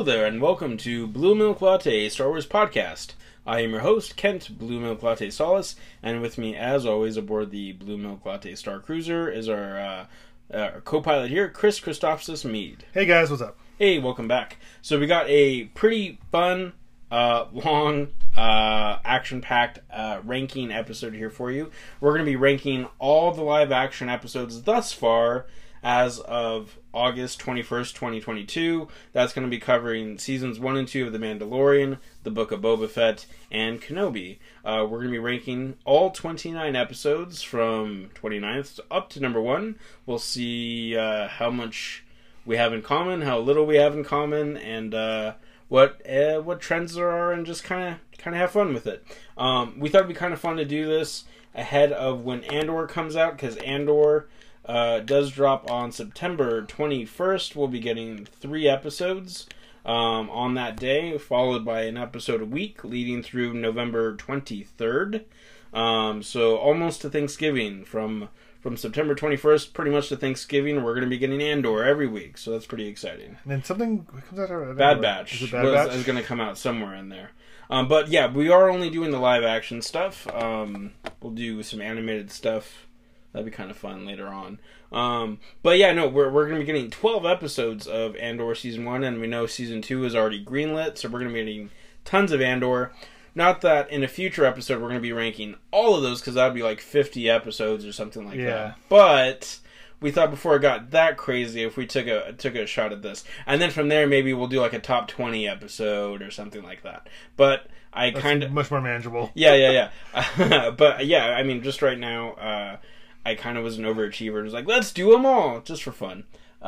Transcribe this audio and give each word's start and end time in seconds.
Hello 0.00 0.12
there, 0.16 0.24
and 0.24 0.40
welcome 0.40 0.78
to 0.78 1.06
Blue 1.06 1.34
Milk 1.34 1.60
Latte 1.60 2.08
Star 2.08 2.30
Wars 2.30 2.46
Podcast. 2.46 3.12
I 3.46 3.60
am 3.60 3.72
your 3.72 3.80
host, 3.80 4.16
Kent 4.16 4.58
Blue 4.58 4.80
Milk 4.80 5.02
Latte 5.02 5.28
Salas, 5.28 5.76
and 6.02 6.22
with 6.22 6.38
me, 6.38 6.56
as 6.56 6.86
always, 6.86 7.18
aboard 7.18 7.50
the 7.50 7.72
Blue 7.72 7.98
Milk 7.98 8.24
Latte 8.24 8.54
Star 8.54 8.78
Cruiser 8.78 9.30
is 9.30 9.46
our, 9.46 9.78
uh, 9.78 10.06
uh, 10.54 10.70
co 10.84 11.02
pilot 11.02 11.28
here, 11.28 11.50
Chris 11.50 11.78
Christophsis 11.78 12.50
Meade. 12.50 12.86
Hey 12.94 13.04
guys, 13.04 13.28
what's 13.28 13.42
up? 13.42 13.58
Hey, 13.78 13.98
welcome 13.98 14.26
back. 14.26 14.56
So, 14.80 14.98
we 14.98 15.06
got 15.06 15.28
a 15.28 15.64
pretty 15.64 16.18
fun, 16.32 16.72
uh, 17.10 17.48
long, 17.52 18.08
uh, 18.38 19.00
action 19.04 19.42
packed 19.42 19.80
uh, 19.90 20.20
ranking 20.24 20.72
episode 20.72 21.12
here 21.12 21.28
for 21.28 21.50
you. 21.50 21.70
We're 22.00 22.12
going 22.12 22.24
to 22.24 22.30
be 22.30 22.36
ranking 22.36 22.88
all 22.98 23.34
the 23.34 23.42
live 23.42 23.70
action 23.70 24.08
episodes 24.08 24.62
thus 24.62 24.94
far 24.94 25.44
as 25.82 26.20
of 26.20 26.78
August 26.92 27.40
21st, 27.40 27.94
2022. 27.94 28.88
That's 29.12 29.32
going 29.32 29.46
to 29.46 29.50
be 29.50 29.60
covering 29.60 30.18
seasons 30.18 30.58
1 30.58 30.76
and 30.76 30.88
2 30.88 31.06
of 31.06 31.12
The 31.12 31.18
Mandalorian, 31.18 31.98
The 32.24 32.30
Book 32.30 32.52
of 32.52 32.60
Boba 32.60 32.88
Fett, 32.88 33.26
and 33.50 33.80
Kenobi. 33.80 34.38
Uh, 34.64 34.86
we're 34.88 34.98
going 34.98 35.08
to 35.08 35.12
be 35.12 35.18
ranking 35.18 35.76
all 35.84 36.10
29 36.10 36.74
episodes 36.76 37.42
from 37.42 38.10
29th 38.14 38.80
up 38.90 39.08
to 39.10 39.20
number 39.20 39.40
1. 39.40 39.76
We'll 40.06 40.18
see 40.18 40.96
uh, 40.96 41.28
how 41.28 41.50
much 41.50 42.04
we 42.44 42.56
have 42.56 42.72
in 42.72 42.82
common, 42.82 43.22
how 43.22 43.38
little 43.38 43.66
we 43.66 43.76
have 43.76 43.94
in 43.94 44.04
common, 44.04 44.56
and 44.56 44.94
uh, 44.94 45.34
what 45.68 46.04
uh, 46.08 46.40
what 46.40 46.60
trends 46.60 46.94
there 46.94 47.10
are, 47.10 47.32
and 47.32 47.46
just 47.46 47.64
kind 47.64 47.94
of 47.94 48.18
kind 48.18 48.34
of 48.34 48.40
have 48.40 48.50
fun 48.50 48.74
with 48.74 48.86
it. 48.86 49.04
Um, 49.38 49.78
we 49.78 49.88
thought 49.88 49.98
it'd 49.98 50.08
be 50.08 50.14
kind 50.14 50.34
of 50.34 50.40
fun 50.40 50.56
to 50.56 50.64
do 50.64 50.86
this 50.86 51.24
ahead 51.54 51.92
of 51.92 52.24
when 52.24 52.44
Andor 52.44 52.86
comes 52.86 53.16
out, 53.16 53.36
because 53.36 53.56
Andor 53.58 54.28
uh, 54.64 55.00
does 55.00 55.30
drop 55.30 55.70
on 55.70 55.92
September 55.92 56.62
21st. 56.62 57.56
We'll 57.56 57.68
be 57.68 57.80
getting 57.80 58.24
three 58.24 58.68
episodes 58.68 59.46
um, 59.84 60.30
on 60.30 60.54
that 60.54 60.76
day, 60.76 61.16
followed 61.18 61.64
by 61.64 61.82
an 61.82 61.96
episode 61.96 62.42
a 62.42 62.46
week, 62.46 62.84
leading 62.84 63.22
through 63.22 63.54
November 63.54 64.16
23rd. 64.16 65.24
Um, 65.72 66.22
so 66.22 66.56
almost 66.56 67.00
to 67.02 67.10
Thanksgiving 67.10 67.84
from 67.84 68.28
from 68.60 68.76
September 68.76 69.14
21st, 69.14 69.72
pretty 69.72 69.90
much 69.90 70.10
to 70.10 70.16
Thanksgiving. 70.18 70.82
We're 70.82 70.92
going 70.92 71.04
to 71.04 71.08
be 71.08 71.16
getting 71.16 71.40
Andor 71.40 71.82
every 71.82 72.06
week, 72.06 72.36
so 72.36 72.50
that's 72.50 72.66
pretty 72.66 72.88
exciting. 72.88 73.38
And 73.42 73.52
then 73.52 73.64
something 73.64 74.04
comes 74.04 74.38
out. 74.38 74.50
Of, 74.50 74.76
Bad 74.76 75.00
Batch, 75.00 75.40
Is 75.40 75.50
Bad 75.50 75.64
was, 75.64 75.72
Batch? 75.72 75.94
is 75.94 76.04
going 76.04 76.18
to 76.18 76.24
come 76.24 76.40
out 76.40 76.58
somewhere 76.58 76.94
in 76.94 77.08
there. 77.08 77.30
Um, 77.70 77.88
but 77.88 78.08
yeah, 78.08 78.30
we 78.30 78.50
are 78.50 78.68
only 78.68 78.90
doing 78.90 79.12
the 79.12 79.18
live 79.18 79.44
action 79.44 79.80
stuff. 79.80 80.26
Um, 80.34 80.92
we'll 81.22 81.32
do 81.32 81.62
some 81.62 81.80
animated 81.80 82.30
stuff. 82.30 82.86
That'd 83.32 83.46
be 83.46 83.52
kind 83.52 83.70
of 83.70 83.76
fun 83.76 84.04
later 84.06 84.26
on. 84.26 84.58
Um, 84.92 85.38
but 85.62 85.78
yeah, 85.78 85.92
no, 85.92 86.08
we're, 86.08 86.30
we're 86.30 86.46
going 86.48 86.58
to 86.58 86.66
be 86.66 86.72
getting 86.72 86.90
12 86.90 87.24
episodes 87.24 87.86
of 87.86 88.16
Andor 88.16 88.54
season 88.54 88.84
1, 88.84 89.04
and 89.04 89.20
we 89.20 89.26
know 89.28 89.46
season 89.46 89.82
2 89.82 90.04
is 90.04 90.16
already 90.16 90.44
greenlit, 90.44 90.98
so 90.98 91.08
we're 91.08 91.20
going 91.20 91.30
to 91.32 91.34
be 91.34 91.44
getting 91.44 91.70
tons 92.04 92.32
of 92.32 92.40
Andor. 92.40 92.92
Not 93.34 93.60
that 93.60 93.88
in 93.90 94.02
a 94.02 94.08
future 94.08 94.44
episode 94.44 94.74
we're 94.80 94.88
going 94.88 94.94
to 94.96 95.00
be 95.00 95.12
ranking 95.12 95.54
all 95.70 95.94
of 95.94 96.02
those, 96.02 96.20
because 96.20 96.34
that 96.34 96.46
would 96.46 96.54
be 96.54 96.64
like 96.64 96.80
50 96.80 97.30
episodes 97.30 97.84
or 97.84 97.92
something 97.92 98.26
like 98.26 98.36
Yeah. 98.36 98.46
that. 98.46 98.78
But 98.88 99.60
we 100.00 100.10
thought 100.10 100.30
before 100.30 100.56
it 100.56 100.60
got 100.62 100.90
that 100.90 101.16
crazy 101.16 101.62
if 101.62 101.76
we 101.76 101.86
took 101.86 102.06
a 102.08 102.32
took 102.32 102.54
a 102.56 102.64
shot 102.66 102.90
at 102.90 103.02
this 103.02 103.22
and 103.46 103.60
then 103.60 103.70
from 103.70 103.88
there 103.90 104.06
maybe 104.06 104.32
we'll 104.32 104.46
do 104.48 104.58
like 104.58 104.72
a 104.72 104.78
top 104.78 105.06
20 105.08 105.46
episode 105.46 106.22
or 106.22 106.30
something 106.30 106.62
like 106.62 106.82
that 106.84 107.06
but 107.36 107.66
i 107.92 108.10
kind 108.10 108.42
of 108.42 108.50
much 108.50 108.70
more 108.70 108.80
manageable. 108.80 109.30
yeah 109.34 109.54
yeah 109.54 109.90
yeah 110.16 110.70
but 110.78 111.04
yeah 111.04 111.26
i 111.36 111.42
mean 111.42 111.62
just 111.62 111.82
right 111.82 111.98
now 111.98 112.30
uh 112.32 112.76
i 113.24 113.34
kind 113.34 113.56
of 113.58 113.64
was 113.64 113.78
an 113.78 113.84
overachiever 113.84 114.36
and 114.36 114.44
was 114.44 114.52
like 114.54 114.66
let's 114.66 114.92
do 114.92 115.10
them 115.12 115.24
all 115.26 115.60
just 115.60 115.82
for 115.82 115.92
fun 115.92 116.24
uh 116.62 116.64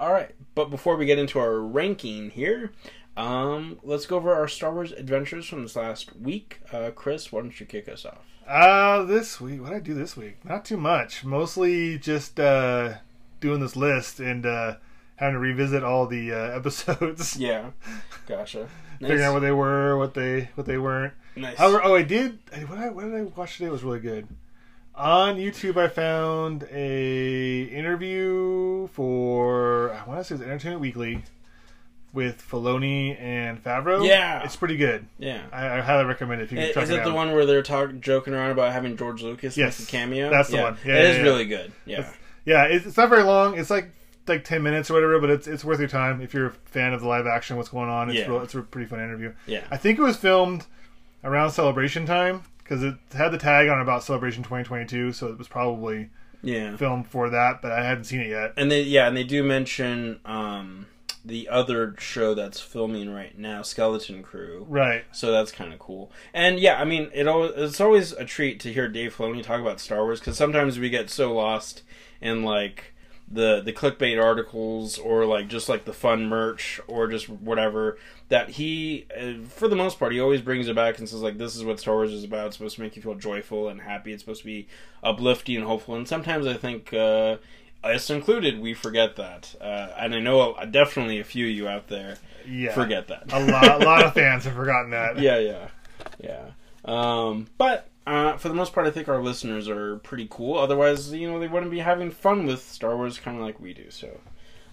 all 0.00 0.12
right 0.12 0.34
but 0.54 0.70
before 0.70 0.96
we 0.96 1.06
get 1.06 1.18
into 1.18 1.38
our 1.38 1.60
ranking 1.60 2.30
here 2.30 2.72
um 3.16 3.78
let's 3.82 4.06
go 4.06 4.16
over 4.16 4.34
our 4.34 4.48
star 4.48 4.72
wars 4.72 4.92
adventures 4.92 5.46
from 5.46 5.62
this 5.62 5.76
last 5.76 6.16
week 6.16 6.60
uh 6.72 6.90
chris 6.94 7.30
why 7.32 7.40
don't 7.40 7.58
you 7.60 7.66
kick 7.66 7.88
us 7.88 8.04
off 8.04 8.18
Uh, 8.48 9.04
this 9.04 9.40
week, 9.40 9.60
what 9.60 9.68
did 9.70 9.76
I 9.76 9.80
do 9.80 9.94
this 9.94 10.16
week? 10.16 10.44
Not 10.44 10.64
too 10.64 10.76
much. 10.76 11.22
Mostly 11.24 11.98
just 11.98 12.40
uh, 12.40 12.94
doing 13.38 13.60
this 13.60 13.76
list 13.76 14.18
and 14.18 14.44
uh, 14.44 14.76
having 15.16 15.34
to 15.34 15.38
revisit 15.38 15.84
all 15.84 16.06
the 16.08 16.32
uh, 16.32 16.36
episodes, 16.58 17.36
yeah 17.36 17.70
gotcha 18.26 18.66
figuring 18.98 19.22
out 19.22 19.34
what 19.34 19.40
they 19.42 19.52
were, 19.52 19.96
what 19.98 20.14
they 20.14 20.48
what 20.56 20.66
they 20.66 20.78
weren't. 20.78 21.14
nice 21.36 21.56
However, 21.58 21.80
oh, 21.84 21.94
I 21.94 22.02
did. 22.02 22.38
I- 22.52 22.64
What, 22.66 22.78
I, 22.78 22.88
what 22.88 23.04
did 23.04 23.14
I 23.14 23.22
watch 23.22 23.52
today? 23.56 23.66
It 23.68 23.72
was 23.72 23.84
really 23.84 24.00
good. 24.00 24.26
On 25.00 25.36
YouTube, 25.38 25.78
I 25.78 25.88
found 25.88 26.64
a 26.70 27.62
interview 27.62 28.86
for 28.88 29.92
I 29.94 30.06
want 30.06 30.20
to 30.20 30.24
say 30.24 30.34
it's 30.34 30.44
Entertainment 30.44 30.82
Weekly 30.82 31.22
with 32.12 32.42
Filoni 32.46 33.18
and 33.18 33.64
Favreau. 33.64 34.06
Yeah. 34.06 34.42
it's 34.44 34.56
pretty 34.56 34.76
good. 34.76 35.06
yeah 35.18 35.44
I, 35.52 35.78
I 35.78 35.80
highly 35.80 36.04
recommend 36.04 36.42
it 36.42 36.44
if 36.44 36.52
you 36.52 36.58
can 36.58 36.82
Is, 36.82 36.90
it 36.90 36.98
it 36.98 37.04
the 37.04 37.14
one 37.14 37.32
where 37.32 37.46
they're 37.46 37.62
talking, 37.62 38.02
joking 38.02 38.34
around 38.34 38.50
about 38.50 38.74
having 38.74 38.98
George 38.98 39.22
Lucas 39.22 39.56
Yes, 39.56 39.80
make 39.80 39.88
a 39.88 39.90
cameo? 39.90 40.28
that's 40.28 40.50
the 40.50 40.58
one. 40.58 40.76
Yeah, 40.84 40.96
it 40.96 41.02
yeah, 41.02 41.08
is 41.12 41.16
yeah. 41.16 41.22
really 41.22 41.46
good. 41.46 41.72
Yeah, 41.86 42.12
Yeah, 42.44 42.64
it's, 42.64 42.84
it's 42.84 42.96
not 42.98 43.08
very 43.08 43.22
long. 43.22 43.58
It's 43.58 43.70
like 43.70 43.92
like 44.28 44.44
ten 44.44 44.62
minutes 44.62 44.90
or 44.90 44.94
whatever, 44.94 45.18
but 45.18 45.30
it's 45.30 45.46
it's 45.46 45.64
worth 45.64 45.78
your 45.78 45.88
time 45.88 46.20
if 46.20 46.34
you're 46.34 46.46
a 46.48 46.52
fan 46.66 46.92
of 46.92 47.00
the 47.00 47.08
live 47.08 47.26
action. 47.26 47.56
What's 47.56 47.70
going 47.70 47.88
on? 47.88 48.10
It's 48.10 48.18
Yeah. 48.18 48.26
real, 48.28 48.42
it's 48.42 48.54
a 48.54 48.60
pretty 48.60 48.86
fun 48.86 48.98
interview. 49.00 49.32
yeah, 49.46 49.64
I 49.70 49.78
think 49.78 49.98
it 49.98 50.02
was 50.02 50.18
filmed 50.18 50.66
around 51.24 51.52
celebration 51.52 52.04
time 52.04 52.42
because 52.70 52.84
it 52.84 52.94
had 53.12 53.30
the 53.30 53.38
tag 53.38 53.68
on 53.68 53.80
about 53.80 54.04
celebration 54.04 54.44
2022, 54.44 55.12
so 55.12 55.26
it 55.26 55.36
was 55.36 55.48
probably 55.48 56.08
yeah. 56.40 56.76
filmed 56.76 57.08
for 57.08 57.28
that. 57.28 57.60
But 57.60 57.72
I 57.72 57.82
hadn't 57.82 58.04
seen 58.04 58.20
it 58.20 58.28
yet. 58.28 58.52
And 58.56 58.70
they, 58.70 58.82
yeah, 58.82 59.08
and 59.08 59.16
they 59.16 59.24
do 59.24 59.42
mention 59.42 60.20
um, 60.24 60.86
the 61.24 61.48
other 61.48 61.96
show 61.98 62.32
that's 62.32 62.60
filming 62.60 63.12
right 63.12 63.36
now, 63.36 63.62
Skeleton 63.62 64.22
Crew. 64.22 64.66
Right. 64.68 65.04
So 65.10 65.32
that's 65.32 65.50
kind 65.50 65.72
of 65.72 65.80
cool. 65.80 66.12
And 66.32 66.60
yeah, 66.60 66.80
I 66.80 66.84
mean, 66.84 67.10
it 67.12 67.26
al- 67.26 67.42
it's 67.42 67.80
always 67.80 68.12
a 68.12 68.24
treat 68.24 68.60
to 68.60 68.72
hear 68.72 68.86
Dave 68.86 69.16
Filoni 69.16 69.42
talk 69.42 69.60
about 69.60 69.80
Star 69.80 70.04
Wars 70.04 70.20
because 70.20 70.36
sometimes 70.36 70.78
we 70.78 70.90
get 70.90 71.10
so 71.10 71.34
lost 71.34 71.82
in 72.20 72.44
like 72.44 72.94
the 73.30 73.60
the 73.60 73.72
clickbait 73.72 74.20
articles 74.22 74.98
or 74.98 75.24
like 75.24 75.46
just 75.48 75.68
like 75.68 75.84
the 75.84 75.92
fun 75.92 76.26
merch 76.26 76.80
or 76.88 77.06
just 77.06 77.28
whatever 77.28 77.96
that 78.28 78.50
he 78.50 79.06
uh, 79.16 79.34
for 79.48 79.68
the 79.68 79.76
most 79.76 79.98
part 80.00 80.12
he 80.12 80.18
always 80.20 80.40
brings 80.40 80.66
it 80.66 80.74
back 80.74 80.98
and 80.98 81.08
says 81.08 81.22
like 81.22 81.38
this 81.38 81.54
is 81.54 81.64
what 81.64 81.78
Star 81.78 81.94
Wars 81.94 82.12
is 82.12 82.24
about. 82.24 82.48
It's 82.48 82.56
supposed 82.56 82.76
to 82.76 82.82
make 82.82 82.96
you 82.96 83.02
feel 83.02 83.14
joyful 83.14 83.68
and 83.68 83.80
happy. 83.82 84.12
It's 84.12 84.22
supposed 84.22 84.40
to 84.40 84.46
be 84.46 84.66
uplifting 85.04 85.56
and 85.56 85.64
hopeful. 85.64 85.94
And 85.94 86.08
sometimes 86.08 86.46
I 86.46 86.54
think 86.54 86.92
uh 86.92 87.36
us 87.82 88.10
included, 88.10 88.60
we 88.60 88.74
forget 88.74 89.16
that, 89.16 89.54
uh, 89.60 89.88
and 89.98 90.14
I 90.14 90.18
know 90.20 90.54
definitely 90.70 91.18
a 91.18 91.24
few 91.24 91.46
of 91.46 91.52
you 91.52 91.66
out 91.68 91.88
there 91.88 92.18
Yeah. 92.46 92.72
forget 92.74 93.08
that. 93.08 93.32
A 93.32 93.40
lot, 93.40 93.80
a 93.80 93.84
lot 93.86 94.04
of 94.04 94.12
fans 94.20 94.44
have 94.44 94.54
forgotten 94.54 94.90
that. 94.90 95.18
yeah, 95.18 95.38
yeah, 95.38 95.68
yeah. 96.22 96.50
Um, 96.84 97.46
but 97.58 97.88
uh, 98.06 98.36
for 98.36 98.48
the 98.48 98.54
most 98.54 98.72
part, 98.72 98.86
I 98.86 98.90
think 98.90 99.08
our 99.08 99.22
listeners 99.22 99.68
are 99.68 99.96
pretty 99.98 100.26
cool. 100.30 100.58
Otherwise, 100.58 101.12
you 101.12 101.30
know, 101.30 101.38
they 101.38 101.48
wouldn't 101.48 101.70
be 101.70 101.80
having 101.80 102.10
fun 102.10 102.46
with 102.46 102.62
Star 102.62 102.96
Wars 102.96 103.18
kind 103.18 103.36
of 103.36 103.42
like 103.42 103.60
we 103.60 103.74
do. 103.74 103.90
So, 103.90 104.20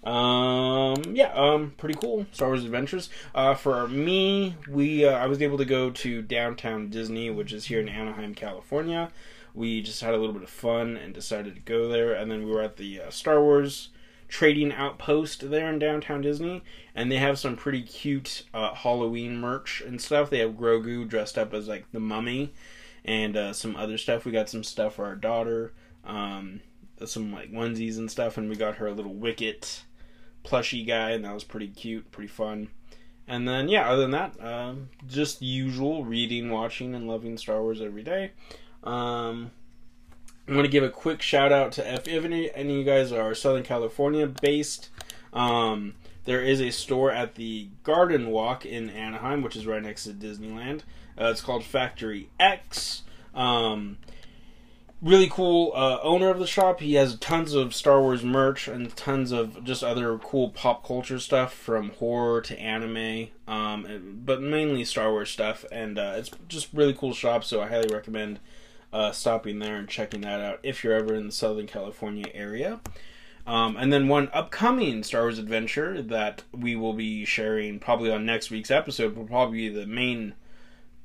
um, 0.10 1.16
yeah, 1.16 1.34
um, 1.34 1.74
pretty 1.78 2.00
cool 2.00 2.26
Star 2.32 2.48
Wars 2.50 2.64
Adventures. 2.64 3.10
Uh, 3.36 3.54
for 3.54 3.88
me, 3.88 4.56
we 4.70 5.06
uh, 5.06 5.12
I 5.12 5.28
was 5.28 5.42
able 5.42 5.58
to 5.58 5.66
go 5.66 5.92
to 5.92 6.22
downtown 6.22 6.90
Disney, 6.90 7.30
which 7.30 7.52
is 7.52 7.66
here 7.66 7.80
in 7.80 7.90
Anaheim, 7.90 8.34
California. 8.34 9.12
We 9.54 9.82
just 9.82 10.02
had 10.02 10.14
a 10.14 10.18
little 10.18 10.34
bit 10.34 10.44
of 10.44 10.50
fun 10.50 10.96
and 10.98 11.14
decided 11.14 11.56
to 11.56 11.62
go 11.62 11.90
there, 11.90 12.14
and 12.14 12.32
then 12.32 12.46
we 12.46 12.52
were 12.52 12.62
at 12.62 12.78
the 12.78 13.02
uh, 13.02 13.10
Star 13.10 13.42
Wars 13.42 13.90
trading 14.28 14.74
outpost 14.74 15.50
there 15.50 15.70
in 15.70 15.80
downtown 15.80 16.22
Disney, 16.22 16.64
and 16.94 17.12
they 17.12 17.18
have 17.18 17.40
some 17.40 17.56
pretty 17.56 17.82
cute 17.82 18.44
uh, 18.54 18.74
Halloween 18.74 19.40
merch 19.40 19.82
and 19.82 20.02
stuff. 20.02 20.30
They 20.30 20.40
have 20.40 20.52
Grogu 20.52 21.08
dressed 21.08 21.38
up 21.38 21.54
as 21.54 21.68
like 21.68 21.86
the 21.92 22.00
mummy, 22.00 22.54
and 23.08 23.38
uh, 23.38 23.54
some 23.54 23.76
other 23.76 23.98
stuff. 23.98 24.26
We 24.26 24.32
got 24.32 24.50
some 24.50 24.64
stuff 24.64 24.96
for 24.96 25.06
our 25.06 25.16
daughter, 25.16 25.74
um, 26.06 26.62
some 27.06 27.32
like 27.32 27.52
onesies 27.52 27.98
and 27.98 28.12
stuff, 28.12 28.38
and 28.38 28.50
we 28.50 28.56
got 28.56 28.76
her 28.76 28.88
a 28.88 28.94
little 28.94 29.14
Wicket 29.14 29.84
plushy 30.44 30.84
guy, 30.84 31.12
and 31.12 31.26
that 31.26 31.34
was 31.34 31.44
pretty 31.44 31.70
cute, 31.70 32.12
pretty 32.12 32.28
fun. 32.28 32.70
And 33.28 33.48
then 33.48 33.68
yeah, 33.68 33.90
other 33.90 34.04
than 34.04 34.12
that, 34.12 34.44
um, 34.44 34.90
just 35.08 35.42
usual 35.42 36.06
reading, 36.06 36.50
watching, 36.50 36.94
and 36.94 37.08
loving 37.08 37.38
Star 37.38 37.62
Wars 37.62 37.82
every 37.82 38.04
day. 38.04 38.32
Um, 38.84 39.52
I 40.48 40.54
want 40.54 40.64
to 40.64 40.72
give 40.72 40.84
a 40.84 40.90
quick 40.90 41.22
shout 41.22 41.52
out 41.52 41.74
to 41.74 41.94
if, 41.94 42.08
if 42.08 42.24
any, 42.24 42.50
any 42.54 42.74
of 42.74 42.80
you 42.80 42.86
guys 42.86 43.12
are 43.12 43.36
Southern 43.36 43.64
California 43.64 44.28
based. 44.28 44.90
Um, 45.34 45.96
there 46.24 46.42
is 46.42 46.62
a 46.62 46.72
store 46.72 47.12
at 47.12 47.36
the 47.36 47.70
Garden 47.84 48.30
Walk 48.30 48.66
in 48.66 48.90
Anaheim, 48.90 49.42
which 49.42 49.58
is 49.58 49.68
right 49.68 49.84
next 49.84 50.06
to 50.06 50.12
Disneyland. 50.12 50.82
Uh, 51.20 51.26
it's 51.32 51.42
called 51.42 51.64
Factory 51.64 52.30
X. 52.40 53.04
Um, 53.34 53.98
really 55.02 55.30
cool 55.30 55.72
uh, 55.76 56.00
owner 56.02 56.30
of 56.30 56.40
the 56.40 56.48
shop. 56.48 56.80
He 56.80 56.96
has 56.96 57.16
tons 57.20 57.54
of 57.54 57.74
Star 57.76 58.02
Wars 58.02 58.24
merch 58.24 58.68
and 58.68 58.96
tons 58.96 59.32
of 59.32 59.64
just 59.64 59.84
other 59.84 60.18
cool 60.18 60.50
pop 60.50 60.86
culture 60.86 61.20
stuff 61.20 61.54
from 61.54 61.92
horror 61.92 62.42
to 62.42 62.60
anime, 62.60 63.28
um, 63.48 63.86
and- 63.86 64.26
but 64.26 64.42
mainly 64.42 64.84
Star 64.84 65.12
Wars 65.12 65.30
stuff. 65.30 65.66
And 65.72 66.00
uh, 66.00 66.16
it's 66.18 66.32
just 66.48 66.70
really 66.74 66.94
cool 66.94 67.14
shop, 67.14 67.44
so 67.44 67.62
I 67.62 67.68
highly 67.68 67.94
recommend 67.94 68.40
uh, 68.94 69.12
stopping 69.12 69.60
there 69.60 69.76
and 69.76 69.88
checking 69.88 70.22
that 70.22 70.40
out 70.40 70.60
if 70.64 70.84
you're 70.84 70.94
ever 70.94 71.14
in 71.14 71.28
the 71.28 71.32
Southern 71.32 71.68
California 71.68 72.26
area. 72.34 72.80
Um, 73.46 73.78
and 73.78 73.94
then 73.94 74.08
one 74.10 74.30
upcoming 74.34 75.04
Star 75.04 75.22
Wars 75.22 75.40
adventure 75.40 76.02
that 76.02 76.44
we 76.52 76.76
will 76.76 76.94
be 76.94 77.24
sharing 77.24 77.80
probably 77.80 78.12
on 78.12 78.26
next 78.26 78.50
week's 78.50 78.72
episode 78.72 79.16
will 79.16 79.26
probably 79.26 79.70
be 79.70 79.70
the 79.70 79.86
main 79.86 80.34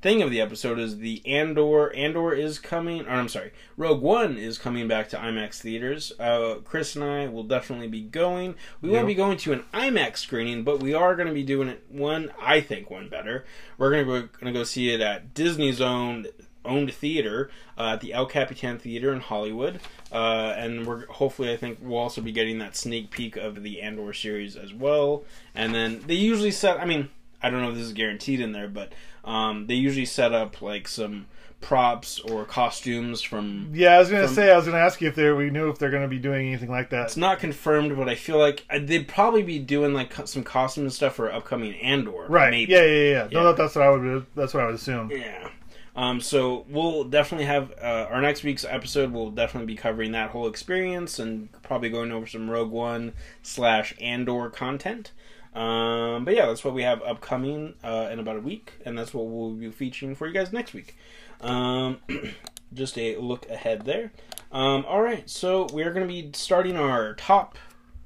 thing 0.03 0.21
of 0.21 0.29
the 0.29 0.41
episode 0.41 0.77
is 0.77 0.97
the 0.97 1.21
Andor. 1.25 1.91
Andor 1.95 2.33
is 2.33 2.59
coming. 2.59 3.07
Or 3.07 3.11
I'm 3.11 3.29
sorry, 3.29 3.53
Rogue 3.77 4.01
One 4.01 4.37
is 4.37 4.57
coming 4.57 4.87
back 4.87 5.09
to 5.09 5.17
IMAX 5.17 5.61
theaters. 5.61 6.11
Uh, 6.19 6.55
Chris 6.65 6.95
and 6.95 7.05
I 7.05 7.27
will 7.27 7.45
definitely 7.45 7.87
be 7.87 8.01
going. 8.01 8.55
We 8.81 8.89
won't 8.89 9.07
be 9.07 9.15
going 9.15 9.37
to 9.37 9.53
an 9.53 9.63
IMAX 9.73 10.17
screening, 10.17 10.63
but 10.63 10.81
we 10.81 10.93
are 10.93 11.15
going 11.15 11.29
to 11.29 11.33
be 11.33 11.43
doing 11.43 11.69
it 11.69 11.85
one. 11.89 12.31
I 12.39 12.59
think 12.59 12.91
one 12.91 13.07
better. 13.07 13.45
We're 13.77 13.91
going 13.91 14.05
to 14.05 14.11
go, 14.11 14.27
going 14.39 14.53
to 14.53 14.59
go 14.59 14.65
see 14.65 14.93
it 14.93 14.99
at 14.99 15.33
Disney's 15.33 15.81
own 15.81 16.27
owned 16.65 16.93
theater 16.93 17.49
uh, 17.77 17.93
at 17.93 18.01
the 18.01 18.13
El 18.13 18.25
Capitan 18.25 18.79
Theater 18.79 19.11
in 19.11 19.19
Hollywood, 19.19 19.81
uh, 20.11 20.53
and 20.57 20.85
we're 20.85 21.05
hopefully 21.07 21.51
I 21.51 21.57
think 21.57 21.79
we'll 21.81 21.97
also 21.97 22.21
be 22.21 22.31
getting 22.33 22.59
that 22.59 22.75
sneak 22.75 23.09
peek 23.09 23.37
of 23.37 23.63
the 23.63 23.81
Andor 23.81 24.11
series 24.11 24.57
as 24.57 24.73
well. 24.73 25.23
And 25.55 25.73
then 25.73 26.03
they 26.05 26.15
usually 26.15 26.51
set. 26.51 26.79
I 26.79 26.85
mean, 26.85 27.09
I 27.41 27.49
don't 27.49 27.61
know 27.61 27.69
if 27.69 27.75
this 27.75 27.85
is 27.85 27.93
guaranteed 27.93 28.41
in 28.41 28.51
there, 28.51 28.67
but 28.67 28.93
um, 29.23 29.67
they 29.67 29.75
usually 29.75 30.05
set 30.05 30.33
up 30.33 30.61
like 30.61 30.87
some 30.87 31.27
props 31.61 32.19
or 32.19 32.43
costumes 32.43 33.21
from. 33.21 33.69
Yeah, 33.73 33.93
I 33.95 33.99
was 33.99 34.09
gonna 34.09 34.25
From- 34.27 34.35
say 34.35 34.51
I 34.51 34.55
was 34.57 34.65
gonna 34.65 34.77
ask 34.79 34.99
you 35.01 35.07
if 35.07 35.15
they 35.15 35.31
we 35.31 35.49
knew 35.49 35.69
if 35.69 35.79
they're 35.79 35.91
gonna 35.91 36.07
be 36.09 36.19
doing 36.19 36.47
anything 36.47 36.69
like 36.69 36.89
that. 36.89 37.05
It's 37.05 37.17
not 37.17 37.39
confirmed, 37.39 37.95
but 37.95 38.09
I 38.09 38.15
feel 38.15 38.37
like 38.37 38.65
uh, 38.69 38.79
they'd 38.81 39.07
probably 39.07 39.43
be 39.43 39.59
doing 39.59 39.93
like 39.93 40.13
some 40.27 40.43
costume 40.43 40.83
and 40.85 40.93
stuff 40.93 41.15
for 41.15 41.31
upcoming 41.31 41.73
Andor. 41.75 42.25
Right? 42.27 42.51
Maybe. 42.51 42.73
Yeah, 42.73 42.83
yeah, 42.83 42.87
yeah. 43.11 43.27
Yeah. 43.31 43.43
No, 43.43 43.53
that's 43.53 43.75
what 43.75 43.85
I 43.85 43.89
would. 43.89 44.25
That's 44.35 44.53
what 44.53 44.63
I 44.63 44.65
would 44.67 44.75
assume. 44.75 45.09
Yeah. 45.11 45.49
Um, 45.95 46.21
so 46.21 46.65
we'll 46.69 47.03
definitely 47.03 47.45
have 47.45 47.71
uh, 47.79 48.07
our 48.09 48.19
next 48.19 48.43
week's 48.43 48.65
episode. 48.65 49.11
We'll 49.11 49.29
definitely 49.29 49.67
be 49.67 49.77
covering 49.77 50.11
that 50.13 50.31
whole 50.31 50.47
experience 50.47 51.19
and 51.19 51.49
probably 51.61 51.89
going 51.91 52.11
over 52.11 52.25
some 52.25 52.49
Rogue 52.49 52.71
One 52.71 53.13
slash 53.43 53.93
Andor 54.01 54.49
content. 54.49 55.11
Um, 55.53 56.25
but 56.25 56.33
yeah, 56.35 56.47
that's 56.47 56.63
what 56.63 56.73
we 56.73 56.83
have 56.83 57.01
upcoming 57.03 57.75
uh, 57.83 58.09
in 58.11 58.19
about 58.19 58.37
a 58.37 58.41
week, 58.41 58.73
and 58.85 58.97
that's 58.97 59.13
what 59.13 59.25
we'll 59.27 59.51
be 59.51 59.69
featuring 59.71 60.15
for 60.15 60.27
you 60.27 60.33
guys 60.33 60.51
next 60.51 60.73
week. 60.73 60.95
Um, 61.41 61.99
just 62.73 62.97
a 62.97 63.17
look 63.17 63.47
ahead 63.49 63.85
there. 63.85 64.11
Um, 64.51 64.85
all 64.87 65.01
right, 65.01 65.29
so 65.29 65.67
we 65.73 65.83
are 65.83 65.93
going 65.93 66.07
to 66.07 66.11
be 66.11 66.29
starting 66.33 66.75
our 66.75 67.13
top, 67.15 67.57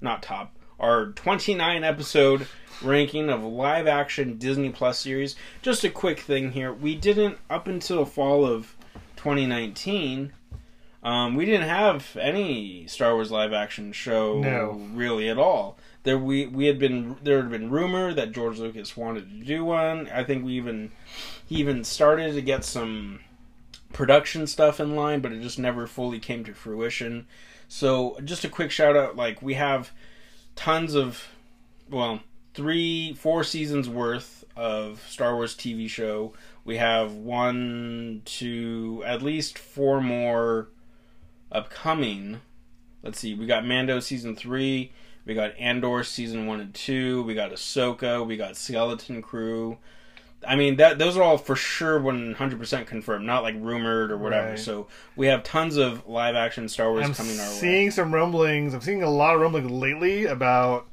not 0.01 0.21
top, 0.23 0.55
our 0.79 1.07
29 1.13 1.83
episode 1.83 2.47
ranking 2.81 3.29
of 3.29 3.43
live 3.43 3.87
action 3.87 4.37
Disney 4.37 4.69
Plus 4.69 4.99
series. 4.99 5.35
Just 5.61 5.83
a 5.83 5.89
quick 5.89 6.19
thing 6.19 6.51
here. 6.51 6.71
We 6.73 6.95
didn't, 6.95 7.37
up 7.49 7.67
until 7.67 8.05
fall 8.05 8.45
of 8.45 8.75
2019, 9.17 10.33
um, 11.03 11.35
we 11.35 11.45
didn't 11.45 11.67
have 11.67 12.17
any 12.19 12.87
Star 12.87 13.13
Wars 13.13 13.31
live 13.31 13.53
action 13.53 13.91
show 13.93 14.39
No. 14.39 14.71
really 14.93 15.29
at 15.29 15.37
all. 15.37 15.77
There 16.07 16.17
we 16.17 16.45
we 16.45 16.67
had 16.67 16.79
been 16.79 17.17
there 17.21 17.41
had 17.41 17.51
been 17.51 17.69
rumor 17.69 18.13
that 18.13 18.31
George 18.31 18.59
Lucas 18.59 18.95
wanted 18.95 19.29
to 19.29 19.45
do 19.45 19.65
one. 19.65 20.07
I 20.07 20.23
think 20.23 20.45
we 20.45 20.53
even 20.53 20.93
he 21.45 21.55
even 21.55 21.83
started 21.83 22.33
to 22.33 22.41
get 22.41 22.63
some 22.63 23.19
production 23.91 24.47
stuff 24.47 24.79
in 24.79 24.95
line, 24.95 25.19
but 25.19 25.33
it 25.33 25.41
just 25.41 25.59
never 25.59 25.85
fully 25.85 26.17
came 26.19 26.45
to 26.45 26.53
fruition. 26.53 27.27
So 27.67 28.17
just 28.23 28.45
a 28.45 28.49
quick 28.49 28.71
shout 28.71 28.95
out, 28.95 29.17
like 29.17 29.41
we 29.41 29.55
have 29.55 29.91
tons 30.55 30.95
of 30.95 31.27
well, 31.89 32.21
three, 32.53 33.13
four 33.13 33.43
seasons 33.43 33.89
worth 33.89 34.45
of 34.55 35.05
Star 35.09 35.35
Wars 35.35 35.57
TV 35.57 35.89
show. 35.89 36.31
We 36.63 36.77
have 36.77 37.15
one, 37.15 38.21
two, 38.23 39.03
at 39.05 39.21
least 39.21 39.59
four 39.59 39.99
more 39.99 40.69
upcoming. 41.51 42.39
Let's 43.03 43.19
see, 43.19 43.33
we 43.33 43.45
got 43.45 43.65
Mando 43.65 43.99
season 43.99 44.37
three, 44.37 44.93
we 45.27 45.33
got 45.33 45.57
Andor 45.59 46.03
season 46.03 46.47
one 46.47 46.61
and 46.61 46.73
two, 46.73 47.21
we 47.23 47.35
got 47.35 47.51
Ahsoka, 47.51 48.25
we 48.25 48.37
got 48.37 48.55
Skeleton 48.55 49.21
Crew. 49.21 49.77
I 50.47 50.55
mean 50.55 50.77
that 50.77 50.99
those 50.99 51.17
are 51.17 51.23
all 51.23 51.37
for 51.37 51.55
sure 51.55 51.99
one 51.99 52.33
hundred 52.33 52.59
percent 52.59 52.87
confirmed, 52.87 53.25
not 53.25 53.43
like 53.43 53.55
rumored 53.59 54.11
or 54.11 54.17
whatever. 54.17 54.51
Right. 54.51 54.59
So 54.59 54.87
we 55.15 55.27
have 55.27 55.43
tons 55.43 55.77
of 55.77 56.07
live 56.07 56.35
action 56.35 56.69
Star 56.69 56.91
Wars 56.91 57.05
I'm 57.05 57.13
coming 57.13 57.39
our 57.39 57.47
way. 57.47 57.53
seeing 57.53 57.91
some 57.91 58.13
rumblings. 58.13 58.73
I'm 58.73 58.81
seeing 58.81 59.03
a 59.03 59.09
lot 59.09 59.35
of 59.35 59.41
rumblings 59.41 59.69
lately 59.69 60.25
about 60.25 60.87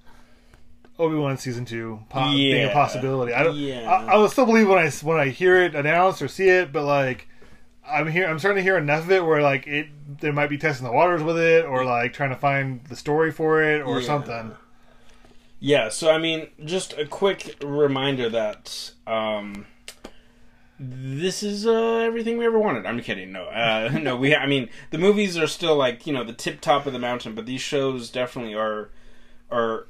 Obi 0.98 1.16
Wan 1.16 1.38
season 1.38 1.64
two 1.64 2.00
po- 2.08 2.32
being 2.32 2.68
a 2.68 2.72
possibility. 2.72 3.34
I 3.34 3.42
don't. 3.42 3.56
Yeah. 3.56 3.88
I, 3.88 4.14
I 4.14 4.16
will 4.16 4.28
still 4.28 4.46
believe 4.46 4.68
when 4.68 4.78
I 4.78 4.90
when 4.90 5.18
I 5.18 5.28
hear 5.28 5.62
it 5.62 5.74
announced 5.74 6.20
or 6.20 6.28
see 6.28 6.48
it, 6.48 6.72
but 6.72 6.84
like. 6.84 7.28
I'm 7.86 8.08
here. 8.08 8.26
I'm 8.26 8.38
starting 8.38 8.56
to 8.58 8.62
hear 8.62 8.76
enough 8.78 9.04
of 9.04 9.10
it 9.10 9.24
where 9.24 9.42
like 9.42 9.66
it, 9.66 9.88
they 10.20 10.30
might 10.30 10.48
be 10.48 10.58
testing 10.58 10.86
the 10.86 10.92
waters 10.92 11.22
with 11.22 11.38
it, 11.38 11.64
or 11.64 11.84
like 11.84 12.12
trying 12.12 12.30
to 12.30 12.36
find 12.36 12.84
the 12.84 12.96
story 12.96 13.30
for 13.30 13.62
it, 13.62 13.80
or 13.82 14.00
Yeah. 14.00 14.06
something. 14.06 14.52
Yeah, 15.60 15.88
so 15.88 16.10
I 16.10 16.18
mean, 16.18 16.48
just 16.64 16.92
a 16.98 17.06
quick 17.06 17.56
reminder 17.64 18.28
that 18.28 18.92
um, 19.06 19.66
this 20.78 21.42
is 21.42 21.66
uh, 21.66 21.98
everything 21.98 22.36
we 22.36 22.44
ever 22.44 22.58
wanted. 22.58 22.84
I'm 22.84 23.00
kidding. 23.00 23.32
No, 23.32 23.44
uh, 23.44 23.90
no. 24.02 24.16
We, 24.16 24.34
I 24.34 24.46
mean, 24.46 24.68
the 24.90 24.98
movies 24.98 25.38
are 25.38 25.46
still 25.46 25.76
like 25.76 26.06
you 26.06 26.12
know 26.12 26.24
the 26.24 26.32
tip 26.34 26.60
top 26.60 26.86
of 26.86 26.92
the 26.92 26.98
mountain, 26.98 27.34
but 27.34 27.46
these 27.46 27.60
shows 27.62 28.10
definitely 28.10 28.54
are 28.54 28.90
are 29.50 29.86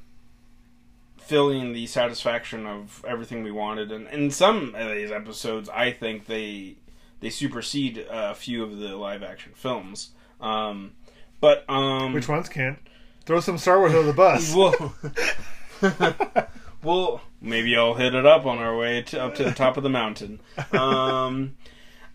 filling 1.19 1.73
the 1.73 1.87
satisfaction 1.87 2.67
of 2.67 3.05
everything 3.09 3.43
we 3.43 3.51
wanted. 3.51 3.91
And 3.91 4.07
in 4.09 4.31
some 4.31 4.75
of 4.75 4.95
these 4.95 5.11
episodes, 5.11 5.69
I 5.71 5.91
think 5.91 6.27
they 6.27 6.77
they 7.25 7.31
supersede 7.31 8.07
a 8.11 8.35
few 8.35 8.63
of 8.63 8.77
the 8.77 8.95
live 8.97 9.23
action 9.23 9.53
films. 9.55 10.11
Um, 10.43 10.93
but 11.41 11.65
um, 11.71 12.13
Which 12.13 12.29
ones 12.29 12.51
can't? 12.51 12.79
Throw 13.25 13.41
some 13.41 13.57
Star 13.57 13.79
Wars 13.79 13.95
under 13.95 14.07
the 14.07 14.13
bus. 14.13 14.55
well, 14.55 14.95
well, 16.83 17.23
maybe 17.41 17.75
I'll 17.79 17.95
hit 17.95 18.15
it 18.15 18.27
up 18.27 18.45
on 18.45 18.59
our 18.59 18.77
way 18.77 19.01
to, 19.01 19.25
up 19.25 19.37
to 19.37 19.45
the 19.45 19.53
top 19.53 19.79
of 19.79 19.83
the 19.83 19.89
mountain. 19.89 20.41
Um, 20.73 21.57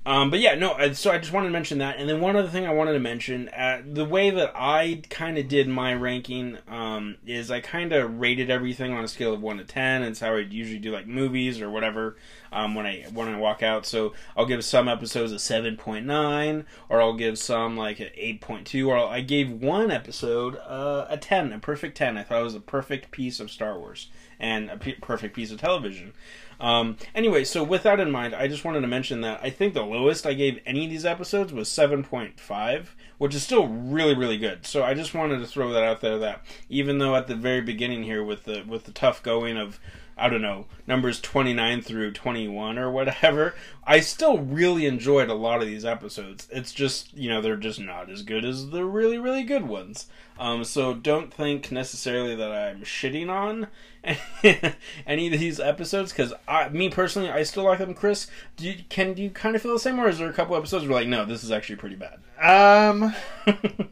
um, 0.05 0.29
but 0.29 0.39
yeah, 0.39 0.55
no. 0.55 0.93
So 0.93 1.11
I 1.11 1.17
just 1.17 1.33
wanted 1.33 1.47
to 1.47 1.51
mention 1.51 1.79
that, 1.79 1.97
and 1.97 2.07
then 2.09 2.21
one 2.21 2.35
other 2.35 2.47
thing 2.47 2.65
I 2.65 2.73
wanted 2.73 2.93
to 2.93 2.99
mention: 2.99 3.49
uh, 3.49 3.81
the 3.85 4.05
way 4.05 4.29
that 4.29 4.53
I 4.55 5.01
kind 5.09 5.37
of 5.37 5.47
did 5.47 5.67
my 5.67 5.93
ranking 5.93 6.57
um, 6.69 7.17
is 7.25 7.51
I 7.51 7.59
kind 7.59 7.91
of 7.91 8.19
rated 8.19 8.49
everything 8.49 8.93
on 8.93 9.03
a 9.03 9.07
scale 9.07 9.33
of 9.33 9.41
one 9.41 9.57
to 9.57 9.65
ten. 9.65 10.01
It's 10.03 10.21
how 10.21 10.35
I 10.35 10.39
usually 10.39 10.79
do 10.79 10.91
like 10.91 11.05
movies 11.05 11.61
or 11.61 11.69
whatever 11.69 12.15
um, 12.51 12.75
when 12.75 12.85
I 12.85 13.05
when 13.13 13.27
I 13.27 13.37
walk 13.37 13.61
out. 13.61 13.85
So 13.85 14.13
I'll 14.37 14.45
give 14.45 14.63
some 14.63 14.87
episodes 14.87 15.33
a 15.33 15.39
seven 15.39 15.75
point 15.75 16.05
nine, 16.05 16.65
or 16.87 17.01
I'll 17.01 17.13
give 17.13 17.37
some 17.37 17.75
like 17.75 17.99
an 17.99 18.09
eight 18.15 18.39
point 18.39 18.67
two, 18.67 18.89
or 18.89 18.97
I'll, 18.97 19.07
I 19.07 19.19
gave 19.19 19.51
one 19.51 19.91
episode 19.91 20.55
uh, 20.55 21.07
a 21.09 21.17
ten, 21.17 21.51
a 21.51 21.59
perfect 21.59 21.97
ten. 21.97 22.17
I 22.17 22.23
thought 22.23 22.39
it 22.39 22.45
was 22.45 22.55
a 22.55 22.61
perfect 22.61 23.11
piece 23.11 23.41
of 23.41 23.51
Star 23.51 23.77
Wars 23.77 24.07
and 24.39 24.69
a 24.69 24.77
p- 24.77 24.93
perfect 24.93 25.35
piece 25.35 25.51
of 25.51 25.59
television. 25.59 26.13
Um, 26.59 26.97
anyway, 27.15 27.45
so 27.45 27.63
with 27.63 27.83
that 27.83 27.99
in 27.99 28.11
mind, 28.11 28.35
I 28.35 28.47
just 28.47 28.65
wanted 28.65 28.81
to 28.81 28.87
mention 28.87 29.21
that 29.21 29.39
I 29.41 29.49
think 29.49 29.73
the 29.73 29.83
lowest 29.83 30.25
I 30.25 30.33
gave 30.33 30.59
any 30.65 30.85
of 30.85 30.91
these 30.91 31.05
episodes 31.05 31.53
was 31.53 31.69
7.5, 31.69 32.87
which 33.17 33.33
is 33.33 33.43
still 33.43 33.67
really, 33.67 34.13
really 34.13 34.37
good. 34.37 34.65
So 34.65 34.83
I 34.83 34.93
just 34.93 35.13
wanted 35.13 35.39
to 35.39 35.47
throw 35.47 35.71
that 35.71 35.83
out 35.83 36.01
there 36.01 36.17
that 36.19 36.43
even 36.67 36.97
though 36.97 37.15
at 37.15 37.27
the 37.27 37.35
very 37.35 37.61
beginning 37.61 38.03
here 38.03 38.23
with 38.23 38.43
the 38.43 38.63
with 38.67 38.83
the 38.85 38.91
tough 38.91 39.23
going 39.23 39.57
of 39.57 39.79
I 40.19 40.29
don't 40.29 40.41
know, 40.41 40.65
numbers 40.85 41.21
29 41.21 41.81
through 41.81 42.11
21 42.11 42.77
or 42.77 42.91
whatever, 42.91 43.55
I 43.83 44.01
still 44.01 44.37
really 44.37 44.85
enjoyed 44.85 45.29
a 45.29 45.33
lot 45.33 45.61
of 45.61 45.67
these 45.67 45.85
episodes. 45.85 46.47
It's 46.51 46.73
just, 46.73 47.15
you 47.15 47.29
know, 47.29 47.41
they're 47.41 47.55
just 47.55 47.79
not 47.79 48.09
as 48.09 48.21
good 48.21 48.45
as 48.45 48.69
the 48.69 48.85
really, 48.85 49.17
really 49.17 49.43
good 49.43 49.67
ones. 49.67 50.07
Um, 50.37 50.63
so 50.63 50.93
don't 50.93 51.33
think 51.33 51.71
necessarily 51.71 52.35
that 52.35 52.51
I'm 52.51 52.81
shitting 52.81 53.29
on 53.29 53.67
any 55.07 55.33
of 55.33 55.39
these 55.39 55.59
episodes 55.59 56.11
because 56.11 56.33
me 56.71 56.89
personally, 56.89 57.29
I 57.29 57.43
still 57.43 57.63
like 57.63 57.79
them. 57.79 57.93
Chris, 57.93 58.27
do 58.55 58.67
you, 58.67 58.83
can 58.89 59.13
do 59.13 59.21
you 59.21 59.29
kind 59.29 59.55
of 59.55 59.61
feel 59.61 59.73
the 59.73 59.79
same, 59.79 59.99
or 59.99 60.07
is 60.07 60.17
there 60.17 60.29
a 60.29 60.33
couple 60.33 60.55
episodes 60.55 60.85
where 60.85 60.99
like, 60.99 61.07
no, 61.07 61.25
this 61.25 61.43
is 61.43 61.51
actually 61.51 61.75
pretty 61.75 61.97
bad? 61.97 62.19
Um, 62.41 63.13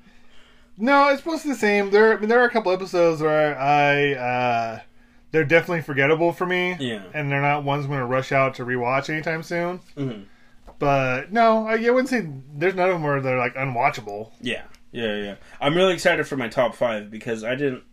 no, 0.77 1.09
it's 1.09 1.25
mostly 1.25 1.51
the 1.51 1.57
same. 1.57 1.91
There, 1.91 2.15
I 2.15 2.19
mean, 2.19 2.29
there 2.29 2.39
are 2.39 2.45
a 2.45 2.51
couple 2.51 2.71
episodes 2.71 3.21
where 3.21 3.59
I, 3.59 4.13
uh, 4.13 4.79
they're 5.31 5.43
definitely 5.45 5.81
forgettable 5.81 6.31
for 6.31 6.45
me. 6.45 6.75
Yeah. 6.79 7.03
and 7.13 7.31
they're 7.31 7.41
not 7.41 7.63
ones 7.63 7.85
I'm 7.85 7.91
going 7.91 7.99
to 8.01 8.05
rush 8.05 8.31
out 8.31 8.55
to 8.55 8.65
rewatch 8.65 9.09
anytime 9.09 9.43
soon. 9.43 9.79
hmm 9.97 10.23
But 10.79 11.31
no, 11.31 11.67
I, 11.67 11.73
I 11.83 11.89
wouldn't 11.89 12.09
say 12.09 12.27
there's 12.55 12.75
none 12.75 12.89
of 12.89 12.95
them 12.95 13.03
where 13.03 13.19
they're 13.21 13.37
like 13.37 13.55
unwatchable. 13.55 14.31
Yeah, 14.41 14.63
yeah, 14.91 15.15
yeah. 15.15 15.35
I'm 15.59 15.75
really 15.75 15.93
excited 15.93 16.27
for 16.27 16.37
my 16.37 16.47
top 16.47 16.75
five 16.75 17.09
because 17.11 17.43
I 17.43 17.55
didn't. 17.55 17.83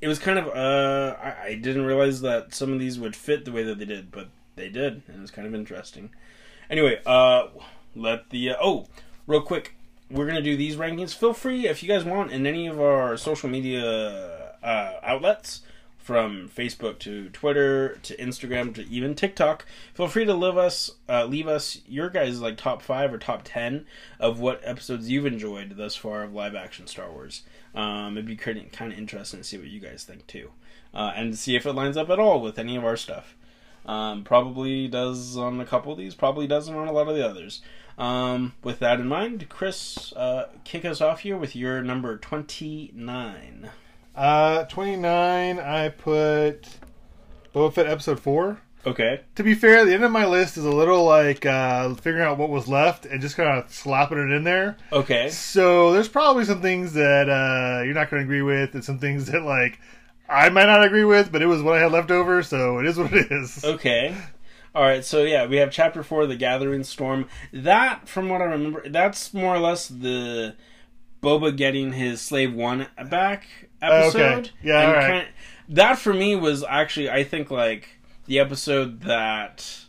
It 0.00 0.08
was 0.08 0.18
kind 0.18 0.38
of 0.38 0.48
uh, 0.48 1.16
I, 1.22 1.46
I 1.48 1.54
didn't 1.54 1.86
realize 1.86 2.20
that 2.20 2.54
some 2.54 2.72
of 2.72 2.78
these 2.78 2.98
would 2.98 3.16
fit 3.16 3.44
the 3.44 3.52
way 3.52 3.62
that 3.62 3.78
they 3.78 3.86
did, 3.86 4.10
but 4.10 4.28
they 4.56 4.68
did, 4.68 5.02
and 5.06 5.16
it 5.16 5.20
was 5.20 5.30
kind 5.30 5.46
of 5.48 5.54
interesting. 5.54 6.10
Anyway, 6.68 7.00
uh, 7.06 7.46
let 7.94 8.28
the 8.30 8.50
uh, 8.50 8.56
oh, 8.62 8.86
real 9.26 9.40
quick, 9.40 9.74
we're 10.10 10.26
gonna 10.26 10.42
do 10.42 10.56
these 10.56 10.76
rankings. 10.76 11.14
Feel 11.14 11.32
free 11.32 11.66
if 11.66 11.82
you 11.82 11.88
guys 11.88 12.04
want 12.04 12.30
in 12.30 12.46
any 12.46 12.66
of 12.66 12.78
our 12.80 13.16
social 13.16 13.48
media 13.48 14.52
uh, 14.62 14.92
outlets. 15.02 15.62
From 16.06 16.48
Facebook 16.48 17.00
to 17.00 17.28
Twitter 17.30 17.96
to 18.04 18.16
Instagram 18.16 18.72
to 18.76 18.88
even 18.88 19.16
TikTok. 19.16 19.66
Feel 19.92 20.06
free 20.06 20.24
to 20.24 20.34
leave 20.34 20.56
us 20.56 20.92
uh, 21.08 21.24
leave 21.24 21.48
us 21.48 21.80
your 21.88 22.08
guys 22.08 22.40
like 22.40 22.56
top 22.56 22.80
five 22.80 23.12
or 23.12 23.18
top 23.18 23.42
ten 23.42 23.86
of 24.20 24.38
what 24.38 24.60
episodes 24.62 25.10
you've 25.10 25.26
enjoyed 25.26 25.76
thus 25.76 25.96
far 25.96 26.22
of 26.22 26.32
live 26.32 26.54
action 26.54 26.86
Star 26.86 27.10
Wars. 27.10 27.42
Um, 27.74 28.16
it'd 28.16 28.24
be 28.24 28.36
kind 28.36 28.70
of 28.80 28.92
interesting 28.96 29.40
to 29.40 29.44
see 29.44 29.58
what 29.58 29.66
you 29.66 29.80
guys 29.80 30.04
think 30.04 30.28
too, 30.28 30.52
uh, 30.94 31.12
and 31.16 31.36
see 31.36 31.56
if 31.56 31.66
it 31.66 31.72
lines 31.72 31.96
up 31.96 32.08
at 32.08 32.20
all 32.20 32.40
with 32.40 32.56
any 32.56 32.76
of 32.76 32.84
our 32.84 32.96
stuff. 32.96 33.34
Um, 33.84 34.22
probably 34.22 34.86
does 34.86 35.36
on 35.36 35.60
a 35.60 35.66
couple 35.66 35.90
of 35.90 35.98
these, 35.98 36.14
probably 36.14 36.46
doesn't 36.46 36.74
on 36.74 36.86
a 36.86 36.92
lot 36.92 37.08
of 37.08 37.16
the 37.16 37.28
others. 37.28 37.62
Um, 37.98 38.52
with 38.62 38.78
that 38.78 39.00
in 39.00 39.08
mind, 39.08 39.48
Chris, 39.48 40.12
uh, 40.12 40.50
kick 40.62 40.84
us 40.84 41.00
off 41.00 41.20
here 41.20 41.36
with 41.36 41.56
your 41.56 41.82
number 41.82 42.16
29. 42.16 43.70
Uh, 44.16 44.64
29, 44.64 45.58
I 45.58 45.90
put 45.90 46.68
Boba 47.54 47.72
Fett 47.72 47.86
Episode 47.86 48.18
4. 48.18 48.60
Okay. 48.86 49.20
To 49.34 49.42
be 49.42 49.54
fair, 49.54 49.84
the 49.84 49.92
end 49.92 50.04
of 50.04 50.12
my 50.12 50.26
list 50.26 50.56
is 50.56 50.64
a 50.64 50.70
little 50.70 51.04
like 51.04 51.44
uh, 51.44 51.92
figuring 51.94 52.24
out 52.24 52.38
what 52.38 52.48
was 52.48 52.68
left 52.68 53.04
and 53.04 53.20
just 53.20 53.36
kind 53.36 53.58
of 53.58 53.70
slapping 53.70 54.18
it 54.18 54.30
in 54.32 54.44
there. 54.44 54.76
Okay. 54.92 55.28
So 55.28 55.92
there's 55.92 56.08
probably 56.08 56.44
some 56.44 56.62
things 56.62 56.92
that 56.92 57.28
uh, 57.28 57.82
you're 57.82 57.94
not 57.94 58.10
going 58.10 58.20
to 58.20 58.24
agree 58.24 58.42
with, 58.42 58.74
and 58.74 58.84
some 58.84 58.98
things 59.00 59.26
that 59.26 59.42
like 59.42 59.80
I 60.28 60.48
might 60.50 60.66
not 60.66 60.84
agree 60.84 61.04
with, 61.04 61.32
but 61.32 61.42
it 61.42 61.46
was 61.46 61.62
what 61.62 61.76
I 61.76 61.80
had 61.80 61.92
left 61.92 62.12
over, 62.12 62.42
so 62.44 62.78
it 62.78 62.86
is 62.86 62.96
what 62.96 63.12
it 63.12 63.30
is. 63.30 63.64
Okay. 63.64 64.16
All 64.74 64.82
right, 64.82 65.04
so 65.04 65.24
yeah, 65.24 65.46
we 65.46 65.56
have 65.56 65.72
chapter 65.72 66.02
four, 66.02 66.26
the 66.26 66.36
Gathering 66.36 66.84
Storm. 66.84 67.26
That, 67.52 68.08
from 68.08 68.28
what 68.28 68.42
I 68.42 68.44
remember, 68.44 68.86
that's 68.88 69.32
more 69.32 69.54
or 69.54 69.58
less 69.58 69.88
the 69.88 70.54
Boba 71.22 71.56
getting 71.56 71.92
his 71.94 72.20
Slave 72.20 72.52
One 72.52 72.86
back 73.08 73.46
episode. 73.92 74.20
Okay. 74.38 74.50
Yeah, 74.62 74.80
And 74.80 74.88
all 74.88 74.94
right. 74.94 75.06
kinda- 75.10 75.26
that 75.70 75.98
for 75.98 76.14
me 76.14 76.36
was 76.36 76.62
actually, 76.62 77.10
I 77.10 77.24
think, 77.24 77.50
like 77.50 77.88
the 78.26 78.38
episode 78.38 79.00
that 79.02 79.80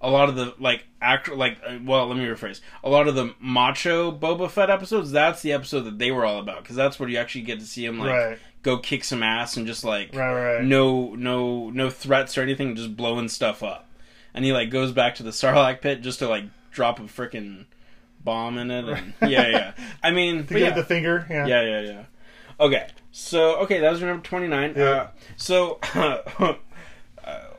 a 0.00 0.10
lot 0.10 0.28
of 0.28 0.34
the 0.34 0.52
like 0.58 0.84
act 1.00 1.28
like 1.32 1.58
uh, 1.66 1.78
well, 1.84 2.06
let 2.08 2.16
me 2.16 2.24
rephrase. 2.24 2.60
A 2.82 2.90
lot 2.90 3.06
of 3.06 3.14
the 3.14 3.34
macho 3.40 4.10
Boba 4.10 4.50
Fett 4.50 4.68
episodes. 4.70 5.12
That's 5.12 5.42
the 5.42 5.52
episode 5.52 5.82
that 5.82 5.98
they 5.98 6.10
were 6.10 6.24
all 6.24 6.40
about 6.40 6.62
because 6.62 6.74
that's 6.76 6.98
where 6.98 7.08
you 7.08 7.18
actually 7.18 7.42
get 7.42 7.60
to 7.60 7.66
see 7.66 7.84
him 7.84 7.98
like 8.00 8.10
Right. 8.10 8.38
go 8.62 8.78
kick 8.78 9.04
some 9.04 9.22
ass 9.22 9.56
and 9.56 9.64
just 9.66 9.84
like 9.84 10.12
Right, 10.14 10.56
right. 10.56 10.64
no 10.64 11.14
no 11.14 11.70
no 11.70 11.88
threats 11.88 12.36
or 12.36 12.42
anything, 12.42 12.74
just 12.74 12.96
blowing 12.96 13.28
stuff 13.28 13.62
up. 13.62 13.88
And 14.34 14.44
he 14.44 14.52
like 14.52 14.70
goes 14.70 14.90
back 14.90 15.14
to 15.16 15.22
the 15.22 15.30
Sarlacc 15.30 15.80
pit 15.80 16.00
just 16.02 16.18
to 16.18 16.28
like 16.28 16.44
drop 16.72 16.98
a 16.98 17.02
freaking 17.02 17.66
bomb 18.24 18.58
in 18.58 18.70
it. 18.72 18.88
And, 18.88 19.14
yeah, 19.30 19.46
yeah. 19.48 19.72
I 20.02 20.10
mean, 20.10 20.46
To 20.48 20.58
yeah. 20.58 20.70
the 20.70 20.82
finger, 20.84 21.26
yeah. 21.30 21.46
yeah, 21.46 21.62
yeah, 21.62 21.80
yeah. 21.80 22.02
Okay, 22.58 22.86
so 23.12 23.56
okay, 23.60 23.78
that 23.78 23.90
was 23.92 24.00
your 24.00 24.10
number 24.10 24.26
twenty 24.26 24.48
nine. 24.48 24.74
Yeah. 24.76 24.84
Uh, 24.84 25.08
so. 25.36 25.78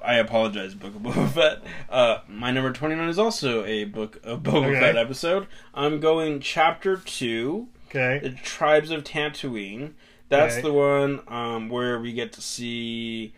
I 0.06 0.16
apologize, 0.16 0.76
Book 0.76 0.96
of 0.96 1.02
Boba 1.02 1.30
Fett. 1.32 1.60
Uh, 1.90 2.18
my 2.28 2.52
number 2.52 2.74
twenty 2.74 2.96
nine 2.96 3.08
is 3.08 3.18
also 3.18 3.64
a 3.64 3.86
Book 3.86 4.20
of 4.26 4.44
Boba 4.44 4.68
Okay. 4.72 4.80
Fett 4.82 4.98
episode. 4.98 5.48
I'm 5.74 6.02
going 6.02 6.42
chapter 6.42 6.98
two, 6.98 7.70
Okay. 7.90 8.20
the 8.22 8.32
Tribes 8.32 8.92
of 8.92 9.06
Tatooine. 9.06 9.94
That's 10.28 10.56
Okay. 10.56 10.64
the 10.64 10.74
one 10.74 11.22
um, 11.30 11.70
where 11.70 11.98
we 12.00 12.12
get 12.12 12.34
to 12.34 12.42
see 12.42 13.34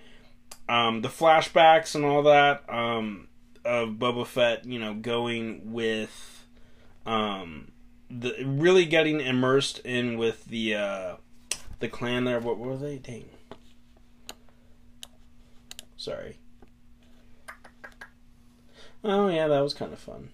um, 0.68 1.02
the 1.04 1.08
flashbacks 1.08 1.94
and 1.94 2.04
all 2.04 2.24
that 2.24 2.64
um, 2.68 3.28
of 3.64 3.90
Boba 3.90 4.26
Fett, 4.26 4.66
you 4.66 4.80
know, 4.80 4.96
going 4.96 5.72
with 5.72 6.48
um, 7.06 7.72
the 8.10 8.34
really 8.44 8.86
getting 8.86 9.22
immersed 9.22 9.80
in 9.86 10.18
with 10.18 10.46
the 10.46 10.74
uh, 10.74 11.16
the 11.80 11.88
clan 11.88 12.24
there. 12.24 12.40
What 12.40 12.58
were 12.58 12.78
they? 12.78 12.98
Dang. 12.98 13.30
Sorry. 15.98 16.38
Oh 19.04 19.28
yeah, 19.28 19.48
that 19.48 19.60
was 19.62 19.74
kind 19.74 19.94
of 19.94 20.00
fun. 20.00 20.30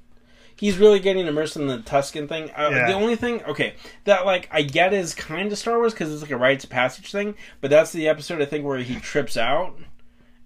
He's 0.55 0.77
really 0.77 0.99
getting 0.99 1.25
immersed 1.27 1.55
in 1.55 1.67
the 1.67 1.79
Tusken 1.79 2.29
thing. 2.29 2.51
Uh, 2.51 2.69
Yeah. 2.71 2.87
The 2.87 2.93
only 2.93 3.15
thing, 3.15 3.43
okay, 3.45 3.73
that 4.03 4.25
like 4.25 4.47
I 4.51 4.61
get 4.61 4.93
is 4.93 5.13
kind 5.15 5.51
of 5.51 5.57
Star 5.57 5.77
Wars 5.77 5.93
because 5.93 6.13
it's 6.13 6.21
like 6.21 6.31
a 6.31 6.37
rites 6.37 6.63
of 6.63 6.69
passage 6.69 7.11
thing, 7.11 7.35
but 7.61 7.69
that's 7.69 7.91
the 7.91 8.07
episode 8.07 8.41
I 8.41 8.45
think 8.45 8.63
where 8.65 8.77
he 8.77 8.95
trips 8.99 9.37
out 9.37 9.77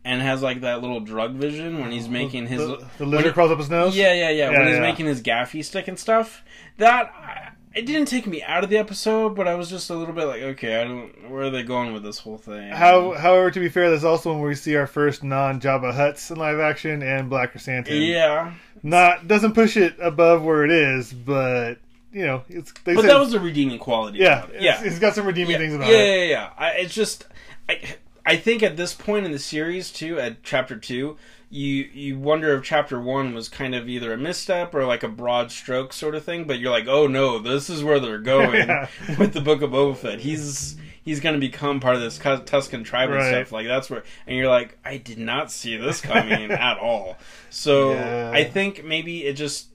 and 0.06 0.22
has 0.22 0.42
like 0.42 0.62
that 0.62 0.82
little 0.82 1.02
drug 1.02 1.34
vision 1.34 1.82
when 1.82 1.92
he's 1.92 2.08
making 2.08 2.48
his 2.48 2.60
the, 2.62 2.88
the 2.98 3.06
lizard 3.06 3.34
crawls 3.34 3.52
up 3.52 3.58
his 3.58 3.70
nose. 3.70 3.96
yeah, 3.98 4.14
yeah, 4.14 4.30
yeah. 4.30 4.52
Yeah, 4.52 4.58
when 4.58 4.68
he's 4.68 4.75
yeah. 4.78 4.82
making 4.82 5.08
his 5.08 5.22
gaffi 5.22 5.64
stick 5.66 5.88
and 5.88 6.00
stuff, 6.00 6.44
that 6.78 7.45
it 7.75 7.86
didn't 7.86 8.08
take 8.08 8.25
me 8.25 8.41
out 8.41 8.63
of 8.63 8.70
the 8.70 8.77
episode, 8.77 9.36
but 9.36 9.48
I 9.48 9.55
was 9.55 9.70
just 9.70 9.89
a 9.89 9.96
little 9.96 10.13
bit 10.15 10.25
like, 10.25 10.41
okay, 10.41 10.79
I 10.82 10.86
don't. 10.86 11.29
Where 11.29 11.44
are 11.44 11.50
they 11.50 11.63
going 11.63 11.94
with 11.94 12.03
this 12.03 12.20
whole 12.20 12.38
thing? 12.38 12.72
How, 12.72 13.13
however, 13.13 13.51
to 13.51 13.60
be 13.60 13.67
fair, 13.70 13.89
there's 13.89 14.03
also 14.05 14.32
when 14.34 14.41
we 14.41 14.55
see 14.55 14.75
our 14.77 14.88
first 14.88 15.24
non-Jabba 15.24 15.94
Hutts 15.94 16.32
in 16.32 16.38
live 16.38 16.60
action 16.60 17.03
and 17.03 17.29
Black 17.29 17.53
Krrsantan. 17.53 18.08
Yeah, 18.08 18.53
Not 18.82 19.27
doesn't 19.27 19.53
push 19.53 19.75
it 19.75 19.96
above 20.01 20.44
where 20.44 20.63
it 20.63 20.72
is, 20.72 21.12
but 21.12 21.75
you 22.13 22.25
know, 22.25 22.44
it's. 22.48 22.72
They 22.86 22.96
but 22.96 23.01
said, 23.01 23.12
that 23.12 23.20
was 23.20 23.34
a 23.34 23.39
redeeming 23.41 23.77
quality. 23.77 24.20
yeah, 24.20 24.46
it. 24.46 24.55
it's- 24.55 24.63
yeah. 24.63 24.84
It's 24.84 25.00
got 25.00 25.13
some 25.15 25.25
redeeming 25.27 25.51
yeah, 25.51 25.58
things 25.58 25.74
about 25.75 25.88
yeah, 25.89 25.98
it. 25.98 26.29
yeah, 26.29 26.29
yeah. 26.29 26.50
I, 26.58 26.70
it's 26.77 26.94
just, 26.94 27.25
I, 27.67 27.82
I 28.25 28.38
think 28.38 28.63
at 28.63 28.77
this 28.77 28.94
point 28.94 29.25
in 29.25 29.34
the 29.34 29.39
series 29.39 29.91
too, 29.91 30.17
at 30.17 30.44
chapter 30.44 30.77
two, 30.77 31.17
you 31.50 31.90
you 31.94 32.20
wonder 32.20 32.54
if 32.56 32.64
chapter 32.64 33.00
one 33.00 33.34
was 33.34 33.50
kind 33.50 33.74
of 33.75 33.88
either 33.88 34.12
a 34.14 34.18
misstep 34.18 34.74
or 34.74 34.86
like 34.86 35.04
a 35.04 35.08
broad 35.08 35.52
stroke 35.52 35.94
sort 35.94 36.16
of 36.16 36.24
thing. 36.24 36.46
But 36.46 36.60
you're 36.60 36.72
like, 36.72 36.88
oh 36.88 37.08
no, 37.08 37.40
this 37.40 37.70
is 37.70 37.84
where 37.84 38.00
they're 38.00 38.18
going 38.20 38.54
Yeah. 38.68 38.88
with 39.20 39.34
the 39.34 39.42
Book 39.42 39.62
of 39.62 39.72
Boba 39.72 39.96
Fett. 39.98 40.20
He's 40.20 40.75
he's 41.04 41.20
going 41.20 41.36
to 41.36 41.40
become 41.40 41.80
part 41.80 41.96
of 41.96 42.02
this 42.02 42.18
Tusken 42.18 42.84
tribe 42.84 43.12
and 43.12 43.24
stuff. 43.24 43.52
Like 43.52 43.68
that's 43.68 43.90
where, 43.90 44.04
and 44.25 44.36
you're 44.38 44.50
like, 44.50 44.78
I 44.84 44.98
did 44.98 45.20
not 45.20 45.52
see 45.52 45.78
this 45.78 46.02
coming 46.02 46.52
at 46.52 46.78
all. 46.80 47.18
So 47.50 47.92
Yeah. 47.94 48.32
I 48.34 48.44
think 48.44 48.84
maybe 48.84 49.24
it 49.25 49.34
just 49.34 49.68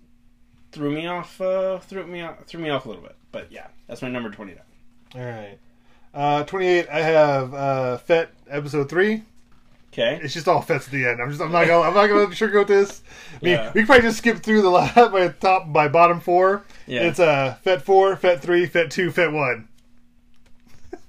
threw 0.72 0.90
me 0.90 1.06
off, 1.06 1.40
uh, 1.40 1.78
threw 1.78 2.06
me 2.06 2.22
off, 2.22 2.44
threw 2.46 2.60
me 2.60 2.70
off 2.70 2.84
a 2.84 2.88
little 2.88 3.02
bit. 3.02 3.16
But 3.32 3.52
yeah, 3.52 3.68
that's 3.86 4.02
my 4.02 4.08
number 4.08 4.30
twenty 4.30 4.54
nine. 4.54 4.62
All 5.24 5.30
right. 5.30 5.58
Uh, 6.12 6.42
28. 6.42 6.88
I 6.90 7.00
have 7.02 7.54
uh, 7.54 7.96
Fett 7.98 8.30
episode 8.48 8.88
three. 8.88 9.22
Okay. 9.92 10.20
It's 10.22 10.32
just 10.34 10.46
all 10.46 10.62
Fets 10.62 10.86
at 10.86 10.92
the 10.92 11.04
end. 11.06 11.20
I'm 11.20 11.30
just. 11.30 11.42
I'm 11.42 11.50
not 11.50 11.66
gonna. 11.66 11.88
I'm 11.88 11.94
not 11.94 12.06
gonna 12.06 12.26
sugarcoat 12.28 12.68
this. 12.68 13.02
I 13.32 13.44
mean, 13.44 13.54
Yeah. 13.54 13.72
we 13.74 13.80
could 13.80 13.86
probably 13.86 14.02
just 14.08 14.18
skip 14.18 14.38
through 14.38 14.62
the 14.62 14.70
last 14.70 14.94
by 14.94 15.28
top 15.28 15.72
by 15.72 15.88
bottom 15.88 16.20
four. 16.20 16.64
Yeah. 16.86 17.02
It's 17.02 17.18
uh 17.18 17.56
Fett 17.62 17.82
four, 17.82 18.14
Fett 18.16 18.40
three, 18.40 18.66
Fett 18.66 18.90
two, 18.90 19.10
Fett 19.10 19.32
one. 19.32 19.66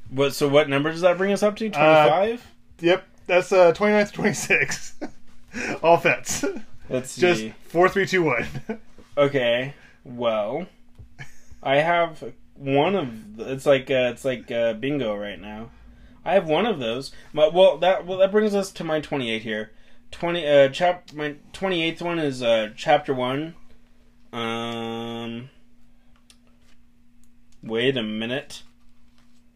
What? 0.09 0.33
So 0.33 0.47
what 0.47 0.67
number 0.67 0.91
does 0.91 1.01
that 1.01 1.17
bring 1.17 1.31
us 1.31 1.43
up 1.43 1.55
to? 1.57 1.67
Uh, 1.67 2.07
Twenty 2.07 2.09
five. 2.37 2.47
Yep, 2.79 3.07
that's 3.27 3.51
uh 3.51 3.71
29 3.73 4.05
to 4.07 4.11
26. 4.11 4.95
all 5.83 5.97
Fets. 5.97 6.43
Let's 6.89 7.11
see. 7.11 7.21
Just 7.21 7.45
four, 7.69 7.87
three, 7.87 8.07
two, 8.07 8.23
one. 8.23 8.47
okay. 9.17 9.73
Well, 10.03 10.65
I 11.61 11.75
have 11.77 12.23
one 12.55 12.95
of. 12.95 13.39
It's 13.39 13.65
like 13.67 13.91
uh, 13.91 14.09
it's 14.11 14.25
like 14.25 14.49
uh, 14.51 14.73
bingo 14.73 15.15
right 15.15 15.39
now. 15.39 15.69
I 16.23 16.33
have 16.33 16.47
one 16.47 16.65
of 16.65 16.79
those. 16.79 17.11
My, 17.33 17.47
well, 17.47 17.77
that 17.77 18.05
well 18.05 18.19
that 18.19 18.31
brings 18.31 18.53
us 18.53 18.71
to 18.73 18.83
my 18.83 18.99
twenty 18.99 19.31
eight 19.31 19.41
here. 19.41 19.71
Twenty 20.11 20.47
uh 20.47 20.69
chap 20.69 21.13
my 21.13 21.35
twenty 21.53 21.83
eighth 21.83 22.01
one 22.01 22.19
is 22.19 22.43
uh 22.43 22.69
chapter 22.75 23.13
one. 23.13 23.55
Um. 24.31 25.49
Wait 27.63 27.97
a 27.97 28.03
minute. 28.03 28.63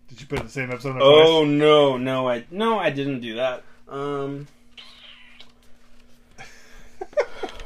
Did 0.08 0.22
you 0.22 0.28
put 0.28 0.44
the 0.44 0.50
same 0.50 0.72
episode? 0.72 0.98
Oh 1.02 1.44
no, 1.46 1.98
no, 1.98 2.30
I 2.30 2.46
no, 2.52 2.78
I 2.78 2.90
didn't 2.90 3.22
do 3.22 3.36
that. 3.36 3.64
Um, 3.88 4.48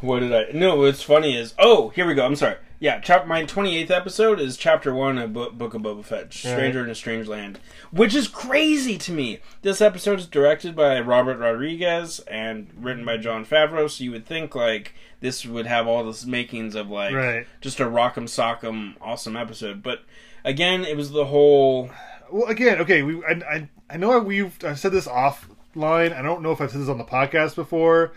what 0.01 0.19
did 0.19 0.33
I? 0.33 0.45
No, 0.53 0.77
what's 0.77 1.01
funny 1.01 1.37
is 1.37 1.53
oh, 1.59 1.89
here 1.89 2.07
we 2.07 2.13
go. 2.13 2.25
I'm 2.25 2.35
sorry. 2.35 2.55
Yeah, 2.81 2.99
chap. 3.01 3.27
My 3.27 3.43
28th 3.43 3.91
episode 3.91 4.39
is 4.39 4.55
chapter 4.55 4.93
one 4.95 5.17
of 5.17 5.33
Bo- 5.33 5.49
Book 5.51 5.73
of 5.73 5.81
Boba 5.81 6.03
Fett, 6.05 6.33
Stranger 6.33 6.81
in 6.81 6.89
a 6.89 6.95
Strange 6.95 7.27
Land, 7.27 7.59
which 7.91 8.15
is 8.15 8.29
crazy 8.29 8.97
to 8.99 9.11
me. 9.11 9.39
This 9.63 9.81
episode 9.81 10.19
is 10.19 10.27
directed 10.27 10.77
by 10.77 10.97
Robert 11.01 11.37
Rodriguez 11.39 12.19
and 12.21 12.69
written 12.79 13.03
by 13.03 13.17
Jon 13.17 13.45
Favreau. 13.45 13.89
So 13.89 14.05
you 14.05 14.11
would 14.11 14.25
think 14.25 14.55
like 14.55 14.93
this 15.19 15.45
would 15.45 15.65
have 15.65 15.87
all 15.87 16.09
the 16.09 16.25
makings 16.25 16.73
of 16.73 16.89
like 16.89 17.13
Right. 17.13 17.47
just 17.59 17.81
a 17.81 17.85
rock'em 17.85 18.23
sock'em 18.29 18.95
awesome 19.01 19.35
episode, 19.35 19.83
but. 19.83 20.01
Again, 20.45 20.85
it 20.85 20.95
was 20.95 21.11
the 21.11 21.25
whole 21.25 21.89
Well, 22.31 22.45
again, 22.47 22.79
okay. 22.79 23.03
We 23.03 23.21
I 23.25 23.41
I, 23.55 23.69
I 23.89 23.97
know 23.97 24.17
we've 24.19 24.57
I've 24.63 24.79
said 24.79 24.93
this 24.93 25.05
offline. 25.05 26.15
I 26.17 26.21
don't 26.21 26.41
know 26.41 26.53
if 26.53 26.61
I've 26.61 26.71
said 26.71 26.79
this 26.79 26.87
on 26.87 26.97
the 26.97 27.03
podcast 27.03 27.55
before. 27.55 28.13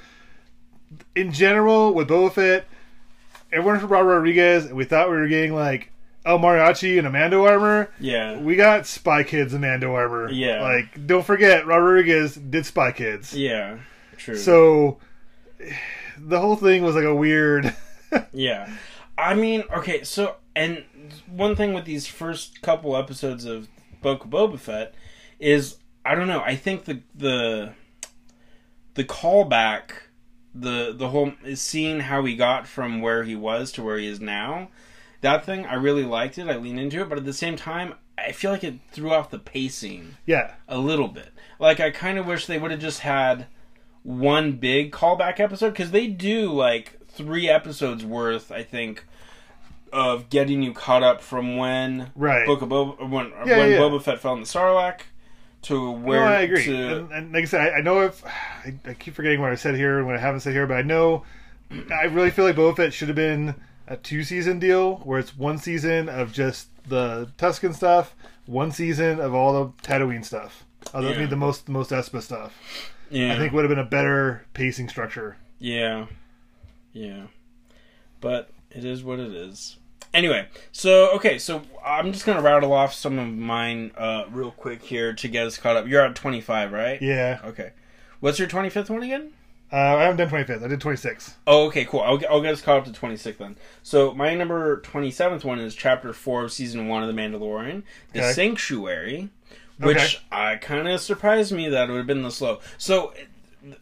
In 1.16 1.32
general, 1.32 1.92
with 1.92 2.06
Boba 2.08 2.32
Fett, 2.32 2.66
everyone 3.52 3.80
from 3.80 3.90
Robert 3.90 4.14
Rodriguez, 4.16 4.66
and 4.66 4.76
we 4.76 4.84
thought 4.84 5.10
we 5.10 5.16
were 5.16 5.28
getting 5.28 5.54
like 5.54 5.92
El 6.24 6.38
Mariachi 6.38 6.98
and 6.98 7.06
Amando 7.06 7.48
armor. 7.48 7.90
yeah. 8.00 8.38
We 8.38 8.56
got 8.56 8.86
Spy 8.86 9.22
Kids 9.24 9.52
Amando 9.54 9.92
armor. 9.94 10.30
Yeah. 10.30 10.62
Like, 10.62 11.06
don't 11.06 11.24
forget, 11.24 11.66
Robert 11.66 11.84
Rodriguez 11.84 12.34
did 12.34 12.64
Spy 12.66 12.92
Kids. 12.92 13.34
Yeah, 13.36 13.78
true. 14.16 14.36
So, 14.36 14.98
the 16.18 16.40
whole 16.40 16.56
thing 16.56 16.82
was 16.82 16.94
like 16.94 17.04
a 17.04 17.14
weird. 17.14 17.74
yeah, 18.32 18.72
I 19.18 19.34
mean, 19.34 19.64
okay, 19.76 20.04
so 20.04 20.36
and 20.54 20.84
one 21.26 21.56
thing 21.56 21.72
with 21.74 21.84
these 21.84 22.06
first 22.06 22.62
couple 22.62 22.96
episodes 22.96 23.44
of 23.44 23.68
Book 24.00 24.24
of 24.24 24.30
Boba 24.30 24.58
Fett 24.58 24.94
is 25.38 25.76
I 26.04 26.14
don't 26.14 26.28
know. 26.28 26.40
I 26.40 26.56
think 26.56 26.84
the 26.84 27.02
the 27.14 27.72
the 28.94 29.04
callback, 29.04 29.90
the 30.54 30.92
the 30.96 31.08
whole 31.08 31.32
seeing 31.54 32.00
how 32.00 32.24
he 32.24 32.36
got 32.36 32.66
from 32.66 33.00
where 33.00 33.24
he 33.24 33.34
was 33.36 33.72
to 33.72 33.82
where 33.82 33.98
he 33.98 34.06
is 34.06 34.20
now, 34.20 34.68
that 35.20 35.44
thing 35.44 35.64
I 35.66 35.74
really 35.74 36.04
liked 36.04 36.38
it. 36.38 36.48
I 36.48 36.56
leaned 36.56 36.80
into 36.80 37.00
it, 37.00 37.08
but 37.08 37.18
at 37.18 37.24
the 37.24 37.32
same 37.32 37.56
time, 37.56 37.94
I 38.18 38.32
feel 38.32 38.50
like 38.50 38.64
it 38.64 38.74
threw 38.90 39.10
off 39.12 39.30
the 39.30 39.38
pacing 39.38 40.16
Yeah. 40.26 40.52
a 40.68 40.78
little 40.78 41.08
bit. 41.08 41.30
Like 41.58 41.80
I 41.80 41.90
kind 41.90 42.18
of 42.18 42.26
wish 42.26 42.46
they 42.46 42.58
would 42.58 42.70
have 42.70 42.80
just 42.80 43.00
had 43.00 43.46
one 44.02 44.52
big 44.52 44.92
callback 44.92 45.38
episode 45.40 45.70
because 45.70 45.90
they 45.92 46.06
do 46.08 46.52
like 46.52 46.98
three 47.08 47.48
episodes 47.48 48.04
worth. 48.04 48.50
I 48.52 48.62
think 48.62 49.04
of 49.92 50.28
getting 50.30 50.62
you 50.62 50.72
caught 50.72 51.02
up 51.02 51.20
from 51.20 51.56
when 51.56 52.10
Right. 52.14 52.46
Book 52.46 52.62
of 52.62 52.68
Boba 52.70 53.08
when 53.08 53.30
Yeah, 53.46 53.58
when 53.58 53.70
yeah. 53.72 53.78
Boba 53.78 54.02
Fett 54.02 54.18
fell 54.20 54.34
in 54.34 54.40
the 54.40 54.46
Sarlacc 54.46 55.00
to 55.62 55.90
where 55.92 56.20
no, 56.20 56.26
I 56.26 56.40
agree. 56.40 56.64
to 56.64 56.96
And, 56.98 57.12
and 57.12 57.32
like 57.32 57.42
I 57.42 57.46
said, 57.46 57.60
I, 57.74 57.78
I 57.78 57.80
know 57.82 58.00
if 58.02 58.24
I, 58.24 58.74
I 58.84 58.94
keep 58.94 59.14
forgetting 59.14 59.40
what 59.40 59.52
I 59.52 59.54
said 59.56 59.74
here 59.76 59.98
and 59.98 60.06
what 60.06 60.16
I 60.16 60.20
haven't 60.20 60.40
said 60.40 60.52
here, 60.52 60.66
but 60.66 60.76
I 60.76 60.82
know 60.82 61.24
I 61.90 62.04
really 62.04 62.30
feel 62.30 62.44
like 62.44 62.56
Boba 62.56 62.76
Fett 62.76 62.92
should 62.92 63.08
have 63.08 63.16
been 63.16 63.54
a 63.86 63.96
two 63.96 64.24
season 64.24 64.58
deal 64.58 64.96
where 64.98 65.18
it's 65.18 65.36
one 65.36 65.58
season 65.58 66.08
of 66.08 66.32
just 66.32 66.68
the 66.88 67.30
Tuscan 67.38 67.72
stuff, 67.74 68.14
one 68.46 68.72
season 68.72 69.20
of 69.20 69.34
all 69.34 69.52
the 69.52 69.72
Tatooine 69.82 70.24
stuff. 70.24 70.64
That'd 70.92 71.10
Yeah. 71.10 71.18
be 71.18 71.26
the 71.26 71.36
most 71.36 71.66
the 71.66 71.72
Mos 71.72 71.88
Espa 71.90 72.20
stuff. 72.22 72.52
yeah 73.10 73.34
I 73.34 73.38
think 73.38 73.52
would 73.52 73.64
have 73.64 73.70
been 73.70 73.78
a 73.78 73.84
better 73.84 74.44
pacing 74.54 74.88
structure. 74.88 75.36
Yeah. 75.58 76.06
Yeah. 76.92 77.26
But 78.20 78.50
it 78.70 78.84
is 78.84 79.02
what 79.04 79.18
it 79.20 79.32
is. 79.32 79.76
Anyway, 80.14 80.46
so 80.72 81.10
okay, 81.16 81.38
so 81.38 81.62
I'm 81.84 82.12
just 82.12 82.26
gonna 82.26 82.42
rattle 82.42 82.72
off 82.72 82.92
some 82.94 83.18
of 83.18 83.28
mine 83.28 83.92
uh, 83.96 84.24
real 84.30 84.50
quick 84.50 84.82
here 84.82 85.12
to 85.14 85.28
get 85.28 85.46
us 85.46 85.56
caught 85.56 85.76
up. 85.76 85.86
You're 85.88 86.02
at 86.02 86.14
25, 86.14 86.72
right? 86.72 87.00
Yeah, 87.00 87.40
Okay. 87.44 87.72
What's 88.20 88.38
your 88.38 88.46
25th 88.48 88.90
one 88.90 89.02
again? 89.02 89.32
uh, 89.72 89.76
I 89.76 90.02
haven't 90.02 90.18
done 90.18 90.28
twenty 90.28 90.44
fifth. 90.44 90.62
I 90.62 90.68
did 90.68 90.80
twenty 90.82 90.98
six. 90.98 91.34
Oh, 91.46 91.66
okay, 91.68 91.84
cool. 91.86 92.00
I'll 92.00 92.18
get, 92.18 92.30
I'll 92.30 92.42
get 92.42 92.52
us 92.52 92.60
caught 92.60 92.76
up 92.80 92.84
to 92.84 92.92
26 92.92 93.38
then. 93.38 93.56
So 93.82 94.12
my 94.12 94.34
number 94.34 94.80
27th 94.82 95.44
one 95.44 95.58
is 95.58 95.74
chapter 95.74 96.12
4 96.12 96.44
of 96.44 96.52
season 96.52 96.88
1 96.88 97.02
of 97.02 97.08
The 97.14 97.20
Mandalorian, 97.20 97.82
The 98.12 98.20
Okay. 98.20 98.32
Sanctuary, 98.32 99.30
which 99.78 99.96
Okay. 100.30 100.54
uh, 100.54 100.58
kind 100.58 100.86
of 100.88 101.00
surprised 101.00 101.52
me 101.52 101.70
that 101.70 101.88
it 101.88 101.92
would 101.92 101.98
have 101.98 102.06
been 102.06 102.22
this 102.22 102.40
low. 102.42 102.60
So, 102.76 103.14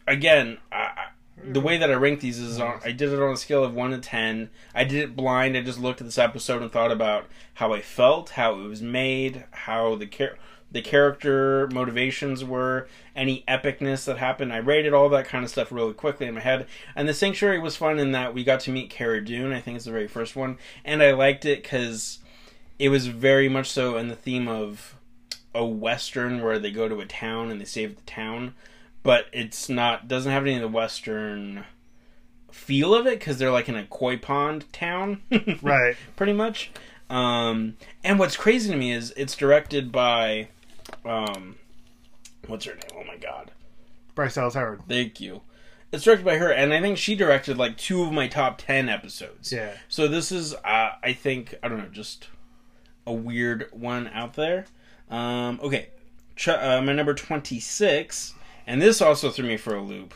again, 0.07 0.57
I, 0.71 0.75
I- 0.77 1.07
the 1.43 1.61
way 1.61 1.77
that 1.77 1.91
I 1.91 1.95
rank 1.95 2.19
these 2.19 2.39
is 2.39 2.59
on, 2.59 2.79
I 2.83 2.91
did 2.91 3.11
it 3.11 3.21
on 3.21 3.33
a 3.33 3.37
scale 3.37 3.63
of 3.63 3.73
1 3.73 3.91
to 3.91 3.97
10. 3.99 4.49
I 4.73 4.83
did 4.83 5.03
it 5.03 5.15
blind. 5.15 5.57
I 5.57 5.61
just 5.61 5.79
looked 5.79 6.01
at 6.01 6.07
this 6.07 6.17
episode 6.17 6.61
and 6.61 6.71
thought 6.71 6.91
about 6.91 7.27
how 7.55 7.73
I 7.73 7.81
felt, 7.81 8.31
how 8.31 8.59
it 8.59 8.67
was 8.67 8.81
made, 8.81 9.45
how 9.51 9.95
the 9.95 10.07
char- 10.07 10.37
the 10.71 10.81
character 10.81 11.67
motivations 11.67 12.45
were, 12.45 12.87
any 13.15 13.43
epicness 13.47 14.05
that 14.05 14.17
happened. 14.17 14.53
I 14.53 14.57
rated 14.57 14.93
all 14.93 15.09
that 15.09 15.27
kind 15.27 15.43
of 15.43 15.49
stuff 15.49 15.71
really 15.71 15.93
quickly 15.93 16.27
in 16.27 16.35
my 16.35 16.39
head. 16.39 16.65
And 16.95 17.09
the 17.09 17.13
Sanctuary 17.13 17.59
was 17.59 17.75
fun 17.75 17.99
in 17.99 18.13
that 18.13 18.33
we 18.33 18.45
got 18.45 18.61
to 18.61 18.71
meet 18.71 18.89
Cara 18.89 19.23
Dune. 19.23 19.51
I 19.51 19.59
think 19.59 19.75
it's 19.75 19.85
the 19.85 19.91
very 19.91 20.07
first 20.07 20.35
one, 20.35 20.57
and 20.85 21.03
I 21.03 21.11
liked 21.11 21.43
it 21.45 21.61
because 21.61 22.19
it 22.79 22.89
was 22.89 23.07
very 23.07 23.49
much 23.49 23.69
so 23.69 23.97
in 23.97 24.07
the 24.07 24.15
theme 24.15 24.47
of 24.47 24.95
a 25.53 25.65
western 25.65 26.41
where 26.41 26.57
they 26.57 26.71
go 26.71 26.87
to 26.87 27.01
a 27.01 27.05
town 27.05 27.51
and 27.51 27.59
they 27.59 27.65
save 27.65 27.95
the 27.97 28.01
town, 28.03 28.55
but 29.03 29.25
it's 29.33 29.69
not 29.69 30.07
doesn't 30.07 30.31
have 30.31 30.43
any 30.43 30.55
of 30.55 30.61
the 30.61 30.67
western 30.67 31.65
feel 32.51 32.93
of 32.93 33.07
it 33.07 33.19
because 33.19 33.37
they're 33.37 33.51
like 33.51 33.69
in 33.69 33.75
a 33.75 33.85
koi 33.85 34.17
pond 34.17 34.71
town, 34.73 35.21
Right. 35.61 35.95
pretty 36.15 36.33
much. 36.33 36.71
Um, 37.09 37.75
and 38.03 38.19
what's 38.19 38.37
crazy 38.37 38.71
to 38.71 38.77
me 38.77 38.91
is 38.93 39.13
it's 39.17 39.35
directed 39.35 39.91
by, 39.91 40.47
um, 41.03 41.55
what's 42.47 42.65
her 42.65 42.73
name? 42.73 42.81
Oh 42.95 43.03
my 43.03 43.17
god, 43.17 43.51
Bryce 44.15 44.35
Dallas 44.35 44.53
Howard. 44.53 44.81
thank 44.87 45.19
you. 45.19 45.41
It's 45.91 46.05
directed 46.05 46.23
by 46.25 46.37
her, 46.37 46.49
and 46.53 46.73
I 46.73 46.79
think 46.79 46.97
she 46.97 47.15
directed 47.15 47.57
like 47.57 47.75
two 47.77 48.01
of 48.03 48.13
my 48.13 48.27
top 48.29 48.59
ten 48.59 48.87
episodes. 48.87 49.51
Yeah. 49.51 49.73
So 49.89 50.07
this 50.07 50.31
is, 50.31 50.53
uh, 50.53 50.91
I 51.03 51.11
think, 51.11 51.55
I 51.61 51.67
don't 51.67 51.79
know, 51.79 51.89
just 51.91 52.29
a 53.05 53.11
weird 53.11 53.67
one 53.71 54.07
out 54.13 54.35
there. 54.35 54.65
Um, 55.09 55.59
okay, 55.61 55.89
Ch- 56.37 56.47
uh, 56.47 56.81
my 56.81 56.93
number 56.93 57.13
twenty 57.13 57.59
six, 57.59 58.33
and 58.65 58.81
this 58.81 59.01
also 59.01 59.29
threw 59.29 59.47
me 59.47 59.57
for 59.57 59.75
a 59.75 59.81
loop. 59.81 60.13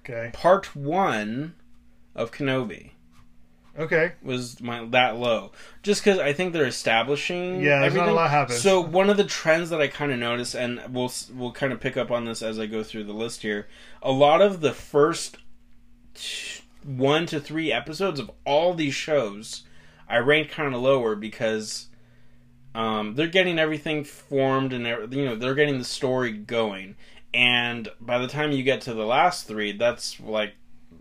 Okay. 0.00 0.30
Part 0.32 0.74
one 0.74 1.54
of 2.14 2.32
Kenobi 2.32 2.92
Okay. 3.78 4.12
was 4.22 4.60
my 4.60 4.84
that 4.86 5.16
low, 5.16 5.52
just 5.82 6.02
because 6.02 6.18
I 6.18 6.32
think 6.32 6.52
they're 6.52 6.66
establishing. 6.66 7.60
Yeah, 7.60 7.80
there's 7.80 7.94
not 7.94 8.08
a 8.08 8.12
lot 8.12 8.30
happens. 8.30 8.60
So 8.60 8.80
one 8.80 9.08
of 9.08 9.16
the 9.16 9.24
trends 9.24 9.70
that 9.70 9.80
I 9.80 9.86
kind 9.86 10.10
of 10.10 10.18
noticed, 10.18 10.54
and 10.56 10.82
we'll 10.90 11.12
we'll 11.32 11.52
kind 11.52 11.72
of 11.72 11.78
pick 11.78 11.96
up 11.96 12.10
on 12.10 12.24
this 12.24 12.42
as 12.42 12.58
I 12.58 12.66
go 12.66 12.82
through 12.82 13.04
the 13.04 13.12
list 13.12 13.42
here. 13.42 13.68
A 14.02 14.10
lot 14.10 14.42
of 14.42 14.60
the 14.60 14.72
first 14.72 15.38
t- 16.14 16.62
one 16.84 17.26
to 17.26 17.38
three 17.38 17.72
episodes 17.72 18.18
of 18.18 18.30
all 18.44 18.74
these 18.74 18.94
shows, 18.94 19.62
I 20.08 20.18
ranked 20.18 20.50
kind 20.50 20.74
of 20.74 20.80
lower 20.80 21.14
because 21.14 21.86
um, 22.74 23.14
they're 23.14 23.28
getting 23.28 23.60
everything 23.60 24.02
formed 24.02 24.72
and 24.72 24.86
you 25.14 25.24
know 25.24 25.36
they're 25.36 25.54
getting 25.54 25.78
the 25.78 25.84
story 25.84 26.32
going. 26.32 26.96
And 27.34 27.88
by 28.00 28.18
the 28.18 28.26
time 28.28 28.52
you 28.52 28.62
get 28.62 28.80
to 28.82 28.94
the 28.94 29.04
last 29.04 29.46
three, 29.46 29.72
that's 29.72 30.18
like 30.20 30.54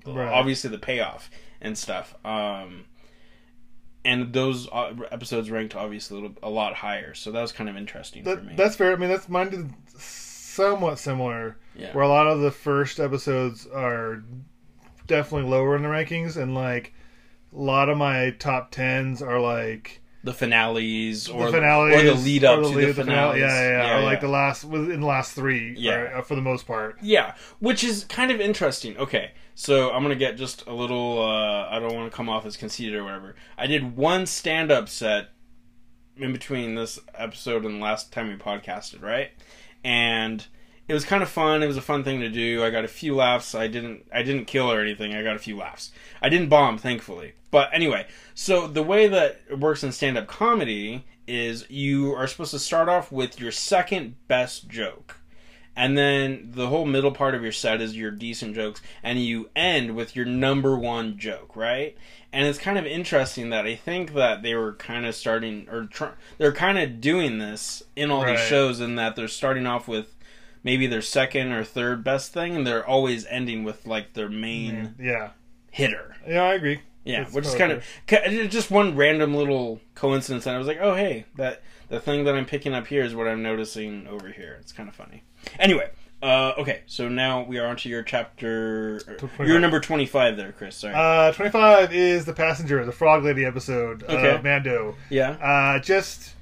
Right. 0.06 0.28
obviously 0.32 0.70
the 0.70 0.78
payoff 0.78 1.30
and 1.62 1.78
stuff. 1.78 2.16
Um, 2.26 2.86
and 4.06 4.32
those 4.34 4.68
uh, 4.72 4.94
episodes 5.12 5.50
ranked 5.52 5.76
obviously 5.76 6.18
a, 6.18 6.22
little, 6.22 6.38
a 6.44 6.50
lot 6.50 6.76
higher, 6.76 7.13
so 7.13 7.32
that 7.32 7.42
was 7.42 7.52
kind 7.52 7.70
of 7.70 7.76
interesting 7.76 8.24
for 8.24 8.38
me. 8.38 8.54
That's 8.56 8.76
fair. 8.76 8.94
I 8.94 8.96
mean, 8.96 9.10
that's 9.10 9.28
mine 9.28 9.50
did 9.50 9.74
somewhat 9.98 10.98
similar. 11.00 11.58
yeah, 11.76 11.94
where 11.94 12.04
a 12.04 12.08
lot 12.08 12.28
of 12.28 12.40
the 12.40 12.52
first 12.52 13.00
episodes 13.00 13.68
are 13.68 14.24
definitely 15.08 15.50
lower 15.50 15.76
in 15.76 15.82
the 15.84 15.88
rankings 15.90 16.36
and 16.42 16.54
like 16.56 16.94
a 17.54 17.60
lot 17.60 17.90
of 17.90 17.98
my 17.98 18.30
top 18.40 18.72
tens 18.72 19.22
are 19.22 19.40
like 19.40 20.02
the 20.28 20.34
finales 20.34 21.30
or 21.30 21.46
the 21.46 21.54
finales 21.54 21.96
or 21.96 22.04
the 22.04 22.13
lead 22.16 22.44
up 22.44 22.62
the 22.62 22.70
to 22.70 22.76
lead 22.76 22.84
the 22.84 22.90
up 22.90 22.96
to 22.98 23.04
finales. 23.06 23.40
yeah, 23.40 23.48
yeah, 23.48 23.70
yeah, 23.70 23.98
or 23.98 24.04
like 24.04 24.18
yeah. 24.18 24.20
the 24.20 24.28
last 24.28 24.66
within 24.66 25.00
the 25.00 25.08
last 25.08 25.34
three 25.34 25.74
Yeah. 25.78 25.96
right, 25.96 26.13
uh, 26.16 26.22
for 26.22 26.36
the 26.36 26.42
most 26.42 26.68
part 26.68 26.98
Yeah, 27.02 27.34
which 27.60 27.84
is 27.84 28.04
kind 28.10 28.30
of 28.30 28.42
interesting. 28.42 28.98
Okay, 28.98 29.32
so 29.56 29.90
I'm 29.92 30.04
gonna 30.04 30.16
get 30.16 30.36
just 30.38 30.68
a 30.68 30.74
little. 30.74 31.24
Uh, 31.24 31.70
I 31.70 31.80
don't 31.80 31.96
want 31.96 32.12
to 32.12 32.16
come 32.16 32.28
off 32.28 32.46
as 32.46 32.58
conceited 32.58 32.94
or 32.96 33.06
whatever. 33.06 33.36
I 33.58 33.68
did 33.68 33.96
one 33.96 34.26
stand 34.26 34.70
up 34.70 34.90
set 34.90 35.30
in 36.18 36.34
between 36.34 36.76
this 36.76 37.00
episode 37.16 37.63
and 37.63 37.76
the 37.76 37.84
last 37.84 38.12
time 38.12 38.28
we 38.28 38.36
podcasted, 38.36 39.02
right? 39.02 39.32
And 39.84 40.46
it 40.88 40.93
was 40.93 41.06
kind 41.06 41.21
of 41.21 41.30
fun. 41.30 41.63
It 41.63 41.67
was 41.67 41.78
a 41.78 41.82
fun 41.82 42.04
thing 42.04 42.21
to 42.21 42.30
do. 42.30 42.63
I 42.63 42.69
got 42.69 42.86
a 42.86 42.89
few 42.89 43.15
laughs. 43.15 43.54
I 43.56 43.67
didn't. 43.67 44.08
I 44.13 44.23
didn't 44.23 44.45
kill 44.45 44.71
or 44.71 44.82
anything. 44.82 45.13
I 45.13 45.23
got 45.23 45.36
a 45.36 45.39
few 45.39 45.58
laughs. 45.58 45.91
I 46.21 46.30
didn't 46.30 46.50
bomb, 46.50 46.78
thankfully. 46.78 47.34
But 47.52 47.69
anyway, 47.73 48.08
so 48.34 48.67
the 48.67 48.84
way 48.84 49.08
that 49.08 49.41
it 49.50 49.60
works 49.60 49.84
in 49.84 49.91
stand 49.91 50.17
up 50.17 50.28
comedy 50.28 51.06
is 51.28 51.69
you 51.69 52.13
are 52.13 52.28
supposed 52.28 52.52
to 52.52 52.60
start 52.60 52.89
off 52.89 53.12
with 53.12 53.39
your 53.39 53.52
second 53.52 54.15
best 54.28 54.69
joke 54.69 55.17
and 55.78 55.95
then 55.95 56.50
the 56.54 56.67
whole 56.67 56.86
middle 56.86 57.12
part 57.12 57.36
of 57.36 57.43
your 57.43 57.52
set 57.52 57.80
is 57.80 57.95
your 57.95 58.10
decent 58.10 58.56
jokes 58.56 58.82
and 59.04 59.23
you 59.23 59.50
end 59.56 59.95
with 59.95 60.15
your 60.15 60.26
number 60.26 60.78
one 60.78 61.17
joke 61.17 61.56
right 61.56 61.95
and 62.34 62.47
it's 62.47 62.58
kind 62.58 62.78
of 62.78 62.86
interesting 62.86 63.52
that 63.52 63.65
i 63.65 63.76
think 63.76 64.13
that 64.13 64.41
they 64.41 64.56
were 64.56 64.73
kind 64.73 65.06
of 65.06 65.13
starting 65.13 65.69
or 65.69 65.86
tr- 65.86 66.15
they're 66.38 66.52
kind 66.52 66.78
of 66.78 67.00
doing 67.00 67.38
this 67.38 67.84
in 67.95 68.10
all 68.10 68.26
these 68.26 68.39
shows 68.39 68.82
in 68.82 68.95
that 68.95 69.15
they're 69.15 69.28
starting 69.28 69.67
off 69.67 69.88
with 69.88 70.16
maybe 70.63 70.88
their 70.88 71.02
second 71.02 71.52
or 71.52 71.63
third 71.63 72.04
best 72.04 72.34
thing 72.34 72.56
and 72.56 72.65
they're 72.67 72.86
always 72.86 73.26
ending 73.28 73.63
with 73.63 73.86
like 73.88 74.13
their 74.13 74.30
main 74.30 74.96
yeah 75.00 75.30
hitter 75.72 76.15
yeah 76.28 76.43
i 76.43 76.54
agree 76.54 76.80
yeah, 77.06 77.24
That's 77.24 77.34
which 77.34 77.46
is 77.46 77.56
kind 77.56 77.72
of 77.72 77.84
just 78.50 78.70
one 78.70 78.98
random 78.98 79.34
little 79.34 79.80
coincidence, 79.96 80.46
and 80.46 80.54
I 80.54 80.58
was 80.60 80.67
like, 80.67 80.80
"Oh, 80.82 80.93
hey, 80.93 81.24
that 81.38 81.62
the 81.88 82.02
thing 82.02 82.26
that 82.26 82.36
I'm 82.36 82.46
picking 82.46 82.74
up 82.74 82.86
here 82.88 83.02
is 83.02 83.15
what 83.15 83.30
I'm 83.30 83.41
noticing 83.41 84.08
over 84.08 84.28
here." 84.28 84.58
It's 84.60 84.74
kind 84.74 84.89
of 84.89 84.96
funny. 84.96 85.24
Anyway, 85.58 85.89
uh, 86.22 86.52
okay, 86.58 86.82
so 86.86 87.08
now 87.08 87.43
we 87.43 87.60
are 87.60 87.67
onto 87.67 87.88
your 87.88 88.04
chapter. 88.04 89.00
Your 89.39 89.58
number 89.58 89.80
twenty-five 89.80 90.36
there, 90.36 90.52
Chris. 90.52 90.76
Sorry. 90.76 90.93
uh 90.98 91.32
25 91.32 91.93
is 91.93 92.26
the 92.26 92.34
passenger 92.34 92.84
the 92.84 92.91
frog 92.91 93.24
lady 93.24 93.46
episode 93.46 94.04
Okay. 94.04 94.36
of 94.36 94.43
mando 94.43 94.93
yeah, 95.10 95.30
uh 95.41 95.80
just 95.80 96.34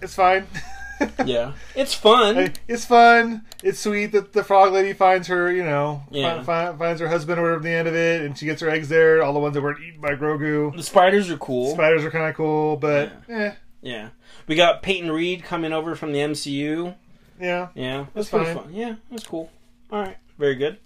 it's 0.00 0.16
fine 0.16 0.48
yeah, 1.26 1.52
it's 1.74 1.94
fun. 1.94 2.52
It's 2.68 2.84
fun. 2.84 3.44
It's 3.62 3.78
sweet 3.80 4.06
that 4.12 4.32
the 4.32 4.42
frog 4.44 4.72
lady 4.72 4.92
finds 4.92 5.28
her, 5.28 5.50
you 5.52 5.62
know, 5.64 6.02
Yeah. 6.10 6.42
fi- 6.42 6.70
fi- 6.72 6.76
finds 6.78 7.00
her 7.00 7.08
husband 7.08 7.38
or 7.38 7.42
whatever 7.42 7.58
at 7.58 7.62
the 7.64 7.70
end 7.70 7.88
of 7.88 7.94
it, 7.94 8.22
and 8.22 8.36
she 8.36 8.44
gets 8.46 8.60
her 8.62 8.68
eggs 8.68 8.88
there. 8.88 9.22
All 9.22 9.32
the 9.32 9.38
ones 9.38 9.54
that 9.54 9.62
weren't 9.62 9.80
eaten 9.80 10.00
by 10.00 10.14
Grogu. 10.14 10.74
the 10.76 10.82
spiders 10.82 11.30
are 11.30 11.36
cool. 11.38 11.72
Spiders 11.74 12.04
are 12.04 12.10
kind 12.10 12.28
of 12.28 12.34
cool, 12.34 12.76
but 12.76 13.12
eh, 13.28 13.52
yeah, 13.80 14.08
we 14.46 14.54
got 14.56 14.82
Peyton 14.82 15.10
Reed 15.12 15.44
coming 15.44 15.72
over 15.72 15.94
from 15.94 16.12
the 16.12 16.18
MCU. 16.20 16.94
yeah. 17.40 17.68
Yeah, 17.74 18.06
That's 18.14 18.28
that's 18.30 18.46
fine. 18.48 18.56
fun. 18.56 18.74
Yeah, 18.74 18.94
that's 19.10 19.26
cool. 19.26 19.50
All 19.90 20.00
right, 20.00 20.16
very 20.38 20.54
good. 20.56 20.78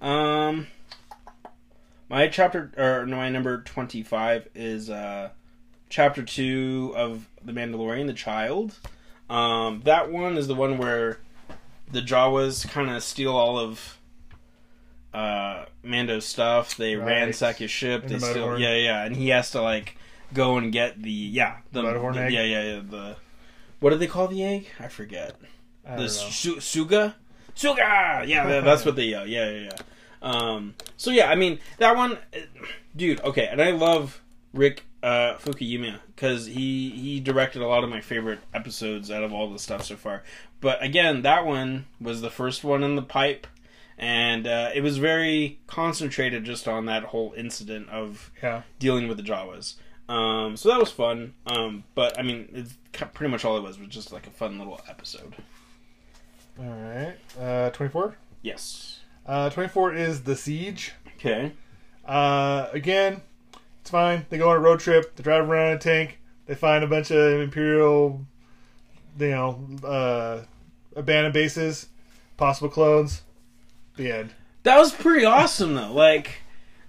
Um, 0.00 0.66
my 2.08 2.28
chapter 2.28 2.70
or 2.76 3.06
no, 3.06 3.16
my 3.16 3.28
number 3.30 3.62
twenty-five 3.62 4.48
is 4.54 4.90
uh, 4.90 5.30
chapter 5.88 6.22
two 6.22 6.92
of 6.96 7.28
the 7.44 7.52
Mandalorian, 7.52 8.06
the 8.06 8.12
Child. 8.12 8.74
Um, 9.30 9.82
that 9.84 10.10
one 10.10 10.36
is 10.36 10.46
the 10.48 10.54
one 10.54 10.78
where 10.78 11.18
the 11.90 12.00
Jawas 12.02 12.68
kind 12.68 12.90
of 12.90 13.02
steal 13.02 13.34
all 13.34 13.58
of 13.58 13.98
uh, 15.12 15.66
Mando's 15.82 16.26
stuff. 16.26 16.76
They 16.76 16.96
Right. 16.96 17.06
ransack 17.06 17.56
his 17.56 17.70
ship. 17.70 18.02
And 18.02 18.10
They 18.10 18.18
the 18.18 18.26
steal, 18.30 18.58
yeah, 18.58 18.74
yeah, 18.74 19.04
and 19.04 19.16
he 19.16 19.28
has 19.28 19.50
to 19.52 19.62
like 19.62 19.96
go 20.32 20.56
and 20.58 20.72
get 20.72 21.00
the 21.00 21.10
yeah 21.10 21.58
the, 21.72 21.82
Mudhorn 21.82 22.16
egg? 22.16 22.32
yeah 22.32 22.42
yeah 22.42 22.62
yeah 22.74 22.80
the 22.88 23.16
what 23.80 23.90
do 23.90 23.96
they 23.96 24.06
call 24.06 24.26
the 24.28 24.42
egg? 24.42 24.66
I 24.80 24.88
forget. 24.88 25.36
I 25.86 25.96
The 25.96 26.08
su- 26.08 26.56
suga, 26.56 27.14
suga. 27.54 28.26
Yeah, 28.26 28.60
that's 28.60 28.84
what 28.84 28.96
they 28.96 29.04
yell. 29.04 29.26
Yeah, 29.26 29.50
yeah, 29.50 29.60
yeah. 29.70 29.76
Um, 30.22 30.74
so 30.96 31.10
yeah, 31.10 31.30
I 31.30 31.34
mean 31.34 31.60
that 31.78 31.94
one, 31.94 32.12
uh, 32.34 32.38
dude. 32.96 33.20
Okay, 33.20 33.46
and 33.46 33.60
I 33.60 33.70
love 33.72 34.22
Rick 34.54 34.84
uh, 35.04 35.36
Famuyiwa 35.38 35.98
because 36.16 36.46
he 36.46 36.90
he 36.90 37.20
directed 37.20 37.62
a 37.62 37.66
lot 37.66 37.84
of 37.84 37.90
my 37.90 38.00
favorite 38.00 38.40
episodes 38.54 39.10
out 39.10 39.22
of 39.22 39.32
all 39.32 39.50
the 39.52 39.58
stuff 39.58 39.84
so 39.84 39.96
far. 39.96 40.22
But 40.60 40.82
again, 40.82 41.22
that 41.22 41.44
one 41.46 41.86
was 42.00 42.20
the 42.22 42.30
first 42.30 42.64
one 42.64 42.82
in 42.82 42.96
the 42.96 43.02
pipe, 43.02 43.46
and 43.98 44.46
uh, 44.46 44.70
it 44.74 44.80
was 44.82 44.96
very 44.98 45.58
concentrated 45.66 46.44
just 46.44 46.66
on 46.66 46.86
that 46.86 47.02
whole 47.04 47.34
incident 47.36 47.88
of 47.90 48.30
Yeah. 48.42 48.62
dealing 48.78 49.06
with 49.08 49.18
the 49.18 49.22
Jawas. 49.22 49.74
Um, 50.08 50.56
so 50.56 50.68
that 50.70 50.80
was 50.80 50.90
fun. 50.90 51.34
Um, 51.46 51.84
but 51.94 52.18
I 52.18 52.22
mean, 52.22 52.48
it's 52.52 52.74
pretty 53.12 53.30
much 53.30 53.44
all 53.44 53.56
it 53.58 53.62
was 53.62 53.78
was 53.78 53.88
just 53.88 54.12
like 54.12 54.26
a 54.26 54.30
fun 54.30 54.58
little 54.58 54.80
episode. 54.88 55.34
All 56.58 56.66
right. 56.66 57.16
Uh, 57.38 57.70
24? 57.70 58.16
Yes. 58.42 59.00
Uh, 59.26 59.50
24 59.50 59.94
is 59.94 60.22
The 60.22 60.36
Siege. 60.36 60.92
Okay. 61.16 61.52
Uh, 62.04 62.68
again, 62.72 63.22
it's 63.84 63.90
fine. 63.90 64.24
They 64.30 64.38
go 64.38 64.48
on 64.48 64.56
a 64.56 64.60
road 64.60 64.80
trip. 64.80 65.14
They 65.14 65.22
drive 65.22 65.46
around 65.46 65.72
in 65.72 65.76
a 65.76 65.78
tank. 65.78 66.18
They 66.46 66.54
find 66.54 66.82
a 66.82 66.86
bunch 66.86 67.10
of 67.10 67.40
Imperial, 67.42 68.24
you 69.18 69.28
know, 69.28 69.60
uh, 69.84 70.40
abandoned 70.96 71.34
bases, 71.34 71.88
possible 72.38 72.70
clones. 72.70 73.20
The 73.96 74.10
end. 74.10 74.30
That 74.62 74.78
was 74.78 74.90
pretty 74.90 75.26
awesome 75.26 75.74
though. 75.74 75.92
Like 75.92 76.40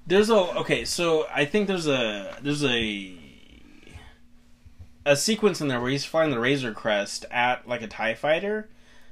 there's 0.08 0.30
a 0.30 0.36
okay, 0.36 0.86
so 0.86 1.28
I 1.36 1.44
think 1.44 1.68
there's 1.68 1.86
a 1.86 2.34
there's 2.42 2.64
a 2.64 3.18
a 5.06 5.18
sequence 5.18 5.60
in 5.60 5.68
there 5.68 5.82
where 5.82 5.92
he's 5.92 6.06
flying 6.06 6.32
the 6.32 6.40
Razor 6.40 6.72
Crest 6.72 7.26
at 7.30 7.68
like 7.68 7.82
a 7.82 7.88
TIE 7.88 8.16
fighter. 8.16 8.70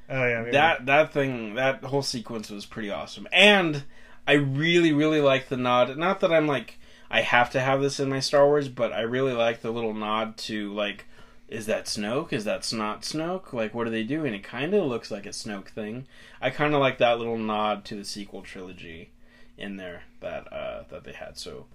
Oh 0.10 0.26
yeah, 0.26 0.40
maybe. 0.40 0.52
That 0.52 0.86
that 0.86 1.12
thing 1.12 1.56
that 1.56 1.84
whole 1.84 2.02
sequence 2.02 2.50
was 2.50 2.66
pretty 2.66 2.90
awesome. 2.90 3.28
And 3.34 3.84
I 4.26 4.36
really, 4.36 4.94
really 4.94 5.20
like 5.20 5.50
the 5.50 5.58
nod. 5.58 5.98
Not 5.98 6.22
that 6.22 6.32
I'm 6.32 6.48
like 6.48 6.80
I 7.14 7.22
have 7.22 7.52
to 7.52 7.60
have 7.62 7.80
this 7.80 8.00
in 8.00 8.10
my 8.10 8.20
Star 8.20 8.46
Wars, 8.48 8.68
but 8.68 8.92
I 8.92 9.02
really 9.02 9.34
like 9.34 9.62
the 9.62 9.72
little 9.72 9.94
nod 9.94 10.36
to 10.38 10.74
like 10.74 11.06
is 11.48 11.68
that 11.68 11.86
Snoke? 11.86 12.34
Is 12.34 12.46
that 12.46 12.74
not 12.74 13.04
Snoke? 13.04 13.54
Like, 13.54 13.76
what 13.76 13.86
are 13.86 13.92
they 13.92 14.04
doing? 14.04 14.34
It 14.34 14.44
kind 14.44 14.74
of 14.74 14.86
looks 14.88 15.12
like 15.12 15.28
a 15.28 15.30
Snoke 15.30 15.68
thing. 15.68 16.08
I 16.42 16.50
kind 16.50 16.74
of 16.74 16.80
like 16.80 16.98
that 16.98 17.20
little 17.20 17.38
nod 17.38 17.86
to 17.86 17.96
the 17.96 18.04
sequel 18.04 18.42
trilogy 18.42 19.12
in 19.56 19.78
there 19.78 20.02
that 20.22 20.52
uh, 20.52 20.84
that 20.90 21.04
they 21.04 21.12
had. 21.14 21.38
So 21.38 21.68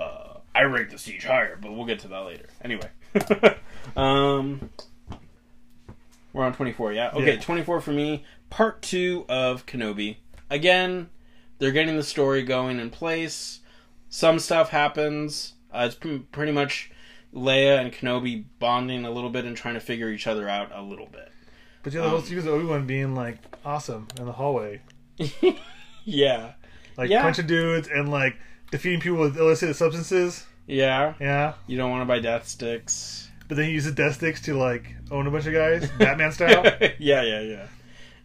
uh, 0.00 0.38
I 0.52 0.62
rate 0.62 0.90
the 0.90 0.98
siege 0.98 1.24
higher, 1.24 1.56
but 1.62 1.72
we'll 1.72 1.86
get 1.86 2.00
to 2.00 2.08
that 2.08 2.18
later. 2.24 2.46
Anyway, 2.64 2.88
um, 3.96 4.70
we're 6.32 6.44
on 6.44 6.52
twenty 6.54 6.72
four. 6.72 6.92
Yeah, 6.92 7.10
okay, 7.14 7.34
Yeah. 7.34 7.40
twenty 7.40 7.62
four 7.62 7.80
for 7.80 7.92
me. 7.92 8.24
Part 8.50 8.82
two 8.82 9.24
of 9.28 9.64
Kenobi. 9.66 10.16
Again, 10.50 11.08
they're 11.60 11.70
getting 11.70 11.96
the 11.96 12.02
story 12.02 12.42
going 12.42 12.80
in 12.80 12.90
place. 12.90 13.59
Some 14.10 14.38
stuff 14.38 14.68
happens. 14.70 15.54
Uh, 15.72 15.84
it's 15.86 15.94
pre- 15.94 16.18
pretty 16.18 16.52
much 16.52 16.90
Leia 17.34 17.78
and 17.80 17.92
Kenobi 17.92 18.44
bonding 18.58 19.04
a 19.04 19.10
little 19.10 19.30
bit 19.30 19.44
and 19.44 19.56
trying 19.56 19.74
to 19.74 19.80
figure 19.80 20.10
each 20.10 20.26
other 20.26 20.48
out 20.48 20.70
a 20.74 20.82
little 20.82 21.06
bit. 21.06 21.30
but 21.84 21.92
yeah, 21.92 22.02
the 22.02 22.08
whole 22.08 22.18
um, 22.18 22.24
sequence 22.24 22.46
of 22.46 22.54
Obi 22.54 22.64
Wan 22.66 22.86
being 22.86 23.14
like 23.14 23.38
awesome 23.64 24.08
in 24.18 24.26
the 24.26 24.32
hallway, 24.32 24.80
yeah, 26.04 26.52
like 26.96 27.10
Yeah. 27.10 27.22
punching 27.22 27.46
dudes 27.46 27.88
and 27.88 28.10
like 28.10 28.36
defeating 28.70 29.00
people 29.00 29.18
with 29.18 29.36
illicit 29.36 29.74
substances. 29.76 30.44
yeah. 30.66 31.14
Yeah, 31.20 31.54
You 31.66 31.76
don't 31.76 31.90
want 31.90 32.02
to 32.02 32.06
buy 32.06 32.20
death 32.20 32.48
sticks. 32.48 33.28
but 33.48 33.56
then 33.56 33.66
he 33.66 33.72
uses 33.72 33.94
death 33.94 34.16
sticks 34.16 34.40
to 34.42 34.54
like 34.56 34.94
own 35.10 35.26
a 35.26 35.30
bunch 35.30 35.46
of 35.46 35.52
guys, 35.52 35.88
Batman 35.98 36.32
style. 36.32 36.64
yeah, 36.98 37.22
yeah, 37.22 37.40
yeah, 37.40 37.66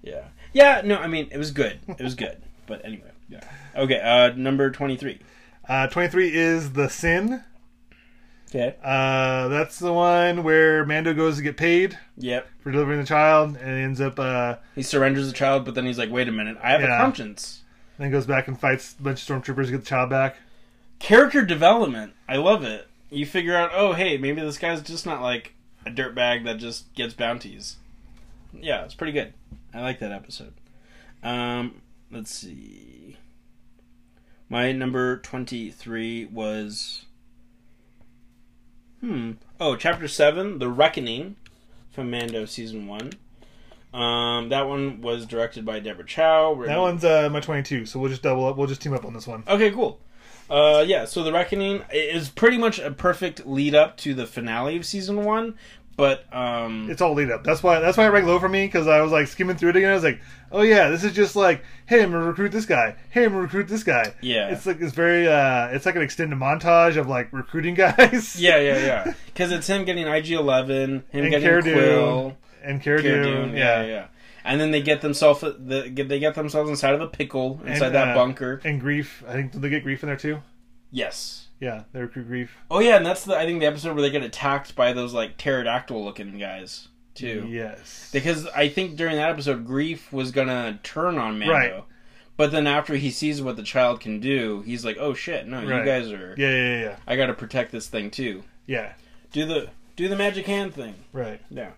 yeah, 0.03 0.23
yeah. 0.53 0.81
No, 0.83 0.97
I 0.97 1.07
mean 1.07 1.27
it 1.31 1.37
was 1.37 1.51
good. 1.51 1.79
It 1.87 2.01
was 2.03 2.15
good. 2.15 2.41
But 2.67 2.83
anyway, 2.85 3.11
yeah. 3.29 3.41
Okay, 3.75 3.99
uh, 4.01 4.29
number 4.35 4.71
twenty-three. 4.71 5.19
Uh, 5.67 5.88
23 5.88 6.34
is 6.36 6.73
The 6.73 6.89
Sin. 6.89 7.43
Okay. 8.49 8.75
Uh, 8.84 9.47
that's 9.49 9.80
the 9.80 9.91
one 9.91 10.43
where 10.43 10.86
Mando 10.86 11.13
goes 11.13 11.38
to 11.38 11.41
get 11.43 11.58
paid 11.58 11.97
Yep. 12.17 12.47
for 12.62 12.71
delivering 12.71 12.99
the 12.99 13.06
child 13.06 13.58
and 13.58 13.69
ends 13.69 13.99
up 13.99 14.19
uh, 14.19 14.56
He 14.75 14.84
surrenders 14.84 15.28
the 15.28 15.34
child, 15.34 15.65
but 15.65 15.75
then 15.75 15.86
he's 15.86 15.97
like, 15.97 16.12
"Wait 16.12 16.28
a 16.28 16.32
minute, 16.32 16.58
I 16.63 16.71
have 16.71 16.82
a 16.82 16.84
Yeah. 16.84 16.97
conscience." 16.99 17.63
then 17.97 18.12
goes 18.12 18.25
back 18.25 18.47
and 18.47 18.60
fights 18.60 18.95
a 18.99 19.04
bunch 19.04 19.21
of 19.21 19.28
stormtroopers 19.43 19.65
to 19.65 19.71
get 19.71 19.80
the 19.82 19.86
child 19.86 20.10
back. 20.10 20.36
Character 20.99 21.43
development. 21.45 22.13
I 22.28 22.36
love 22.38 22.63
it. 22.63 22.88
You 23.10 23.25
figure 23.25 23.56
out, 23.56 23.71
oh, 23.73 23.93
hey, 23.93 24.17
maybe 24.17 24.41
this 24.41 24.58
guy's 24.58 24.82
just 24.82 25.06
not 25.06 25.21
like 25.21 25.54
a 25.86 25.89
dirtbag 25.91 26.43
that 26.45 26.58
just 26.58 26.93
gets 26.93 27.13
bounties. 27.13 27.78
Yeah, 28.54 28.84
it's 28.84 28.93
pretty 28.95 29.13
good. 29.13 29.34
I 29.73 29.82
like 29.82 29.99
that 29.99 30.12
episode. 30.12 30.54
Um, 31.23 31.82
let's 32.12 32.32
see. 32.32 33.15
My 34.49 34.71
number 34.71 35.17
23 35.17 36.25
was. 36.25 37.05
Hmm. 39.01 39.34
Oh, 39.60 39.75
chapter 39.75 40.08
7, 40.08 40.60
The 40.60 40.69
Reckoning 40.69 41.36
from 41.91 42.12
Mando 42.12 42.45
season 42.45 42.88
1. 42.88 43.12
Um, 43.93 44.49
that 44.49 44.67
one 44.67 45.01
was 45.01 45.25
directed 45.25 45.65
by 45.65 45.79
Deborah 45.79 46.05
Chow. 46.05 46.62
That 46.65 46.79
one's 46.79 47.05
uh, 47.05 47.29
my 47.29 47.39
22, 47.39 47.86
so 47.86 47.99
we'll 47.99 48.10
just 48.10 48.23
double 48.23 48.45
up. 48.45 48.58
We'll 48.58 48.67
just 48.67 48.81
team 48.81 48.93
up 48.93 49.05
on 49.05 49.13
this 49.13 49.25
one. 49.25 49.43
Okay, 49.47 49.71
cool. 49.71 49.99
Uh, 50.49 50.84
yeah, 50.86 51.05
so 51.05 51.23
the 51.23 51.31
reckoning 51.31 51.84
is 51.91 52.29
pretty 52.29 52.58
much 52.58 52.77
a 52.77 52.91
perfect 52.91 53.47
lead 53.47 53.73
up 53.73 53.97
to 53.97 54.13
the 54.13 54.27
finale 54.27 54.75
of 54.75 54.86
season 54.86 55.23
one, 55.23 55.55
but 55.97 56.25
um, 56.34 56.89
It's 56.89 57.01
all 57.01 57.13
lead 57.13 57.31
up. 57.31 57.43
That's 57.43 57.63
why. 57.63 57.79
That's 57.79 57.97
why 57.97 58.05
it 58.05 58.10
ranked 58.10 58.27
low 58.27 58.39
for 58.39 58.49
me 58.49 58.65
because 58.65 58.88
I 58.88 59.01
was 59.01 59.12
like 59.12 59.27
skimming 59.27 59.55
through 59.55 59.69
it 59.69 59.75
again. 59.77 59.91
I 59.91 59.93
was 59.95 60.03
like, 60.03 60.19
oh 60.51 60.62
yeah, 60.62 60.89
this 60.89 61.03
is 61.03 61.13
just 61.13 61.36
like, 61.36 61.63
hey, 61.86 62.03
I'm 62.03 62.12
gonna 62.12 62.25
recruit 62.25 62.51
this 62.51 62.65
guy. 62.65 62.95
Hey, 63.12 63.23
I'm 63.25 63.31
gonna 63.31 63.43
recruit 63.43 63.67
this 63.67 63.84
guy. 63.84 64.13
Yeah. 64.21 64.49
It's 64.49 64.65
like 64.65 64.81
it's 64.81 64.93
very. 64.93 65.27
uh 65.27 65.67
It's 65.69 65.86
like 65.86 65.95
an 65.95 66.01
extended 66.01 66.38
montage 66.38 66.97
of 66.97 67.08
like 67.08 67.31
recruiting 67.31 67.73
guys. 67.86 68.39
yeah, 68.39 68.58
yeah, 68.60 68.77
yeah, 68.77 69.13
because 69.27 69.51
it's 69.51 69.67
him 69.67 69.86
getting 69.86 70.05
IG 70.08 70.31
Eleven, 70.31 71.03
him 71.12 71.23
And 71.23 71.29
getting 71.29 71.47
Cara 71.47 71.62
Quill, 71.62 72.38
And 72.63 72.81
Cara 72.81 73.01
Cara 73.01 73.23
Dune. 73.23 73.47
Dune, 73.49 73.58
Yeah. 73.58 73.81
yeah, 73.81 73.88
yeah, 73.88 74.05
and 74.43 74.60
then 74.60 74.71
they 74.71 74.81
get 74.81 75.01
themselves 75.01 75.41
the 75.41 75.89
get 75.93 76.10
they 76.10 76.19
get 76.19 76.36
themselves 76.36 76.69
inside 76.69 76.93
of 76.93 77.01
a 77.01 77.08
pickle 77.08 77.62
inside 77.65 77.88
And, 77.88 77.95
that 77.95 78.08
uh, 78.10 78.15
bunker. 78.15 78.60
And 78.65 78.81
Greef. 78.81 79.25
I 79.27 79.34
think 79.34 79.53
did 79.53 79.62
they 79.62 79.69
get 79.69 79.86
Greef 79.86 80.01
in 80.03 80.08
there 80.08 80.17
too? 80.17 80.41
Yes. 80.91 81.44
Yeah, 81.59 81.83
they 81.93 82.01
recruit 82.01 82.29
Greef. 82.29 82.49
Oh 82.69 82.79
yeah, 82.79 82.97
and 82.97 83.05
that's 83.05 83.23
the 83.25 83.35
I 83.37 83.45
think 83.45 83.59
the 83.61 83.65
episode 83.65 83.93
where 83.95 84.01
they 84.01 84.09
get 84.11 84.23
attacked 84.23 84.75
by 84.75 84.93
those 84.93 85.13
like 85.13 85.37
pterodactyl 85.37 86.03
looking 86.03 86.37
guys 86.37 86.89
too. 87.13 87.47
Yes. 87.49 88.09
Because 88.11 88.45
I 88.47 88.67
think 88.67 88.97
during 88.97 89.15
that 89.15 89.29
episode, 89.29 89.65
Greef 89.65 90.11
was 90.11 90.31
gonna 90.31 90.79
turn 90.83 91.17
on 91.17 91.39
Mando. 91.39 91.53
Right. 91.53 91.83
But 92.37 92.51
then 92.51 92.67
after 92.67 92.95
he 92.95 93.11
sees 93.11 93.41
what 93.41 93.55
the 93.55 93.63
child 93.63 94.01
can 94.01 94.19
do, 94.19 94.61
he's 94.65 94.83
like, 94.83 94.97
"Oh 94.99 95.13
shit, 95.13 95.47
no, 95.47 95.61
you 95.61 95.69
guys 95.85 96.11
are. 96.11 96.35
Yeah, 96.37 96.49
yeah, 96.51 96.79
yeah, 96.81 96.95
I 97.07 97.15
got 97.15 97.27
to 97.27 97.33
protect 97.33 97.71
this 97.71 97.87
thing 97.87 98.11
too. 98.11 98.43
yeah. 98.65 98.93
Do 99.31 99.45
the 99.45 99.69
do 99.95 100.09
the 100.09 100.15
magic 100.17 100.45
hand 100.45 100.73
thing. 100.73 100.95
Right. 101.13 101.39
Yeah, 101.49 101.71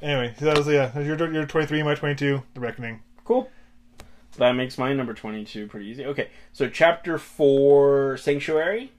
Anyway, 0.00 0.34
so 0.36 0.46
that 0.46 0.58
was 0.58 0.66
yeah. 0.66 0.86
that 0.86 0.96
was 0.96 1.06
Your 1.06 1.32
your 1.32 1.46
twenty 1.46 1.66
three, 1.68 1.82
my 1.84 1.94
twenty 1.94 2.16
two. 2.16 2.42
The 2.54 2.60
Reckoning. 2.60 3.00
cool. 3.24 3.48
That 4.38 4.52
makes 4.52 4.78
my 4.78 4.92
number 4.92 5.14
twenty-two 5.14 5.68
pretty 5.68 5.86
easy. 5.86 6.04
Okay, 6.06 6.30
so 6.52 6.68
chapter 6.68 7.18
four, 7.18 8.16
Sanctuary. 8.16 8.90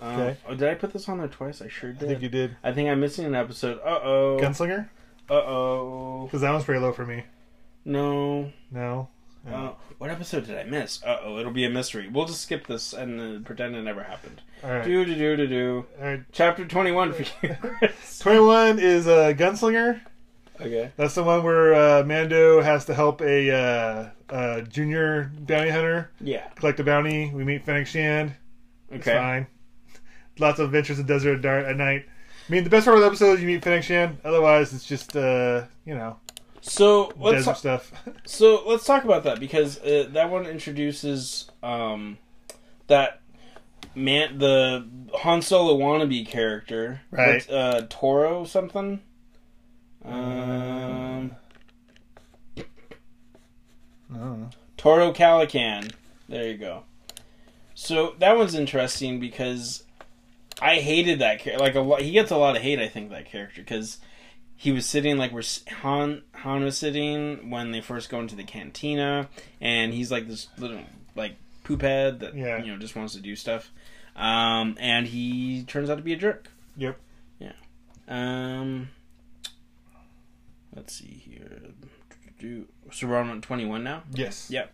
Um, 0.00 0.20
Okay. 0.20 0.36
Oh, 0.48 0.54
did 0.54 0.68
I 0.68 0.74
put 0.74 0.92
this 0.92 1.08
on 1.08 1.18
there 1.18 1.28
twice? 1.28 1.60
I 1.62 1.68
sure 1.68 1.92
did. 1.92 2.04
I 2.04 2.06
think 2.12 2.22
you 2.22 2.28
did. 2.28 2.56
I 2.62 2.72
think 2.72 2.88
I'm 2.88 3.00
missing 3.00 3.24
an 3.24 3.34
episode. 3.34 3.78
Uh 3.84 4.00
oh. 4.02 4.38
Gunslinger, 4.40 4.88
Uh 5.28 5.34
oh. 5.34 6.22
because 6.26 6.40
that 6.42 6.50
one's 6.52 6.64
pretty 6.64 6.80
low 6.80 6.92
for 6.92 7.04
me. 7.06 7.24
No. 7.84 8.52
No. 8.70 9.08
Uh, 9.50 9.70
what 9.96 10.10
episode 10.10 10.46
did 10.46 10.58
I 10.58 10.64
miss? 10.64 11.02
Uh 11.02 11.18
oh, 11.24 11.38
it'll 11.38 11.52
be 11.52 11.64
a 11.64 11.70
mystery. 11.70 12.08
We'll 12.08 12.26
just 12.26 12.42
skip 12.42 12.66
this 12.66 12.92
and 12.92 13.20
uh, 13.20 13.46
pretend 13.46 13.74
it 13.76 13.82
never 13.82 14.02
happened. 14.02 14.42
All 14.62 14.70
right. 14.70 14.84
Do 14.84 15.04
do 15.04 15.14
do 15.14 15.36
do 15.36 15.46
do. 15.46 15.86
All 15.98 16.04
right. 16.06 16.20
Chapter 16.32 16.66
twenty-one 16.66 17.12
for 17.14 17.22
you. 17.46 17.54
Chris. 17.78 18.18
Twenty 18.18 18.40
one 18.40 18.78
is 18.78 19.06
uh, 19.08 19.32
Gunslinger. 19.36 20.00
okay. 20.60 20.90
That's 20.96 21.14
the 21.14 21.22
one 21.22 21.42
where 21.44 21.72
uh, 21.74 22.02
Mando 22.04 22.60
has 22.60 22.84
to 22.86 22.94
help 22.94 23.22
a 23.22 23.50
uh, 23.50 24.08
uh, 24.34 24.60
junior 24.62 25.30
bounty 25.40 25.70
hunter 25.70 26.10
Yeah. 26.20 26.46
collect 26.56 26.78
a 26.80 26.84
bounty. 26.84 27.30
We 27.32 27.44
meet 27.44 27.64
Fennec 27.64 27.86
Shand. 27.86 28.34
It's 28.90 29.06
Okay. 29.06 29.16
fine. 29.16 29.46
Lots 30.38 30.58
of 30.58 30.66
adventures 30.66 30.98
in 30.98 31.06
desert 31.06 31.36
at, 31.36 31.42
dark, 31.42 31.66
at 31.66 31.76
night. 31.76 32.06
I 32.48 32.52
mean, 32.52 32.64
the 32.64 32.70
best 32.70 32.86
part 32.86 32.96
of 32.96 33.02
the 33.02 33.06
episode 33.06 33.34
is 33.34 33.40
you 33.40 33.46
meet 33.46 33.62
Fennec 33.62 33.82
Shand. 33.82 34.18
Otherwise, 34.24 34.72
it's 34.72 34.86
just 34.86 35.16
uh, 35.16 35.64
you 35.84 35.94
know 35.94 36.16
So 36.60 37.12
let's 37.18 37.44
desert 37.44 37.56
stuff. 37.58 37.92
so 38.24 38.62
let's 38.66 38.84
talk 38.84 39.04
about 39.04 39.24
that 39.24 39.40
because 39.40 39.78
uh, 39.80 40.08
that 40.12 40.30
one 40.30 40.46
introduces 40.46 41.50
um, 41.62 42.18
that 42.86 43.20
man 43.94 44.38
the 44.38 44.86
Han 45.18 45.42
Solo 45.42 45.76
wannabe 45.78 46.26
character, 46.26 47.02
Right. 47.10 47.34
What's, 47.34 47.48
uh, 47.50 47.86
Toro 47.90 48.44
something. 48.44 49.00
Um, 50.04 51.32
Toro 54.76 55.12
Calican. 55.12 55.92
There 56.28 56.48
you 56.48 56.56
go. 56.56 56.84
So 57.74 58.14
that 58.18 58.36
one's 58.36 58.54
interesting 58.54 59.20
because 59.20 59.84
I 60.60 60.76
hated 60.76 61.20
that 61.20 61.40
character. 61.40 61.62
Like 61.64 61.74
a 61.74 61.80
lot, 61.80 62.02
he 62.02 62.10
gets 62.12 62.30
a 62.30 62.36
lot 62.36 62.56
of 62.56 62.62
hate. 62.62 62.78
I 62.78 62.88
think 62.88 63.10
that 63.10 63.26
character 63.26 63.60
because 63.62 63.98
he 64.56 64.72
was 64.72 64.86
sitting 64.86 65.16
like 65.16 65.32
where 65.32 65.42
Han 65.82 66.22
Han 66.34 66.64
was 66.64 66.76
sitting 66.76 67.50
when 67.50 67.70
they 67.70 67.80
first 67.80 68.10
go 68.10 68.20
into 68.20 68.34
the 68.36 68.44
cantina, 68.44 69.28
and 69.60 69.92
he's 69.94 70.10
like 70.10 70.26
this 70.26 70.48
little 70.58 70.80
like 71.14 71.36
poop 71.64 71.82
head 71.82 72.20
that 72.20 72.34
Yeah. 72.34 72.62
you 72.62 72.72
know 72.72 72.78
just 72.78 72.96
wants 72.96 73.14
to 73.14 73.20
do 73.20 73.36
stuff. 73.36 73.70
Um, 74.16 74.76
and 74.80 75.06
he 75.06 75.62
turns 75.64 75.88
out 75.90 75.96
to 75.98 76.02
be 76.02 76.12
a 76.12 76.16
jerk. 76.16 76.48
Yep. 76.76 76.98
Yeah. 77.38 77.52
Um, 78.08 78.88
let's 80.74 80.94
see 80.94 81.22
here. 81.24 81.60
So 82.92 83.06
we're 83.06 83.16
on 83.16 83.40
twenty 83.42 83.64
one 83.64 83.84
now. 83.84 84.02
Yes. 84.12 84.48
Yeah. 84.50 84.66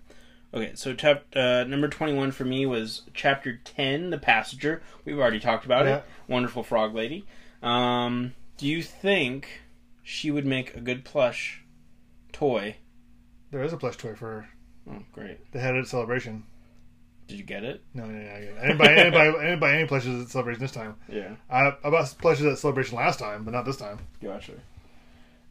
Okay, 0.55 0.73
so 0.77 0.95
chap 0.95 1.25
uh, 1.35 1.65
number 1.65 1.89
twenty 1.89 2.15
one 2.15 2.31
for 2.31 2.45
me 2.45 2.65
was 2.65 3.03
chapter 3.13 3.57
ten, 3.65 4.11
the 4.11 4.19
passenger. 4.19 4.83
We've 5.05 5.19
already 5.19 5.41
talked 5.41 5.65
about 5.65 5.85
Yeah. 5.87 5.97
it. 5.97 6.05
Wonderful 6.29 6.63
frog 6.63 6.95
lady. 6.95 7.27
Um, 7.63 8.35
do 8.57 8.69
you 8.69 8.81
think 8.83 9.63
she 10.05 10.31
would 10.31 10.47
make 10.47 10.77
a 10.77 10.81
good 10.81 11.05
plush 11.05 11.63
toy? 12.33 12.77
There 13.51 13.65
is 13.65 13.73
a 13.73 13.77
plush 13.77 13.97
toy 13.97 14.15
for 14.15 14.27
her. 14.27 14.49
Oh, 14.91 15.03
great! 15.13 15.51
They 15.53 15.59
had 15.59 15.75
it 15.75 15.81
at 15.81 15.87
Celebration. 15.89 16.45
Did 17.27 17.39
you 17.39 17.45
get 17.45 17.65
it? 17.65 17.83
No, 17.95 18.05
no, 18.05 18.13
no. 18.13 18.31
I 18.31 18.67
didn't 18.67 18.77
buy, 18.79 18.85
I 18.85 18.95
didn't 18.95 19.13
buy, 19.15 19.29
I 19.29 19.43
didn't 19.45 19.61
buy 19.61 19.73
any 19.75 19.89
plushes 19.89 20.23
at 20.23 20.29
Celebration 20.29 20.61
this 20.61 20.73
time. 20.73 20.95
Yeah. 21.09 21.35
I, 21.51 21.73
I 21.83 21.91
bought 21.91 22.15
plushes 22.19 22.45
at 22.45 22.59
Celebration 22.59 22.97
last 22.97 23.19
time, 23.19 23.45
but 23.45 23.53
not 23.53 23.65
this 23.65 23.79
time. 23.79 23.99
Gotcha. 24.23 24.53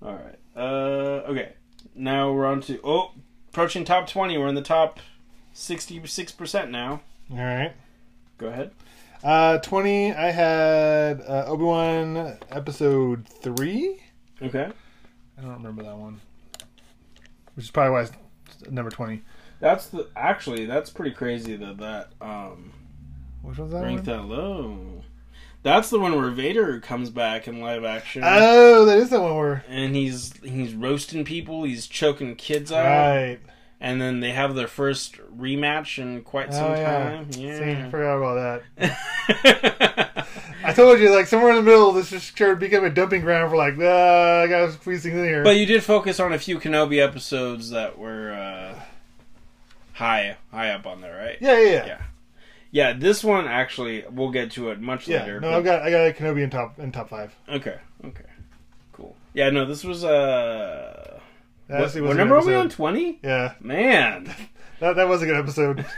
All 0.02 0.14
right. 0.14 0.40
Uh, 0.56 1.30
okay. 1.32 1.54
Now 1.96 2.32
we're 2.32 2.46
on 2.46 2.62
to 2.62 2.80
oh, 2.84 3.12
approaching 3.54 3.86
top 3.86 4.10
twenty. 4.10 4.36
We're 4.36 4.48
in 4.48 4.56
the 4.56 4.62
top 4.64 5.00
sixty-six 5.54 6.32
percent 6.32 6.72
now. 6.72 7.02
All 7.32 7.38
right. 7.38 7.74
Go 8.40 8.48
ahead. 8.48 8.72
Uh, 9.24 9.58
20, 9.60 10.12
I 10.12 10.32
had 10.32 11.22
uh, 11.22 11.46
Obi 11.48 11.64
Wan 11.64 12.38
episode 12.50 13.26
3. 13.42 14.04
Okay. 14.42 14.70
I 15.38 15.42
don't 15.42 15.54
remember 15.54 15.82
that 15.84 15.96
one. 15.96 16.20
Which 17.56 17.64
is 17.66 17.72
probably 17.72 17.92
why 17.92 18.02
it's 18.02 18.12
number 18.70 18.92
20. 18.92 19.22
That's 19.62 19.88
the 19.88 20.10
actually 20.18 20.66
that's 20.66 20.90
pretty 20.90 21.12
crazy 21.16 21.56
that 21.56 21.78
that 21.78 22.10
um 22.20 22.74
Which 23.44 23.60
one's 23.60 23.72
that 23.72 23.84
ranked 23.84 24.08
one? 24.08 24.18
that 24.18 24.26
low. 24.26 25.04
That's 25.64 25.90
the 25.90 26.00
one 26.00 26.16
where 26.16 26.30
Vader 26.30 26.80
comes 26.82 27.10
back 27.10 27.48
in 27.48 27.62
live 27.62 27.84
action, 27.86 28.22
Oh, 28.26 28.86
that 28.86 28.98
is 28.98 29.10
that 29.12 29.22
one 29.22 29.36
where. 29.36 29.64
and 29.70 29.96
he's 29.96 30.34
he's 30.44 30.74
roasting 30.76 31.24
people, 31.24 31.64
he's 31.64 31.88
choking 31.88 32.36
kids 32.36 32.70
out, 32.72 32.86
Right. 32.86 33.40
and 33.80 34.02
then 34.02 34.20
they 34.20 34.32
have 34.32 34.56
their 34.56 34.68
first 34.68 35.16
rematch 35.38 36.00
in 36.00 36.22
quite 36.24 36.54
some 36.54 36.72
oh, 36.72 36.76
yeah. 36.76 36.92
time. 37.10 37.32
See, 37.32 37.50
I 37.50 37.56
Yeah. 37.60 37.90
forgot 37.90 38.18
about 38.18 38.62
that. 38.78 40.28
I 40.66 40.72
told 40.74 41.00
you, 41.00 41.14
like, 41.14 41.28
somewhere 41.28 41.50
in 41.52 41.58
the 41.58 41.62
middle, 41.62 41.92
this 41.92 42.10
just 42.10 42.28
started 42.28 42.60
becoming 42.60 42.90
a 42.92 42.94
dumping 42.94 43.22
ground 43.22 43.50
for, 43.52 43.58
like, 43.58 43.78
uh, 43.78 44.44
I 44.44 44.48
gotta 44.48 44.72
squeeze 44.74 45.04
things 45.04 45.16
in 45.18 45.24
here. 45.26 45.44
but 45.44 45.58
you 45.58 45.66
did 45.66 45.84
focus 45.84 46.20
on 46.22 46.32
a 46.34 46.40
few 46.40 46.58
Kenobi 46.60 47.02
episodes 47.06 47.70
that 47.72 47.98
were 47.98 48.32
uh, 48.34 48.80
high 49.94 50.38
high 50.52 50.70
up 50.72 50.86
on 50.86 51.02
there, 51.02 51.16
right? 51.18 51.38
yeah, 51.42 51.58
yeah, 51.60 51.70
yeah. 51.72 51.86
Yeah. 51.86 52.02
Yeah, 52.74 52.94
this 52.94 53.24
one 53.24 53.48
actually 53.48 54.04
we'll 54.12 54.32
get 54.32 54.50
to 54.54 54.72
it 54.72 54.82
much 54.82 55.08
Yeah, 55.08 55.20
later. 55.22 55.40
no, 55.40 55.52
but- 55.52 55.58
I've 55.58 55.64
got 55.64 55.82
I 55.84 55.92
got 55.92 56.08
a 56.08 56.12
Kenobi 56.12 56.42
in 56.44 56.50
top 56.50 56.80
in 56.80 56.92
top 56.92 57.08
five. 57.10 57.32
Okay, 57.48 57.78
okay, 58.04 58.26
cool. 58.94 59.16
Yeah, 59.36 59.52
no, 59.52 59.64
this 59.66 59.84
was 59.84 60.04
uh, 60.04 61.20
That 61.68 61.80
what, 61.82 62.02
what 62.02 62.18
number 62.18 62.36
are 62.36 62.44
we 62.46 62.56
on? 62.56 62.70
Twenty. 62.70 63.20
Yeah, 63.24 63.54
Man, 63.62 64.26
that 64.80 64.96
that 64.96 65.08
was 65.08 65.22
a 65.22 65.28
good 65.28 65.38
episode. 65.38 65.86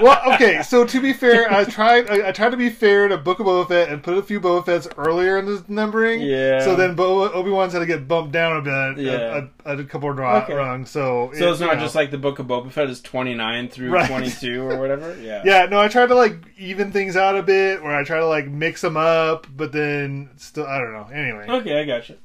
well, 0.00 0.34
okay. 0.34 0.62
So 0.62 0.84
to 0.84 1.00
be 1.00 1.12
fair, 1.12 1.50
I 1.52 1.64
tried. 1.64 2.10
I, 2.10 2.28
I 2.28 2.32
tried 2.32 2.50
to 2.50 2.56
be 2.56 2.70
fair 2.70 3.08
to 3.08 3.16
Book 3.16 3.38
of 3.40 3.46
Boba 3.46 3.68
Fett 3.68 3.88
and 3.88 4.02
put 4.02 4.18
a 4.18 4.22
few 4.22 4.40
Boba 4.40 4.64
Fett's 4.64 4.88
earlier 4.96 5.38
in 5.38 5.46
the 5.46 5.64
numbering. 5.68 6.20
Yeah. 6.20 6.60
So 6.64 6.74
then 6.76 6.98
Obi 6.98 7.50
Wan's 7.50 7.72
had 7.72 7.78
to 7.80 7.86
get 7.86 8.08
bumped 8.08 8.32
down 8.32 8.56
a 8.56 8.62
bit. 8.94 9.04
Yeah. 9.04 9.46
A, 9.64 9.72
a, 9.72 9.78
a 9.78 9.84
couple 9.84 10.10
of 10.10 10.18
Okay. 10.18 10.54
rungs. 10.54 10.90
So 10.90 11.30
so 11.34 11.48
it- 11.48 11.50
it's 11.52 11.60
not 11.60 11.74
know. 11.76 11.80
just 11.80 11.94
like 11.94 12.10
the 12.10 12.18
Book 12.18 12.38
of 12.38 12.46
Boba 12.46 12.70
Fett 12.72 12.90
is 12.90 13.00
twenty 13.00 13.34
nine 13.34 13.68
through 13.68 13.90
Right. 13.90 14.08
twenty 14.08 14.30
two 14.30 14.62
or 14.62 14.78
whatever. 14.78 15.16
Yeah. 15.22 15.42
Yeah, 15.44 15.66
no, 15.66 15.80
I 15.80 15.88
tried 15.88 16.06
to 16.08 16.14
like 16.14 16.36
even 16.58 16.92
things 16.92 17.16
out 17.16 17.36
a 17.36 17.42
bit, 17.42 17.82
where 17.82 17.96
I 17.96 18.04
try 18.04 18.18
to 18.18 18.26
like 18.26 18.48
mix 18.48 18.80
them 18.80 18.96
up, 18.96 19.46
but 19.56 19.72
then 19.72 20.30
still, 20.36 20.66
I 20.66 20.78
don't 20.78 20.92
know. 20.92 21.08
Anyway, 21.12 21.46
Okay, 21.48 21.80
I 21.80 21.84
got 21.84 22.08
you. 22.08 22.16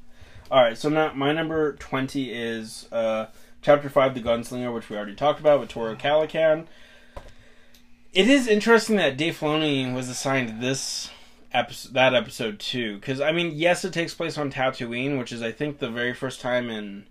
All 0.50 0.62
right, 0.62 0.76
so 0.76 0.88
now 0.90 1.12
my 1.14 1.32
number 1.32 1.72
twenty 1.76 2.30
is 2.30 2.86
uh, 2.92 3.26
chapter 3.62 3.88
five, 3.88 4.14
the 4.14 4.20
Gunslinger, 4.20 4.72
which 4.74 4.90
we 4.90 4.96
already 4.96 5.14
talked 5.14 5.40
about 5.40 5.60
with 5.60 5.70
Toro 5.70 5.94
Calican. 5.96 6.66
It 8.12 8.28
is 8.28 8.46
interesting 8.46 8.96
that 8.96 9.16
Dave 9.16 9.38
Filoni 9.38 9.94
was 9.94 10.08
assigned 10.10 10.60
this 10.60 11.10
episode, 11.50 11.94
that 11.94 12.14
episode 12.14 12.58
too, 12.58 12.96
because 12.96 13.20
I 13.20 13.32
mean, 13.32 13.52
yes, 13.54 13.84
it 13.84 13.92
takes 13.94 14.12
place 14.12 14.36
on 14.36 14.52
Tatooine, 14.52 15.18
which 15.18 15.32
is 15.32 15.42
I 15.42 15.50
think 15.50 15.78
the 15.78 15.90
very 15.90 16.12
first 16.12 16.40
time 16.40 16.68
in 16.68 17.06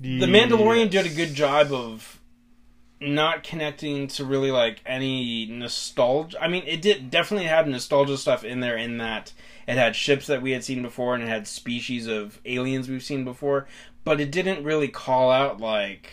The 0.00 0.26
Mandalorian 0.26 0.90
did 0.90 1.04
a 1.06 1.14
good 1.14 1.34
job 1.34 1.70
of 1.70 2.18
not 2.98 3.42
connecting 3.42 4.08
to 4.08 4.24
really 4.24 4.50
like 4.50 4.80
any 4.86 5.46
nostalgia. 5.46 6.42
I 6.42 6.48
mean, 6.48 6.62
it 6.66 6.80
did 6.80 7.10
definitely 7.10 7.46
had 7.46 7.68
nostalgia 7.68 8.16
stuff 8.16 8.42
in 8.42 8.60
there 8.60 8.78
in 8.78 8.96
that 8.98 9.32
it 9.66 9.76
had 9.76 9.94
ships 9.96 10.26
that 10.28 10.40
we 10.40 10.52
had 10.52 10.64
seen 10.64 10.82
before 10.82 11.14
and 11.14 11.22
it 11.22 11.28
had 11.28 11.46
species 11.46 12.06
of 12.06 12.40
aliens 12.46 12.88
we've 12.88 13.02
seen 13.02 13.24
before, 13.24 13.66
but 14.04 14.20
it 14.20 14.30
didn't 14.30 14.64
really 14.64 14.88
call 14.88 15.30
out 15.30 15.60
like, 15.60 16.10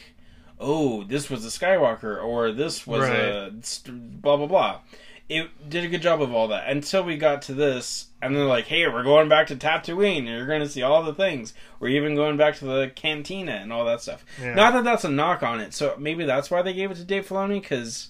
oh, 0.62 1.04
this 1.04 1.30
was 1.30 1.44
a 1.46 1.50
Skywalker 1.50 2.24
or 2.24 2.52
this 2.52 2.86
was 2.88 3.04
a 3.10 3.52
blah 3.92 4.38
blah 4.38 4.48
blah. 4.48 4.80
It 5.28 5.70
did 5.70 5.86
a 5.86 5.88
good 5.88 6.02
job 6.02 6.22
of 6.22 6.34
all 6.34 6.50
that 6.50 6.70
until 6.70 7.04
we 7.06 7.16
got 7.16 7.42
to 7.44 7.54
this, 7.54 8.08
and 8.22 8.36
they're 8.36 8.44
like, 8.46 8.66
"Hey, 8.68 8.86
we're 8.88 9.04
going 9.04 9.30
back 9.30 9.48
to 9.48 9.56
Tatooine. 9.56 10.26
You're 10.28 10.46
going 10.46 10.60
to 10.60 10.68
see 10.68 10.82
all 10.82 11.04
the 11.04 11.14
things. 11.14 11.54
We're 11.80 11.88
even 11.90 12.16
going 12.16 12.36
back 12.36 12.58
to 12.58 12.66
the 12.66 12.92
cantina 12.94 13.54
and 13.54 13.72
all 13.72 13.86
that 13.86 14.02
stuff." 14.02 14.26
Yeah. 14.42 14.56
Not 14.56 14.74
that 14.74 14.84
that's 14.84 15.06
a 15.06 15.10
knock 15.10 15.42
on 15.42 15.62
it. 15.62 15.74
So 15.74 15.96
maybe 15.98 16.26
that's 16.26 16.52
why 16.52 16.62
they 16.62 16.74
gave 16.74 16.92
it 16.92 16.96
to 16.96 17.06
Dave 17.06 17.28
Filoni 17.28 17.62
because 17.62 18.10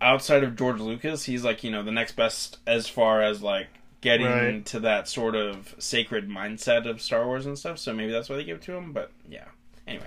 outside 0.00 0.44
of 0.44 0.56
George 0.56 0.80
Lucas, 0.80 1.24
he's 1.24 1.44
like 1.44 1.64
you 1.64 1.70
know 1.70 1.82
the 1.82 1.90
next 1.92 2.12
best 2.16 2.58
as 2.66 2.86
far 2.88 3.22
as 3.22 3.42
like 3.42 3.66
getting 4.00 4.26
Right. 4.26 4.64
to 4.66 4.80
that 4.80 5.08
sort 5.08 5.34
of 5.34 5.74
sacred 5.78 6.28
mindset 6.28 6.88
of 6.88 7.02
Star 7.02 7.26
Wars 7.26 7.44
and 7.44 7.58
stuff. 7.58 7.78
So 7.78 7.92
maybe 7.92 8.12
that's 8.12 8.28
why 8.28 8.36
they 8.36 8.44
gave 8.44 8.56
it 8.56 8.62
to 8.62 8.72
him. 8.74 8.92
But 8.92 9.10
yeah. 9.28 9.44
Anyway, 9.86 10.06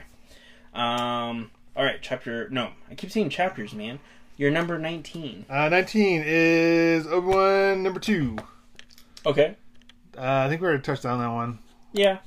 um, 0.73 1.51
all 1.75 1.83
right, 1.83 1.99
chapter. 2.01 2.49
No, 2.49 2.71
I 2.89 2.95
keep 2.95 3.11
saying 3.11 3.29
chapters, 3.29 3.73
man. 3.73 3.99
You're 4.37 4.51
number 4.51 4.77
nineteen. 4.79 5.45
Uh, 5.49 5.69
Nineteen 5.69 6.23
is 6.25 7.05
Obi 7.07 7.27
Wan 7.27 7.83
number 7.83 7.99
two. 7.99 8.37
Okay. 9.25 9.55
Uh, 10.17 10.21
I 10.21 10.49
think 10.49 10.61
we 10.61 10.67
already 10.67 10.83
touched 10.83 11.05
on 11.05 11.19
that 11.19 11.29
one. 11.29 11.59
Yeah. 11.91 12.17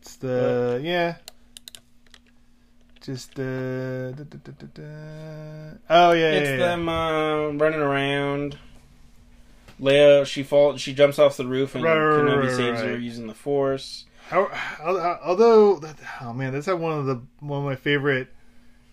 It's 0.00 0.16
the 0.16 0.80
yeah. 0.82 1.16
Just 3.02 3.38
uh, 3.38 4.12
da. 4.12 4.24
oh 5.90 6.12
yeah, 6.12 6.30
It's 6.32 6.48
yeah, 6.48 6.52
yeah. 6.52 6.56
them 6.56 6.88
uh, 6.88 7.48
running 7.50 7.80
around. 7.80 8.58
Leia, 9.78 10.24
she 10.24 10.42
falls. 10.42 10.80
She 10.80 10.94
jumps 10.94 11.18
off 11.18 11.36
the 11.36 11.46
roof, 11.46 11.74
and 11.74 11.84
Right, 11.84 11.98
right, 11.98 12.24
Kenobi 12.24 12.46
right, 12.46 12.56
saves 12.56 12.80
her 12.80 12.96
using 12.96 13.26
the 13.26 13.34
Force. 13.34 14.06
How, 14.28 14.48
although, 15.22 15.76
that, 15.80 15.96
oh 16.22 16.32
man, 16.32 16.52
that's 16.52 16.66
like 16.66 16.78
one 16.78 16.98
of 16.98 17.06
the 17.06 17.20
one 17.40 17.58
of 17.60 17.64
my 17.64 17.76
favorite 17.76 18.28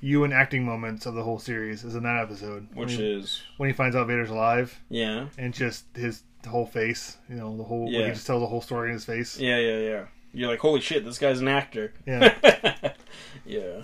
you 0.01 0.23
and 0.23 0.33
acting 0.33 0.65
moments 0.65 1.05
of 1.05 1.13
the 1.13 1.23
whole 1.23 1.39
series 1.39 1.83
is 1.83 1.95
in 1.95 2.03
that 2.03 2.21
episode, 2.21 2.67
Which 2.73 2.89
when 2.89 2.97
he, 2.97 3.11
is 3.19 3.41
when 3.57 3.69
he 3.69 3.73
finds 3.73 3.95
out 3.95 4.07
Vader's 4.07 4.29
alive 4.31 4.77
yeah, 4.89 5.27
and 5.37 5.53
just 5.53 5.85
his 5.95 6.23
whole 6.47 6.65
face, 6.65 7.17
you 7.29 7.35
know, 7.35 7.55
the 7.55 7.63
whole 7.63 7.87
Yeah. 7.89 8.05
he 8.07 8.11
just 8.11 8.25
tells 8.25 8.41
the 8.41 8.47
whole 8.47 8.61
story 8.61 8.89
in 8.89 8.93
his 8.95 9.05
face. 9.05 9.39
yeah, 9.39 9.57
yeah, 9.57 9.77
yeah. 9.77 10.05
You're 10.33 10.49
like, 10.49 10.59
holy 10.59 10.81
shit, 10.81 11.05
this 11.05 11.19
guy's 11.19 11.39
an 11.41 11.47
actor. 11.47 11.93
Yeah. 12.05 12.33
yeah. 13.45 13.81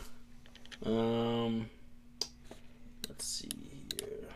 Um. 0.86 1.69
Let's 3.07 3.25
see 3.25 3.49
here. 3.99 4.29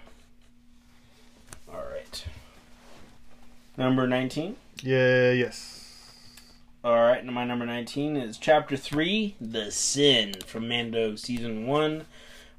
All 1.74 1.84
right. 1.91 2.26
Number 3.78 4.08
nineteen. 4.08 4.56
Yeah, 4.84 5.32
yes. 5.32 5.71
All 6.84 7.00
right, 7.00 7.24
my 7.24 7.46
number 7.46 7.63
19 7.63 8.17
is 8.17 8.39
Chapter 8.39 8.76
3, 8.76 9.36
The 9.39 9.70
Sin 9.72 10.34
from 10.48 10.67
Mando 10.67 11.15
Season 11.15 11.67
1. 11.67 12.06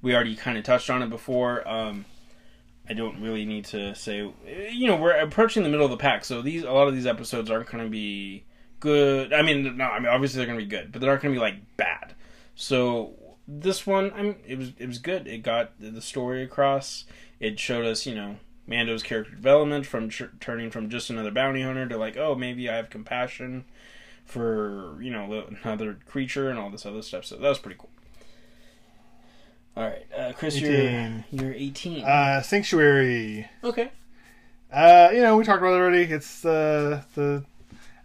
We 0.01 0.15
already 0.15 0.37
kind 0.37 0.57
of 0.57 0.63
touched 0.63 0.91
on 0.91 1.03
it 1.03 1.11
before. 1.11 1.67
Um, 1.69 2.05
I 2.89 2.93
don't 2.93 3.21
really 3.21 3.45
need 3.45 3.65
to 3.67 3.97
say, 3.97 4.19
you 4.71 4.87
know, 4.87 4.95
we're 4.95 5.11
approaching 5.11 5.65
the 5.65 5.69
middle 5.69 5.87
of 5.87 5.91
the 5.91 5.97
pack, 5.97 6.25
so 6.25 6.41
these 6.41 6.63
a 6.63 6.71
lot 6.71 6.87
of 6.87 6.95
these 6.95 7.05
episodes 7.05 7.51
aren't 7.51 7.69
going 7.69 7.83
to 7.83 7.91
be 7.91 8.45
good. 8.79 9.33
I 9.33 9.43
mean, 9.43 9.77
no, 9.77 9.87
I 9.87 9.99
mean 9.99 10.07
obviously 10.07 10.39
they're 10.39 10.47
going 10.47 10.61
to 10.61 10.65
be 10.65 10.71
good, 10.71 10.93
but 10.93 11.01
they're 11.01 11.11
not 11.11 11.21
going 11.21 11.35
to 11.35 11.41
be 11.41 11.45
like 11.45 11.77
bad. 11.77 12.15
So 12.55 13.15
this 13.49 13.89
one, 13.89 14.13
I 14.15 14.23
mean, 14.23 14.37
it 14.47 14.57
was 14.57 14.71
it 14.79 14.87
was 14.87 14.99
good. 14.99 15.27
It 15.27 15.43
got 15.43 15.73
the 15.81 16.01
story 16.01 16.45
across. 16.45 17.07
It 17.41 17.59
showed 17.59 17.87
us, 17.87 18.07
you 18.07 18.15
know, 18.15 18.37
Mando's 18.69 19.03
character 19.03 19.35
development 19.35 19.85
from 19.85 20.11
tr- 20.11 20.27
turning 20.39 20.71
from 20.71 20.91
just 20.91 21.11
another 21.11 21.33
bounty 21.33 21.63
hunter 21.63 21.89
to 21.89 21.97
like, 21.97 22.17
oh, 22.17 22.37
maybe 22.37 22.71
I 22.71 22.77
have 22.77 22.89
compassion 22.89 23.65
for 24.25 24.97
you 25.01 25.11
know 25.11 25.47
another 25.65 25.99
creature 26.07 26.49
and 26.51 26.59
all 26.59 26.71
this 26.71 26.87
other 26.87 27.03
stuff. 27.03 27.25
So 27.25 27.37
that 27.37 27.49
was 27.49 27.59
pretty 27.59 27.79
cool. 27.79 27.91
All 29.77 29.85
right, 29.85 30.07
uh, 30.17 30.33
Chris, 30.35 30.57
18. 30.57 31.25
you're 31.31 31.45
you're 31.45 31.55
18. 31.55 32.05
Uh, 32.05 32.43
Sanctuary. 32.43 33.49
okay. 33.65 33.91
Uh, 34.71 35.11
you 35.13 35.21
know, 35.21 35.37
we 35.37 35.45
talked 35.45 35.61
about 35.63 35.75
it 35.75 35.77
already. 35.81 36.03
It's 36.03 36.45
uh, 36.45 37.03
the 37.15 37.45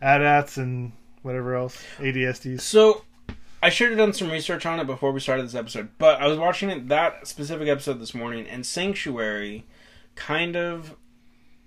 AT-ATs 0.02 0.58
and 0.58 0.92
whatever 1.24 1.56
else. 1.56 1.82
AT-STs. 2.00 2.62
So, 2.62 3.04
I 3.64 3.70
should 3.70 3.90
have 3.90 3.98
done 3.98 4.14
some 4.14 4.30
research 4.30 4.66
on 4.66 4.80
it 4.80 4.86
before 4.86 5.12
we 5.12 5.20
started 5.20 5.46
this 5.46 5.56
episode, 5.56 5.90
but 5.98 6.22
I 6.22 6.28
was 6.28 6.38
watching 6.38 6.70
it 6.70 6.90
that 6.90 7.28
specific 7.28 7.68
episode 7.68 8.00
this 8.00 8.14
morning, 8.14 8.48
and 8.48 8.66
Sanctuary, 8.66 9.66
kind 10.16 10.56
of 10.56 10.96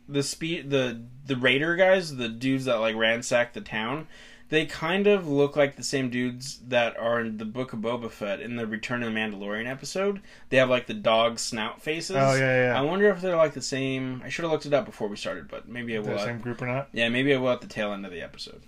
the 0.09 0.23
speed 0.23 0.71
the 0.71 1.03
the 1.27 1.37
raider 1.37 1.77
guys, 1.77 2.17
the 2.17 2.29
dudes 2.29 2.65
that 2.67 2.77
like 2.77 2.97
ransack 2.97 3.53
the 3.53 3.61
town. 3.61 4.07
They 4.51 4.67
kind 4.67 5.07
of 5.07 5.29
look 5.29 5.55
like 5.55 5.77
the 5.77 5.85
same 5.85 6.11
dudes 6.11 6.59
that 6.69 6.99
are 6.99 7.21
in 7.21 7.39
the 7.39 7.45
Book 7.45 7.73
of 7.73 7.79
Boba 7.79 8.11
Fett 8.11 8.41
in 8.41 8.57
the 8.57 8.67
Return 8.67 9.03
of 9.05 9.13
the 9.13 9.19
Mandalorian 9.19 9.69
episode. 9.69 10.21
They 10.49 10.57
have 10.57 10.69
like 10.69 10.87
the 10.87 10.95
dog 10.95 11.39
snout 11.39 11.81
faces. 11.81 12.17
Oh, 12.17 12.35
yeah, 12.35 12.67
yeah. 12.67 12.79
I 12.79 12.83
wonder 12.83 13.09
if 13.11 13.21
they're 13.21 13.37
like 13.37 13.55
the 13.55 13.63
same. 13.63 14.21
I 14.25 14.29
should 14.29 14.43
have 14.43 14.51
looked 14.51 14.67
it 14.67 14.75
up 14.75 14.87
before 14.87 15.07
we 15.07 15.17
started, 15.17 15.47
but 15.49 15.69
maybe 15.69 15.97
I 15.97 16.01
will. 16.01 16.09
the 16.09 16.25
same 16.25 16.41
group 16.41 16.61
or 16.61 16.67
not? 16.67 16.89
Yeah, 16.93 17.09
maybe 17.09 17.33
I 17.33 17.39
will 17.39 17.51
at 17.51 17.61
the 17.61 17.69
tail 17.69 17.93
end 17.93 18.05
of 18.05 18.11
the 18.11 18.23
episode. 18.23 18.63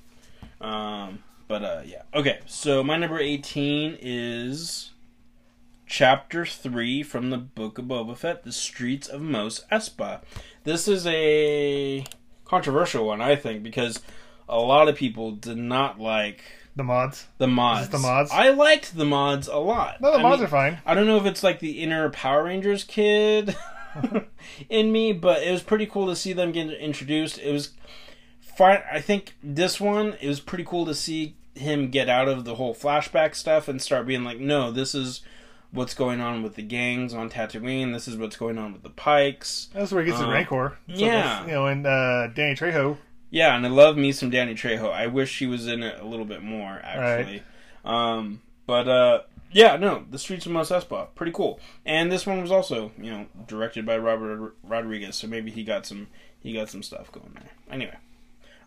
Um, 0.61 1.18
but 1.49 1.64
uh, 1.64 1.83
yeah. 1.85 2.03
Okay, 2.14 2.38
so 2.47 2.85
my 2.85 2.97
number 2.97 3.18
18 3.18 3.99
is 4.01 4.92
chapter 5.87 6.47
3 6.47 7.03
from 7.03 7.31
the 7.31 7.38
Book 7.38 7.79
of 7.79 7.87
Boba 7.87 8.16
Fett, 8.16 8.45
The 8.45 8.53
Streets 8.53 9.09
of 9.09 9.21
Mos 9.21 9.64
Espa. 9.71 10.21
This 10.62 10.87
is 10.87 11.07
a 11.09 12.05
controversial 12.45 13.05
one, 13.05 13.21
I 13.21 13.35
think, 13.35 13.62
because 13.62 14.01
a 14.49 14.59
lot 14.59 14.89
of 14.89 14.97
people 14.97 15.33
did 15.33 15.57
not 15.59 15.99
like 16.01 16.43
The 16.77 16.85
mods. 16.85 17.27
the 17.39 17.47
mods. 17.47 17.89
the 17.91 17.99
mods? 17.99 18.31
I 18.33 18.51
liked 18.51 18.97
the 18.97 19.05
mods 19.05 19.49
a 19.49 19.57
lot. 19.59 20.01
No, 20.01 20.13
the 20.13 20.19
I 20.19 20.23
mods 20.23 20.39
mean, 20.41 20.47
are 20.47 20.51
fine. 20.51 20.79
I 20.87 20.95
don't 20.95 21.07
know 21.07 21.17
if 21.19 21.27
it's 21.27 21.43
like 21.43 21.61
the 21.61 21.83
inner 21.83 22.09
Power 22.11 22.45
Rangers 22.45 22.85
kid 22.85 23.55
in 24.69 24.93
me, 24.93 25.13
but 25.13 25.43
it 25.43 25.51
was 25.53 25.63
pretty 25.63 25.87
cool 25.87 26.07
to 26.07 26.17
see 26.17 26.33
them 26.33 26.53
get 26.53 26.71
introduced. 26.71 27.39
It 27.39 27.53
was 27.53 27.71
fine. 28.41 28.81
I 28.91 29.01
think 29.01 29.35
this 29.43 29.81
one 29.81 30.15
it 30.21 30.29
was 30.29 30.41
pretty 30.41 30.65
cool 30.65 30.87
to 30.87 30.95
see 30.95 31.37
him 31.55 31.91
get 31.91 32.09
out 32.09 32.29
of 32.29 32.45
the 32.45 32.55
whole 32.55 32.75
flashback 32.75 33.35
stuff 33.35 33.69
and 33.69 33.81
start 33.81 34.07
being 34.07 34.25
like, 34.25 34.39
no, 34.39 34.71
this 34.71 34.95
is 34.95 35.21
what's 35.71 35.95
going 35.95 36.21
on 36.21 36.43
with 36.43 36.55
the 36.55 36.63
gangs 36.63 37.13
on 37.15 37.29
Tatooine. 37.31 37.93
This 37.93 38.09
is 38.09 38.17
what's 38.17 38.37
going 38.37 38.59
on 38.59 38.73
with 38.73 38.83
the 38.83 38.91
Pikes. 38.91 39.69
That's 39.75 39.93
where 39.93 40.03
he 40.03 40.09
gets 40.11 40.21
his 40.21 40.29
Uh, 40.29 40.33
Rancor. 40.33 40.77
So 40.89 40.95
yeah. 40.95 41.45
You 41.45 41.51
know, 41.53 41.67
and 41.67 41.87
uh, 41.87 42.29
Danny 42.29 42.55
Trejo. 42.55 42.97
Yeah, 43.33 43.57
and 43.57 43.64
I 43.66 43.71
love 43.71 43.97
me 43.97 44.12
some 44.12 44.29
Danny 44.31 44.55
Trejo. 44.55 44.92
I 44.92 45.07
wish 45.07 45.31
she 45.33 45.47
was 45.47 45.66
in 45.66 45.83
it 45.83 45.99
a 45.99 46.05
little 46.05 46.27
bit 46.27 46.42
more, 46.42 46.79
actually. 46.85 47.42
Um, 47.83 48.42
but 48.66 48.87
uh, 48.87 49.23
yeah, 49.51 49.77
no, 49.77 50.05
the 50.11 50.18
Streets 50.18 50.45
of 50.45 50.53
Mos 50.53 50.71
Espa, 50.71 51.09
pretty 51.14 51.33
cool. 51.33 51.59
And 51.87 52.12
this 52.12 52.27
one 52.27 52.42
was 52.42 52.53
also, 52.53 52.92
you 52.99 53.11
know, 53.11 53.27
directed 53.49 53.87
by 53.87 53.97
Robert 53.97 54.55
Rodriguez, 54.62 55.16
so 55.16 55.27
maybe 55.27 55.51
he 55.51 55.64
got 55.64 55.87
some 55.87 56.09
he 56.40 56.53
got 56.53 56.68
some 56.68 56.83
stuff 56.83 57.11
going 57.11 57.33
there. 57.35 57.51
Anyway, 57.71 57.97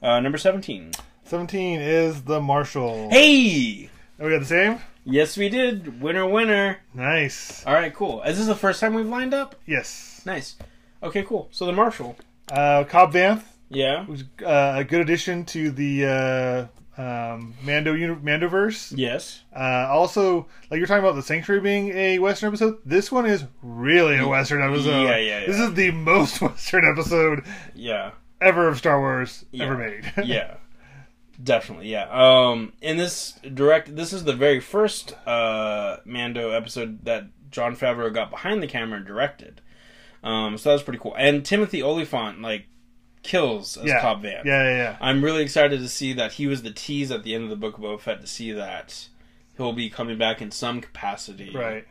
uh, 0.02 0.20
number 0.20 0.38
seventeen. 0.38 0.92
17 1.28 1.80
is 1.82 2.22
the 2.24 2.40
Marshal. 2.40 3.10
Hey, 3.10 3.90
Oh, 4.20 4.26
we 4.26 4.32
got 4.32 4.40
the 4.42 4.46
same? 4.46 4.80
yes, 5.06 5.36
we 5.38 5.50
did. 5.50 6.00
Winner, 6.02 6.28
winner. 6.28 6.78
Nice. 6.94 7.66
All 7.66 7.74
right, 7.74 7.92
cool. 7.94 8.22
Is 8.24 8.38
this 8.38 8.46
the 8.48 8.54
first 8.56 8.80
time 8.80 8.94
we've 8.94 9.08
lined 9.08 9.34
up? 9.34 9.56
Yes. 9.66 10.22
Nice. 10.26 10.56
Okay, 11.02 11.24
cool. 11.24 11.50
So 11.52 11.66
the 11.66 11.72
Marshal. 11.74 12.16
Uh, 12.52 12.84
Cobb 12.84 13.14
Vanth 13.14 13.42
Yeah. 13.70 14.06
was 14.06 14.24
uh, 14.46 14.74
a 14.78 14.84
good 14.84 15.02
addition 15.02 15.46
to 15.46 15.72
the 15.72 16.70
uh, 16.98 17.02
um, 17.02 17.54
Mando 17.64 17.94
uni- 17.94 18.16
Mandoverse. 18.16 18.94
Yes. 18.96 19.44
Uh, 19.56 19.88
also, 19.90 20.48
like 20.70 20.78
you're 20.78 20.88
talking 20.88 21.04
about 21.04 21.16
the 21.16 21.24
Sanctuary 21.24 21.62
being 21.62 21.90
a 21.90 22.20
Western 22.20 22.48
episode, 22.50 22.78
this 22.86 23.12
one 23.12 23.26
is 23.26 23.44
really 23.62 24.18
a 24.18 24.28
Western 24.28 24.62
episode. 24.62 25.04
Yeah, 25.04 25.18
yeah, 25.18 25.40
yeah. 25.42 25.46
This 25.48 25.60
is 25.60 25.74
the 25.74 25.92
most 25.92 26.42
Western 26.42 26.86
episode 26.90 27.44
Yeah. 27.74 28.12
ever 28.42 28.68
of 28.68 28.78
Star 28.78 29.00
Wars 29.00 29.46
Yeah. 29.52 29.66
ever 29.66 29.78
made. 29.78 30.12
yeah 30.26 30.56
definitely 31.44 31.90
yeah 31.90 32.08
um 32.12 32.72
in 32.82 32.96
this 32.96 33.34
direct 33.54 33.94
this 33.94 34.14
is 34.14 34.24
the 34.24 34.32
very 34.32 34.62
first 34.62 35.14
uh 35.28 35.98
mando 36.06 36.52
episode 36.52 37.04
that 37.04 37.26
jon 37.52 37.76
favreau 37.76 38.14
got 38.14 38.30
behind 38.30 38.64
the 38.64 38.68
camera 38.68 38.96
and 38.98 39.06
directed 39.06 39.60
um 40.24 40.58
so 40.58 40.70
that 40.70 40.74
was 40.76 40.84
pretty 40.84 40.98
cool 40.98 41.14
and 41.18 41.44
timothy 41.44 41.84
olyphant 41.84 42.42
like 42.42 42.68
kills 43.26 43.76
as 43.78 43.86
yeah. 43.86 44.00
cobb 44.02 44.22
vanth 44.24 44.46
Yeah, 44.46 44.64
yeah, 44.64 44.78
yeah. 44.78 44.98
i'm 45.02 45.24
really 45.24 45.42
excited 45.44 45.80
to 45.80 45.90
see 45.90 46.14
that 46.14 46.34
he 46.34 46.48
was 46.48 46.62
the 46.64 46.72
tease 46.72 47.12
at 47.12 47.24
the 47.24 47.34
end 47.36 47.44
of 47.46 47.50
the 47.50 47.56
book 47.56 47.78
of 47.78 47.84
Boba 47.84 48.00
Fett 48.00 48.22
to 48.22 48.28
see 48.28 48.52
that 48.54 49.08
he'll 49.58 49.74
be 49.74 49.90
coming 49.90 50.18
back 50.18 50.42
in 50.42 50.52
some 50.52 50.80
capacity 50.82 51.52
Right. 51.54 51.86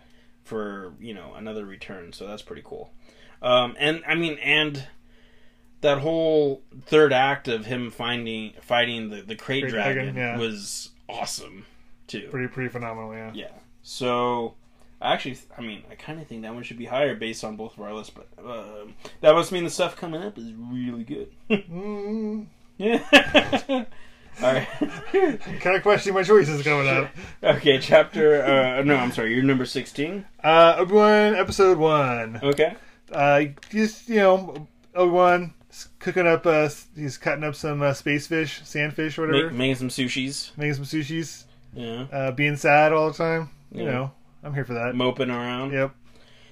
for 0.44 0.94
you 1.00 1.12
know 1.14 1.34
another 1.34 1.64
return 1.66 2.12
so 2.12 2.26
that's 2.26 2.42
pretty 2.42 2.62
cool 2.64 2.92
um 3.42 3.74
and 3.78 4.02
i 4.06 4.14
mean 4.14 4.38
and 4.38 4.86
that 5.80 5.98
whole 5.98 6.62
third 6.86 7.12
act 7.12 7.46
of 7.48 7.66
him 7.66 7.90
finding 7.90 8.54
fighting 8.62 9.10
the 9.10 9.20
the 9.22 9.36
krayt 9.36 9.64
Krayt 9.64 9.70
dragon, 9.70 10.14
dragon, 10.14 10.16
yeah. 10.16 10.38
was 10.38 10.90
awesome 11.08 11.66
too 12.06 12.28
Pretty, 12.30 12.48
pretty 12.48 12.68
phenomenal. 12.70 13.12
Yeah. 13.12 13.32
yeah 13.34 13.48
so 13.82 14.54
I 15.00 15.12
actually 15.12 15.36
i 15.58 15.60
mean 15.60 15.82
i 15.90 15.94
kind 15.94 16.20
of 16.20 16.26
think 16.26 16.42
that 16.42 16.54
one 16.54 16.62
should 16.62 16.78
be 16.78 16.86
higher 16.86 17.14
based 17.14 17.44
on 17.44 17.56
both 17.56 17.74
of 17.76 17.82
our 17.82 17.92
lists 17.92 18.12
but 18.14 18.28
um, 18.44 18.94
that 19.20 19.34
must 19.34 19.52
mean 19.52 19.64
the 19.64 19.70
stuff 19.70 19.96
coming 19.96 20.22
up 20.22 20.38
is 20.38 20.52
really 20.54 21.04
good 21.04 21.30
Mm, 21.50 22.46
yeah 22.78 23.84
all 24.42 24.52
right 24.52 24.66
kind 25.60 25.76
of 25.76 25.82
question 25.82 26.14
my 26.14 26.22
choices 26.22 26.62
coming 26.62 26.88
up. 26.88 27.10
okay 27.42 27.78
chapter 27.78 28.42
uh 28.44 28.82
no 28.82 28.96
i'm 28.96 29.12
sorry 29.12 29.34
you're 29.34 29.44
number 29.44 29.64
16 29.64 30.24
Uh, 30.42 30.74
Obi 30.78 30.92
Wan 30.94 31.34
episode 31.34 31.78
one. 31.78 32.40
okay 32.42 32.74
Uh, 33.12 33.42
just 33.70 34.08
you 34.08 34.16
know, 34.16 34.66
Obi 34.94 35.10
Wan 35.12 35.54
cooking 35.98 36.26
up. 36.26 36.46
Uh, 36.46 36.68
he's 36.96 37.18
cutting 37.18 37.44
up 37.44 37.54
some 37.54 37.82
uh, 37.82 37.92
space 37.92 38.26
fish, 38.26 38.60
sandfish, 38.62 39.18
whatever, 39.18 39.50
Make, 39.50 39.52
making 39.58 39.74
some 39.76 39.88
sushis 39.88 40.50
making 40.56 40.74
some 40.74 40.84
sushis. 40.84 41.44
yeah 41.74 42.06
Uh, 42.12 42.30
being 42.32 42.56
sad 42.56 42.92
all 42.92 43.10
the 43.10 43.16
time. 43.16 43.50
You 43.72 43.84
Yeah. 43.84 43.90
know, 43.90 44.12
I'm 44.44 44.54
here 44.54 44.64
for 44.64 44.74
that. 44.74 44.94
moping 44.94 45.30
around 45.30 45.72
Yep, 45.72 45.94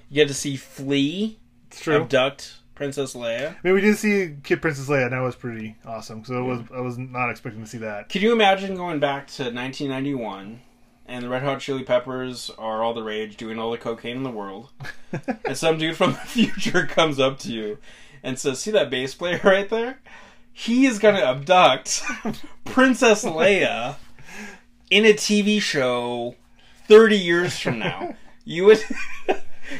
you 0.09 0.15
get 0.15 0.27
to 0.27 0.33
see 0.33 0.55
flea 0.57 1.39
it's 1.67 1.81
true. 1.81 2.01
abduct 2.01 2.55
Princess 2.75 3.13
Leia. 3.13 3.51
I 3.51 3.57
mean, 3.63 3.75
we 3.75 3.81
did 3.81 3.97
see 3.97 4.35
Kid 4.43 4.61
Princess 4.61 4.89
Leia, 4.89 5.03
and 5.03 5.13
that 5.13 5.19
was 5.19 5.35
pretty 5.35 5.75
awesome. 5.85 6.25
So 6.25 6.39
it 6.39 6.43
was 6.47 6.61
I 6.75 6.81
was 6.81 6.97
not 6.97 7.29
expecting 7.29 7.61
to 7.63 7.69
see 7.69 7.77
that. 7.79 8.09
Can 8.09 8.21
you 8.23 8.33
imagine 8.33 8.75
going 8.75 8.99
back 8.99 9.27
to 9.27 9.43
1991 9.43 10.59
and 11.05 11.23
the 11.23 11.29
Red 11.29 11.43
Hot 11.43 11.59
Chili 11.59 11.83
Peppers 11.83 12.49
are 12.57 12.81
all 12.81 12.93
the 12.93 13.03
rage, 13.03 13.37
doing 13.37 13.59
all 13.59 13.69
the 13.71 13.77
cocaine 13.77 14.17
in 14.17 14.23
the 14.23 14.31
world, 14.31 14.71
and 15.45 15.55
some 15.57 15.77
dude 15.77 15.95
from 15.95 16.13
the 16.13 16.17
future 16.17 16.85
comes 16.89 17.19
up 17.19 17.37
to 17.39 17.51
you 17.51 17.77
and 18.23 18.39
says, 18.39 18.59
"See 18.59 18.71
that 18.71 18.89
bass 18.89 19.13
player 19.13 19.39
right 19.43 19.69
there? 19.69 19.99
He 20.51 20.85
is 20.85 20.97
gonna 20.99 21.19
abduct 21.21 22.03
Princess 22.65 23.23
Leia 23.23 23.95
in 24.89 25.05
a 25.05 25.13
TV 25.13 25.61
show 25.61 26.35
30 26.87 27.17
years 27.17 27.57
from 27.59 27.79
now." 27.79 28.15
You 28.45 28.65
would. 28.65 28.83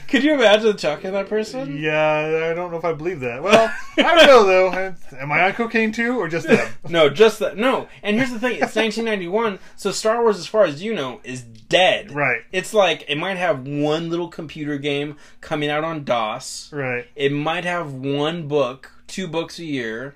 Could 0.07 0.23
you 0.23 0.33
imagine 0.33 0.75
talking 0.77 1.03
to 1.03 1.11
that 1.11 1.27
person? 1.27 1.77
Yeah, 1.79 2.47
I 2.49 2.53
don't 2.55 2.71
know 2.71 2.77
if 2.77 2.85
I 2.85 2.93
believe 2.93 3.19
that. 3.19 3.43
Well, 3.43 3.71
I 3.97 4.15
don't 4.15 4.25
know 4.25 4.43
though. 4.45 4.95
Am 5.19 5.31
I 5.31 5.43
on 5.43 5.53
cocaine 5.53 5.91
too, 5.91 6.17
or 6.17 6.27
just 6.29 6.47
them? 6.47 6.71
No, 6.89 7.09
just 7.09 7.39
that. 7.39 7.57
No, 7.57 7.87
and 8.01 8.15
here's 8.15 8.31
the 8.31 8.39
thing: 8.39 8.53
it's 8.53 8.75
1991, 8.75 9.59
so 9.75 9.91
Star 9.91 10.21
Wars, 10.23 10.39
as 10.39 10.47
far 10.47 10.63
as 10.63 10.81
you 10.81 10.95
know, 10.95 11.19
is 11.25 11.41
dead. 11.43 12.11
Right, 12.11 12.41
It's 12.53 12.73
like 12.73 13.03
it 13.09 13.17
might 13.17 13.35
have 13.37 13.67
one 13.67 14.09
little 14.09 14.29
computer 14.29 14.77
game 14.77 15.17
coming 15.41 15.69
out 15.69 15.83
on 15.83 16.05
DOS. 16.05 16.69
right. 16.71 17.05
It 17.15 17.31
might 17.33 17.65
have 17.65 17.91
one 17.93 18.47
book, 18.47 18.91
two 19.07 19.27
books 19.27 19.59
a 19.59 19.65
year, 19.65 20.15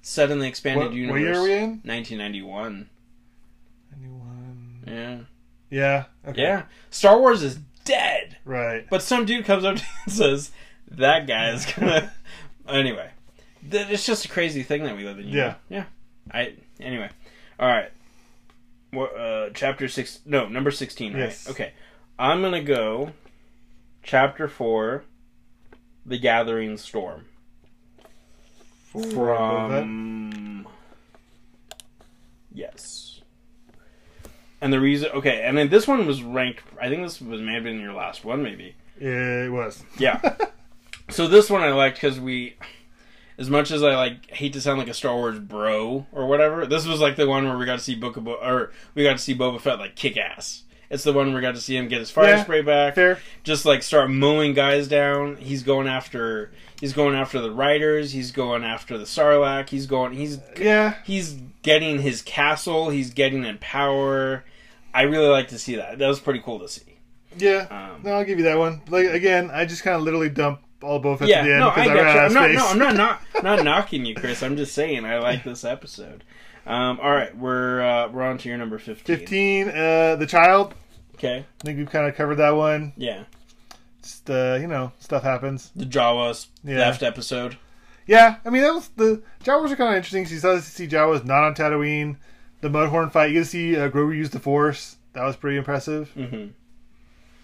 set 0.00 0.30
in 0.30 0.38
the 0.38 0.46
expanded 0.46 0.84
What, 0.84 0.90
what 0.90 0.96
universe. 0.96 1.20
year 1.20 1.34
are 1.38 1.42
we 1.42 1.52
in? 1.52 1.70
1991. 1.84 2.88
Anyone? 3.96 4.84
Yeah, 4.86 5.18
Yeah. 5.74 6.04
Okay. 6.28 6.42
yeah. 6.42 6.62
Star 6.90 7.18
Wars 7.18 7.42
is 7.42 7.58
dead, 7.84 8.36
Right. 8.44 8.86
but 8.88 9.02
some 9.02 9.24
dude 9.26 9.44
comes 9.44 9.64
up 9.64 9.76
and 10.04 10.12
says 10.12 10.52
that 10.92 11.26
guy 11.26 11.50
is 11.50 11.66
gonna. 11.66 12.12
anyway, 12.68 13.10
th- 13.68 13.88
it's 13.90 14.06
just 14.06 14.24
a 14.24 14.28
crazy 14.28 14.62
thing 14.62 14.84
that 14.84 14.96
we 14.96 15.04
live 15.04 15.18
in. 15.18 15.26
Yeah. 15.26 15.46
know? 15.48 15.56
yeah. 15.68 15.84
I 16.30 16.54
anyway. 16.78 17.10
All 17.58 17.66
right. 17.68 17.90
What, 18.92 19.18
uh, 19.18 19.50
chapter 19.52 19.88
six? 19.88 20.20
No, 20.24 20.48
number 20.48 20.70
sixteen. 20.70 21.12
Right. 21.12 21.20
Yes. 21.24 21.50
Okay. 21.50 21.72
I'm 22.20 22.40
gonna 22.40 22.62
go. 22.62 23.10
Chapter 24.04 24.46
four. 24.46 25.02
The 26.06 26.18
Gathering 26.18 26.76
Storm. 26.76 27.24
From. 28.92 30.68
Yes. 32.52 33.13
And 34.60 34.72
the 34.72 34.80
reason, 34.80 35.10
okay, 35.10 35.42
and 35.42 35.58
then 35.58 35.68
this 35.68 35.86
one 35.86 36.06
was 36.06 36.22
ranked. 36.22 36.62
I 36.80 36.88
think 36.88 37.02
this 37.02 37.20
was 37.20 37.40
may 37.40 37.54
have 37.54 37.64
been 37.64 37.80
your 37.80 37.92
last 37.92 38.24
one, 38.24 38.42
maybe. 38.42 38.74
Yeah, 39.00 39.44
it 39.44 39.52
was. 39.52 39.84
Yeah. 39.98 40.20
so 41.10 41.26
this 41.28 41.50
one 41.50 41.62
I 41.62 41.72
liked 41.72 41.96
because 41.96 42.18
we, 42.18 42.56
as 43.38 43.50
much 43.50 43.70
as 43.70 43.82
I 43.82 43.94
like 43.96 44.30
hate 44.30 44.52
to 44.54 44.60
sound 44.60 44.78
like 44.78 44.88
a 44.88 44.94
Star 44.94 45.14
Wars 45.14 45.38
bro 45.38 46.06
or 46.12 46.26
whatever, 46.26 46.66
this 46.66 46.86
was 46.86 47.00
like 47.00 47.16
the 47.16 47.26
one 47.26 47.46
where 47.46 47.58
we 47.58 47.66
got 47.66 47.78
to 47.78 47.84
see 47.84 47.94
Book 47.94 48.16
of 48.16 48.24
Bo- 48.24 48.42
or 48.42 48.72
we 48.94 49.02
got 49.02 49.12
to 49.12 49.18
see 49.18 49.34
Boba 49.34 49.60
Fett 49.60 49.78
like 49.78 49.96
kick 49.96 50.16
ass, 50.16 50.63
It's 50.90 51.04
the 51.04 51.12
one 51.12 51.34
we 51.34 51.40
got 51.40 51.54
to 51.54 51.60
see 51.60 51.76
him 51.76 51.88
get 51.88 51.98
his 52.00 52.10
fire 52.10 52.28
Yeah, 52.28 52.42
spray 52.44 52.62
back. 52.62 52.94
Fair. 52.94 53.18
Just 53.42 53.64
like 53.64 53.82
start 53.82 54.10
mowing 54.10 54.52
guys 54.54 54.86
down. 54.88 55.36
He's 55.36 55.62
going 55.62 55.88
after. 55.88 56.52
He's 56.80 56.92
going 56.92 57.14
after 57.14 57.40
the 57.40 57.50
riders. 57.50 58.12
He's 58.12 58.30
going 58.32 58.64
after 58.64 58.98
the 58.98 59.04
Sarlacc. 59.04 59.68
He's 59.70 59.86
going. 59.86 60.12
He's 60.12 60.38
Yeah. 60.58 60.94
he's 61.04 61.38
getting 61.62 62.00
his 62.00 62.20
castle. 62.22 62.90
He's 62.90 63.10
getting 63.10 63.44
in 63.44 63.58
power. 63.58 64.44
I 64.92 65.02
really 65.02 65.28
like 65.28 65.48
to 65.48 65.58
see 65.58 65.76
that. 65.76 65.98
That 65.98 66.06
was 66.08 66.20
pretty 66.20 66.40
cool 66.40 66.60
to 66.60 66.68
see. 66.68 66.82
Yeah. 67.36 67.66
Um, 67.70 68.02
No, 68.04 68.12
I'll 68.12 68.24
give 68.24 68.38
you 68.38 68.44
that 68.44 68.58
one. 68.58 68.82
Like 68.88 69.06
again, 69.06 69.50
I 69.52 69.64
just 69.64 69.82
kind 69.82 69.96
of 69.96 70.02
literally 70.02 70.28
dump 70.28 70.60
all 70.82 70.98
both 70.98 71.20
Fett 71.20 71.28
yeah, 71.28 71.42
the 71.44 71.50
end 71.50 71.60
no, 71.60 71.70
I 71.70 71.74
because 71.74 71.88
I 71.88 71.94
you. 71.94 71.98
ran 72.02 72.06
out 72.08 72.18
I'm 72.18 72.26
of 72.26 72.32
not, 72.34 72.44
space. 72.44 72.56
no, 72.58 72.66
I'm 72.68 72.78
not, 72.78 72.94
not 73.32 73.42
not 73.42 73.64
knocking 73.64 74.04
you, 74.04 74.14
Chris. 74.14 74.42
I'm 74.42 74.56
just 74.56 74.74
saying 74.74 75.04
I 75.06 75.18
like 75.18 75.42
this 75.42 75.64
episode. 75.64 76.22
Um, 76.66 76.98
all 77.02 77.10
right, 77.10 77.36
we're 77.36 77.82
uh, 77.82 78.08
we're 78.08 78.22
on 78.22 78.38
to 78.38 78.48
your 78.48 78.56
number 78.58 78.78
fifteen. 78.78 79.16
Fifteen. 79.18 79.68
Uh, 79.68 80.16
the 80.16 80.26
child. 80.26 80.74
Okay. 81.16 81.38
I 81.60 81.64
think 81.64 81.78
we've 81.78 81.90
kind 81.90 82.06
of 82.08 82.14
covered 82.16 82.36
that 82.36 82.50
one. 82.56 82.92
Yeah, 82.96 83.24
Just 84.02 84.28
uh, 84.30 84.58
you 84.60 84.66
know, 84.66 84.92
stuff 84.98 85.22
happens. 85.22 85.70
the 85.76 85.84
Jawas 85.84 86.46
Yeah. 86.64 86.76
theft 86.90 87.02
episode. 87.02 87.56
Yeah, 88.06 88.36
I 88.44 88.50
mean 88.50 88.62
that 88.62 88.74
was 88.74 88.88
the 88.96 89.22
Jawas 89.44 89.70
are 89.70 89.76
kind 89.76 89.90
of 89.90 89.96
interesting. 89.96 90.26
saw 90.26 90.54
to 90.54 90.60
see 90.60 90.86
Jawas 90.88 91.24
not 91.24 91.44
on 91.44 91.54
Tatooine. 91.54 92.16
The 92.62 92.68
Mudhorn 92.70 93.12
fight. 93.12 93.26
You 93.26 93.34
get 93.34 93.40
to 93.40 93.44
see 93.46 93.76
uh, 93.76 93.90
Grogu 93.90 94.16
use 94.16 94.30
the 94.30 94.40
Force. 94.40 94.96
That 95.12 95.24
was 95.24 95.36
pretty 95.36 95.58
impressive. 95.58 96.10
hmm 96.12 96.46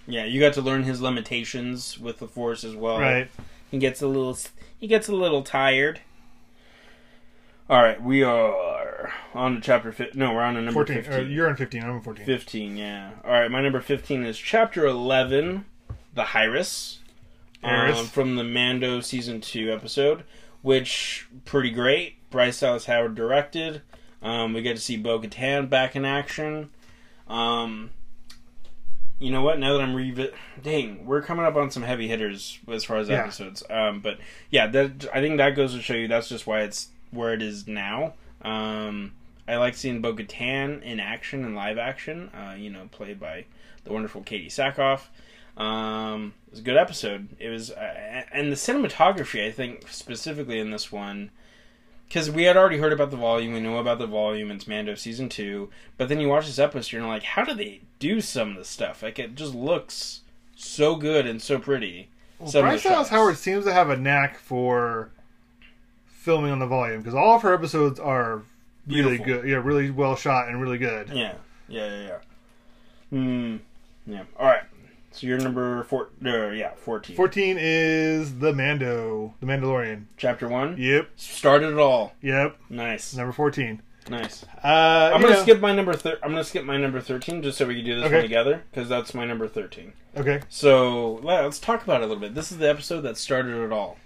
Yeah, 0.06 0.24
you 0.24 0.40
got 0.40 0.54
to 0.54 0.62
learn 0.62 0.82
his 0.84 1.00
limitations 1.02 1.98
with 1.98 2.18
the 2.18 2.26
Force 2.26 2.64
as 2.64 2.74
well. 2.74 2.98
Right. 2.98 3.30
He 3.70 3.78
gets 3.78 4.00
a 4.02 4.06
little 4.08 4.36
he 4.78 4.86
gets 4.86 5.08
a 5.08 5.14
little 5.14 5.42
tired. 5.42 6.00
All 7.68 7.82
right, 7.82 8.02
we 8.02 8.22
are 8.24 8.79
on 9.34 9.54
to 9.56 9.60
chapter 9.60 9.92
15. 9.92 10.18
No, 10.18 10.32
we're 10.34 10.42
on 10.42 10.54
to 10.54 10.60
number 10.60 10.72
Fourteen. 10.72 10.98
Or 10.98 11.02
15. 11.02 11.30
you're 11.30 11.48
on 11.48 11.56
fifteen. 11.56 11.82
I'm 11.82 11.90
on 11.90 12.02
fourteen. 12.02 12.26
15, 12.26 12.76
yeah. 12.76 13.10
All 13.24 13.30
right, 13.30 13.50
my 13.50 13.60
number 13.60 13.80
15 13.80 14.24
is 14.24 14.38
chapter 14.38 14.86
11, 14.86 15.64
The 16.14 16.36
Heiress. 16.36 16.98
Heiress. 17.62 17.98
Um, 18.00 18.06
from 18.06 18.36
the 18.36 18.44
Mando 18.44 19.00
season 19.00 19.40
2 19.40 19.70
episode, 19.72 20.24
which 20.62 21.26
pretty 21.44 21.70
great. 21.70 22.16
Bryce 22.30 22.60
Dallas 22.60 22.86
Howard 22.86 23.14
directed. 23.14 23.82
Um, 24.22 24.52
we 24.54 24.62
get 24.62 24.76
to 24.76 24.82
see 24.82 24.96
Bo 24.96 25.18
Katan 25.20 25.68
back 25.68 25.94
in 25.96 26.04
action. 26.04 26.70
Um, 27.28 27.90
you 29.18 29.30
know 29.30 29.42
what? 29.42 29.58
Now 29.58 29.74
that 29.74 29.82
I'm 29.82 29.94
revi- 29.94 30.32
dang, 30.62 31.04
we're 31.04 31.20
coming 31.22 31.44
up 31.44 31.54
on 31.56 31.70
some 31.70 31.82
heavy 31.82 32.08
hitters 32.08 32.58
as 32.70 32.84
far 32.84 32.96
as 32.98 33.08
Yeah. 33.08 33.20
episodes. 33.22 33.62
Um, 33.68 34.00
but 34.00 34.18
yeah, 34.50 34.66
that 34.68 35.06
I 35.12 35.20
think 35.20 35.36
that 35.36 35.50
goes 35.56 35.74
to 35.74 35.82
show 35.82 35.94
you 35.94 36.08
that's 36.08 36.28
just 36.28 36.46
why 36.46 36.60
it's 36.62 36.88
where 37.10 37.34
it 37.34 37.42
is 37.42 37.66
now. 37.66 38.14
Um, 38.42 39.12
I 39.46 39.56
like 39.56 39.74
seeing 39.74 40.00
Bo 40.00 40.14
Katan 40.14 40.82
in 40.82 41.00
action 41.00 41.44
and 41.44 41.54
live 41.54 41.78
action. 41.78 42.28
Uh, 42.28 42.54
you 42.54 42.70
know, 42.70 42.88
played 42.90 43.18
by 43.18 43.46
the 43.84 43.92
wonderful 43.92 44.22
Katee 44.22 44.46
Sackhoff. 44.46 45.08
Um, 45.60 46.34
it 46.46 46.52
was 46.52 46.60
a 46.60 46.62
good 46.62 46.76
episode. 46.76 47.28
It 47.38 47.48
was, 47.48 47.70
uh, 47.70 48.24
and 48.32 48.50
the 48.50 48.56
cinematography, 48.56 49.46
I 49.46 49.50
think, 49.50 49.88
specifically 49.88 50.58
in 50.58 50.70
this 50.70 50.90
one, 50.90 51.30
because 52.08 52.30
we 52.30 52.44
had 52.44 52.56
already 52.56 52.78
heard 52.78 52.92
about 52.92 53.10
the 53.10 53.16
volume, 53.16 53.52
we 53.52 53.60
know 53.60 53.78
about 53.78 53.98
the 53.98 54.06
volume. 54.06 54.50
It's 54.50 54.66
Mando 54.66 54.94
season 54.94 55.28
two, 55.28 55.70
but 55.96 56.08
then 56.08 56.20
you 56.20 56.28
watch 56.28 56.46
this 56.46 56.58
episode, 56.58 56.96
and 56.96 57.04
you're 57.04 57.12
like, 57.12 57.22
how 57.24 57.44
do 57.44 57.54
they 57.54 57.82
do 57.98 58.20
some 58.20 58.50
of 58.50 58.56
this 58.56 58.68
stuff? 58.68 59.02
Like, 59.02 59.18
it 59.18 59.34
just 59.34 59.54
looks 59.54 60.20
so 60.56 60.96
good 60.96 61.26
and 61.26 61.42
so 61.42 61.58
pretty. 61.58 62.08
Well, 62.38 62.50
Bryce 62.50 62.82
Dallas. 62.82 63.08
Howard 63.08 63.36
seems 63.36 63.64
to 63.66 63.72
have 63.72 63.90
a 63.90 63.96
knack 63.96 64.38
for 64.38 65.10
filming 66.20 66.50
on 66.52 66.58
the 66.58 66.66
volume 66.66 67.00
because 67.00 67.14
all 67.14 67.36
of 67.36 67.42
her 67.42 67.54
episodes 67.54 67.98
are 67.98 68.42
really 68.86 69.16
Beautiful. 69.16 69.24
good. 69.26 69.48
Yeah, 69.48 69.56
really 69.56 69.90
well 69.90 70.16
shot 70.16 70.48
and 70.48 70.60
really 70.60 70.76
good. 70.78 71.08
Yeah, 71.08 71.34
yeah, 71.68 71.86
yeah, 71.88 72.02
yeah. 72.06 72.18
Hmm. 73.10 73.56
Yeah. 74.06 74.22
All 74.38 74.46
right. 74.46 74.62
So 75.12 75.26
you're 75.26 75.38
number 75.38 75.82
four. 75.84 76.10
Uh, 76.24 76.50
yeah, 76.50 76.72
fourteen. 76.76 77.16
Fourteen 77.16 77.56
is 77.58 78.38
the 78.38 78.52
Mando, 78.52 79.34
the 79.40 79.46
Mandalorian. 79.46 80.04
Chapter 80.16 80.46
one. 80.48 80.76
Yep, 80.78 81.08
Started 81.16 81.72
it 81.72 81.78
all. 81.78 82.12
yep. 82.22 82.56
Nice, 82.68 83.14
Number 83.16 83.32
fourteen. 83.32 83.82
nice. 84.08 84.44
Uh, 84.62 85.10
I'm 85.14 85.20
gonna 85.20 85.34
know- 85.34 85.42
skip 85.42 85.60
my 85.60 85.74
number. 85.74 85.94
Thir- 85.94 86.18
I'm 86.22 86.30
gonna 86.30 86.44
skip 86.44 86.64
my 86.64 86.76
number 86.76 87.00
thirteen 87.00 87.42
just 87.42 87.58
so 87.58 87.66
we 87.66 87.76
can 87.76 87.84
do 87.84 87.96
this 87.96 88.04
Okay. 88.04 88.14
one 88.16 88.22
together 88.22 88.62
because 88.70 88.88
that's 88.88 89.12
my 89.14 89.24
number 89.24 89.48
thirteen. 89.48 89.94
Okay. 90.16 90.40
So 90.48 91.14
let's 91.24 91.58
talk 91.58 91.82
about 91.82 92.02
it 92.02 92.04
a 92.04 92.06
little 92.06 92.20
bit. 92.20 92.34
This 92.36 92.52
is 92.52 92.58
the 92.58 92.68
episode 92.70 93.00
that 93.00 93.16
started 93.16 93.56
it 93.56 93.72
all. 93.72 93.96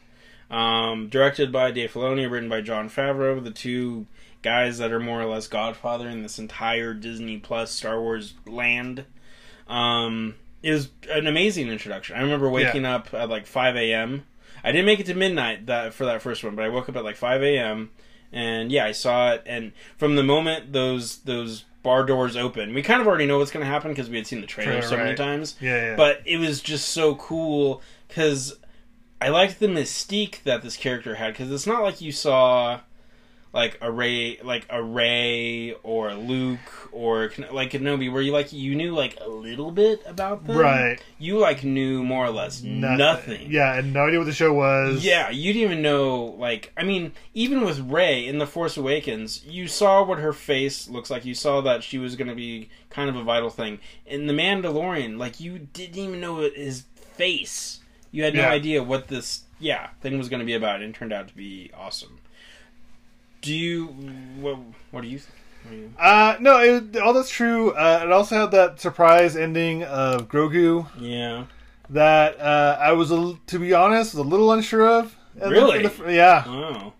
Um, 0.55 1.09
directed 1.09 1.51
by 1.51 1.71
Dave 1.73 1.93
Filoni, 1.93 2.31
written 2.31 2.49
by 2.49 2.61
Jon 2.61 2.89
Favreau, 2.89 3.43
the 3.43 3.51
two 3.51 4.07
guys 4.43 4.79
that 4.79 4.93
are 4.93 5.01
more 5.01 5.21
or 5.21 5.27
less 5.27 5.49
Godfather 5.49 6.09
in 6.09 6.23
this 6.23 6.39
entire 6.39 6.95
Disney 6.95 7.39
Plus 7.39 7.71
Star 7.73 8.01
Wars 8.01 8.35
land. 8.47 9.05
Um, 9.67 10.35
it 10.63 10.71
was 10.71 10.91
an 11.11 11.27
amazing 11.27 11.69
introduction. 11.69 12.17
I 12.17 12.21
remember 12.21 12.49
waking 12.49 12.85
up 12.85 13.13
at 13.15 13.29
like 13.29 13.47
5 13.47 13.77
a.m. 13.77 14.25
I 14.63 14.71
didn't 14.71 14.87
make 14.87 15.01
it 15.01 15.07
to 15.07 15.15
midnight 15.15 15.67
that 15.67 15.93
for 15.93 16.05
that 16.07 16.23
first 16.23 16.45
one, 16.45 16.55
but 16.55 16.65
I 16.65 16.69
woke 16.69 16.89
up 16.89 16.97
at 16.97 17.05
like 17.05 17.17
5 17.17 17.43
a.m. 17.43 17.91
and 18.33 18.71
yeah, 18.71 18.85
I 18.87 18.93
saw 18.93 19.33
it. 19.33 19.43
And 19.47 19.73
from 19.97 20.15
the 20.17 20.23
moment 20.23 20.73
those 20.73 21.19
those 21.19 21.65
bar 21.83 22.05
doors 22.05 22.37
open, 22.37 22.73
we 22.75 22.83
kind 22.83 23.01
of 23.01 23.07
already 23.07 23.27
know 23.27 23.39
what's 23.39 23.51
going 23.51 23.65
to 23.65 23.71
happen 23.71 23.91
because 23.91 24.09
we 24.09 24.17
had 24.17 24.27
seen 24.27 24.41
the 24.41 24.47
trailer 24.47 24.73
Trailer, 24.81 24.87
so 24.89 24.97
many 24.97 25.15
times 25.17 25.57
Yeah, 25.61 25.91
yeah. 25.91 25.97
but 25.97 26.23
it 26.25 26.39
was 26.39 26.61
just 26.61 26.91
so 26.91 27.15
cool 27.17 27.83
because 28.09 28.57
I 29.25 29.29
liked 29.29 29.59
the 29.59 29.69
mystique 29.69 30.43
that 30.43 30.61
this 30.61 30.77
character 30.77 31.15
had 31.15 31.33
because 31.33 31.51
it's 31.51 31.67
not 31.67 31.83
like 31.83 32.03
you 32.03 32.13
saw 32.13 32.81
like 33.55 33.79
a 33.81 33.91
Rey, 33.91 34.39
like 34.43 34.67
a 34.69 34.83
Rey 34.83 35.73
or 35.83 36.11
a 36.11 36.15
Luke 36.15 36.91
or 36.93 37.33
like 37.51 37.71
Kenobi, 37.71 38.13
where 38.13 38.21
you 38.21 38.33
like 38.33 38.53
you 38.53 38.75
knew 38.75 38.95
like 38.95 39.17
a 39.23 39.27
little 39.27 39.71
bit 39.71 40.03
about 40.07 40.47
them, 40.47 40.59
right. 40.59 41.03
You 41.19 41.39
like 41.39 41.65
knew 41.65 42.05
more 42.05 42.27
or 42.27 42.33
less 42.33 42.63
nothing. 42.63 43.51
Yeah, 43.51 43.71
I 43.71 43.77
had 43.77 43.87
no 43.87 44.05
idea 44.05 44.19
what 44.19 44.27
the 44.27 44.35
show 44.35 44.53
was. 44.53 45.03
Yeah, 45.03 45.31
you 45.31 45.55
didn't 45.55 45.71
even 45.71 45.83
know. 45.83 46.37
Like, 46.39 46.71
I 46.77 46.85
mean, 46.85 47.13
even 47.33 47.63
with 47.63 47.81
Rey 47.81 48.27
in 48.27 48.37
the 48.37 48.47
Force 48.47 48.77
Awakens, 48.77 49.43
you 49.47 49.69
saw 49.69 50.05
what 50.05 50.19
her 50.19 50.35
face 50.35 50.87
looks 50.87 51.09
like. 51.09 51.25
You 51.25 51.35
saw 51.35 51.63
that 51.63 51.83
she 51.83 51.97
was 51.97 52.15
going 52.15 52.29
to 52.29 52.35
be 52.35 52.69
kind 52.91 53.09
of 53.09 53.17
a 53.17 53.25
vital 53.25 53.49
thing. 53.49 53.79
In 54.05 54.27
the 54.27 54.35
Mandalorian, 54.35 55.17
like, 55.17 55.41
you 55.41 55.61
didn't 55.61 55.97
even 55.97 56.21
know 56.21 56.41
his 56.41 56.85
face. 57.15 57.81
You 58.15 58.23
had 58.23 58.35
no 58.35 58.43
Yeah. 58.43 58.51
idea 58.51 58.81
what 58.81 59.09
this 59.09 59.41
yeah 59.59 59.89
thing 60.01 60.17
was 60.19 60.29
going 60.29 60.39
to 60.39 60.47
be 60.47 60.55
about, 60.55 60.77
and 60.77 60.95
it 60.95 60.97
turned 60.97 61.13
out 61.13 61.27
to 61.27 61.35
be 61.35 61.73
awesome. 61.77 62.21
Do 63.43 63.53
you 63.53 63.87
what? 64.41 64.57
What 64.93 65.01
do 65.03 65.09
you? 65.09 65.19
think? 65.19 65.35
What 65.65 65.71
do 65.73 65.77
you- 65.79 65.93
Uh, 65.99 66.37
no, 66.39 66.61
it, 66.61 66.97
all 66.97 67.13
that's 67.13 67.29
true. 67.29 67.73
Uh, 67.73 68.03
it 68.05 68.13
also 68.13 68.37
had 68.43 68.53
that 68.53 68.81
surprise 68.81 69.35
ending 69.37 69.83
of 69.83 70.29
Grogu 70.29 70.87
Yeah. 71.01 71.47
that 71.91 72.41
uh, 72.41 72.79
I 72.81 72.93
was, 72.93 73.11
a, 73.11 73.35
to 73.49 73.59
be 73.59 73.75
honest, 73.75 74.15
was 74.15 74.25
a 74.25 74.29
little 74.29 74.53
unsure 74.53 74.87
of. 74.87 75.17
in 75.35 75.41
the- 75.41 75.51
Really? 75.51 75.87
the- 75.89 76.13
yeah, 76.13 76.45
Oh. 76.47 76.93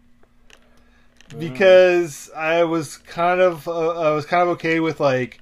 because 1.39 2.29
I 2.35 2.65
was 2.65 2.97
kind 2.97 3.41
of, 3.41 3.69
uh, 3.69 4.01
I 4.01 4.11
was 4.11 4.27
kind 4.27 4.43
of 4.43 4.49
okay 4.57 4.81
with 4.81 4.99
like 4.99 5.41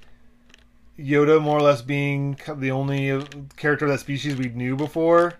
Yoda 0.99 1.41
more 1.41 1.57
or 1.57 1.61
less 1.61 1.81
being 1.81 2.37
the 2.57 2.69
only 2.69 3.09
uh, 3.09 3.23
character 3.57 3.85
of 3.85 3.91
that 3.91 3.99
species 4.01 4.35
we 4.35 4.49
knew 4.49 4.75
before. 4.75 5.33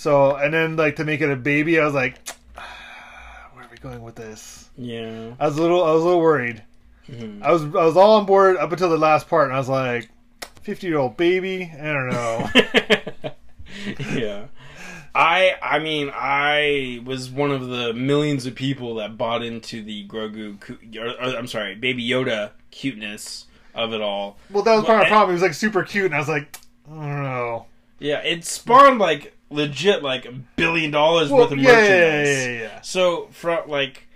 So, 0.00 0.34
and 0.34 0.54
then 0.54 0.76
like 0.76 0.96
to 0.96 1.04
make 1.04 1.20
it 1.20 1.28
a 1.30 1.36
baby, 1.36 1.78
I 1.78 1.84
was 1.84 1.92
like, 1.92 2.26
where 3.52 3.64
are 3.64 3.68
we 3.70 3.76
going 3.76 4.02
with 4.02 4.14
this? 4.14 4.70
Yeah. 4.78 5.34
I 5.38 5.44
was 5.46 5.58
a 5.58 5.60
little, 5.60 5.84
I 5.84 5.92
was 5.92 6.02
a 6.02 6.06
little 6.06 6.22
worried. 6.22 6.62
Mhm. 7.06 7.42
I 7.42 7.52
was, 7.52 7.64
I 7.64 7.84
was 7.84 7.98
all 7.98 8.14
on 8.14 8.24
board 8.24 8.56
up 8.56 8.72
until 8.72 8.88
the 8.88 8.96
last 8.96 9.28
part, 9.28 9.48
and 9.48 9.54
I 9.54 9.58
was 9.58 9.68
like, 9.68 10.08
fifty 10.62 10.86
year 10.86 10.96
old 10.96 11.18
baby. 11.18 11.70
I 11.78 11.92
don't 11.92 12.08
know. 12.08 12.50
yeah. 14.14 14.44
I 15.14 15.56
I 15.60 15.78
mean 15.80 16.10
I 16.14 17.02
was 17.04 17.28
one 17.28 17.50
of 17.50 17.68
the 17.68 17.92
millions 17.92 18.46
of 18.46 18.54
people 18.54 18.94
that 18.94 19.18
bought 19.18 19.42
into 19.42 19.82
the 19.82 20.06
Grogu 20.08 20.56
or, 20.98 21.08
or, 21.08 21.36
I'm 21.36 21.46
sorry, 21.46 21.74
Baby 21.74 22.08
Yoda 22.08 22.52
cuteness 22.70 23.44
of 23.74 23.92
it 23.92 24.00
all. 24.00 24.38
well, 24.50 24.62
that 24.62 24.76
was 24.76 24.86
part 24.86 25.02
of 25.02 25.06
the 25.08 25.10
problem. 25.10 25.30
He 25.30 25.34
was 25.34 25.42
like 25.42 25.52
super 25.52 25.82
cute, 25.82 26.06
and 26.06 26.14
I 26.14 26.18
was 26.20 26.28
like, 26.28 26.56
I 26.90 26.94
don't 26.94 27.22
know. 27.22 27.66
Yeah, 27.98 28.20
it 28.20 28.46
spawned 28.46 28.98
like 28.98 29.34
legit 29.50 30.02
like 30.02 30.24
a 30.26 30.32
billion 30.32 30.90
dollars 30.90 31.30
Well, 31.30 31.42
worth 31.42 31.52
of 31.52 31.58
yeah, 31.58 31.72
merchandise. 31.72 32.28
yeah, 32.28 32.46
yeah, 32.52 32.58
yeah. 32.60 32.80
So 32.82 33.28
from 33.32 33.68
like, 33.68 34.06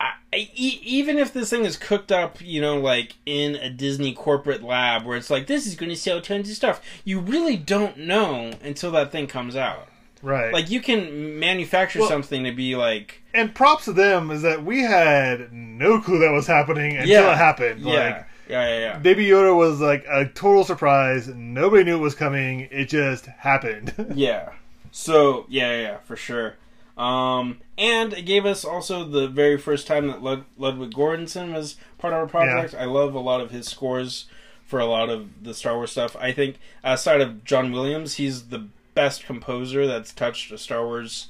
I, 0.00 0.12
I- 0.32 0.50
e- 0.54 0.80
even 0.84 1.18
if 1.18 1.32
this 1.32 1.50
thing 1.50 1.64
is 1.64 1.76
cooked 1.76 2.12
up, 2.12 2.40
you 2.40 2.60
know, 2.60 2.78
like 2.78 3.16
in 3.26 3.56
a 3.56 3.68
Disney 3.70 4.12
corporate 4.12 4.62
lab 4.62 5.04
where 5.04 5.16
it's 5.16 5.30
like 5.30 5.46
this 5.46 5.66
is 5.66 5.74
going 5.74 5.90
to 5.90 5.96
sell 5.96 6.20
tons 6.20 6.48
of 6.48 6.56
stuff, 6.56 6.80
you 7.04 7.18
really 7.20 7.56
don't 7.56 7.96
know 7.98 8.52
until 8.62 8.90
that 8.92 9.10
thing 9.12 9.26
comes 9.26 9.56
out. 9.56 9.88
Right. 10.22 10.52
Like 10.52 10.68
you 10.70 10.80
can 10.80 11.38
manufacture 11.38 12.00
Well- 12.00 12.08
something 12.08 12.44
to 12.44 12.52
be 12.52 12.74
like, 12.76 13.22
and 13.34 13.54
props 13.54 13.84
to 13.86 13.92
them 13.92 14.30
is 14.30 14.42
that 14.42 14.64
we 14.64 14.80
had 14.82 15.52
no 15.52 16.00
clue 16.00 16.18
that 16.20 16.32
was 16.32 16.46
happening 16.46 16.96
until 16.96 17.08
Yeah. 17.08 17.32
it 17.32 17.36
happened. 17.36 17.80
yeah, 17.82 17.92
Like, 17.92 18.26
yeah, 18.48 18.68
yeah, 18.68 18.78
yeah. 18.78 18.98
Baby 18.98 19.26
Yoda 19.26 19.56
was 19.56 19.80
like 19.80 20.04
a 20.08 20.26
total 20.26 20.64
surprise. 20.64 21.28
Nobody 21.28 21.84
knew 21.84 21.96
it 21.96 22.00
was 22.00 22.14
coming. 22.14 22.68
It 22.70 22.88
just 22.88 23.26
happened. 23.26 23.94
Yeah. 24.14 24.50
So 24.90 25.46
yeah, 25.48 25.70
yeah, 25.72 25.80
yeah, 25.82 25.96
for 25.98 26.16
sure. 26.16 26.54
Um, 26.96 27.58
and 27.76 28.12
it 28.12 28.22
gave 28.22 28.44
us 28.46 28.64
also 28.64 29.04
the 29.04 29.28
very 29.28 29.56
first 29.56 29.86
time 29.86 30.08
that 30.08 30.22
Lud- 30.22 30.46
Ludwig 30.56 30.90
Göransson 30.92 31.52
was 31.52 31.76
part 31.98 32.12
of 32.12 32.18
our 32.18 32.26
project. 32.26 32.74
I 32.74 32.86
love 32.86 33.14
a 33.14 33.20
lot 33.20 33.40
of 33.40 33.50
his 33.50 33.68
scores 33.68 34.24
for 34.66 34.80
a 34.80 34.86
lot 34.86 35.08
of 35.08 35.44
the 35.44 35.54
Star 35.54 35.76
Wars 35.76 35.92
stuff. 35.92 36.16
I 36.18 36.32
think 36.32 36.56
outside 36.82 37.20
of 37.20 37.44
John 37.44 37.70
Williams, 37.70 38.14
he's 38.14 38.48
the 38.48 38.66
best 38.94 39.24
composer 39.26 39.86
that's 39.86 40.12
touched 40.12 40.50
a 40.50 40.58
Star 40.58 40.84
Wars 40.84 41.28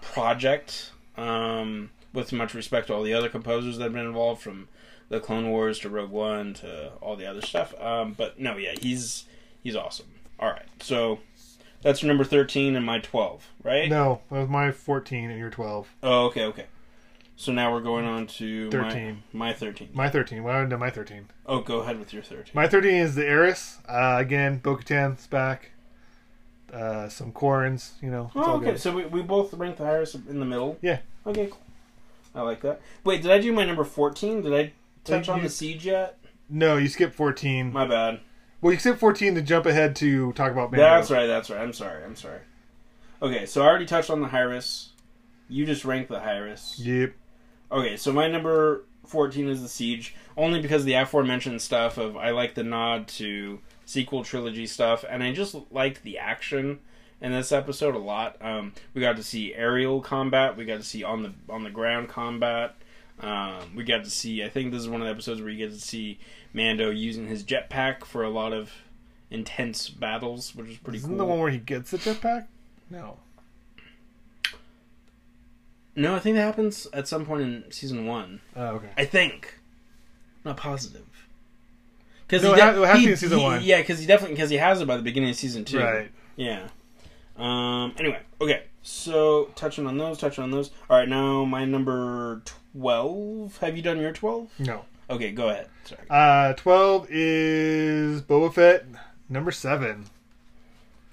project. 0.00 0.92
Um, 1.16 1.90
with 2.14 2.32
much 2.32 2.54
respect 2.54 2.86
to 2.86 2.94
all 2.94 3.02
the 3.02 3.12
other 3.12 3.28
composers 3.28 3.76
that 3.76 3.84
have 3.84 3.92
been 3.92 4.06
involved, 4.06 4.40
from 4.40 4.68
the 5.08 5.20
Clone 5.20 5.50
Wars 5.50 5.78
to 5.80 5.88
Rogue 5.88 6.10
One 6.10 6.54
to 6.54 6.92
all 7.00 7.16
the 7.16 7.26
other 7.26 7.42
stuff. 7.42 7.78
Um, 7.80 8.12
but 8.12 8.38
no, 8.38 8.56
yeah, 8.56 8.74
he's 8.80 9.24
he's 9.62 9.76
awesome. 9.76 10.06
All 10.38 10.50
right, 10.50 10.66
so 10.80 11.20
that's 11.82 12.02
your 12.02 12.08
number 12.08 12.24
thirteen 12.24 12.76
and 12.76 12.84
my 12.84 12.98
twelve, 12.98 13.48
right? 13.62 13.88
No, 13.88 14.20
that 14.30 14.40
was 14.40 14.48
my 14.48 14.72
14 14.72 15.30
and 15.30 15.38
your 15.38 15.50
12. 15.50 15.88
Oh, 16.02 16.26
okay, 16.26 16.44
okay. 16.44 16.66
So 17.36 17.52
now 17.52 17.72
we're 17.72 17.80
going 17.80 18.04
on 18.04 18.26
to 18.28 18.70
13. 18.70 19.22
My, 19.32 19.48
my 19.48 19.52
thirteen. 19.52 19.90
My 19.92 20.08
13. 20.08 20.42
Why 20.42 20.64
well, 20.64 20.78
my 20.78 20.90
13? 20.90 21.28
Oh, 21.46 21.60
go 21.60 21.78
ahead 21.78 21.98
with 21.98 22.12
your 22.12 22.22
thirteen. 22.22 22.52
My 22.54 22.68
13 22.68 22.94
is 22.94 23.14
the 23.16 23.26
Heiress. 23.26 23.78
Uh, 23.88 24.16
again, 24.18 24.58
Bo 24.58 24.76
Katan's 24.76 25.26
back. 25.26 25.72
Uh, 26.72 27.08
some 27.08 27.32
Quarrens, 27.32 27.92
you 28.02 28.10
know. 28.10 28.30
Oh, 28.34 28.56
okay. 28.56 28.72
good. 28.72 28.80
So 28.80 28.92
we, 28.92 29.04
we 29.06 29.22
both 29.22 29.52
ranked 29.54 29.78
the 29.78 29.84
Heiress 29.84 30.14
in 30.14 30.40
the 30.40 30.46
middle. 30.46 30.78
Yeah. 30.80 31.00
Okay, 31.26 31.46
cool. 31.46 31.60
I 32.34 32.42
like 32.42 32.62
that. 32.62 32.80
Wait, 33.04 33.22
did 33.22 33.30
I 33.30 33.38
do 33.38 33.52
my 33.52 33.64
number 33.64 33.84
fourteen? 33.84 34.40
Did 34.42 34.54
I 34.54 34.72
touch 35.04 35.28
on 35.28 35.38
you- 35.38 35.44
the 35.44 35.50
siege 35.50 35.86
yet? 35.86 36.18
No, 36.48 36.76
you 36.76 36.88
skipped 36.88 37.14
14. 37.14 37.72
My 37.72 37.86
bad. 37.86 38.20
well, 38.60 38.72
you 38.72 38.78
skipped 38.78 39.00
14 39.00 39.34
to 39.34 39.42
jump 39.42 39.66
ahead 39.66 39.96
to 39.96 40.32
talk 40.32 40.52
about 40.52 40.70
Mando. 40.70 40.84
That's 40.84 41.10
right. 41.10 41.26
That's 41.26 41.50
right. 41.50 41.60
I'm 41.60 41.72
sorry. 41.72 42.04
I'm 42.04 42.16
sorry. 42.16 42.40
Okay, 43.22 43.46
so 43.46 43.62
I 43.62 43.66
already 43.66 43.86
touched 43.86 44.10
on 44.10 44.20
the 44.20 44.28
Heiress. 44.28 44.90
You 45.48 45.64
just 45.64 45.84
ranked 45.84 46.10
the 46.10 46.22
Heiress. 46.22 46.78
Yep. 46.78 47.12
Okay, 47.72 47.96
so 47.96 48.12
my 48.12 48.28
number 48.28 48.84
14 49.06 49.48
is 49.48 49.62
the 49.62 49.68
Siege, 49.68 50.14
only 50.36 50.60
because 50.60 50.82
of 50.82 50.86
the 50.86 50.94
aforementioned 50.94 51.60
stuff 51.62 51.96
of 51.98 52.16
I 52.16 52.30
like 52.30 52.54
the 52.54 52.62
nod 52.62 53.08
to 53.08 53.60
sequel 53.86 54.24
trilogy 54.24 54.66
stuff, 54.66 55.04
and 55.08 55.22
I 55.22 55.32
just 55.32 55.54
liked 55.70 56.02
the 56.02 56.18
action 56.18 56.80
in 57.20 57.32
this 57.32 57.52
episode 57.52 57.94
a 57.94 57.98
lot. 57.98 58.36
Um, 58.42 58.72
we 58.92 59.00
got 59.00 59.16
to 59.16 59.22
see 59.22 59.54
aerial 59.54 60.00
combat, 60.00 60.56
we 60.56 60.64
got 60.64 60.78
to 60.78 60.84
see 60.86 61.02
on 61.02 61.22
the 61.22 61.32
on 61.48 61.64
the 61.64 61.70
ground 61.70 62.08
combat. 62.08 62.76
Um, 63.20 63.74
we 63.76 63.84
got 63.84 64.04
to 64.04 64.10
see. 64.10 64.42
I 64.44 64.48
think 64.48 64.72
this 64.72 64.80
is 64.82 64.88
one 64.88 65.00
of 65.00 65.06
the 65.06 65.12
episodes 65.12 65.40
where 65.40 65.50
you 65.50 65.58
get 65.58 65.72
to 65.72 65.80
see 65.80 66.18
Mando 66.52 66.90
using 66.90 67.26
his 67.26 67.44
jetpack 67.44 68.04
for 68.04 68.22
a 68.22 68.28
lot 68.30 68.52
of 68.52 68.70
intense 69.30 69.88
battles, 69.88 70.54
which 70.54 70.68
is 70.68 70.76
pretty 70.78 70.98
Isn't 70.98 71.10
cool. 71.10 71.18
the 71.18 71.24
one 71.24 71.38
where 71.38 71.50
he 71.50 71.58
gets 71.58 71.90
the 71.92 71.98
jetpack? 71.98 72.46
No. 72.90 73.18
No, 75.96 76.16
I 76.16 76.18
think 76.18 76.36
that 76.36 76.42
happens 76.42 76.88
at 76.92 77.06
some 77.06 77.24
point 77.24 77.42
in 77.42 77.64
season 77.70 78.06
one. 78.06 78.40
Oh, 78.56 78.66
okay. 78.76 78.88
I 78.96 79.04
think. 79.04 79.58
Not 80.44 80.56
positive. 80.56 81.06
Because 82.26 82.42
No, 82.42 82.54
it 82.54 82.60
ha- 82.60 82.70
it 82.70 82.86
has 82.86 82.98
to 83.00 83.04
be 83.06 83.10
in 83.12 83.16
season 83.16 83.42
one. 83.42 83.62
Yeah, 83.62 83.80
because 83.80 84.00
he 84.00 84.06
definitely 84.06 84.34
because 84.34 84.50
he 84.50 84.56
has 84.56 84.80
it 84.80 84.86
by 84.88 84.96
the 84.96 85.02
beginning 85.02 85.30
of 85.30 85.36
season 85.36 85.64
two. 85.64 85.78
Right. 85.78 86.10
Yeah. 86.36 86.68
Um. 87.36 87.94
Anyway, 87.98 88.18
okay. 88.40 88.64
So 88.82 89.50
touching 89.54 89.86
on 89.86 89.96
those, 89.96 90.18
touching 90.18 90.42
on 90.42 90.50
those. 90.50 90.70
All 90.90 90.98
right, 90.98 91.08
now 91.08 91.44
my 91.44 91.64
number 91.64 92.42
twelve. 92.76 93.56
Have 93.58 93.76
you 93.76 93.82
done 93.82 93.98
your 93.98 94.12
twelve? 94.12 94.50
No. 94.58 94.84
Okay, 95.08 95.32
go 95.32 95.50
ahead. 95.50 95.68
Sorry. 95.84 96.00
Uh, 96.08 96.54
12 96.54 97.08
is 97.10 98.22
Boba 98.22 98.52
Fett, 98.52 98.86
number 99.28 99.50
7. 99.50 100.06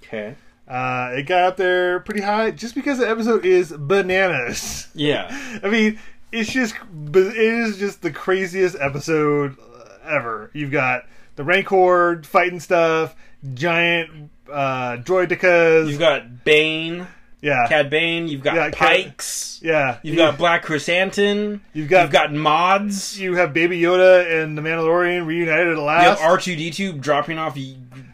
Okay. 0.02 0.36
Uh, 0.68 1.10
it 1.14 1.24
got 1.24 1.44
up 1.44 1.58
there 1.58 2.00
pretty 2.00 2.22
high 2.22 2.52
just 2.52 2.74
because 2.74 3.00
the 3.00 3.10
episode 3.10 3.46
is 3.46 3.74
bananas. 3.78 4.88
Yeah. 4.94 5.28
I 5.64 5.70
mean, 5.70 6.00
it's 6.32 6.52
just 6.52 6.76
it 7.14 7.36
is 7.36 7.78
just 7.78 8.02
the 8.02 8.12
craziest 8.12 8.78
episode 8.80 9.58
ever. 10.04 10.50
You've 10.54 10.72
got 10.72 11.04
the 11.36 11.44
Rancor 11.44 12.24
fighting 12.24 12.62
stuff, 12.62 13.16
giant 13.54 14.32
uh, 14.50 14.98
droidekas. 14.98 15.90
You've 15.90 16.00
got 16.00 16.46
Bane, 16.46 17.08
yeah, 17.42 17.66
Cad 17.68 17.90
Bane. 17.90 18.28
You've 18.28 18.42
got 18.44 18.56
Yeah, 18.56 18.70
Cad- 18.70 18.74
Pikes. 19.06 19.60
yeah. 19.64 19.98
You've 20.04 20.18
got 20.18 20.38
Black 20.38 20.64
Krrsantan. 20.66 21.60
you've 21.74 21.90
got 21.90 22.04
You've 22.04 22.12
got 22.12 22.34
mods. 22.34 23.20
you 23.20 23.36
have 23.36 23.54
Baby 23.54 23.80
Yoda 23.82 24.44
and 24.44 24.58
the 24.58 24.62
Mandalorian 24.62 25.26
reunited 25.26 25.68
at 25.70 25.78
You 25.78 25.88
have. 25.88 26.20
R 26.22 26.38
two 26.38 26.56
D 26.56 26.70
two 26.72 26.94
dropping 26.94 27.38
off 27.38 27.58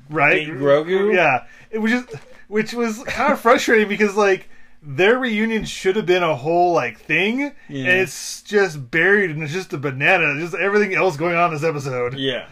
right? 0.10 0.46
Big 0.48 0.56
Grogu. 0.56 1.14
Yeah, 1.14 1.44
it 1.72 1.80
was 1.80 1.92
just, 1.92 2.10
which 2.48 2.74
was 2.74 3.04
kind 3.04 3.34
of 3.34 3.40
frustrating 3.42 3.88
because 3.90 4.16
like 4.16 4.50
their 4.82 5.18
reunion 5.20 5.66
should 5.66 5.96
have 5.98 6.06
been 6.06 6.24
a 6.24 6.36
whole 6.36 6.72
like 6.72 6.98
thing, 7.00 7.40
Yeah. 7.68 7.80
and 7.80 7.88
it's 8.02 8.42
just 8.44 8.90
buried 8.92 9.32
and 9.32 9.44
it's 9.44 9.52
just 9.52 9.74
a 9.74 9.78
banana. 9.78 10.40
Just 10.40 10.54
everything 10.56 10.94
else 10.96 11.18
going 11.18 11.36
on 11.36 11.50
in 11.50 11.56
this 11.56 11.64
episode. 11.68 12.14
Yeah, 12.18 12.46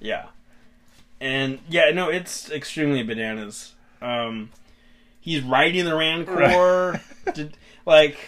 yeah, 0.00 0.26
and 1.20 1.60
yeah, 1.68 1.90
no, 1.94 2.10
it's 2.10 2.50
extremely 2.50 3.02
bananas. 3.02 3.72
Um, 4.02 4.50
he's 5.28 5.42
riding 5.42 5.84
the 5.84 5.94
Rancor, 5.94 7.00
Did- 7.34 7.56
like, 7.84 8.18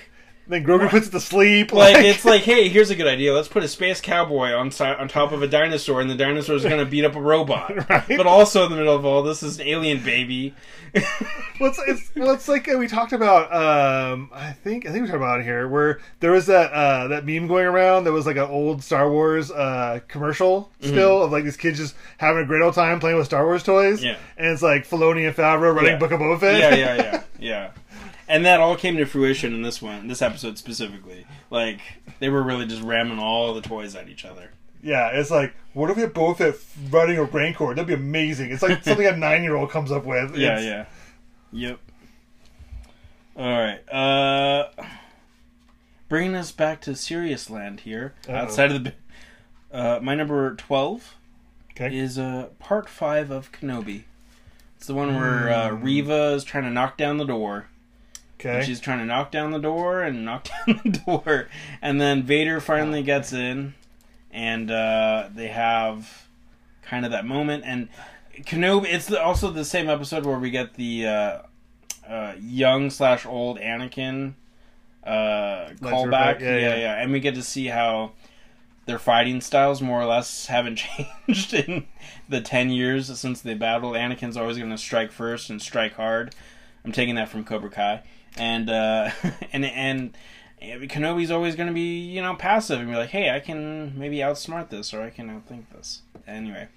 Then 0.50 0.64
Grogu 0.64 0.88
puts 0.90 1.06
it 1.06 1.10
to 1.10 1.20
sleep. 1.20 1.72
like 1.72 1.96
it's 2.04 2.24
like, 2.24 2.42
hey, 2.42 2.68
here's 2.68 2.90
a 2.90 2.96
good 2.96 3.06
idea. 3.06 3.32
Let's 3.32 3.48
put 3.48 3.62
a 3.62 3.68
space 3.68 4.00
cowboy 4.00 4.50
on 4.52 4.70
si- 4.70 4.84
on 4.84 5.08
top 5.08 5.32
of 5.32 5.42
a 5.42 5.46
dinosaur, 5.46 6.00
and 6.00 6.10
the 6.10 6.14
dinosaur 6.16 6.56
is 6.56 6.64
going 6.64 6.78
to 6.84 6.84
beat 6.90 7.04
up 7.04 7.14
a 7.14 7.20
robot. 7.20 7.70
Right. 7.90 8.04
But 8.08 8.26
also 8.26 8.64
in 8.64 8.70
the 8.70 8.76
middle 8.76 8.94
of 8.94 9.04
all 9.04 9.22
this 9.22 9.42
is 9.42 9.58
an 9.60 9.66
alien 9.66 10.02
baby. 10.04 10.54
well, 11.60 11.70
it's, 11.70 11.80
it's, 11.86 12.10
well, 12.16 12.30
it's 12.32 12.48
like 12.48 12.68
uh, 12.68 12.76
we 12.76 12.88
talked 12.88 13.12
about. 13.12 13.52
Um, 13.54 14.28
I 14.32 14.50
think 14.52 14.86
I 14.86 14.90
think 14.90 15.02
we 15.02 15.06
talked 15.08 15.16
about 15.16 15.40
it 15.40 15.44
here, 15.44 15.68
where 15.68 16.00
there 16.18 16.32
was 16.32 16.46
that 16.46 16.72
uh, 16.72 17.08
that 17.08 17.24
meme 17.24 17.46
going 17.46 17.64
around 17.66 18.04
that 18.04 18.12
was 18.12 18.26
like 18.26 18.36
an 18.36 18.48
old 18.50 18.82
Star 18.82 19.08
Wars 19.10 19.50
uh, 19.52 20.00
commercial 20.08 20.70
still 20.80 21.22
of 21.22 21.30
like 21.30 21.44
these 21.44 21.56
kids 21.56 21.78
just 21.78 21.94
having 22.18 22.42
a 22.42 22.46
great 22.46 22.62
old 22.62 22.74
time 22.74 22.98
playing 22.98 23.16
with 23.16 23.26
Star 23.26 23.44
Wars 23.44 23.62
toys. 23.62 24.02
Yeah. 24.02 24.16
and 24.36 24.48
it's 24.52 24.62
like 24.62 24.86
Filoni 24.88 25.26
and 25.28 25.36
Favreau 25.36 25.74
running 25.74 25.92
Yeah. 25.92 25.98
Book 25.98 26.10
of 26.10 26.20
Boba 26.20 26.40
Fett. 26.40 26.58
yeah, 26.58 26.74
yeah, 26.74 26.94
yeah, 26.96 27.22
yeah. 27.38 27.70
And 28.30 28.46
that 28.46 28.60
all 28.60 28.76
came 28.76 28.96
to 28.96 29.04
fruition 29.06 29.52
in 29.54 29.62
this 29.62 29.82
one, 29.82 30.06
this 30.08 30.22
episode 30.22 30.56
specifically. 30.56 31.26
Like 31.50 31.80
they 32.20 32.28
were 32.28 32.42
really 32.42 32.66
just 32.66 32.82
ramming 32.82 33.18
all 33.18 33.52
the 33.54 33.60
toys 33.60 33.96
at 33.96 34.08
each 34.08 34.24
other. 34.24 34.50
Yeah, 34.82 35.08
it's 35.08 35.30
like, 35.30 35.54
what 35.74 35.90
if 35.90 35.96
we 35.96 36.02
had 36.02 36.14
Boba 36.14 36.36
Fett 36.38 36.54
running 36.90 37.18
a 37.18 37.24
Rancor? 37.24 37.74
That'd 37.74 37.86
be 37.88 37.92
amazing. 37.94 38.50
It's 38.50 38.62
like 38.62 38.82
something 38.84 39.06
a 39.06 39.16
nine 39.16 39.42
year 39.42 39.56
old 39.56 39.70
comes 39.70 39.90
up 39.92 40.04
with. 40.06 40.36
Yeah, 40.36 40.58
It's- 40.60 40.64
yeah. 40.64 40.84
Yep. 41.52 41.78
All 43.36 43.50
right. 43.58 43.88
Uh 43.92 44.68
bringing 46.08 46.34
us 46.34 46.50
back 46.52 46.80
to 46.82 46.94
serious 46.96 47.48
land 47.50 47.80
here, 47.80 48.14
Uh-oh. 48.28 48.34
outside 48.36 48.72
of 48.72 48.84
the 48.84 48.92
uh 49.72 49.98
my 50.02 50.14
number 50.14 50.54
12 50.54 51.14
Okay. 51.72 51.96
is 51.96 52.18
uh 52.18 52.48
part 52.58 52.88
5 52.88 53.30
of 53.30 53.50
Kenobi. 53.52 54.04
It's 54.76 54.86
the 54.86 54.94
one 54.94 55.14
where 55.16 55.50
uh. 55.50 55.70
Reva 55.72 56.32
is 56.34 56.44
trying 56.44 56.64
to 56.64 56.70
knock 56.70 56.96
down 56.96 57.18
the 57.18 57.24
door. 57.24 57.66
And 58.44 58.64
she's 58.64 58.80
trying 58.80 58.98
to 58.98 59.04
knock 59.04 59.30
down 59.30 59.50
the 59.50 59.58
door 59.58 60.02
and 60.02 60.24
knock 60.24 60.48
down 60.66 60.80
the 60.84 60.90
door, 61.06 61.48
and 61.82 62.00
then 62.00 62.22
Vader 62.22 62.60
finally 62.60 63.02
gets 63.02 63.32
in, 63.32 63.74
and 64.30 64.70
uh, 64.70 65.28
they 65.34 65.48
have 65.48 66.28
kind 66.82 67.04
of 67.04 67.12
that 67.12 67.24
moment. 67.24 67.64
And 67.66 67.88
Kenobi, 68.42 68.86
it's 68.92 69.12
also 69.12 69.50
the 69.50 69.64
same 69.64 69.88
episode 69.88 70.24
where 70.24 70.38
we 70.38 70.50
get 70.50 70.74
the 70.74 71.06
uh, 71.06 71.38
uh, 72.08 72.34
young 72.40 72.90
slash 72.90 73.26
old 73.26 73.58
Anakin 73.58 74.34
uh, 75.04 75.70
callback. 75.80 76.40
Yeah, 76.40 76.56
yeah, 76.56 76.58
yeah, 76.58 76.76
yeah. 76.76 77.02
and 77.02 77.12
we 77.12 77.20
get 77.20 77.34
to 77.34 77.42
see 77.42 77.66
how 77.66 78.12
their 78.86 78.98
fighting 78.98 79.40
styles 79.40 79.80
more 79.80 80.00
or 80.00 80.06
less 80.06 80.46
haven't 80.54 80.76
changed 80.76 81.54
in 81.54 81.86
the 82.28 82.40
10 82.40 82.70
years 82.70 83.18
since 83.18 83.40
they 83.40 83.54
battled. 83.54 83.94
Anakin's 83.94 84.36
always 84.36 84.58
going 84.58 84.70
to 84.70 84.78
strike 84.78 85.12
first 85.12 85.50
and 85.50 85.60
strike 85.60 85.94
hard. 85.94 86.34
I'm 86.84 86.92
taking 86.92 87.14
that 87.16 87.28
from 87.28 87.44
Cobra 87.44 87.70
Kai. 87.70 88.02
And 88.36 88.70
uh 88.70 89.10
and 89.52 89.64
and 89.64 90.14
Kenobi's 90.62 91.30
always 91.30 91.56
going 91.56 91.68
to 91.68 91.72
be, 91.72 92.00
you 92.00 92.20
know, 92.20 92.34
passive 92.34 92.80
and 92.80 92.88
be 92.88 92.94
like, 92.94 93.08
"Hey, 93.08 93.30
I 93.30 93.40
can 93.40 93.98
maybe 93.98 94.18
outsmart 94.18 94.68
this 94.68 94.92
or 94.92 95.02
I 95.02 95.10
can 95.10 95.28
outthink 95.28 95.64
this." 95.74 96.02
Anyway, 96.26 96.68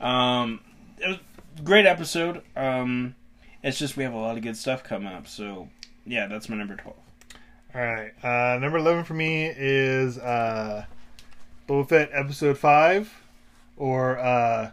um 0.00 0.60
it 0.98 1.08
was 1.08 1.18
great 1.64 1.86
episode. 1.86 2.42
Um 2.54 3.14
it's 3.62 3.78
just 3.78 3.96
we 3.96 4.04
have 4.04 4.14
a 4.14 4.18
lot 4.18 4.36
of 4.36 4.42
good 4.42 4.56
stuff 4.56 4.82
coming 4.82 5.12
up. 5.12 5.26
So, 5.26 5.68
yeah, 6.06 6.26
that's 6.26 6.48
my 6.48 6.56
number 6.56 6.76
12. 6.76 6.96
All 7.74 7.80
right. 7.80 8.12
Uh, 8.24 8.58
number 8.58 8.78
11 8.78 9.04
for 9.04 9.14
me 9.14 9.52
is 9.54 10.18
uh, 10.18 10.86
Boba 11.68 11.88
Fett 11.88 12.10
Episode 12.12 12.58
5 12.58 13.22
or 13.76 14.18
uh, 14.18 14.70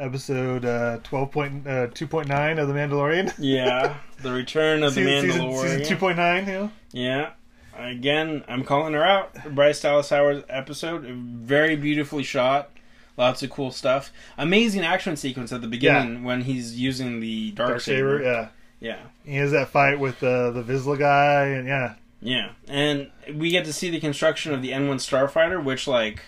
Episode 0.00 0.64
uh, 0.64 0.98
12 1.04 1.30
point, 1.30 1.66
uh, 1.66 1.86
2.9 1.88 2.58
of 2.58 2.68
The 2.68 2.74
Mandalorian. 2.74 3.34
Yeah, 3.38 3.96
the 4.22 4.32
return 4.32 4.82
of 4.82 4.94
the 4.94 5.02
season, 5.04 5.30
season, 5.30 5.46
Mandalorian. 5.48 5.78
season 5.84 5.98
2.9, 5.98 6.46
yeah. 6.46 6.68
Yeah. 6.92 7.30
Again, 7.76 8.44
I'm 8.48 8.64
calling 8.64 8.94
her 8.94 9.04
out. 9.04 9.54
Bryce 9.54 9.80
Dallas 9.80 10.10
Howard's 10.10 10.44
episode, 10.48 11.04
very 11.04 11.76
beautifully 11.76 12.22
shot. 12.22 12.70
Lots 13.16 13.42
of 13.42 13.50
cool 13.50 13.70
stuff. 13.70 14.10
Amazing 14.38 14.82
action 14.82 15.16
sequence 15.16 15.52
at 15.52 15.60
the 15.60 15.68
beginning 15.68 16.24
when 16.24 16.42
he's 16.42 16.78
using 16.80 17.20
the 17.20 17.50
dark, 17.52 17.68
Dark 17.70 17.80
saber. 17.82 18.18
Saber, 18.18 18.22
yeah. 18.22 18.48
Yeah. 18.80 19.00
He 19.24 19.36
has 19.36 19.52
that 19.52 19.68
fight 19.68 20.00
with 20.00 20.22
uh, 20.22 20.50
the 20.52 20.62
Vizsla 20.62 20.98
guy, 20.98 21.44
and 21.48 21.68
yeah. 21.68 21.94
Yeah. 22.22 22.52
And 22.68 23.10
we 23.34 23.50
get 23.50 23.66
to 23.66 23.72
see 23.72 23.90
the 23.90 24.00
construction 24.00 24.54
of 24.54 24.62
the 24.62 24.70
N1 24.70 24.96
Starfighter, 24.96 25.62
which 25.62 25.86
like 25.86 26.22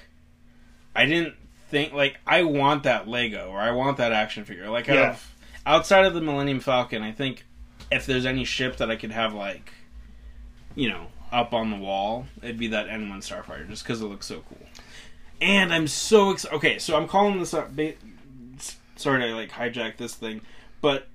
I 0.94 1.06
didn't 1.06 1.34
think 1.72 1.92
like 1.92 2.18
I 2.26 2.44
want 2.44 2.84
that 2.84 3.08
Lego 3.08 3.48
or 3.50 3.58
I 3.58 3.72
want 3.72 3.96
that 3.96 4.12
action 4.12 4.44
figure. 4.44 4.68
Like 4.70 4.88
out 4.88 4.94
Yeah. 4.96 5.10
of, 5.10 5.32
outside 5.66 6.04
of 6.04 6.14
the 6.14 6.20
Millennium 6.20 6.60
Falcon, 6.60 7.02
I 7.02 7.10
think 7.10 7.44
if 7.90 8.06
there's 8.06 8.24
any 8.26 8.44
ship 8.44 8.76
that 8.76 8.90
I 8.90 8.96
could 8.96 9.10
have 9.10 9.34
like, 9.34 9.72
you 10.76 10.88
know, 10.88 11.06
up 11.32 11.52
on 11.54 11.70
the 11.70 11.76
wall, 11.76 12.26
it'd 12.42 12.58
be 12.58 12.68
that 12.68 12.86
N1 12.88 13.18
Starfighter, 13.18 13.68
just 13.68 13.82
because 13.82 14.00
it 14.02 14.04
looks 14.06 14.26
so 14.26 14.42
cool. 14.48 14.66
And 15.40 15.72
I'm 15.72 15.88
so 15.88 16.30
excited. 16.30 16.54
Okay, 16.56 16.78
so 16.78 16.96
I'm 16.96 17.08
calling 17.08 17.38
this 17.40 17.52
up. 17.54 17.74
Ba- 17.74 17.94
sorry 18.96 19.22
to 19.22 19.34
like 19.34 19.50
hijack 19.50 19.96
this 19.96 20.14
thing, 20.14 20.42
but 20.80 21.08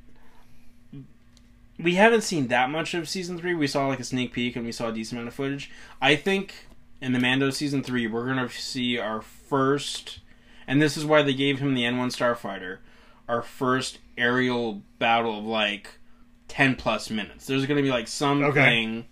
we 1.79 1.95
haven't 1.95 2.21
seen 2.21 2.47
that 2.47 2.69
much 2.71 2.93
of 2.95 3.07
season 3.07 3.37
three. 3.37 3.53
We 3.53 3.67
saw 3.67 3.87
like 3.87 3.99
a 3.99 4.03
sneak 4.03 4.33
peek 4.33 4.55
and 4.55 4.65
we 4.65 4.71
saw 4.71 4.89
a 4.89 4.91
decent 4.91 5.19
amount 5.19 5.27
of 5.29 5.35
footage. 5.35 5.69
I 6.01 6.15
think 6.15 6.53
in 7.01 7.13
the 7.13 7.19
Mando 7.19 7.51
season 7.51 7.83
three, 7.83 8.07
we're 8.07 8.25
gonna 8.25 8.49
see 8.49 8.97
our 8.97 9.21
first, 9.21 10.19
and 10.67 10.81
this 10.81 10.97
is 10.97 11.05
why 11.05 11.21
they 11.21 11.33
gave 11.33 11.59
him 11.59 11.73
the 11.73 11.83
N1 11.83 12.07
Starfighter, 12.07 12.79
our 13.27 13.41
first 13.41 13.99
aerial 14.17 14.81
battle 14.99 15.39
of 15.39 15.45
like 15.45 15.99
ten 16.47 16.75
plus 16.75 17.09
minutes. 17.09 17.45
There's 17.47 17.65
gonna 17.65 17.81
be 17.81 17.91
like 17.91 18.07
something 18.07 19.05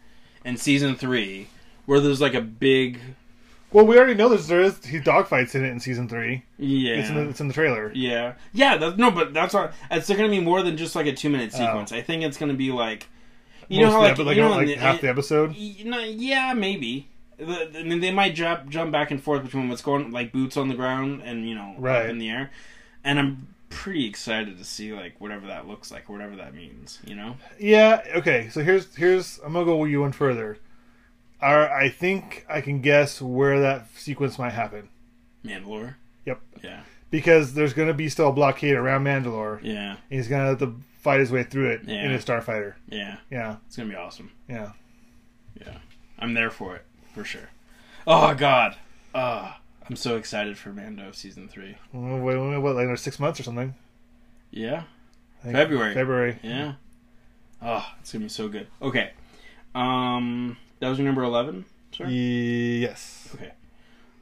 in 0.44 0.58
season 0.58 0.96
three 0.96 1.48
where 1.86 2.00
there's 2.00 2.22
like 2.22 2.34
a 2.34 2.42
big 2.42 3.00
Well, 3.72 3.86
we 3.86 3.98
already 3.98 4.14
know 4.16 4.30
there's 4.30 4.48
there 4.48 4.62
is 4.62 4.84
he 4.86 5.00
dogfights 5.00 5.56
in 5.56 5.66
it 5.66 5.70
in 5.70 5.80
season 5.80 6.08
three. 6.08 6.44
yeah 6.58 6.96
It's 6.96 7.10
in 7.10 7.16
the 7.16 7.30
it's 7.30 7.42
in 7.42 7.48
the 7.48 7.54
trailer. 7.54 7.92
Yeah, 7.94 8.34
yeah. 8.54 8.78
That, 8.78 8.98
no, 8.98 9.12
but 9.12 9.34
that's 9.34 9.54
not. 9.54 9.74
It's 9.92 10.08
going 10.08 10.20
to 10.22 10.30
be 10.30 10.40
more 10.40 10.62
than 10.64 10.78
just 10.78 10.96
like 10.96 11.08
a 11.08 11.14
two 11.14 11.30
minute 11.30 11.52
oh. 11.56 11.58
sequence. 11.58 11.92
I 11.92 12.02
think 12.02 12.24
it's 12.24 12.38
going 12.38 12.52
to 12.52 12.58
be 12.58 12.72
like, 12.72 13.08
you 13.68 13.82
know 13.82 13.92
how 13.92 14.02
like, 14.02 14.16
the, 14.16 14.24
like, 14.24 14.36
you 14.36 14.44
know, 14.44 14.52
like 14.52 14.68
the- 14.68 14.76
half 14.76 15.02
the 15.02 15.10
episode. 15.10 15.52
y- 15.52 15.78
no, 15.84 16.00
yeah, 16.00 16.54
maybe. 16.54 17.10
The- 17.38 17.80
I 17.80 17.84
mean, 17.84 18.00
they 18.00 18.12
might 18.12 18.36
jump 18.36 18.70
jump 18.70 18.92
back 18.92 19.12
and 19.12 19.22
forth 19.22 19.44
between 19.44 19.70
what's 19.70 19.82
going 19.82 20.12
like 20.12 20.32
boots 20.32 20.58
on 20.58 20.68
the 20.70 20.76
ground 20.76 21.22
and 21.24 21.48
you 21.48 21.56
know 21.56 21.76
Right. 21.78 22.04
up 22.06 22.10
in 22.10 22.18
the 22.20 22.30
air, 22.30 22.52
and 23.04 23.20
I'm 23.20 23.48
pretty 23.70 24.06
excited 24.06 24.58
to 24.58 24.64
see 24.64 24.94
like 24.94 25.20
whatever 25.20 25.48
that 25.48 25.68
looks 25.68 25.92
like, 25.92 26.08
whatever 26.08 26.36
that 26.38 26.54
means. 26.54 27.00
You 27.06 27.16
know? 27.16 27.36
Yeah. 27.60 28.02
Okay. 28.16 28.48
So 28.50 28.64
here's 28.64 28.96
here's 28.96 29.40
I'm 29.46 29.54
gonna 29.54 29.66
go 29.66 29.76
with 29.78 29.92
you 29.92 30.02
one 30.02 30.12
further. 30.14 30.58
Our, 31.42 31.70
I 31.72 31.90
think 31.90 32.46
I 32.50 32.62
can 32.62 32.80
guess 32.82 33.22
where 33.22 33.60
that 33.60 33.88
sequence 33.98 34.40
might 34.40 34.54
happen 34.54 34.88
Mandalore. 35.46 35.96
Yep. 36.26 36.40
Yeah. 36.64 36.82
because 37.12 37.54
there's 37.54 37.74
gonna 37.74 37.94
be 37.94 38.08
still 38.10 38.30
a 38.30 38.34
blockade 38.34 38.76
around 38.76 39.04
Mandalore. 39.04 39.60
Yeah. 39.62 39.98
He's 40.10 40.28
gonna 40.30 40.46
have 40.46 40.60
to 40.60 40.76
fight 41.00 41.20
his 41.20 41.32
way 41.32 41.44
through 41.44 41.70
it 41.72 41.82
Yeah. 41.86 42.06
in 42.06 42.14
a 42.14 42.18
starfighter. 42.18 42.76
Yeah. 42.90 43.18
Yeah. 43.30 43.58
It's 43.68 43.76
gonna 43.76 43.90
be 43.90 43.96
awesome. 43.96 44.32
Yeah. 44.48 44.72
Yeah. 45.60 45.78
I'm 46.18 46.34
there 46.34 46.50
for 46.50 46.78
it 46.78 46.86
for 47.16 47.24
sure. 47.24 47.50
Oh 48.06 48.36
God. 48.36 48.76
Ah. 49.16 49.60
I'm 49.88 49.96
so 49.96 50.18
excited 50.18 50.58
for 50.58 50.70
Mando 50.70 51.12
season 51.12 51.48
three. 51.48 51.78
What, 51.92 52.20
what, 52.20 52.62
what, 52.62 52.76
like 52.76 52.84
another 52.84 52.98
six 52.98 53.20
months 53.20 53.40
or 53.40 53.44
something? 53.44 53.76
Yeah. 54.50 54.84
February. 55.44 55.94
February. 55.94 56.40
Yeah. 56.42 56.74
Oh, 57.62 57.86
it's 58.02 58.12
gonna 58.12 58.26
be 58.26 58.30
so 58.30 58.48
good. 58.48 58.66
Okay. 58.82 59.12
Um, 59.76 60.58
that 60.80 60.90
was 60.90 60.98
your 60.98 61.06
number 61.06 61.22
eleven, 61.22 61.66
sir. 61.92 62.08
Yes. 62.08 63.30
Okay. 63.36 63.52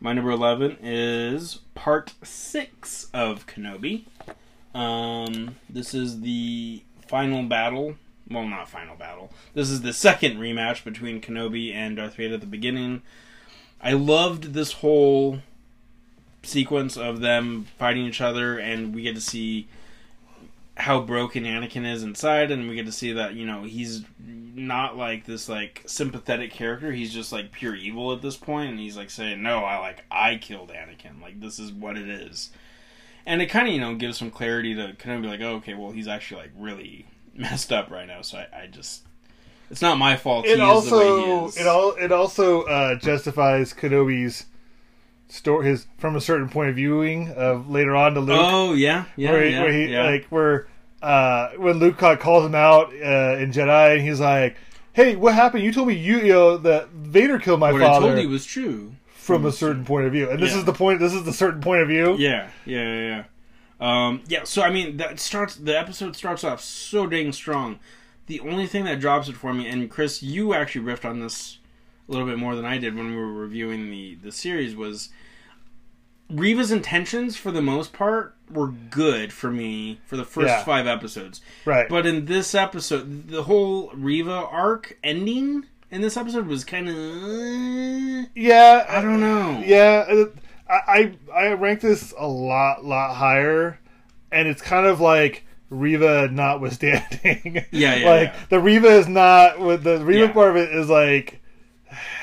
My 0.02 0.12
number 0.12 0.32
eleven 0.32 0.78
is 0.82 1.60
part 1.76 2.14
six 2.24 3.10
of 3.14 3.48
Kenobi. 3.48 4.04
Um, 4.76 5.56
this 5.70 5.94
is 5.94 6.22
the 6.22 6.84
final 7.08 7.44
battle. 7.44 7.96
Well, 8.30 8.48
not 8.48 8.70
final 8.70 8.96
battle. 8.96 9.32
This 9.54 9.70
is 9.70 9.82
the 9.82 9.94
second 9.94 10.38
rematch 10.38 10.84
between 10.84 11.22
Kenobi 11.22 11.74
and 11.74 11.98
Darth 11.98 12.16
Vader 12.16 12.36
at 12.36 12.42
the 12.42 12.48
beginning. 12.48 13.02
I 13.82 13.94
loved 13.94 14.54
this 14.54 14.74
whole 14.74 15.40
sequence 16.42 16.98
of 16.98 17.20
them 17.20 17.68
fighting 17.78 18.06
each 18.06 18.22
other, 18.22 18.58
and 18.58 18.96
we 18.96 19.02
get 19.02 19.16
to 19.16 19.22
see 19.22 19.68
how 20.76 21.02
broken 21.02 21.44
Anakin 21.44 21.86
is 21.86 22.02
inside, 22.02 22.50
and 22.50 22.70
we 22.70 22.76
get 22.76 22.86
to 22.86 22.92
see 22.92 23.12
that 23.14 23.34
you 23.34 23.46
know 23.46 23.64
he's 23.64 24.04
not 24.20 24.98
like 24.98 25.26
this 25.26 25.50
like 25.50 25.84
sympathetic 25.86 26.52
character. 26.52 26.92
He's 26.92 27.14
just 27.14 27.32
like 27.32 27.52
pure 27.52 27.76
evil 27.76 28.14
at 28.14 28.22
this 28.22 28.38
point, 28.38 28.72
and 28.72 28.80
he's 28.80 28.98
like 28.98 29.10
saying, 29.10 29.44
"No, 29.44 29.60
I 29.60 29.78
like 29.80 30.06
I 30.10 30.38
killed 30.38 30.70
Anakin. 30.70 31.22
Like 31.22 31.42
this 31.42 31.60
is 31.60 31.72
what 31.72 31.98
it 31.98 32.08
is." 32.08 32.52
And 33.26 33.42
it 33.42 33.48
kind 33.48 33.68
of 33.68 33.74
you 33.74 33.80
know 33.80 33.96
gives 33.96 34.18
some 34.18 34.32
clarity 34.32 34.76
to 34.76 34.96
be 34.98 35.28
like, 35.28 35.42
oh, 35.42 35.56
okay, 35.56 35.74
well 35.74 35.92
he's 35.92 36.08
actually 36.08 36.42
like 36.42 36.52
really 36.58 37.06
messed 37.34 37.72
up 37.72 37.90
right 37.92 38.08
now. 38.08 38.22
So 38.22 38.40
I, 38.40 38.64
I 38.64 38.68
just 38.68 39.04
it's 39.70 39.82
not 39.82 39.98
my 39.98 40.16
fault. 40.16 40.46
It 40.46 40.60
he 40.60 40.64
is 40.64 40.90
the 40.90 40.98
way 40.98 41.04
he 41.04 41.32
also 41.32 41.46
is. 41.48 41.58
it 41.58 41.68
all 41.68 41.92
it 41.96 42.12
also 42.12 42.64
uh, 42.64 42.96
justifies 42.96 43.74
Kenobi's 43.74 44.46
story 45.30 45.68
his 45.68 45.88
from 45.98 46.16
a 46.16 46.22
certain 46.22 46.48
point 46.48 46.70
of 46.70 46.76
viewing 46.76 47.32
of 47.32 47.70
later 47.70 47.96
on 47.96 48.14
to 48.14 48.20
Luke. 48.20 48.40
Oh 48.40 48.74
yeah, 48.74 49.06
yeah, 49.16 49.32
where 49.32 49.44
he, 49.44 49.52
yeah, 49.52 49.62
where 49.62 49.72
he 49.72 49.86
yeah. 49.92 50.04
like 50.04 50.26
where 50.28 50.68
uh, 51.02 51.50
when 51.58 51.80
Luke 51.80 51.98
calls 51.98 52.46
him 52.46 52.56
out 52.56 52.90
uh, 52.94 53.38
in 53.38 53.52
Jedi, 53.52 53.94
and 53.98 54.02
he's 54.02 54.20
like, 54.20 54.56
"Hey, 54.94 55.16
what 55.16 55.34
happened? 55.34 55.64
You 55.64 55.74
told 55.74 55.88
me 55.88 55.96
you, 55.96 56.20
you 56.20 56.34
know 56.34 56.58
that 56.58 56.90
Vader 56.90 57.40
killed 57.40 57.60
my 57.60 57.72
what 57.74 57.82
father 57.82 58.08
I 58.08 58.10
told 58.12 58.22
you 58.24 58.30
was 58.30 58.46
true. 58.46 58.96
from 59.08 59.46
a 59.46 59.52
certain 59.52 59.86
point 59.86 60.06
of 60.06 60.12
view." 60.14 60.30
And 60.30 60.40
this 60.42 60.52
Yeah. 60.54 60.60
is 60.60 60.66
the 60.66 60.74
point. 60.74 61.00
This 61.00 61.14
is 61.14 61.24
the 61.24 61.34
certain 61.34 61.62
point 61.62 61.82
of 61.82 61.88
view. 61.88 62.16
Yeah, 62.18 62.48
yeah, 62.66 62.84
yeah, 62.84 63.00
yeah. 63.08 63.24
Um, 63.80 64.22
yeah. 64.28 64.44
So 64.44 64.62
I 64.62 64.70
mean, 64.70 64.98
that 64.98 65.20
starts. 65.20 65.56
The 65.56 65.78
episode 65.78 66.16
starts 66.16 66.44
off 66.44 66.62
so 66.62 67.08
dang 67.08 67.32
strong. 67.32 67.80
The 68.28 68.40
only 68.40 68.68
thing 68.68 68.86
that 68.86 69.00
drops 69.02 69.28
it 69.28 69.36
for 69.36 69.54
me, 69.54 69.68
and 69.68 69.90
Chris, 69.90 70.24
you 70.24 70.54
actually 70.54 70.86
riffed 70.86 71.04
on 71.10 71.20
this 71.20 71.58
a 72.08 72.12
little 72.12 72.28
bit 72.28 72.38
more 72.38 72.56
than 72.56 72.66
I 72.66 72.78
did 72.78 72.96
when 72.96 73.10
we 73.10 73.16
were 73.16 73.32
reviewing 73.34 73.90
the 73.90 74.16
the 74.16 74.32
series, 74.32 74.76
was 74.76 75.10
Reva's 76.30 76.72
intentions 76.72 77.36
for 77.36 77.52
the 77.52 77.62
most 77.62 77.92
part 77.94 78.36
were 78.50 78.68
good 78.70 79.34
for 79.34 79.52
me 79.52 80.00
for 80.06 80.16
the 80.18 80.24
first 80.26 80.48
Yeah. 80.48 80.64
five 80.64 80.88
episodes. 80.88 81.42
Right. 81.66 81.88
But 81.90 82.06
in 82.06 82.26
this 82.26 82.56
episode, 82.56 83.28
the 83.28 83.44
whole 83.44 83.92
Reva 83.94 84.32
arc 84.50 84.98
ending 85.04 85.66
in 85.92 86.02
this 86.02 86.16
episode 86.18 86.48
was 86.48 86.64
kind 86.64 86.88
of. 86.90 86.96
yeah, 88.36 88.86
I 88.88 89.02
don't 89.02 89.20
know. 89.20 89.62
Yeah, 89.66 90.06
uh, 90.10 90.26
I, 90.88 91.18
I 91.34 91.42
I 91.50 91.54
rank 91.54 91.82
this 91.82 92.14
a 92.18 92.28
lot 92.28 92.84
lot 92.86 93.14
higher, 93.16 93.80
and 94.32 94.48
it's 94.48 94.62
kind 94.62 94.86
of 94.86 95.00
like 95.00 95.46
Reva 95.70 96.28
notwithstanding. 96.32 97.66
Yeah, 97.72 97.96
yeah, 97.96 98.10
like 98.10 98.30
yeah. 98.34 98.40
the 98.50 98.60
Reva 98.60 98.88
is 98.88 99.08
not. 99.08 99.60
With 99.60 99.84
the 99.84 100.04
Reva 100.04 100.28
Yeah. 100.28 100.32
part 100.34 100.50
of 100.52 100.56
it 100.58 100.74
is 100.74 100.90
like, 100.90 101.42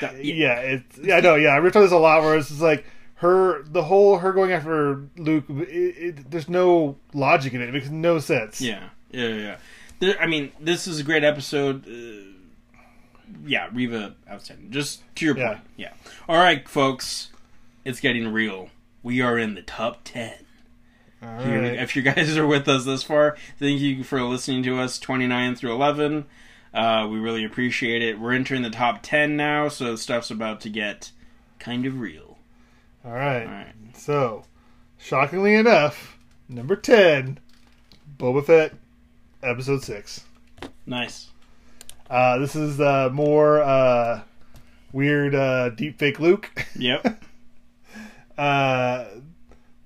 That- 0.01 0.23
yeah, 0.25 0.59
it's 0.59 0.97
yeah, 0.99 1.17
I 1.17 1.19
know, 1.21 1.35
yeah. 1.35 1.49
I 1.49 1.57
ripped 1.57 1.75
on 1.75 1.83
this 1.83 1.91
a 1.91 1.97
lot 1.97 2.21
where 2.21 2.37
it's 2.37 2.49
just 2.49 2.61
like 2.61 2.85
her, 3.15 3.61
the 3.63 3.83
whole 3.83 4.17
her 4.19 4.31
going 4.33 4.51
after 4.51 5.03
Luke. 5.17 5.45
It, 5.49 5.69
it, 6.17 6.31
there's 6.31 6.49
no 6.49 6.97
logic 7.13 7.53
in 7.53 7.61
it. 7.61 7.69
It 7.69 7.73
makes 7.73 7.89
no 7.89 8.19
sense. 8.19 8.59
Yeah, 8.61 8.89
yeah, 9.11 9.27
yeah. 9.27 9.35
yeah. 9.35 9.57
There, 9.99 10.19
I 10.19 10.25
mean, 10.27 10.51
this 10.59 10.87
is 10.87 10.99
a 10.99 11.03
great 11.03 11.23
episode. 11.23 11.85
Uh, 11.87 12.27
yeah, 13.45 13.69
Reva 13.71 14.15
outstanding. 14.29 14.71
Just 14.71 15.03
to 15.15 15.25
your 15.25 15.37
Yeah. 15.37 15.47
point. 15.47 15.59
Yeah. 15.77 15.93
All 16.27 16.37
right, 16.37 16.67
folks, 16.67 17.29
it's 17.85 17.99
getting 17.99 18.27
real. 18.31 18.69
We 19.03 19.21
are 19.21 19.37
in 19.37 19.55
the 19.55 19.61
top 19.61 20.01
ten. 20.03 20.33
All 21.23 21.39
If 21.39 21.45
you- 21.47 21.53
right. 21.59 21.73
If 21.79 21.95
you 21.95 22.01
guys 22.01 22.37
are 22.37 22.47
with 22.47 22.67
us 22.67 22.85
this 22.85 23.03
far, 23.03 23.35
thank 23.59 23.79
you 23.79 24.03
for 24.03 24.21
listening 24.23 24.63
to 24.63 24.79
us 24.79 24.99
29 24.99 25.55
through 25.55 25.71
11. 25.73 26.25
Uh, 26.73 27.07
we 27.11 27.19
really 27.19 27.43
appreciate 27.43 28.01
it. 28.01 28.19
We're 28.19 28.33
entering 28.33 28.61
the 28.61 28.69
top 28.69 28.99
10 29.03 29.35
now, 29.35 29.67
so 29.67 29.95
stuff's 29.95 30.31
about 30.31 30.61
to 30.61 30.69
get 30.69 31.11
kind 31.59 31.85
of 31.85 31.99
real. 31.99 32.37
All 33.05 33.11
right. 33.11 33.43
All 33.45 33.51
right. 33.51 33.73
So, 33.95 34.45
shockingly 34.97 35.53
enough, 35.55 36.17
number 36.47 36.75
ten, 36.75 37.39
Boba 38.17 38.45
Fett, 38.45 38.73
episode 39.43 39.83
six. 39.83 40.23
Nice. 40.85 41.27
Uh, 42.09 42.37
this 42.39 42.55
is 42.55 42.79
uh, 42.79 43.09
more 43.11 43.61
uh, 43.61 44.21
weird 44.93 45.35
uh, 45.35 45.69
deep 45.69 45.97
fake 45.99 46.19
Luke. 46.19 46.49
Yep. 46.75 47.23
Uh, 48.41 49.05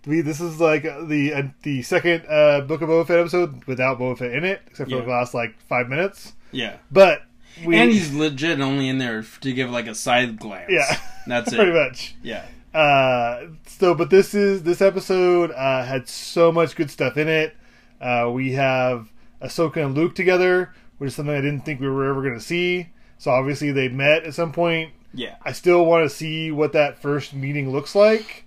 we 0.05 0.21
this 0.21 0.39
is 0.39 0.59
like 0.59 0.83
the 0.83 1.33
uh, 1.33 1.43
the 1.63 1.81
second 1.81 2.25
uh, 2.29 2.61
Book 2.61 2.81
of 2.81 2.89
Boba 2.89 3.07
Fett 3.07 3.19
episode 3.19 3.65
without 3.65 3.99
Boba 3.99 4.17
Fett 4.17 4.31
in 4.31 4.43
it, 4.43 4.61
except 4.67 4.89
for 4.89 4.97
Yeah. 4.97 5.03
the 5.03 5.09
last 5.09 5.33
like 5.33 5.59
five 5.67 5.89
minutes. 5.89 6.33
Yeah. 6.51 6.77
But 6.91 7.23
we 7.65 7.75
and 7.77 7.91
he's 7.91 8.13
legit 8.13 8.59
only 8.61 8.87
in 8.89 8.97
there 8.97 9.23
to 9.41 9.53
give 9.53 9.69
like 9.71 9.87
a 9.87 9.95
side 9.95 10.39
glance. 10.39 10.69
yeah, 10.71 10.99
That's 11.27 11.51
it. 11.53 11.55
pretty 11.55 11.71
much. 11.73 12.15
Yeah. 12.21 12.45
Uh, 12.73 13.47
so, 13.67 13.95
but 13.95 14.09
this 14.09 14.33
is 14.33 14.63
this 14.63 14.81
episode 14.81 15.51
uh, 15.51 15.83
had 15.85 16.07
so 16.07 16.51
much 16.51 16.75
good 16.75 16.91
stuff 16.91 17.17
in 17.17 17.27
it. 17.27 17.55
Uh, 18.01 18.29
we 18.33 18.51
have 18.53 19.11
Ahsoka 19.41 19.77
and 19.83 19.95
Luke 19.95 20.13
together, 20.15 20.73
which 20.97 21.07
is 21.09 21.15
something 21.15 21.33
I 21.33 21.41
didn't 21.41 21.61
think 21.61 21.79
we 21.79 21.87
were 21.89 22.09
ever 22.09 22.21
going 22.21 22.33
to 22.35 22.41
see. 22.41 22.89
So 23.17 23.31
obviously 23.31 23.71
they 23.71 23.87
met 23.87 24.23
at 24.25 24.33
some 24.33 24.51
point. 24.51 24.91
Yeah. 25.13 25.35
I 25.41 25.53
still 25.53 25.85
want 25.85 26.07
to 26.09 26.13
see 26.15 26.51
what 26.51 26.73
that 26.73 26.99
first 26.99 27.33
meeting 27.33 27.71
looks 27.71 27.95
like 27.95 28.44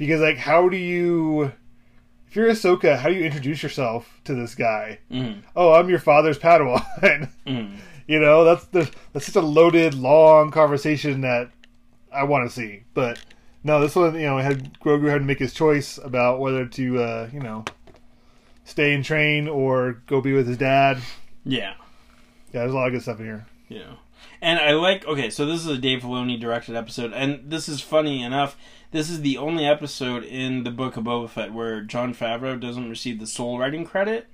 because, 0.00 0.22
like, 0.22 0.38
how 0.38 0.70
do 0.70 0.78
you, 0.78 1.52
if 2.26 2.34
you're 2.34 2.48
Ahsoka, 2.48 2.96
how 2.96 3.10
do 3.10 3.14
you 3.14 3.22
introduce 3.24 3.62
yourself 3.62 4.18
to 4.24 4.34
this 4.34 4.54
guy? 4.54 4.98
Mm. 5.10 5.42
Oh, 5.54 5.74
I'm 5.74 5.90
your 5.90 5.98
father's 5.98 6.38
Padawan. 6.38 7.28
Mm. 7.46 7.76
you 8.06 8.18
know, 8.18 8.44
that's 8.44 8.64
the, 8.66 8.90
that's 9.12 9.26
such 9.26 9.36
a 9.36 9.40
loaded, 9.46 9.92
long 9.92 10.50
conversation 10.50 11.20
that 11.20 11.50
I 12.10 12.24
want 12.24 12.48
to 12.48 12.54
see. 12.54 12.84
But 12.94 13.20
No, 13.62 13.78
this 13.80 13.94
one, 13.94 14.14
you 14.14 14.22
know, 14.22 14.38
had 14.38 14.80
Grogu 14.80 15.10
had 15.10 15.18
to 15.18 15.24
make 15.24 15.38
his 15.38 15.52
choice 15.52 15.98
about 16.02 16.40
whether 16.40 16.64
to, 16.64 16.98
uh, 17.02 17.28
you 17.30 17.40
know, 17.40 17.66
stay 18.64 18.94
and 18.94 19.04
train 19.04 19.48
or 19.48 20.02
go 20.06 20.22
be 20.22 20.32
with 20.32 20.48
his 20.48 20.56
dad. 20.56 20.98
Yeah. 21.44 21.74
Yeah, 22.54 22.60
there's 22.60 22.72
a 22.72 22.76
lot 22.76 22.86
of 22.86 22.94
good 22.94 23.02
stuff 23.02 23.20
in 23.20 23.26
here. 23.26 23.46
Yeah. 23.68 23.96
And 24.42 24.58
I 24.58 24.72
like 24.72 25.06
okay, 25.06 25.28
so 25.28 25.44
this 25.44 25.60
is 25.60 25.66
a 25.66 25.76
Dave 25.76 26.00
Filoni 26.02 26.40
directed 26.40 26.74
episode, 26.74 27.12
and 27.12 27.50
this 27.50 27.68
is 27.68 27.80
funny 27.82 28.22
enough. 28.22 28.56
This 28.92 29.08
is 29.08 29.20
the 29.20 29.38
only 29.38 29.64
episode 29.66 30.24
in 30.24 30.64
the 30.64 30.70
Book 30.70 30.96
of 30.96 31.04
Boba 31.04 31.28
Fett 31.28 31.52
where 31.52 31.80
Jon 31.80 32.12
Favreau 32.14 32.58
doesn't 32.58 32.90
receive 32.90 33.20
the 33.20 33.26
sole 33.26 33.56
writing 33.58 33.84
credit, 33.84 34.26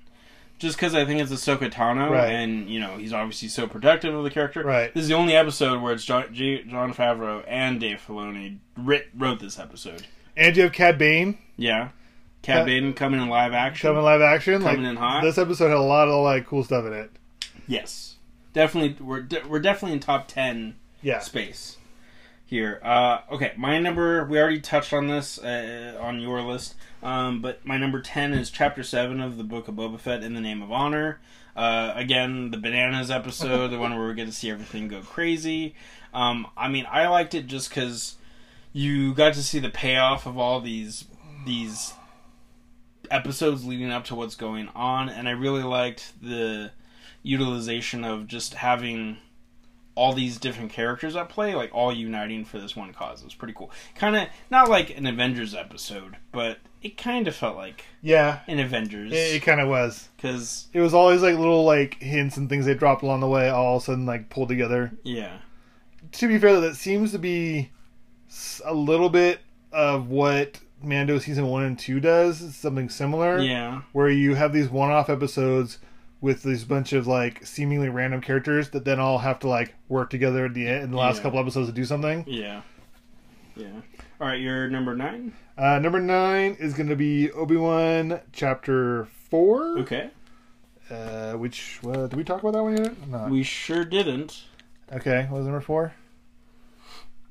just 0.59 0.77
because 0.79 0.95
I 0.95 1.05
think 1.05 1.21
it's 1.21 1.31
Ahsoka 1.31 1.71
Tano, 1.71 2.11
Right. 2.11 2.31
and 2.31 2.69
you 2.71 2.81
know 2.81 2.97
he's 2.97 3.13
obviously 3.13 3.49
so 3.49 3.67
protective 3.67 4.15
of 4.15 4.25
the 4.25 4.31
character. 4.31 4.63
Right. 4.63 4.93
This 4.95 5.03
is 5.03 5.09
the 5.09 5.15
only 5.15 5.35
episode 5.37 5.83
where 5.83 5.93
it's 5.93 6.05
John, 6.05 6.33
G, 6.33 6.63
Jon 6.67 6.95
Favreau 6.95 7.45
and 7.47 7.79
Dave 7.79 8.03
Filoni 8.07 8.59
writ, 8.79 9.09
wrote 9.15 9.41
this 9.41 9.59
episode. 9.59 10.07
And 10.37 10.57
you 10.57 10.65
have 10.65 10.73
Cad 10.73 10.97
Bane 10.99 11.37
Yeah. 11.59 11.91
Cad 12.43 12.65
Bane 12.65 12.93
coming 12.95 13.21
in 13.21 13.29
live 13.29 13.53
action. 13.53 13.89
coming 13.89 13.99
in 13.99 14.05
live 14.05 14.21
action. 14.23 14.63
Coming 14.63 14.83
like, 14.85 14.91
in 14.91 14.97
hot. 14.97 15.23
This 15.23 15.37
episode 15.37 15.69
had 15.69 15.77
a 15.77 15.81
lot 15.81 16.09
of 16.09 16.23
like 16.25 16.47
cool 16.47 16.63
stuff 16.65 16.87
in 16.87 16.93
it. 16.95 17.11
Yes, 17.69 18.15
definitely. 18.55 19.05
We're 19.05 19.21
de- 19.23 19.43
we're 19.49 19.59
definitely 19.59 19.95
in 19.95 20.01
top 20.01 20.29
ten 20.29 20.77
Yeah. 21.03 21.19
space 21.19 21.77
here. 22.47 22.81
Uh, 22.83 23.19
okay, 23.33 23.53
my 23.57 23.79
number. 23.79 24.25
We 24.25 24.39
already 24.39 24.61
touched 24.61 24.93
on 24.93 25.09
this 25.09 25.39
uh, 25.39 25.99
on 26.01 26.21
your 26.21 26.41
list, 26.41 26.77
um, 27.03 27.43
but 27.43 27.67
my 27.67 27.77
number 27.77 28.01
ten 28.01 28.33
is 28.33 28.51
Chapter 28.51 28.83
Seven 28.83 29.21
of 29.21 29.37
the 29.37 29.45
Book 29.45 29.69
of 29.69 29.75
Boba 29.75 29.99
Fett 29.99 30.23
in 30.23 30.35
the 30.35 30.41
Name 30.41 30.63
of 30.63 30.73
Honor. 30.73 31.21
Uh, 31.55 31.93
again, 31.97 32.51
the 32.51 32.59
bananas 32.59 33.11
episode, 33.11 33.69
the 33.69 33.79
one 33.79 33.97
where 33.97 34.09
we 34.09 34.15
get 34.15 34.27
to 34.27 34.33
see 34.33 34.51
everything 34.51 34.89
go 34.89 35.01
crazy. 35.01 35.75
Um, 36.15 36.47
I 36.57 36.69
mean, 36.69 36.87
I 36.91 37.09
liked 37.09 37.35
it 37.35 37.47
just 37.47 37.69
because 37.69 38.17
you 38.73 39.15
got 39.15 39.35
to 39.35 39.43
see 39.43 39.59
the 39.59 39.71
payoff 39.71 40.27
of 40.27 40.39
all 40.39 40.61
these 40.61 41.07
these 41.45 41.95
episodes 43.11 43.65
leading 43.65 43.91
up 43.91 44.05
to 44.05 44.15
what's 44.15 44.37
going 44.37 44.69
on, 44.75 45.09
and 45.09 45.29
I 45.29 45.33
really 45.33 45.63
liked 45.63 46.13
the 46.23 46.71
utilization 47.23 48.05
of 48.05 48.27
just 48.29 48.55
having 48.55 49.19
all 49.97 50.13
these 50.13 50.39
different 50.39 50.71
characters 50.71 51.17
at 51.17 51.29
play, 51.29 51.55
like 51.57 51.75
all 51.75 51.93
uniting 51.93 52.45
for 52.45 52.59
this 52.61 52.77
one 52.77 52.93
cause. 52.93 53.23
It 53.23 53.25
was 53.25 53.35
pretty 53.35 53.55
cool. 53.55 53.71
Kind 53.97 54.15
of 54.15 54.29
not 54.51 54.69
like 54.71 54.97
an 54.97 55.07
Avengers 55.07 55.55
episode, 55.55 56.17
but 56.33 56.59
it 56.83 56.97
kind 56.97 57.27
of 57.27 57.35
felt 57.35 57.57
like 57.57 57.85
Yeah. 58.03 58.41
an 58.47 58.61
Avengers 58.61 59.11
It, 59.13 59.37
it 59.37 59.43
kind 59.43 59.61
of 59.61 59.69
was. 59.69 60.09
because 60.17 60.69
It 60.73 60.81
was 60.81 60.95
always 60.95 61.23
like 61.23 61.37
little 61.39 61.65
like 61.65 62.01
hints 62.01 62.37
and 62.37 62.49
things 62.49 62.67
they 62.67 62.75
dropped 62.75 63.03
along 63.03 63.21
the 63.21 63.27
way, 63.29 63.49
all 63.49 63.77
of 63.79 63.83
a 63.83 63.87
sudden 63.87 64.07
like 64.07 64.29
pulled 64.29 64.49
together. 64.51 64.93
yeah, 65.03 65.39
To 66.13 66.29
be 66.29 66.39
fair, 66.39 66.53
though, 66.53 66.61
that 66.61 66.77
seems 66.77 67.11
to 67.13 67.19
be 67.19 67.71
a 68.65 68.75
little 68.75 69.09
bit 69.09 69.41
of 69.73 70.09
what 70.11 70.61
Mando 70.83 71.19
season 71.19 71.47
one 71.47 71.63
and 71.65 71.79
two 71.79 72.01
does. 72.01 72.43
It's 72.43 72.57
something 72.57 72.91
similar. 72.91 73.39
yeah, 73.39 73.81
where 73.93 74.11
you 74.11 74.35
have 74.35 74.53
these 74.53 74.69
one-off 74.69 75.09
episodes 75.09 75.79
with 76.27 76.43
these 76.43 76.65
bunch 76.65 76.93
of 76.93 77.07
like 77.07 77.47
seemingly 77.47 77.89
random 77.89 78.21
characters 78.21 78.71
that 78.71 78.85
then 78.85 78.99
all 79.01 79.19
have 79.19 79.39
to 79.39 79.49
like 79.49 79.75
work 79.89 80.11
together 80.11 80.45
at 80.47 80.55
the 80.55 80.67
end 80.69 80.83
in 80.85 80.91
the 80.91 80.97
last 80.99 81.17
Yeah. 81.19 81.23
couple 81.23 81.39
episodes 81.41 81.69
to 81.69 81.73
do 81.75 81.85
something. 81.85 82.25
yeah, 82.27 82.63
yeah. 83.57 83.69
All 84.21 84.27
right, 84.29 84.41
you're 84.41 84.69
number 84.69 84.95
nine. 84.97 85.33
Uh, 85.59 85.79
number 85.79 86.01
nine 86.01 86.57
is 86.59 86.75
going 86.75 86.89
to 86.89 86.97
be 86.97 87.31
Obi 87.33 87.57
Wan 87.57 88.21
chapter 88.33 89.07
four. 89.31 89.79
Okay, 89.81 90.11
Uh, 90.91 91.33
which 91.35 91.81
uh, 91.87 92.07
did 92.07 92.15
we 92.15 92.25
talk 92.25 92.41
about 92.43 92.53
that 92.55 92.63
one 92.63 92.77
yet? 92.77 93.09
No. 93.09 93.27
we 93.29 93.43
sure 93.43 93.85
didn't. 93.85 94.45
okay, 94.93 95.27
what 95.31 95.39
was 95.39 95.47
number 95.47 95.61
four? 95.61 95.93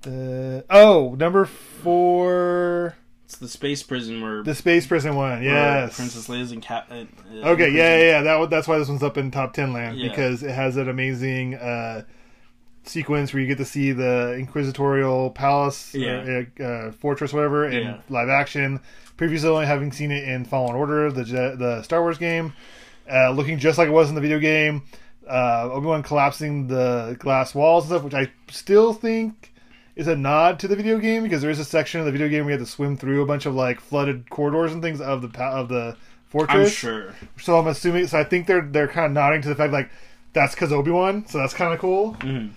Uh, 0.05 0.61
oh, 0.69 1.15
number 1.17 1.45
four, 1.45 2.95
It's 3.25 3.37
the 3.37 3.47
space 3.49 3.81
prison 3.81 4.21
where 4.21 4.43
the 4.43 4.53
space 4.53 4.85
prison 4.85 5.15
one. 5.15 5.41
Yes, 5.43 5.95
Princess 5.95 6.27
Leia's 6.27 6.51
in 6.51 6.61
cap. 6.61 6.87
Uh, 6.91 7.05
uh, 7.43 7.49
Okay, 7.49 7.67
in 7.69 7.73
yeah, 7.73 7.97
yeah, 7.97 8.03
yeah. 8.03 8.21
That 8.21 8.49
that's 8.51 8.67
why 8.67 8.77
this 8.77 8.87
one's 8.87 9.01
up 9.03 9.17
in 9.17 9.31
top 9.31 9.53
ten 9.53 9.73
land 9.73 9.97
Yeah. 9.97 10.09
because 10.09 10.43
it 10.43 10.51
has 10.51 10.75
that 10.75 10.87
amazing 10.87 11.55
uh, 11.55 12.03
sequence 12.83 13.33
where 13.33 13.41
you 13.41 13.47
get 13.47 13.57
to 13.57 13.65
see 13.65 13.91
the 13.93 14.35
Inquisitorial 14.37 15.31
Palace, 15.31 15.93
Yeah. 15.95 16.11
or, 16.59 16.63
uh, 16.63 16.91
fortress, 16.91 17.33
whatever, 17.33 17.65
in 17.67 17.83
Yeah. 17.83 17.97
live 18.09 18.29
action. 18.29 18.79
Previously, 19.17 19.49
only 19.49 19.65
having 19.65 19.91
seen 19.91 20.11
it 20.11 20.23
in 20.27 20.45
Fallen 20.45 20.75
Order, 20.75 21.11
the 21.11 21.23
the 21.57 21.81
Star 21.81 22.01
Wars 22.01 22.19
game, 22.19 22.53
uh, 23.11 23.31
looking 23.31 23.57
just 23.57 23.79
like 23.79 23.87
it 23.87 23.91
was 23.91 24.09
in 24.09 24.13
the 24.15 24.21
video 24.21 24.37
game. 24.39 24.83
Uh, 25.27 25.69
Obi 25.71 25.87
Wan 25.87 26.03
collapsing 26.03 26.67
the 26.67 27.15
glass 27.17 27.55
walls 27.55 27.85
and 27.85 27.89
stuff, 27.93 28.03
which 28.03 28.13
I 28.13 28.31
still 28.51 28.93
think 28.93 29.51
is 29.95 30.07
a 30.07 30.15
nod 30.15 30.59
to 30.59 30.67
the 30.67 30.75
video 30.75 30.97
game 30.99 31.23
because 31.23 31.41
there 31.41 31.51
is 31.51 31.59
a 31.59 31.65
section 31.65 31.99
of 31.99 32.05
the 32.05 32.11
video 32.11 32.27
game 32.27 32.45
where 32.45 32.53
you 32.53 32.59
have 32.59 32.67
to 32.67 32.71
swim 32.71 32.97
through 32.97 33.21
a 33.21 33.25
bunch 33.25 33.45
of 33.45 33.55
like 33.55 33.79
flooded 33.79 34.29
corridors 34.29 34.73
and 34.73 34.81
things 34.81 34.99
of 35.01 35.21
the 35.21 35.39
of 35.43 35.69
the 35.69 35.95
fortress. 36.25 36.67
I'm 36.67 36.73
sure. 36.73 37.15
So 37.39 37.57
I'm 37.57 37.67
assuming. 37.67 38.07
So 38.07 38.19
I 38.19 38.23
think 38.23 38.47
they're 38.47 38.61
they're 38.61 38.87
kind 38.87 39.05
of 39.05 39.11
nodding 39.13 39.41
to 39.43 39.49
the 39.49 39.55
fact 39.55 39.71
like 39.73 39.89
that's 40.33 40.53
because 40.53 40.71
Obi 40.73 40.91
Wan. 40.91 41.25
So 41.27 41.37
that's 41.37 41.53
kind 41.53 41.73
of 41.73 41.79
cool. 41.79 42.15
Mhm. 42.15 42.51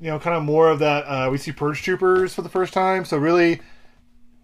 You 0.00 0.06
know, 0.10 0.18
kind 0.18 0.36
of 0.36 0.44
more 0.44 0.70
of 0.70 0.78
that. 0.78 1.02
Uh, 1.04 1.28
we 1.30 1.38
see 1.38 1.52
Purge 1.52 1.82
Troopers 1.82 2.32
for 2.34 2.42
the 2.42 2.48
first 2.48 2.72
time. 2.72 3.04
So 3.04 3.18
really 3.18 3.60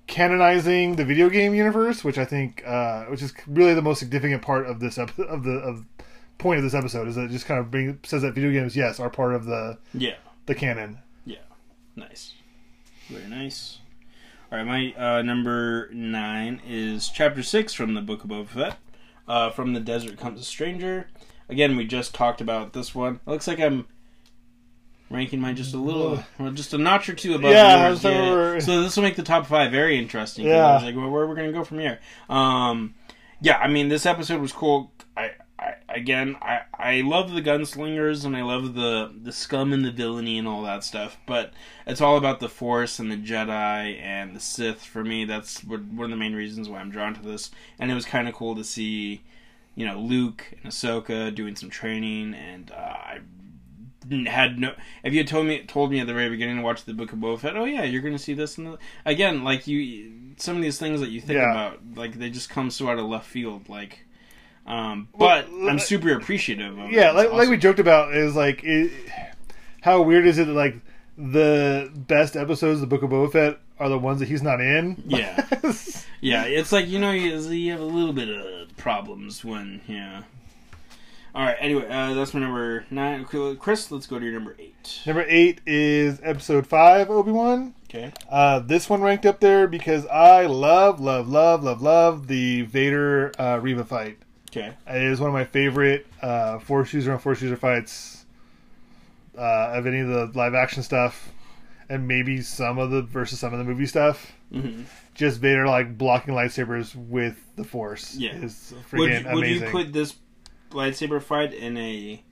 canonizing 0.06 0.96
the 0.96 1.04
video 1.04 1.30
game 1.30 1.54
universe, 1.54 2.04
which 2.04 2.18
I 2.18 2.24
think, 2.24 2.62
uh, 2.66 3.04
which 3.04 3.22
is 3.22 3.32
really 3.46 3.74
the 3.74 3.80
most 3.82 4.00
significant 4.00 4.42
part 4.42 4.66
of 4.66 4.80
this 4.80 4.98
ep- 4.98 5.18
of 5.18 5.44
the 5.44 5.52
of 5.52 5.84
point 6.36 6.58
of 6.58 6.64
this 6.64 6.74
episode 6.74 7.08
is 7.08 7.14
that 7.14 7.22
it 7.24 7.30
just 7.30 7.46
kind 7.46 7.58
of 7.60 7.70
bring 7.70 7.98
says 8.02 8.20
that 8.22 8.34
video 8.34 8.50
games 8.50 8.76
yes 8.76 8.98
are 9.00 9.08
part 9.08 9.34
of 9.34 9.44
the 9.46 9.78
Yeah. 9.94 10.14
the 10.46 10.54
canon. 10.54 10.98
Yeah, 11.24 11.38
nice, 11.96 12.33
very 13.08 13.28
nice. 13.28 13.78
All 14.52 14.58
right, 14.58 14.66
my 14.66 14.94
uh, 14.96 15.22
number 15.22 15.88
nine 15.92 16.60
is 16.66 17.08
chapter 17.08 17.42
six 17.42 17.72
from 17.74 17.94
the 17.94 18.00
Book 18.00 18.24
of 18.24 18.30
Boba 18.30 18.46
Fett. 18.46 18.78
Uh, 19.26 19.50
from 19.50 19.72
the 19.72 19.80
desert 19.80 20.18
comes 20.18 20.40
a 20.40 20.44
stranger. 20.44 21.08
Again, 21.48 21.76
we 21.76 21.84
just 21.86 22.14
talked 22.14 22.40
about 22.40 22.72
this 22.72 22.94
one. 22.94 23.20
It 23.26 23.30
looks 23.30 23.46
like 23.48 23.58
I'm 23.58 23.86
ranking 25.10 25.40
mine 25.40 25.56
just 25.56 25.74
a 25.74 25.78
little, 25.78 26.22
well, 26.38 26.50
just 26.52 26.72
a 26.74 26.78
notch 26.78 27.08
or 27.08 27.14
two 27.14 27.34
above 27.34 27.52
Yeah, 27.52 27.88
yours. 27.88 28.00
so 28.00 28.10
Yeah. 28.10 28.58
So 28.60 28.82
this 28.82 28.96
will 28.96 29.02
make 29.02 29.16
the 29.16 29.22
top 29.22 29.46
five 29.46 29.70
very 29.70 29.98
interesting. 29.98 30.46
Yeah. 30.46 30.66
I 30.66 30.74
was 30.74 30.82
like, 30.84 30.96
well, 30.96 31.10
where 31.10 31.22
are 31.22 31.26
we 31.26 31.34
going 31.34 31.50
to 31.52 31.52
go 31.58 31.64
from 31.64 31.78
here? 31.78 32.00
Um, 32.28 32.94
yeah, 33.40 33.58
I 33.58 33.68
mean, 33.68 33.88
this 33.88 34.06
episode 34.06 34.40
was 34.40 34.52
cool. 34.52 34.92
I, 35.58 35.74
again, 35.88 36.36
I, 36.42 36.62
I 36.76 37.00
love 37.02 37.32
the 37.32 37.40
gunslingers 37.42 38.24
and 38.24 38.36
I 38.36 38.42
love 38.42 38.74
the 38.74 39.12
the 39.22 39.32
scum 39.32 39.72
and 39.72 39.84
the 39.84 39.92
villainy 39.92 40.36
and 40.38 40.48
all 40.48 40.62
that 40.62 40.82
stuff. 40.82 41.16
But 41.26 41.52
it's 41.86 42.00
all 42.00 42.16
about 42.16 42.40
the 42.40 42.48
Force 42.48 42.98
and 42.98 43.10
the 43.10 43.16
Jedi 43.16 44.00
and 44.00 44.34
the 44.34 44.40
Sith. 44.40 44.84
For 44.84 45.04
me, 45.04 45.24
that's 45.24 45.62
one 45.62 46.00
of 46.04 46.10
the 46.10 46.16
main 46.16 46.34
reasons 46.34 46.68
why 46.68 46.80
I'm 46.80 46.90
drawn 46.90 47.14
to 47.14 47.22
this. 47.22 47.50
And 47.78 47.90
it 47.90 47.94
was 47.94 48.04
kind 48.04 48.26
of 48.28 48.34
cool 48.34 48.56
to 48.56 48.64
see, 48.64 49.22
you 49.76 49.86
know, 49.86 49.98
Luke 50.00 50.44
and 50.62 50.72
Ahsoka 50.72 51.32
doing 51.34 51.54
some 51.54 51.70
training, 51.70 52.34
and 52.34 52.72
uh, 52.72 52.74
I 52.74 53.18
had 54.26 54.58
no. 54.58 54.74
If 55.04 55.12
you 55.12 55.20
had 55.20 55.28
told 55.28 55.46
me 55.46 55.62
told 55.64 55.90
me 55.92 56.00
at 56.00 56.06
the 56.08 56.14
very 56.14 56.28
beginning 56.30 56.56
to 56.56 56.62
watch 56.62 56.84
the 56.84 56.94
Book 56.94 57.12
of 57.12 57.20
Boba 57.20 57.38
Fett, 57.38 57.56
oh 57.56 57.64
yeah, 57.64 57.84
you're 57.84 58.02
going 58.02 58.14
to 58.16 58.22
see 58.22 58.34
this 58.34 58.58
and 58.58 58.66
the, 58.66 58.78
again, 59.06 59.44
like 59.44 59.66
you, 59.68 60.12
some 60.36 60.56
of 60.56 60.62
these 60.62 60.78
things 60.78 61.00
that 61.00 61.10
you 61.10 61.20
think 61.20 61.38
Yeah. 61.38 61.50
about, 61.52 61.78
like 61.94 62.18
they 62.18 62.28
just 62.28 62.50
come 62.50 62.70
so 62.70 62.88
out 62.88 62.98
of 62.98 63.06
left 63.06 63.26
field, 63.26 63.68
like. 63.68 64.00
Um, 64.66 65.08
but 65.16 65.50
Well, 65.50 65.68
I'm 65.68 65.76
uh, 65.76 65.78
super 65.78 66.12
appreciative 66.12 66.78
of 66.78 66.86
it. 66.86 66.92
Yeah, 66.92 67.10
like, 67.10 67.32
like 67.32 67.48
we 67.48 67.56
joked 67.56 67.80
about 67.80 68.14
is 68.14 68.34
like 68.34 68.64
it, 68.64 68.92
how 69.82 70.02
weird 70.02 70.26
is 70.26 70.38
it 70.38 70.46
that 70.46 70.54
like 70.54 70.76
the 71.18 71.90
best 71.94 72.36
episodes 72.36 72.80
of 72.80 72.80
the 72.80 72.86
Book 72.86 73.02
of 73.02 73.10
Boba 73.10 73.30
Fett 73.30 73.58
are 73.78 73.88
the 73.88 73.98
ones 73.98 74.20
that 74.20 74.28
he's 74.28 74.42
not 74.42 74.60
in? 74.60 75.02
Yeah. 75.06 75.46
Yeah, 76.24 76.44
it's 76.44 76.72
like 76.72 76.88
you 76.88 76.98
know 76.98 77.10
you, 77.10 77.36
you 77.36 77.70
have 77.72 77.82
a 77.82 77.84
little 77.84 78.14
bit 78.14 78.30
of 78.30 78.74
problems 78.78 79.44
when 79.44 79.82
yeah. 79.86 80.22
All 81.34 81.44
right. 81.44 81.56
Anyway, 81.60 81.86
uh, 81.86 82.14
that's 82.14 82.32
my 82.32 82.40
number 82.40 82.86
nine. 82.90 83.26
Chris, 83.26 83.90
let's 83.90 84.06
go 84.06 84.18
to 84.18 84.24
your 84.24 84.32
number 84.32 84.56
eight. 84.58 85.02
Number 85.04 85.26
eight 85.28 85.60
is 85.66 86.20
episode 86.22 86.66
five, 86.66 87.10
Obi 87.10 87.30
Wan. 87.30 87.74
Okay. 87.90 88.10
Uh, 88.30 88.60
this 88.60 88.88
one 88.88 89.02
ranked 89.02 89.26
up 89.26 89.40
there 89.40 89.66
because 89.66 90.06
I 90.06 90.46
love, 90.46 90.98
love, 90.98 91.28
love, 91.28 91.62
love, 91.62 91.82
love 91.82 92.26
the 92.28 92.62
Vader 92.62 93.30
uh, 93.38 93.58
Reva 93.60 93.84
fight. 93.84 94.16
Okay. 94.56 94.72
It 94.86 95.02
is 95.02 95.18
one 95.20 95.28
of 95.30 95.34
my 95.34 95.44
favorite 95.44 96.06
uh, 96.22 96.58
force 96.60 96.92
user 96.92 97.12
and 97.12 97.20
force 97.20 97.42
user 97.42 97.56
fights 97.56 98.24
uh, 99.36 99.72
of 99.74 99.86
any 99.86 99.98
of 100.00 100.08
the 100.08 100.30
live 100.38 100.54
action 100.54 100.82
stuff, 100.84 101.30
and 101.88 102.06
maybe 102.06 102.40
some 102.40 102.78
of 102.78 102.90
the 102.90 103.02
versus 103.02 103.40
some 103.40 103.52
of 103.52 103.58
the 103.58 103.64
movie 103.64 103.86
stuff. 103.86 104.32
hmm 104.52 104.82
Just 105.14 105.40
Vader 105.40 105.66
like 105.66 105.98
blocking 105.98 106.34
lightsabers 106.34 106.94
with 106.94 107.42
the 107.56 107.64
force 107.64 108.14
Yeah. 108.14 108.34
is 108.36 108.72
Would, 108.92 109.10
freaking 109.10 109.34
would 109.34 109.46
you 109.46 109.60
put 109.62 109.92
this 109.92 110.14
lightsaber 110.70 111.20
fight 111.20 111.52
in 111.52 111.76
a? 111.76 112.22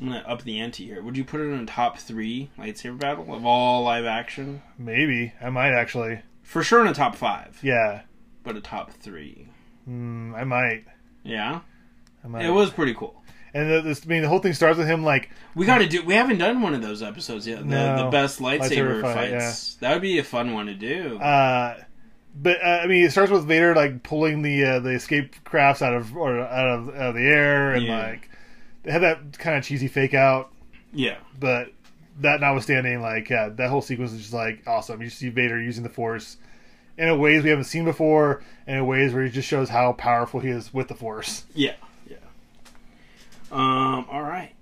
I'm 0.00 0.08
gonna 0.08 0.24
up 0.26 0.42
the 0.42 0.58
ante 0.60 0.86
here. 0.86 1.02
Would 1.02 1.16
you 1.18 1.24
put 1.24 1.40
it 1.40 1.44
in 1.48 1.58
a 1.60 1.66
top 1.66 1.98
three 1.98 2.50
lightsaber 2.58 2.98
battle 2.98 3.34
of 3.34 3.44
all 3.44 3.82
live 3.82 4.06
action? 4.06 4.62
maybe 4.78 5.34
I 5.42 5.50
might 5.50 5.72
actually. 5.72 6.20
For 6.42 6.62
sure, 6.62 6.80
in 6.80 6.86
a 6.86 6.94
top 6.94 7.14
five, 7.14 7.58
Yeah, 7.62 8.02
but 8.42 8.56
a 8.56 8.60
top 8.62 8.90
three. 8.92 9.48
Mm, 9.88 10.34
I 10.34 10.44
might. 10.44 10.84
Yeah, 11.24 11.60
I 12.24 12.28
might. 12.28 12.44
it 12.44 12.50
was 12.50 12.70
pretty 12.70 12.94
cool. 12.94 13.14
And 13.54 13.70
the, 13.70 13.80
this, 13.80 14.02
I 14.04 14.08
mean, 14.08 14.22
the 14.22 14.28
whole 14.28 14.40
thing 14.40 14.52
starts 14.52 14.76
with 14.78 14.86
him 14.86 15.02
like 15.04 15.30
We 15.54 15.64
got 15.66 15.78
to 15.78 15.88
do. 15.88 16.04
We 16.04 16.14
haven't 16.14 16.38
done 16.38 16.60
one 16.60 16.74
of 16.74 16.82
those 16.82 17.02
episodes 17.02 17.46
yet. 17.46 17.60
The, 17.60 17.64
No. 17.64 18.04
the 18.04 18.10
best 18.10 18.40
lightsaber, 18.40 19.00
Lightsaber 19.00 19.02
fight, 19.02 19.30
fights. 19.32 19.74
That 19.76 19.94
would 19.94 20.02
be 20.02 20.18
a 20.18 20.24
fun 20.24 20.52
one 20.52 20.66
to 20.66 20.74
do. 20.74 21.18
Uh, 21.18 21.82
but 22.40 22.62
uh, 22.62 22.80
I 22.82 22.86
mean, 22.86 23.04
it 23.06 23.10
starts 23.10 23.32
with 23.32 23.46
Vader 23.46 23.74
like 23.74 24.02
pulling 24.02 24.42
the 24.42 24.64
uh, 24.64 24.78
the 24.80 24.90
escape 24.90 25.34
crafts 25.44 25.80
out 25.82 25.94
of 25.94 26.14
or 26.16 26.38
out 26.40 26.68
of, 26.78 26.88
out 26.90 27.08
of 27.08 27.14
the 27.14 27.22
air, 27.26 27.72
and 27.72 27.84
Yeah. 27.84 27.98
like 28.10 28.28
they 28.82 28.92
had 28.92 29.02
that 29.02 29.38
kind 29.38 29.56
of 29.56 29.64
cheesy 29.64 29.88
fake 29.88 30.14
out. 30.14 30.52
yeah. 30.92 31.16
But 31.40 31.72
that 32.20 32.40
notwithstanding, 32.40 33.00
like 33.00 33.30
yeah, 33.30 33.48
that 33.48 33.70
whole 33.70 33.80
sequence 33.82 34.12
is 34.12 34.18
just 34.20 34.32
like 34.34 34.62
awesome. 34.66 35.00
You 35.00 35.08
see 35.10 35.30
Vader 35.30 35.60
using 35.60 35.82
the 35.84 35.88
Force 35.88 36.36
in 36.98 37.08
a 37.08 37.16
ways 37.16 37.42
we 37.44 37.48
haven't 37.50 37.64
seen 37.64 37.84
before, 37.86 38.42
and 38.66 38.78
in 38.78 38.86
ways 38.86 39.14
where 39.14 39.24
he 39.24 39.30
just 39.30 39.48
shows 39.48 39.70
how 39.70 39.92
powerful 39.92 40.40
he 40.40 40.48
is 40.50 40.74
with 40.74 40.88
the 40.88 40.94
Force. 40.94 41.44
Yeah. 41.54 41.74
Yeah. 42.06 42.16
Um. 43.50 44.06
All 44.10 44.22
right. 44.22 44.54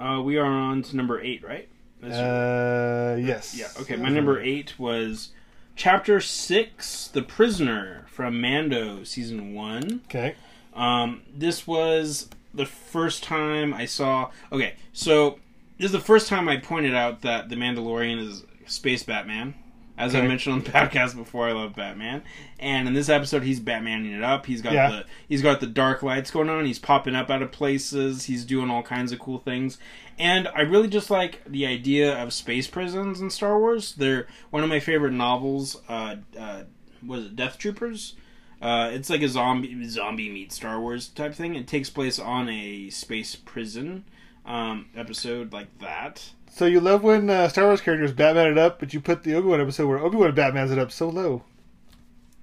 Uh, 0.00 0.22
we 0.22 0.38
are 0.38 0.46
on 0.46 0.82
to 0.82 0.96
number 0.96 1.20
eight, 1.20 1.42
right? 1.44 1.68
That's- 2.00 2.18
Uh, 2.18 3.18
yes. 3.20 3.56
yeah. 3.58 3.66
Okay. 3.82 3.96
My 3.96 4.08
number 4.08 4.40
eight 4.40 4.78
was 4.78 5.30
chapter 5.74 6.20
six, 6.20 7.08
"The 7.08 7.22
Prisoner" 7.22 8.06
from 8.08 8.40
Mando 8.40 9.02
season 9.04 9.52
one. 9.54 10.02
Okay. 10.06 10.36
Um, 10.74 11.22
this 11.36 11.66
was 11.66 12.28
the 12.54 12.66
first 12.66 13.24
time 13.24 13.74
I 13.74 13.84
saw. 13.86 14.30
Okay, 14.52 14.74
so 14.92 15.40
this 15.76 15.86
is 15.86 15.92
the 15.92 15.98
first 16.00 16.28
time 16.28 16.48
I 16.48 16.56
pointed 16.56 16.94
out 16.94 17.22
that 17.22 17.48
the 17.48 17.56
Mandalorian 17.56 18.24
is 18.24 18.44
space 18.66 19.02
Batman. 19.02 19.54
As 19.98 20.14
I 20.14 20.20
mentioned 20.26 20.52
on 20.54 20.62
the 20.62 20.70
podcast 20.70 21.16
before, 21.16 21.48
I 21.48 21.52
love 21.52 21.74
Batman, 21.74 22.22
and 22.60 22.86
in 22.86 22.94
this 22.94 23.08
episode, 23.08 23.42
he's 23.42 23.58
Batmaning 23.60 24.16
it 24.16 24.22
up. 24.22 24.46
He's 24.46 24.62
got 24.62 24.72
Yeah. 24.72 24.88
the 24.90 25.04
he's 25.28 25.42
got 25.42 25.58
the 25.60 25.66
dark 25.66 26.02
lights 26.02 26.30
going 26.30 26.48
on. 26.48 26.64
He's 26.64 26.78
popping 26.78 27.16
up 27.16 27.28
out 27.30 27.42
of 27.42 27.50
places. 27.50 28.24
He's 28.24 28.44
doing 28.44 28.70
all 28.70 28.82
kinds 28.84 29.10
of 29.12 29.18
cool 29.18 29.38
things, 29.38 29.76
and 30.18 30.46
I 30.54 30.60
really 30.60 30.88
just 30.88 31.10
like 31.10 31.42
the 31.44 31.66
idea 31.66 32.16
of 32.22 32.32
space 32.32 32.68
prisons 32.68 33.20
in 33.20 33.28
Star 33.30 33.58
Wars. 33.58 33.94
They're 33.96 34.28
one 34.50 34.62
of 34.62 34.68
my 34.68 34.80
favorite 34.80 35.12
novels. 35.14 35.76
Uh, 35.88 36.16
uh, 36.38 36.62
was 37.04 37.24
it 37.26 37.36
Death 37.36 37.58
Troopers? 37.58 38.14
Uh, 38.62 38.90
it's 38.92 39.08
like 39.10 39.22
a 39.22 39.28
zombie 39.28 39.84
zombie 39.88 40.30
meet 40.30 40.52
Star 40.52 40.80
Wars 40.80 41.08
type 41.08 41.34
thing. 41.34 41.54
It 41.54 41.66
takes 41.68 41.90
place 41.90 42.18
on 42.18 42.48
a 42.48 42.90
space 42.90 43.36
prison 43.36 44.04
um, 44.46 44.86
episode 44.96 45.52
like 45.52 45.76
that. 45.78 46.30
So 46.58 46.66
you 46.66 46.80
love 46.80 47.04
when 47.04 47.30
uh, 47.30 47.46
Star 47.48 47.66
Wars 47.66 47.80
characters 47.80 48.10
Batman 48.10 48.48
it 48.50 48.58
up, 48.58 48.80
but 48.80 48.92
you 48.92 49.00
put 49.00 49.22
the 49.22 49.32
Obi 49.34 49.46
Wan 49.46 49.60
episode 49.60 49.86
where 49.86 49.98
Obi 50.00 50.16
Wan 50.16 50.32
Batmans 50.34 50.72
it 50.72 50.78
up 50.80 50.90
so 50.90 51.08
low. 51.08 51.44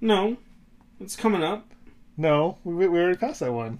No, 0.00 0.38
it's 0.98 1.16
coming 1.16 1.42
up. 1.42 1.70
No, 2.16 2.56
we, 2.64 2.88
we 2.88 2.98
already 2.98 3.18
passed 3.18 3.40
that 3.40 3.52
one. 3.52 3.78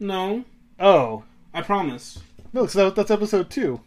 No, 0.00 0.44
Oh 0.80 1.22
I 1.54 1.62
promise. 1.62 2.18
no, 2.52 2.66
so 2.66 2.86
that, 2.86 2.96
that's 2.96 3.12
episode 3.12 3.50
two. 3.50 3.80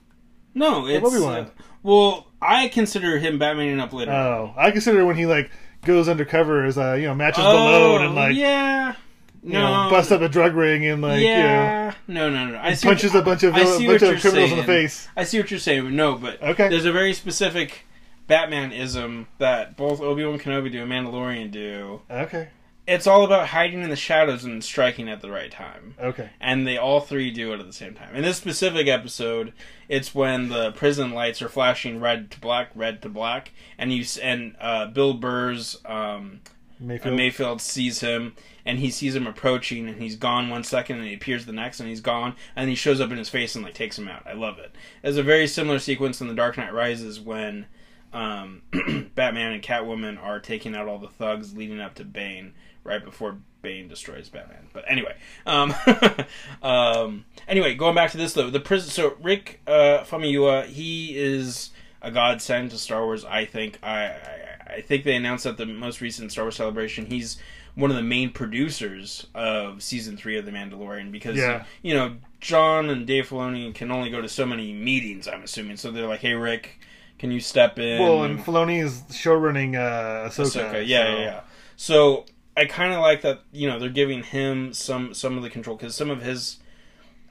No, 0.53 0.87
it's 0.87 1.05
Obi-Wan. 1.05 1.39
uh, 1.39 1.49
well. 1.83 2.27
I 2.41 2.69
consider 2.69 3.17
him 3.19 3.37
Batmaning 3.37 3.81
up 3.81 3.91
later. 3.91 4.13
Oh, 4.13 4.53
I 4.55 4.71
consider 4.71 5.05
when 5.05 5.17
he 5.17 5.25
like 5.25 5.51
goes 5.83 6.07
undercover 6.07 6.63
as 6.63 6.77
uh, 6.77 6.93
you 6.93 7.07
know 7.07 7.15
matches 7.15 7.43
the 7.43 7.49
load 7.49 7.99
and 8.01 8.15
like 8.15 8.27
Oh, 8.31 8.35
yeah, 8.35 8.95
you 9.43 9.51
no, 9.53 9.83
know 9.85 9.89
busts 9.89 10.11
up 10.11 10.21
a 10.21 10.29
drug 10.29 10.53
ring 10.55 10.85
and 10.85 11.01
like 11.01 11.19
you 11.21 11.27
know 11.27 11.33
yeah, 11.33 11.93
no, 12.07 12.29
no, 12.29 12.47
no. 12.47 12.57
I 12.59 12.73
see 12.75 12.87
punches 12.87 13.13
what, 13.13 13.21
a 13.21 13.25
bunch 13.25 13.43
of 13.43 13.53
I 13.53 13.63
vill- 13.63 13.77
see 13.77 13.87
bunch 13.87 14.01
of 14.01 14.21
criminals 14.21 14.51
in 14.51 14.57
the 14.57 14.63
face. 14.63 15.07
I 15.17 15.23
see 15.25 15.39
what 15.39 15.51
you're 15.51 15.59
saying, 15.59 15.83
but 15.83 15.93
no, 15.93 16.15
but 16.15 16.41
Okay. 16.41 16.69
there's 16.69 16.85
a 16.85 16.91
very 16.91 17.13
specific 17.13 17.85
Batmanism 18.29 19.25
that 19.37 19.75
both 19.77 20.01
Obi 20.01 20.25
Wan 20.25 20.39
Kenobi 20.39 20.71
do 20.71 20.81
and 20.81 20.91
Mandalorian 20.91 21.51
do. 21.51 22.01
Okay, 22.09 22.49
It's 22.87 23.05
all 23.07 23.23
about 23.25 23.47
hiding 23.49 23.81
in 23.81 23.89
the 23.89 23.95
shadows 23.95 24.43
and 24.43 24.63
striking 24.63 25.07
at 25.09 25.21
the 25.21 25.29
right 25.31 25.51
time. 25.51 25.95
okay, 25.99 26.29
And 26.41 26.65
they 26.65 26.77
all 26.77 26.99
three 27.01 27.31
do 27.31 27.53
it 27.53 27.59
at 27.59 27.65
the 27.67 27.73
same 27.73 27.93
time. 27.93 28.15
In 28.15 28.23
this 28.23 28.37
specific 28.37 28.87
episode, 28.87 29.53
it's 29.89 30.15
when 30.15 30.49
the 30.49 30.71
prison 30.71 31.11
lights 31.11 31.41
are 31.41 31.49
flashing 31.49 31.99
red 31.99 32.31
to 32.31 32.39
black, 32.39 32.69
red 32.75 33.01
to 33.03 33.09
black, 33.09 33.51
and 33.77 33.91
you 33.93 34.05
and 34.21 34.55
uh, 34.59 34.87
Bill 34.87 35.13
Burr's 35.13 35.77
um, 35.85 36.39
Mayfield. 36.83 37.15
Mayfield 37.15 37.61
sees 37.61 38.01
him, 38.01 38.35
and 38.65 38.79
he 38.79 38.91
sees 38.91 39.15
him 39.15 39.27
approaching, 39.27 39.87
and 39.87 40.01
he's 40.01 40.15
gone 40.15 40.49
one 40.49 40.63
second, 40.63 40.97
and 40.97 41.07
he 41.07 41.13
appears 41.13 41.45
the 41.45 41.53
next, 41.53 41.79
and 41.79 41.89
he's 41.89 42.01
gone, 42.01 42.35
and 42.55 42.69
he 42.69 42.75
shows 42.75 42.99
up 42.99 43.11
in 43.11 43.17
his 43.17 43.29
face 43.29 43.55
and 43.55 43.63
like 43.63 43.73
takes 43.73 43.97
him 43.97 44.07
out. 44.07 44.23
I 44.25 44.33
love 44.33 44.59
it. 44.59 44.75
There's 45.01 45.17
a 45.17 45.23
very 45.23 45.47
similar 45.47 45.79
sequence 45.79 46.21
in 46.21 46.27
The 46.27 46.33
Dark 46.33 46.57
Knight 46.57 46.73
Rises 46.73 47.19
when 47.19 47.65
um, 48.13 48.61
Batman 49.15 49.53
and 49.53 49.63
Catwoman 49.63 50.21
are 50.21 50.39
taking 50.39 50.75
out 50.75 50.87
all 50.87 50.99
the 50.99 51.07
thugs 51.07 51.55
leading 51.55 51.79
up 51.79 51.95
to 51.95 52.05
Bane 52.05 52.53
right 52.83 53.03
before 53.03 53.37
Bane 53.61 53.87
destroys 53.87 54.29
Batman. 54.29 54.67
But 54.73 54.85
anyway, 54.87 55.15
um, 55.45 55.73
um, 56.61 57.25
anyway, 57.47 57.75
going 57.75 57.95
back 57.95 58.11
to 58.11 58.17
this 58.17 58.33
though, 58.33 58.49
the 58.49 58.59
prison. 58.59 58.89
So 58.89 59.15
Rick 59.21 59.61
uh, 59.65 60.03
Famuyiwa, 60.03 60.65
he 60.67 61.17
is 61.17 61.71
a 62.01 62.11
godsend 62.11 62.71
to 62.71 62.77
Star 62.77 63.03
Wars. 63.03 63.25
I 63.25 63.45
think. 63.45 63.79
I, 63.81 64.05
I 64.05 64.42
I 64.73 64.81
think 64.81 65.03
they 65.03 65.15
announced 65.15 65.45
at 65.45 65.57
the 65.57 65.65
most 65.65 66.01
recent 66.01 66.31
Star 66.31 66.45
Wars 66.45 66.55
celebration 66.55 67.05
he's 67.05 67.37
one 67.75 67.89
of 67.89 67.95
the 67.95 68.03
main 68.03 68.31
producers 68.31 69.25
of 69.33 69.81
season 69.81 70.15
three 70.17 70.37
of 70.37 70.45
The 70.45 70.51
Mandalorian 70.51 71.11
because 71.11 71.37
Yeah. 71.37 71.65
you 71.81 71.93
know 71.93 72.17
John 72.39 72.89
and 72.89 73.05
Dave 73.07 73.29
Filoni 73.29 73.73
can 73.73 73.89
only 73.91 74.09
go 74.09 74.21
to 74.21 74.29
so 74.29 74.45
many 74.45 74.73
meetings. 74.73 75.27
I'm 75.27 75.43
assuming 75.43 75.77
so 75.77 75.91
they're 75.91 76.07
like, 76.07 76.19
hey 76.21 76.33
Rick, 76.33 76.79
can 77.19 77.31
you 77.31 77.39
step 77.39 77.79
in? 77.79 78.01
well, 78.01 78.23
and 78.23 78.39
Filoni 78.39 78.83
is 78.83 79.01
showrunning 79.09 79.75
uh, 79.75 80.29
Ahsoka. 80.29 80.71
Ahsoka. 80.71 80.87
Yeah, 80.87 81.03
so- 81.05 81.09
yeah, 81.11 81.19
yeah. 81.19 81.41
So 81.75 82.25
I 82.55 82.65
kind 82.65 82.93
of 82.93 82.99
like 82.99 83.21
that. 83.23 83.41
You 83.51 83.67
know, 83.67 83.79
they're 83.79 83.89
giving 83.89 84.21
him 84.23 84.73
some 84.73 85.13
some 85.13 85.37
of 85.37 85.43
the 85.43 85.49
control 85.49 85.75
because 85.75 85.95
some 85.95 86.09
of 86.09 86.21
his. 86.21 86.57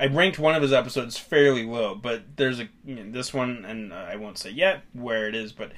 I 0.01 0.07
ranked 0.07 0.37
one 0.41 0.57
of 0.57 0.63
his 0.63 0.73
episodes 0.73 1.17
fairly 1.17 1.65
low, 1.65 1.95
but 1.95 2.23
there's 2.37 2.59
a 2.59 2.69
you 2.85 2.97
know, 2.97 3.13
this 3.13 3.33
one, 3.33 3.65
and 3.65 3.93
uh, 3.93 3.97
I 4.11 4.17
won't 4.17 4.37
say 4.37 4.51
yet 4.51 4.83
where 4.95 5.29
it 5.29 5.37
is, 5.37 5.53
but 5.53 5.71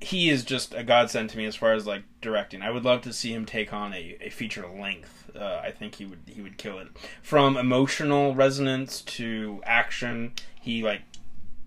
he 0.00 0.30
is 0.30 0.44
just 0.44 0.74
a 0.74 0.82
godsend 0.82 1.30
to 1.30 1.36
me 1.38 1.44
as 1.44 1.56
far 1.56 1.72
as 1.72 1.86
like 1.86 2.02
directing. 2.20 2.62
I 2.62 2.70
would 2.70 2.84
love 2.84 3.02
to 3.02 3.12
see 3.12 3.32
him 3.32 3.44
take 3.44 3.72
on 3.72 3.92
a, 3.92 4.16
a 4.20 4.30
feature 4.30 4.66
length. 4.66 5.30
Uh, 5.36 5.60
I 5.62 5.70
think 5.70 5.96
he 5.96 6.06
would 6.06 6.20
he 6.26 6.40
would 6.40 6.56
kill 6.58 6.78
it 6.78 6.88
from 7.22 7.56
emotional 7.56 8.34
resonance 8.34 9.00
to 9.02 9.60
action. 9.64 10.32
He 10.60 10.82
like 10.82 11.02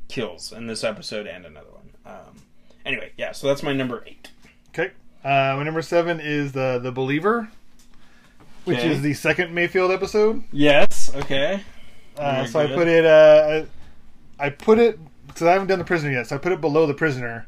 kills 0.07 0.51
in 0.51 0.67
this 0.67 0.83
episode 0.83 1.27
and 1.27 1.45
another 1.45 1.69
one. 1.71 1.89
Um, 2.05 2.41
anyway, 2.85 3.11
yeah. 3.17 3.31
So 3.31 3.47
that's 3.47 3.63
my 3.63 3.73
number 3.73 4.03
eight. 4.05 4.29
Okay. 4.69 4.91
Uh, 5.23 5.55
my 5.57 5.63
number 5.63 5.81
seven 5.81 6.19
is 6.19 6.51
the 6.51 6.79
the 6.81 6.91
Believer, 6.91 7.49
which 8.65 8.79
Okay. 8.79 8.91
is 8.91 9.01
the 9.01 9.13
second 9.13 9.53
Mayfield 9.53 9.91
episode. 9.91 10.43
Yes. 10.51 11.11
Okay. 11.15 11.61
Uh, 12.17 12.33
Very 12.33 12.47
so 12.47 12.59
I 12.59 12.67
put 12.67 12.87
it. 12.87 13.05
Uh, 13.05 13.65
I 14.39 14.49
put 14.49 14.79
it 14.79 14.99
because 15.27 15.43
I 15.43 15.53
haven't 15.53 15.67
done 15.67 15.79
the 15.79 15.85
prisoner 15.85 16.11
yet. 16.11 16.27
So 16.27 16.35
I 16.35 16.39
put 16.39 16.51
it 16.51 16.59
below 16.61 16.85
the 16.85 16.93
prisoner. 16.93 17.47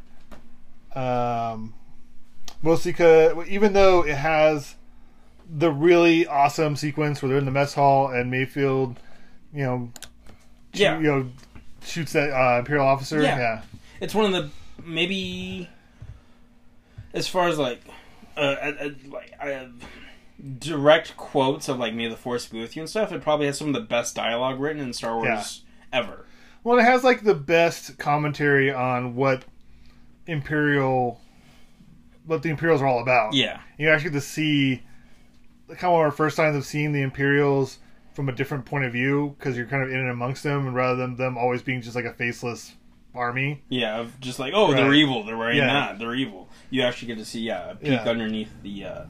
Um, 0.95 1.73
mostly 2.61 2.91
because 2.91 3.47
even 3.47 3.73
though 3.73 4.05
it 4.05 4.15
has 4.15 4.75
the 5.49 5.71
really 5.71 6.25
awesome 6.25 6.75
sequence 6.75 7.21
where 7.21 7.29
they're 7.29 7.37
in 7.37 7.45
the 7.45 7.51
mess 7.51 7.73
hall 7.73 8.07
and 8.09 8.31
Mayfield, 8.31 8.99
you 9.53 9.63
know, 9.63 9.91
shoot- 10.73 10.81
Yeah. 10.81 10.97
you 10.97 11.03
know, 11.03 11.29
shoots 11.83 12.13
that 12.13 12.31
uh, 12.31 12.59
imperial 12.59 12.87
officer. 12.87 13.21
Yeah. 13.21 13.37
Yeah. 13.37 13.61
It's 14.01 14.15
one 14.15 14.25
of 14.25 14.31
the 14.31 14.49
maybe 14.83 15.69
as 17.13 17.27
far 17.27 17.47
as 17.47 17.57
like 17.57 17.81
uh, 18.37 18.39
uh, 18.39 18.73
uh, 18.81 18.89
like 19.09 19.33
uh, 19.39 19.65
direct 20.59 21.15
quotes 21.15 21.69
of 21.69 21.79
like 21.79 21.93
"May 21.93 22.07
the 22.09 22.17
Force 22.17 22.45
be 22.47 22.59
with 22.59 22.75
you" 22.75 22.81
and 22.81 22.89
stuff. 22.89 23.11
It 23.11 23.21
probably 23.21 23.45
has 23.45 23.57
some 23.57 23.67
of 23.69 23.73
the 23.73 23.79
best 23.81 24.15
dialogue 24.15 24.59
written 24.59 24.81
in 24.81 24.91
Star 24.93 25.15
Wars 25.15 25.63
ever. 25.93 26.25
Well, 26.63 26.77
it 26.79 26.83
has 26.83 27.03
like 27.03 27.23
the 27.23 27.35
best 27.35 27.97
commentary 27.97 28.73
on 28.73 29.15
what 29.15 29.43
imperial, 30.27 31.19
what 32.25 32.41
the 32.43 32.49
Imperials 32.49 32.81
are 32.81 32.87
all 32.87 33.01
about. 33.01 33.33
Yeah. 33.33 33.59
you 33.77 33.89
actually 33.89 34.11
get 34.11 34.17
to 34.19 34.21
see 34.25 34.81
kind 35.67 35.83
of 35.85 35.91
one 35.93 36.01
of 36.01 36.05
our 36.05 36.11
first 36.11 36.37
times 36.37 36.55
of 36.55 36.65
seeing 36.65 36.91
the 36.91 37.01
Imperials 37.01 37.79
from 38.13 38.29
a 38.29 38.31
different 38.31 38.65
point 38.65 38.85
of 38.85 38.93
view 38.93 39.35
because 39.37 39.57
you're 39.57 39.65
kind 39.65 39.83
of 39.83 39.89
in 39.89 39.97
and 39.97 40.09
amongst 40.09 40.43
them, 40.43 40.67
and 40.67 40.75
rather 40.75 40.95
than 40.95 41.15
them 41.17 41.37
always 41.37 41.61
being 41.61 41.81
just 41.81 41.95
like 41.95 42.05
a 42.05 42.13
faceless 42.13 42.73
army. 43.13 43.61
Yeah, 43.69 43.99
of 43.99 44.19
just 44.19 44.39
like, 44.39 44.53
oh, 44.55 44.73
they're 44.73 44.93
evil. 44.93 45.23
They're 45.23 45.37
wearing 45.37 45.57
Yeah. 45.57 45.67
that. 45.67 45.99
They're 45.99 46.15
evil. 46.15 46.49
You 46.69 46.81
actually 46.83 47.09
get 47.09 47.17
to 47.17 47.25
see, 47.25 47.41
yeah, 47.41 47.71
a 47.71 47.75
peek 47.75 47.91
Yeah. 47.91 48.03
underneath 48.09 48.51
the 48.63 48.85
uh, 48.85 49.01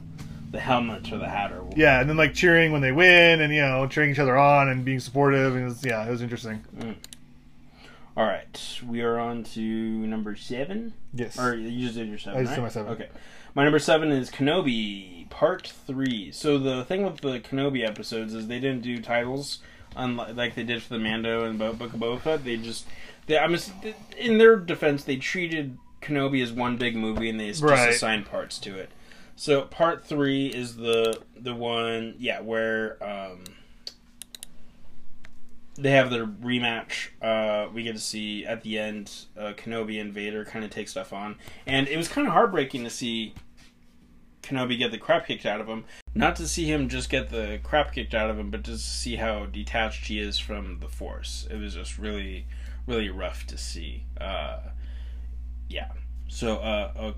the 0.52 0.60
helmet 0.60 1.12
or 1.12 1.18
the 1.18 1.28
hat 1.28 1.50
or 1.52 1.64
Yeah, 1.76 2.00
and 2.00 2.08
then 2.08 2.16
like 2.16 2.32
cheering 2.34 2.70
when 2.72 2.80
they 2.80 2.92
win, 2.92 3.40
and 3.40 3.52
you 3.52 3.60
know 3.60 3.86
cheering 3.86 4.10
each 4.10 4.18
other 4.18 4.36
on 4.36 4.68
and 4.68 4.84
being 4.84 5.00
supportive, 5.00 5.54
and 5.54 5.62
it 5.62 5.66
was, 5.66 5.84
yeah, 5.84 6.06
it 6.06 6.10
was 6.10 6.22
interesting. 6.22 6.64
All 8.16 8.24
right, 8.24 8.80
we 8.86 9.02
are 9.02 9.18
on 9.18 9.44
to 9.44 9.60
number 9.60 10.36
seven. 10.36 10.94
Yes. 11.12 11.38
Or 11.38 11.54
you 11.54 11.86
just 11.86 11.96
did 11.98 12.08
your 12.08 12.18
seven. 12.18 12.40
I 12.40 12.42
just 12.44 12.54
did 12.54 12.62
my 12.62 12.68
seven. 12.68 12.92
Okay. 12.92 13.08
My 13.54 13.62
number 13.64 13.78
seven 13.78 14.10
is 14.10 14.30
Kenobi 14.30 15.28
Part 15.28 15.66
Three. 15.86 16.30
So 16.32 16.58
the 16.58 16.84
thing 16.86 17.02
with 17.02 17.20
the 17.20 17.40
Kenobi 17.40 17.86
episodes 17.86 18.32
is 18.32 18.46
they 18.48 18.58
didn't 18.60 18.82
do 18.82 19.02
titles, 19.02 19.58
unlike 19.94 20.34
like 20.34 20.54
they 20.54 20.64
did 20.64 20.82
for 20.82 20.94
the 20.94 20.98
Mando 20.98 21.44
and 21.44 21.58
Bo- 21.58 21.74
Book 21.74 21.92
of 21.92 22.00
Boba 22.00 22.20
Fett. 22.20 22.44
They 22.44 22.56
just, 22.56 22.86
they, 23.26 23.38
I'm 23.38 23.54
ass- 23.54 23.70
in 24.16 24.38
their 24.38 24.56
defense, 24.56 25.04
they 25.04 25.16
treated 25.16 25.76
Kenobi 26.00 26.42
as 26.42 26.52
one 26.52 26.78
big 26.78 26.96
movie 26.96 27.28
and 27.28 27.38
they 27.38 27.48
just 27.48 27.62
Right. 27.62 27.90
assigned 27.90 28.24
parts 28.26 28.58
to 28.60 28.78
it. 28.78 28.90
So 29.36 29.62
Part 29.62 30.06
Three 30.06 30.46
is 30.46 30.76
the 30.76 31.20
the 31.38 31.54
one, 31.54 32.14
yeah, 32.18 32.40
where 32.40 32.96
um, 33.04 33.44
they 35.78 35.90
have 35.90 36.10
their 36.10 36.26
rematch. 36.26 37.08
Uh, 37.20 37.68
we 37.72 37.82
get 37.82 37.94
to 37.94 38.00
see 38.00 38.44
at 38.44 38.62
the 38.62 38.78
end 38.78 39.26
uh, 39.38 39.52
Kenobi 39.56 40.00
and 40.00 40.12
Vader 40.12 40.44
kind 40.44 40.64
of 40.64 40.70
take 40.70 40.88
stuff 40.88 41.12
on, 41.12 41.36
and 41.66 41.88
it 41.88 41.96
was 41.96 42.08
kind 42.08 42.26
of 42.26 42.32
heartbreaking 42.32 42.84
to 42.84 42.90
see 42.90 43.34
Kenobi 44.42 44.78
get 44.78 44.90
the 44.90 44.98
crap 44.98 45.26
kicked 45.26 45.44
out 45.44 45.60
of 45.60 45.66
him. 45.66 45.84
Not 46.14 46.36
to 46.36 46.48
see 46.48 46.64
him 46.64 46.88
just 46.88 47.10
get 47.10 47.30
the 47.30 47.60
crap 47.62 47.92
kicked 47.92 48.14
out 48.14 48.30
of 48.30 48.38
him, 48.38 48.50
but 48.50 48.62
just 48.62 48.84
to 48.84 48.90
see 48.90 49.16
how 49.16 49.46
detached 49.46 50.06
he 50.06 50.18
is 50.18 50.38
from 50.38 50.78
the 50.80 50.88
Force. 50.88 51.46
It 51.50 51.56
was 51.56 51.74
just 51.74 51.98
really, 51.98 52.46
really 52.86 53.10
rough 53.10 53.46
to 53.48 53.58
see. 53.58 54.04
Uh, 54.20 54.60
yeah. 55.68 55.90
So 56.28 56.56
uh, 56.56 56.92
uh, 56.96 57.12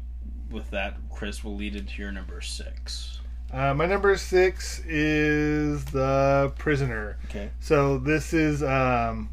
with 0.50 0.70
that, 0.70 0.96
Chris 1.10 1.44
will 1.44 1.54
lead 1.54 1.76
into 1.76 2.00
your 2.00 2.12
number 2.12 2.40
six. 2.40 3.17
Uh, 3.52 3.72
my 3.74 3.86
number 3.86 4.16
six 4.16 4.80
is 4.86 5.84
the 5.86 6.52
prisoner. 6.58 7.16
Okay. 7.26 7.50
So 7.60 7.98
this 7.98 8.32
is, 8.34 8.62
um, 8.62 9.30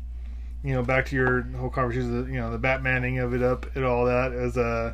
you 0.64 0.74
know, 0.74 0.84
back 0.84 1.08
to 1.08 1.16
your 1.16 1.42
whole 1.58 1.70
conversation, 1.70 2.32
you 2.34 2.40
know, 2.40 2.50
the 2.52 2.60
Batmaning 2.60 3.22
of 3.24 3.34
it 3.34 3.44
up 3.44 3.76
and 3.76 3.84
all 3.84 4.06
that. 4.06 4.32
Is 4.32 4.58
uh, 4.58 4.94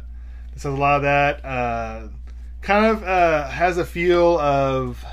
this 0.54 0.64
has 0.64 0.74
a 0.74 0.76
lot 0.76 0.96
of 0.98 1.02
that. 1.04 1.46
Uh, 1.46 2.08
kind 2.62 2.86
of 2.88 3.04
uh, 3.04 3.48
has 3.50 3.78
a 3.78 3.86
feel 3.86 4.40
of 4.40 5.04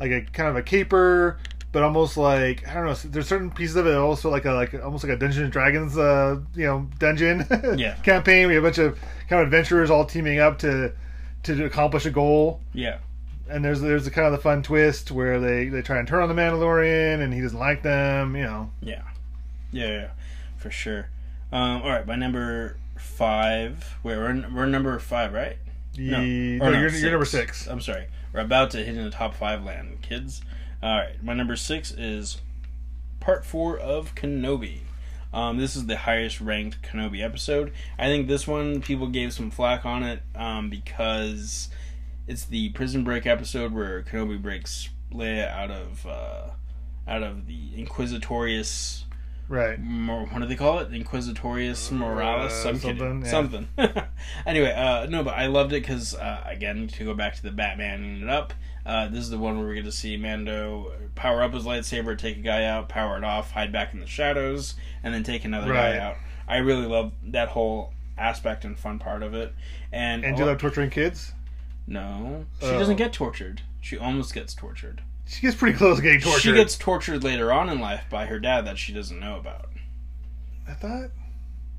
like 0.00 0.10
a 0.10 0.22
kind 0.22 0.48
of 0.48 0.56
a 0.56 0.62
caper, 0.62 1.38
but 1.70 1.84
almost 1.84 2.16
like 2.16 2.66
I 2.66 2.74
don't 2.74 2.86
know. 2.86 2.94
There's 2.94 3.28
certain 3.28 3.52
pieces 3.52 3.76
of 3.76 3.86
it 3.86 3.94
also 3.94 4.30
like 4.30 4.46
a 4.46 4.52
like 4.52 4.74
almost 4.74 5.04
like 5.04 5.12
a 5.12 5.16
Dungeons 5.16 5.44
and 5.44 5.52
Dragons, 5.52 5.96
uh, 5.96 6.40
you 6.56 6.66
know, 6.66 6.88
dungeon 6.98 7.46
Yeah. 7.78 7.94
campaign. 8.02 8.48
We 8.48 8.54
have 8.56 8.64
a 8.64 8.66
bunch 8.66 8.78
of 8.78 8.98
kind 9.28 9.40
of 9.42 9.46
adventurers 9.46 9.90
all 9.90 10.04
teaming 10.04 10.40
up 10.40 10.58
to 10.60 10.92
to 11.46 11.64
accomplish 11.64 12.04
a 12.06 12.10
goal 12.10 12.60
Yeah. 12.74 12.98
and 13.48 13.64
there's 13.64 13.80
there's 13.80 14.06
a 14.06 14.10
kind 14.10 14.26
of 14.26 14.32
the 14.32 14.38
fun 14.38 14.62
twist 14.62 15.10
where 15.10 15.38
they 15.40 15.68
they 15.68 15.82
try 15.82 15.98
and 15.98 16.06
turn 16.08 16.22
on 16.22 16.28
the 16.28 16.34
Mandalorian 16.34 17.20
and 17.22 17.32
he 17.32 17.40
doesn't 17.40 17.58
like 17.58 17.82
them, 17.82 18.34
you 18.36 18.42
know. 18.44 18.70
Yeah. 18.80 19.02
Yeah, 19.72 19.86
yeah, 19.88 20.08
for 20.56 20.70
sure. 20.70 21.08
Um, 21.52 21.82
all 21.82 21.90
right, 21.90 22.06
my 22.06 22.16
number 22.16 22.76
five. 22.96 23.96
Wait, 24.02 24.16
we're 24.16 24.44
we're 24.54 24.66
number 24.66 24.98
five, 24.98 25.32
right? 25.32 25.56
No. 25.98 26.20
No, 26.20 26.70
no, 26.72 26.78
you're, 26.78 26.90
you're 26.90 27.10
number 27.10 27.24
six. 27.24 27.66
I'm 27.66 27.80
sorry. 27.80 28.06
We're 28.32 28.40
about 28.40 28.70
to 28.72 28.78
hit 28.78 28.96
in 28.96 29.04
the 29.04 29.10
top 29.10 29.34
five 29.34 29.64
land, 29.64 30.02
kids. 30.02 30.42
All 30.82 30.96
right, 30.96 31.22
my 31.22 31.34
number 31.34 31.56
six 31.56 31.90
is 31.90 32.40
part 33.20 33.44
four 33.44 33.78
of 33.78 34.14
Kenobi. 34.14 34.80
Um, 35.36 35.58
this 35.58 35.76
is 35.76 35.84
the 35.84 35.98
highest 35.98 36.40
ranked 36.40 36.80
Kenobi 36.80 37.22
episode. 37.22 37.74
I 37.98 38.06
think 38.06 38.26
this 38.26 38.46
one 38.46 38.80
people 38.80 39.06
gave 39.08 39.34
some 39.34 39.50
flack 39.50 39.84
on 39.84 40.02
it 40.02 40.22
um, 40.34 40.70
because 40.70 41.68
it's 42.26 42.46
the 42.46 42.70
prison 42.70 43.04
break 43.04 43.26
episode 43.26 43.74
where 43.74 44.02
Kenobi 44.02 44.40
breaks 44.40 44.88
Leia 45.12 45.50
out 45.50 45.70
of 45.70 46.06
uh, 46.06 46.48
out 47.06 47.22
of 47.22 47.46
the 47.46 47.72
Inquisitorius 47.76 49.02
Right. 49.48 49.78
What 49.78 50.40
do 50.40 50.46
they 50.46 50.56
call 50.56 50.80
it? 50.80 50.90
Inquisitorius 50.90 51.90
Moralis? 51.92 52.64
Uh, 52.64 52.70
I'm 52.70 52.78
something, 52.78 53.22
yeah. 53.22 53.30
Something. 53.30 53.68
anyway, 54.46 54.72
uh, 54.72 55.06
no, 55.06 55.22
but 55.22 55.34
I 55.34 55.46
loved 55.46 55.72
it 55.72 55.82
because, 55.82 56.14
uh, 56.16 56.42
again, 56.44 56.88
to 56.88 57.04
go 57.04 57.14
back 57.14 57.36
to 57.36 57.42
the 57.42 57.52
Batman 57.52 58.22
it 58.22 58.28
up, 58.28 58.54
uh, 58.86 59.08
this 59.08 59.20
is 59.20 59.30
the 59.30 59.38
one 59.38 59.58
where 59.58 59.66
we 59.68 59.74
get 59.74 59.84
to 59.84 59.92
see 59.92 60.16
Mando 60.16 60.92
power 61.14 61.42
up 61.42 61.52
his 61.52 61.64
lightsaber, 61.64 62.16
take 62.16 62.36
a 62.36 62.40
guy 62.40 62.64
out, 62.64 62.88
power 62.88 63.18
it 63.18 63.24
off, 63.24 63.50
hide 63.50 63.72
back 63.72 63.92
in 63.92 64.00
the 64.00 64.06
shadows, 64.06 64.74
and 65.02 65.12
then 65.12 65.24
take 65.24 65.44
another 65.44 65.70
Right. 65.72 65.96
guy 65.96 65.98
out. 65.98 66.16
I 66.48 66.58
really 66.58 66.86
love 66.86 67.12
that 67.24 67.48
whole 67.48 67.92
aspect 68.16 68.64
and 68.64 68.78
fun 68.78 68.98
part 68.98 69.22
of 69.22 69.34
it. 69.34 69.52
And, 69.92 70.24
And 70.24 70.36
do 70.36 70.42
you 70.42 70.48
love 70.48 70.58
torturing 70.58 70.90
kids? 70.90 71.32
no, 71.86 72.46
she 72.60 72.66
Oh. 72.66 72.78
doesn't 72.78 72.96
get 72.96 73.12
tortured. 73.12 73.62
She 73.80 73.98
almost 73.98 74.32
gets 74.34 74.54
tortured. 74.54 75.02
She 75.26 75.40
gets 75.42 75.56
pretty 75.56 75.76
close 75.76 75.96
to 75.96 76.02
getting 76.02 76.20
tortured. 76.20 76.40
She 76.40 76.52
gets 76.52 76.76
tortured 76.78 77.24
later 77.24 77.52
on 77.52 77.68
in 77.68 77.80
life 77.80 78.04
by 78.08 78.26
her 78.26 78.38
dad 78.38 78.64
that 78.66 78.78
she 78.78 78.92
doesn't 78.92 79.18
know 79.18 79.36
about. 79.36 79.68
I 80.68 80.72
thought. 80.74 81.10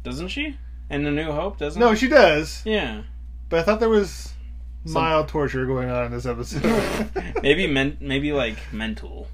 Doesn't 0.04 0.28
she? 0.30 0.58
In 0.90 1.04
the 1.04 1.12
New 1.12 1.32
Hope, 1.32 1.58
doesn't 1.58 1.80
No, 1.80 1.96
she 1.96 2.08
does. 2.08 2.62
Yeah. 2.66 3.04
But 3.50 3.60
I 3.60 3.64
thought 3.64 3.80
there 3.80 3.90
was 3.90 4.34
Some- 4.88 5.02
mild 5.02 5.28
torture 5.28 5.66
going 5.66 5.90
on 5.90 6.06
in 6.08 6.12
this 6.12 6.26
episode. 6.26 7.10
maybe 7.44 7.68
men- 7.68 7.98
maybe 8.00 8.32
like 8.34 8.58
mental, 8.74 9.28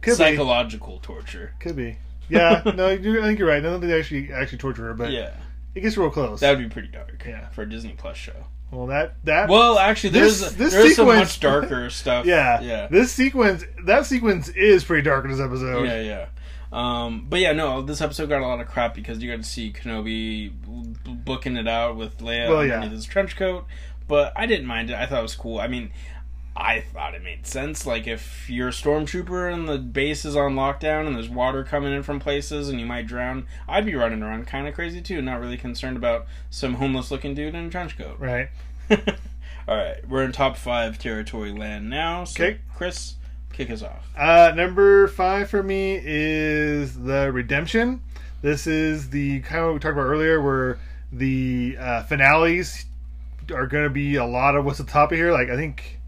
Could 0.00 0.12
be. 0.12 0.16
psychological 0.16 0.98
torture. 1.02 1.54
Could 1.60 1.76
be. 1.76 1.96
Yeah. 2.28 2.62
No, 2.74 2.88
I 2.88 2.96
think 2.98 3.38
you're 3.38 3.48
right. 3.48 3.62
None 3.62 3.74
of 3.74 3.80
they 3.80 3.98
actually 3.98 4.32
actually 4.32 4.58
torture 4.58 4.84
her, 4.84 4.94
but 4.94 5.10
yeah, 5.10 5.32
it 5.74 5.80
gets 5.80 5.96
real 5.96 6.10
close. 6.10 6.40
that 6.40 6.50
would 6.56 6.62
be 6.62 6.68
pretty 6.72 6.88
dark. 6.88 7.24
Yeah. 7.26 7.48
for 7.50 7.62
a 7.62 7.68
Disney 7.68 7.94
Plus 7.98 8.16
show. 8.16 8.32
well, 8.70 8.86
that 8.86 9.16
that. 9.24 9.48
Well, 9.50 9.78
actually, 9.78 10.10
there's 10.10 10.40
This- 10.40 10.52
this 10.54 10.72
there's 10.72 10.96
some 10.96 11.06
sequence- 11.06 11.20
much 11.30 11.40
darker 11.40 11.90
stuff. 11.90 12.24
yeah. 12.26 12.60
yeah, 12.62 12.86
This 12.88 13.12
sequence, 13.12 13.64
that 13.84 14.06
sequence 14.06 14.48
is 14.50 14.82
pretty 14.84 15.02
dark 15.02 15.24
in 15.24 15.30
this 15.30 15.40
episode. 15.40 15.84
yeah, 15.84 16.00
yeah. 16.00 16.26
Um, 16.72 17.26
but 17.28 17.38
yeah, 17.40 17.52
no, 17.52 17.82
this 17.82 18.00
episode 18.00 18.30
got 18.30 18.40
a 18.40 18.46
lot 18.46 18.60
of 18.60 18.66
crap 18.66 18.94
because 18.94 19.22
you 19.22 19.30
got 19.30 19.36
to 19.42 19.46
see 19.46 19.70
Kenobi 19.74 20.50
booking 21.04 21.58
it 21.58 21.68
out 21.68 21.96
with 21.96 22.18
Leia 22.20 22.48
Well, 22.48 22.64
yeah. 22.64 22.76
underneath 22.76 22.92
his 22.96 23.04
trench 23.04 23.36
coat. 23.36 23.66
But 24.12 24.34
I 24.36 24.44
didn't 24.44 24.66
mind 24.66 24.90
it. 24.90 24.96
I 24.96 25.06
thought 25.06 25.20
it 25.20 25.22
was 25.22 25.34
cool. 25.34 25.58
I 25.58 25.68
mean, 25.68 25.90
I 26.54 26.80
thought 26.80 27.14
it 27.14 27.22
made 27.24 27.46
sense. 27.46 27.86
Like 27.86 28.06
if 28.06 28.50
you're 28.50 28.68
a 28.68 28.70
stormtrooper 28.70 29.50
and 29.50 29.66
the 29.66 29.78
base 29.78 30.26
is 30.26 30.36
on 30.36 30.54
lockdown 30.54 31.06
and 31.06 31.16
there's 31.16 31.30
water 31.30 31.64
coming 31.64 31.94
in 31.94 32.02
from 32.02 32.20
places 32.20 32.68
and 32.68 32.78
you 32.78 32.84
might 32.84 33.06
drown, 33.06 33.46
I'd 33.66 33.86
be 33.86 33.94
running 33.94 34.22
around 34.22 34.46
kind 34.46 34.68
of 34.68 34.74
crazy 34.74 35.00
too, 35.00 35.22
not 35.22 35.40
really 35.40 35.56
concerned 35.56 35.96
about 35.96 36.26
some 36.50 36.74
homeless-looking 36.74 37.34
dude 37.34 37.54
in 37.54 37.64
a 37.64 37.70
trench 37.70 37.96
coat. 37.96 38.18
Right. 38.18 38.50
All 38.90 39.76
right, 39.78 40.06
we're 40.06 40.24
in 40.24 40.32
top 40.32 40.58
five 40.58 40.98
territory 40.98 41.50
land 41.50 41.88
now. 41.88 42.24
So, 42.24 42.44
Okay. 42.44 42.58
Chris, 42.76 43.14
kick 43.54 43.70
us 43.70 43.82
off. 43.82 44.10
Uh, 44.14 44.52
number 44.54 45.08
five 45.08 45.48
for 45.48 45.62
me 45.62 45.98
is 46.04 46.98
the 47.02 47.32
redemption. 47.32 48.02
This 48.42 48.66
is 48.66 49.08
the 49.08 49.40
kind 49.40 49.62
of 49.62 49.66
what 49.68 49.72
we 49.72 49.80
talked 49.80 49.94
about 49.94 50.02
earlier, 50.04 50.38
where 50.42 50.78
the 51.10 51.76
uh, 51.80 52.02
finales 52.02 52.84
are 53.50 53.66
going 53.66 53.84
to 53.84 53.90
be 53.90 54.16
a 54.16 54.24
lot 54.24 54.54
of 54.56 54.64
what's 54.64 54.78
the 54.78 54.84
top 54.84 55.12
of 55.12 55.18
here. 55.18 55.32
Like 55.32 55.48
I 55.50 55.56
think, 55.56 56.00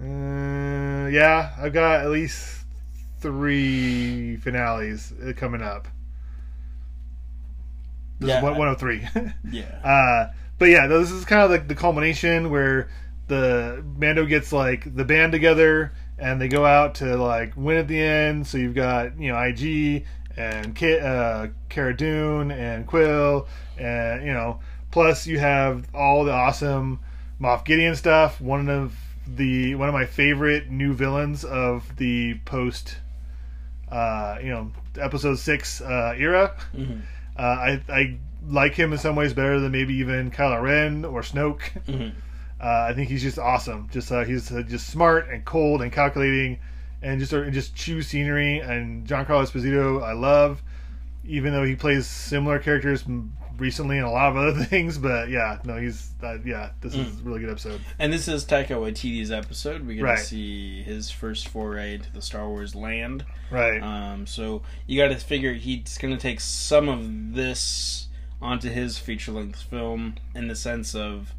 uh, 0.00 1.06
yeah, 1.08 1.52
I've 1.58 1.72
got 1.72 2.00
at 2.00 2.10
least 2.10 2.64
three 3.20 4.36
finales 4.36 5.12
uh, 5.26 5.32
coming 5.36 5.62
up. 5.62 5.86
This 8.18 8.28
Yeah. 8.30 8.38
is 8.38 8.42
one, 8.42 8.56
one 8.58 8.68
of 8.68 8.78
three. 8.78 9.06
Yeah. 9.50 9.64
Uh, 9.84 10.32
but 10.58 10.66
yeah, 10.66 10.86
this 10.86 11.10
is 11.10 11.24
kind 11.24 11.42
of 11.42 11.50
like 11.50 11.68
the 11.68 11.74
culmination 11.74 12.50
where 12.50 12.88
the 13.28 13.84
Mando 13.98 14.26
gets 14.26 14.52
like 14.52 14.94
the 14.94 15.04
band 15.04 15.32
together 15.32 15.92
and 16.18 16.40
they 16.40 16.48
go 16.48 16.64
out 16.64 16.94
to 16.96 17.16
like 17.16 17.52
win 17.56 17.78
at 17.78 17.88
the 17.88 18.00
end. 18.00 18.46
So 18.46 18.58
you've 18.58 18.74
got 18.74 19.18
you 19.18 19.32
know 19.32 19.40
IG 19.40 20.04
and 20.36 20.74
Ki 20.74 20.98
uh, 20.98 21.48
Cara 21.68 21.96
Dune 21.96 22.50
and 22.50 22.86
Kuiil 22.86 23.46
and 23.78 24.24
you 24.24 24.32
know 24.32 24.60
plus 24.92 25.26
you 25.26 25.40
have 25.40 25.92
all 25.92 26.22
the 26.24 26.30
awesome 26.32 27.00
Moff 27.40 27.64
Gideon 27.64 27.96
stuff. 27.96 28.40
One 28.40 28.68
of 28.68 28.96
the 29.26 29.74
one 29.74 29.88
of 29.88 29.94
my 29.94 30.06
favorite 30.06 30.70
new 30.70 30.92
villains 30.94 31.44
of 31.44 31.96
the 31.96 32.34
post 32.44 32.98
uh, 33.90 34.38
you 34.42 34.50
know 34.50 34.70
episode 35.00 35.38
six 35.38 35.80
uh, 35.80 36.14
era. 36.16 36.54
Mhm. 36.74 37.00
Uh, 37.36 37.42
I 37.42 37.80
I 37.88 38.18
like 38.46 38.74
him 38.74 38.92
in 38.92 38.98
some 38.98 39.16
ways 39.16 39.32
better 39.32 39.58
than 39.60 39.72
maybe 39.72 39.94
even 39.94 40.30
Kylo 40.30 40.62
Ren 40.62 41.04
or 41.04 41.22
Snoke. 41.22 41.62
Mhm. 41.88 42.12
Uh, 42.60 42.86
I 42.90 42.94
think 42.94 43.08
he's 43.08 43.22
just 43.22 43.38
awesome. 43.40 43.88
Just 43.90 44.12
uh, 44.12 44.24
he's 44.24 44.52
uh, 44.52 44.62
just 44.62 44.86
smart 44.88 45.28
and 45.28 45.44
cold 45.44 45.82
and 45.82 45.90
calculating, 45.90 46.58
and 47.02 47.18
just 47.18 47.34
uh, 47.34 47.48
just 47.50 47.74
chew 47.74 48.02
scenery. 48.02 48.58
And 48.60 49.04
Giancarlo 49.06 49.42
Esposito, 49.44 50.02
I 50.02 50.12
love, 50.12 50.62
even 51.24 51.52
though 51.52 51.64
he 51.64 51.74
plays 51.74 52.06
similar 52.06 52.58
characters 52.60 53.04
recently 53.62 53.96
in 53.96 54.04
a 54.04 54.10
lot 54.12 54.30
of 54.30 54.36
other 54.36 54.64
things. 54.64 54.98
But 54.98 55.30
yeah, 55.30 55.58
no, 55.64 55.76
he's 55.78 56.10
uh, 56.22 56.38
yeah, 56.44 56.70
this 56.82 56.94
is 56.94 57.20
a 57.20 57.22
really 57.22 57.40
good 57.40 57.48
episode. 57.50 57.80
And 57.98 58.12
this 58.12 58.28
is 58.28 58.44
Taika 58.44 58.70
Waititi's 58.76 59.30
episode. 59.30 59.86
We 59.86 59.94
get 59.94 60.04
Right. 60.04 60.18
to 60.18 60.24
see 60.24 60.82
his 60.82 61.10
first 61.10 61.48
foray 61.48 61.94
into 61.94 62.12
the 62.12 62.20
Star 62.22 62.48
Wars 62.48 62.74
land. 62.74 63.24
Right. 63.50 63.82
Um, 63.82 64.26
so 64.26 64.62
you 64.86 65.00
got 65.00 65.08
to 65.08 65.24
figure 65.24 65.54
he's 65.54 65.96
going 65.98 66.14
to 66.14 66.20
take 66.20 66.40
some 66.40 66.88
of 66.88 67.34
this 67.34 68.08
onto 68.40 68.68
his 68.68 68.98
feature 68.98 69.32
length 69.32 69.62
film 69.62 70.16
in 70.34 70.48
the 70.48 70.56
sense 70.56 70.94
of 70.94 71.32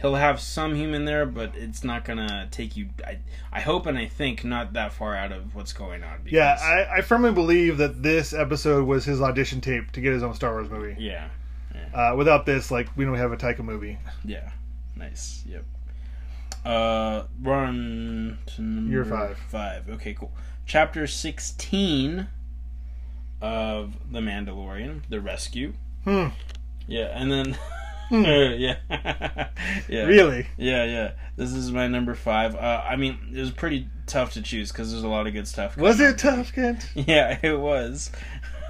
he'll 0.00 0.14
have 0.16 0.40
some 0.40 0.74
human 0.76 1.04
there, 1.04 1.26
but 1.26 1.52
it's 1.56 1.82
not 1.84 2.04
going 2.04 2.18
to 2.18 2.48
take 2.50 2.76
you. 2.76 2.88
I, 3.06 3.18
I 3.52 3.60
hope 3.60 3.86
and 3.86 3.96
I 3.98 4.06
think 4.06 4.44
not 4.44 4.72
that 4.74 4.92
far 4.92 5.14
out 5.16 5.32
of 5.32 5.54
what's 5.54 5.72
going 5.72 6.02
on. 6.04 6.20
Yeah, 6.26 6.56
I, 6.60 6.98
I 6.98 7.00
firmly 7.02 7.32
believe 7.32 7.78
that 7.78 8.02
this 8.02 8.32
episode 8.32 8.86
was 8.86 9.04
his 9.04 9.20
audition 9.20 9.60
tape 9.60 9.90
to 9.92 10.00
get 10.00 10.12
his 10.12 10.22
own 10.22 10.34
Star 10.34 10.52
Wars 10.52 10.68
movie. 10.70 10.96
yeah, 10.98 11.28
Uh, 11.94 12.14
without 12.16 12.46
this, 12.46 12.70
like 12.70 12.88
we 12.96 13.04
don't 13.04 13.14
have 13.16 13.32
a 13.32 13.36
Taika 13.36 13.60
movie. 13.60 13.98
yeah, 14.24 14.50
nice. 14.96 15.42
Yep. 15.46 15.64
Uh, 16.64 17.24
we're 17.42 17.54
on 17.54 18.38
to 18.46 18.62
number 18.62 18.90
Year 18.90 19.04
five. 19.04 19.38
Five. 19.48 19.88
Okay, 19.88 20.14
cool. 20.14 20.32
Chapter 20.66 21.06
sixteen 21.06 22.26
of 23.40 23.94
the 24.12 24.20
Mandalorian, 24.20 25.02
the 25.08 25.20
rescue. 25.20 25.72
Hmm. 26.04 26.28
Yeah, 26.86 27.10
and 27.14 27.30
then 27.30 27.58
yeah. 28.10 28.76
yeah. 29.88 30.04
Really? 30.04 30.46
Yeah, 30.56 30.84
yeah. 30.84 31.12
This 31.36 31.52
is 31.52 31.70
my 31.70 31.86
number 31.86 32.14
five. 32.14 32.54
Uh, 32.56 32.82
I 32.88 32.96
mean, 32.96 33.18
it 33.34 33.38
was 33.38 33.50
pretty 33.50 33.88
tough 34.06 34.32
to 34.32 34.42
choose 34.42 34.72
because 34.72 34.90
there's 34.90 35.04
a 35.04 35.08
lot 35.08 35.26
of 35.26 35.32
good 35.34 35.46
stuff. 35.46 35.76
Was 35.76 36.00
it 36.00 36.18
tough, 36.18 36.52
Kent? 36.52 36.88
Yeah, 36.94 37.38
it 37.42 37.58
was. 37.58 38.10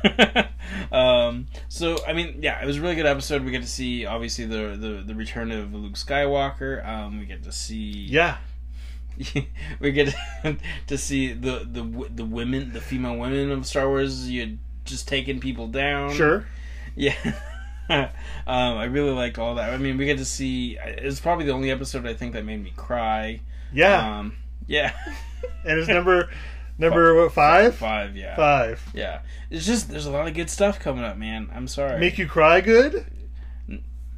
um, 0.92 1.46
so 1.68 1.99
I 2.07 2.12
mean, 2.12 2.38
yeah, 2.40 2.62
it 2.62 2.66
was 2.66 2.78
a 2.78 2.80
really 2.80 2.94
good 2.94 3.07
episode. 3.07 3.44
We 3.44 3.51
get 3.51 3.62
to 3.62 3.68
see 3.68 4.07
obviously 4.07 4.46
the 4.46 4.76
the, 4.76 5.03
the 5.07 5.14
return 5.14 5.51
of 5.51 5.74
Luke 5.74 5.94
Skywalker. 5.94 6.86
Um, 6.86 7.18
we 7.18 7.26
get 7.26 7.42
to 7.44 7.53
see 7.53 7.80
Yeah. 7.80 8.38
we 9.80 9.92
get 9.92 10.14
to 10.86 10.99
see 10.99 11.32
the 11.32 11.66
the 11.70 12.09
the 12.14 12.24
women, 12.24 12.72
the 12.72 12.80
female 12.80 13.16
women 13.16 13.51
of 13.51 13.66
Star 13.66 13.88
Wars. 13.88 14.30
You 14.30 14.59
just 14.84 15.09
taking 15.09 15.40
people 15.40 15.68
down. 15.68 16.14
Sure. 16.14 16.46
Yeah. 16.94 17.14
um, 17.88 18.09
I 18.46 18.84
really 18.84 19.11
liked 19.12 19.38
all 19.38 19.57
that. 19.57 19.72
I 19.72 19.76
mean, 19.76 19.96
we 19.96 20.05
get 20.05 20.18
to 20.18 20.24
see. 20.24 20.78
It's 20.82 21.20
probably 21.20 21.46
the 21.46 21.53
only 21.53 21.70
episode 21.70 22.07
I 22.07 22.14
think 22.14 22.34
that 22.34 22.44
made 22.44 22.62
me 22.62 22.72
cry. 22.76 23.40
Yeah. 23.72 24.18
Um, 24.18 24.36
yeah. 24.66 24.92
and 25.64 25.78
it's 25.78 25.88
number 25.88 26.30
number 26.79 27.14
what 27.14 27.33
five? 27.33 27.74
Five. 27.74 28.16
Yeah. 28.16 28.37
Five. 28.37 28.83
Yeah. 28.95 29.20
It's 29.51 29.66
just 29.66 29.91
there's 29.91 30.07
a 30.07 30.11
lot 30.11 30.29
of 30.29 30.35
good 30.35 30.49
stuff 30.51 30.79
coming 30.79 31.05
up, 31.05 31.16
man. 31.16 31.51
I'm 31.55 31.68
sorry. 31.68 31.99
Make 31.99 32.18
you 32.18 32.26
cry 32.26 32.61
good? 32.61 33.07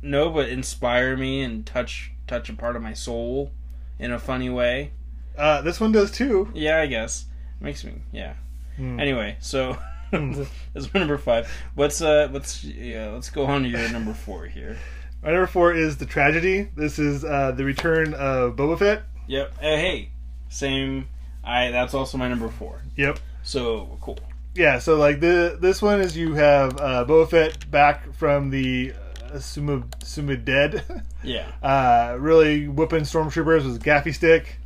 no, 0.03 0.31
but 0.31 0.49
inspire 0.49 1.17
me 1.17 1.43
and 1.43 1.67
touch 1.67 2.13
touch 2.27 2.49
a 2.49 2.55
part 2.55 2.77
of 2.77 2.83
my 2.83 2.93
soul 2.95 3.53
in 3.99 4.13
a 4.13 4.19
funny 4.19 4.49
way. 4.49 4.93
Uh, 5.37 5.61
this 5.63 5.81
one 5.81 5.93
does 5.93 6.11
too. 6.11 6.51
Yeah, 6.55 6.79
I 6.81 6.87
guess 6.87 7.27
makes 7.61 7.85
me. 7.85 7.95
Yeah. 8.13 8.35
Hmm. 8.77 8.99
Anyway, 9.01 9.37
so 9.41 9.77
Hmm. 10.11 10.43
that's 10.75 10.93
my 10.93 11.01
number 11.01 11.19
five. 11.19 11.49
What's 11.75 12.01
uh? 12.03 12.29
What's 12.31 12.65
yeah? 12.65 13.11
Let's 13.11 13.31
go 13.31 13.47
on 13.47 13.63
to 13.63 13.69
your 13.69 13.89
number 13.91 14.13
four 14.13 14.47
here. 14.47 14.77
My 15.23 15.31
number 15.31 15.47
four 15.47 15.73
is 15.75 15.99
the 15.99 16.07
tragedy. 16.07 16.69
This 16.75 16.99
is 16.99 17.25
uh, 17.25 17.53
the 17.53 17.65
return 17.65 18.15
of 18.15 18.57
Boba 18.57 18.79
Fett. 18.79 19.03
Yep. 19.29 19.53
Uh, 19.59 19.61
hey, 19.61 20.11
same. 20.49 21.09
I. 21.51 21.71
That's 21.71 21.95
also 21.95 22.19
my 22.19 22.29
number 22.29 22.49
four. 22.49 22.83
Yep. 22.97 23.19
So 23.43 23.99
cool. 24.01 24.19
Yeah. 24.55 24.79
So 24.79 24.97
like 24.97 25.21
the 25.21 25.59
this 25.61 25.81
one 25.83 26.01
is 26.01 26.17
you 26.17 26.35
have 26.35 26.79
uh, 26.81 27.05
Boba 27.09 27.29
Fett 27.31 27.71
back 27.71 28.13
from 28.15 28.51
the 28.51 28.93
uh, 29.33 29.39
Suma 29.39 29.83
Suma 30.03 30.37
dead. 30.37 30.85
Yeah. 31.23 31.53
uh, 31.63 32.17
really 32.19 32.67
whooping 32.67 33.03
stormtroopers 33.03 33.65
with 33.67 33.83
gaffi 33.85 34.15
stick, 34.15 34.57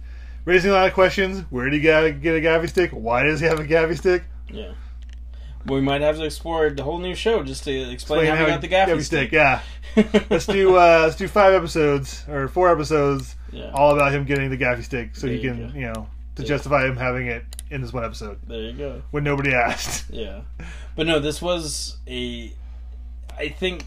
raising 0.44 0.70
a 0.70 0.74
lot 0.74 0.86
of 0.86 0.94
questions. 0.94 1.40
Where 1.50 1.64
did 1.64 1.72
he 1.74 1.80
get 1.80 2.20
get 2.22 2.36
a 2.36 2.40
gaffi 2.40 2.68
stick? 2.68 2.92
Why 2.92 3.24
does 3.24 3.40
he 3.40 3.46
have 3.46 3.58
a 3.58 3.64
gaffi 3.64 3.98
stick? 3.98 4.22
Yeah. 4.48 4.70
We 5.66 5.80
might 5.80 6.00
have 6.02 6.14
to 6.18 6.24
explore 6.24 6.70
the 6.70 6.84
whole 6.84 7.00
new 7.00 7.16
show 7.16 7.42
just 7.42 7.64
to 7.64 7.72
explain, 7.90 8.26
how, 8.26 8.34
Explain 8.34 8.44
we 8.44 8.50
got 8.52 8.60
the 8.60 8.68
gaffi, 8.68 9.02
stick. 9.02 9.32
Yeah. 9.32 9.62
let's 10.30 10.46
do 10.46 10.76
uh, 10.76 11.00
let's 11.06 11.16
do 11.16 11.26
five 11.26 11.54
episodes 11.54 12.24
or 12.28 12.46
four 12.46 12.70
episodes 12.70 13.34
Yeah. 13.52 13.72
all 13.74 13.92
about 13.92 14.12
him 14.12 14.24
getting 14.24 14.50
the 14.50 14.56
gaffi 14.58 14.84
stick, 14.84 15.16
so 15.16 15.26
There 15.26 15.34
he 15.36 15.42
can 15.42 15.72
go. 15.72 15.76
you 15.76 15.92
know 15.92 16.06
to 16.36 16.42
Yeah. 16.42 16.48
justify 16.48 16.86
him 16.86 16.96
having 16.96 17.26
it 17.26 17.44
in 17.70 17.80
this 17.82 17.92
one 17.92 18.04
episode 18.04 18.38
There 18.46 18.60
you 18.60 18.72
go. 18.72 19.02
when 19.10 19.24
nobody 19.24 19.52
asked. 19.54 20.06
Yeah, 20.12 20.40
but 20.96 21.06
no, 21.06 21.18
this 21.20 21.40
was 21.42 21.96
a. 22.08 22.52
I 23.36 23.48
think, 23.48 23.84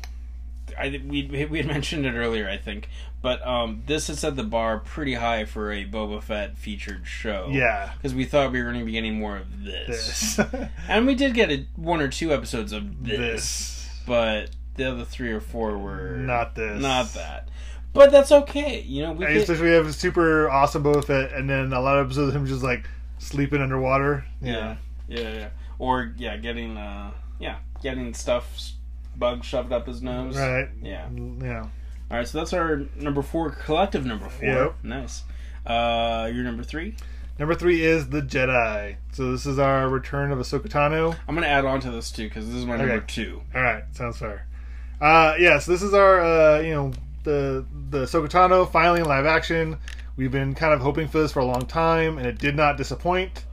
I 0.77 1.01
we 1.07 1.47
we 1.49 1.57
had 1.57 1.67
mentioned 1.67 2.05
it 2.05 2.13
earlier. 2.13 2.49
I 2.49 2.57
think, 2.57 2.89
but 3.21 3.45
um, 3.47 3.83
this 3.85 4.07
has 4.07 4.19
set 4.19 4.35
the 4.35 4.43
bar 4.43 4.79
pretty 4.79 5.13
high 5.13 5.45
for 5.45 5.71
a 5.71 5.85
Boba 5.85 6.21
Fett 6.21 6.57
featured 6.57 7.07
show. 7.07 7.47
Yeah. 7.51 7.91
because 7.95 8.13
we 8.13 8.25
thought 8.25 8.51
we 8.51 8.59
were 8.61 8.69
going 8.71 8.79
to 8.79 8.85
be 8.85 8.91
getting 8.91 9.17
more 9.19 9.37
of 9.37 9.63
this, 9.63 10.35
This. 10.35 10.39
and 10.89 11.05
we 11.07 11.15
did 11.15 11.33
get 11.33 11.49
a, 11.49 11.65
one 11.77 12.01
or 12.01 12.09
two 12.09 12.33
episodes 12.33 12.71
of 12.73 13.05
this, 13.05 13.17
this. 13.17 13.89
but 14.05 14.49
the 14.75 14.91
other 14.91 15.05
three 15.05 15.31
or 15.31 15.39
four 15.39 15.77
were 15.77 16.17
Not 16.17 16.55
this. 16.55 16.81
not 16.81 17.13
that. 17.13 17.47
But 17.97 18.11
that's 18.11 18.31
okay. 18.31 18.81
You 18.81 19.03
know, 19.03 19.11
we 19.13 19.25
And 19.25 19.37
especially 19.37 19.69
we 19.69 19.75
have 19.75 19.87
a 19.87 19.93
super 19.93 20.49
awesome 20.49 20.83
Boba 20.83 21.03
Fett, 21.03 21.33
and 21.33 21.49
then 21.49 21.73
a 21.73 21.81
lot 21.81 21.97
of 21.97 22.05
episodes 22.05 22.29
of 22.29 22.35
him 22.35 22.45
just 22.45 22.63
like 22.63 22.87
sleeping 23.17 23.61
underwater. 23.61 24.23
yeah, 24.41 24.77
yeah, 25.07 25.33
yeah, 25.33 25.49
or 25.79 26.13
yeah, 26.17 26.37
getting 26.37 26.77
uh, 26.77 27.11
yeah, 27.39 27.57
getting 27.81 28.13
stuff 28.13 28.71
bug 29.15 29.43
shoved 29.43 29.71
up 29.71 29.87
his 29.87 30.01
nose. 30.01 30.37
Right. 30.37 30.69
Yeah. 30.81 31.09
Yeah. 31.41 31.65
All 32.09 32.17
right, 32.17 32.27
so 32.27 32.37
that's 32.37 32.53
our 32.53 32.83
number 32.95 33.21
four, 33.21 33.49
collective 33.49 34.05
number 34.05 34.29
four. 34.29 34.47
Yep. 34.47 34.75
Nice. 34.83 35.23
Uh, 35.65 36.29
your 36.33 36.43
number 36.43 36.63
three. 36.63 36.95
Number 37.37 37.53
three 37.53 37.83
is 37.83 38.09
the 38.09 38.21
Jedi. 38.21 38.95
So 39.11 39.31
this 39.31 39.45
is 39.45 39.59
our 39.59 39.89
return 39.89 40.31
of 40.31 40.39
Ahsoka 40.39 40.67
Tano. 40.69 41.17
I'm 41.27 41.35
gonna 41.35 41.47
add 41.47 41.65
on 41.65 41.81
to 41.81 41.91
this 41.91 42.11
too 42.11 42.29
because 42.29 42.47
this 42.47 42.55
is 42.55 42.65
my 42.65 42.77
number 42.77 43.01
two. 43.01 43.41
All 43.53 43.61
right, 43.61 43.83
sounds 43.91 44.17
fair. 44.17 44.47
Uh, 45.01 45.35
yeah, 45.37 45.59
so 45.59 45.71
this 45.71 45.81
is 45.81 45.93
our, 45.93 46.21
uh, 46.21 46.59
you 46.61 46.71
know, 46.73 46.93
the 47.27 47.65
the 47.89 47.99
Ahsoka 48.05 48.29
Tano 48.29 48.69
finally 48.71 49.01
in 49.01 49.05
live 49.05 49.25
action. 49.25 49.77
We've 50.15 50.31
been 50.31 50.55
kind 50.55 50.73
of 50.73 50.79
hoping 50.79 51.07
for 51.09 51.19
this 51.19 51.31
for 51.33 51.39
a 51.41 51.45
long 51.45 51.65
time, 51.65 52.17
and 52.17 52.25
it 52.25 52.37
did 52.39 52.55
not 52.55 52.77
disappoint. 52.77 53.45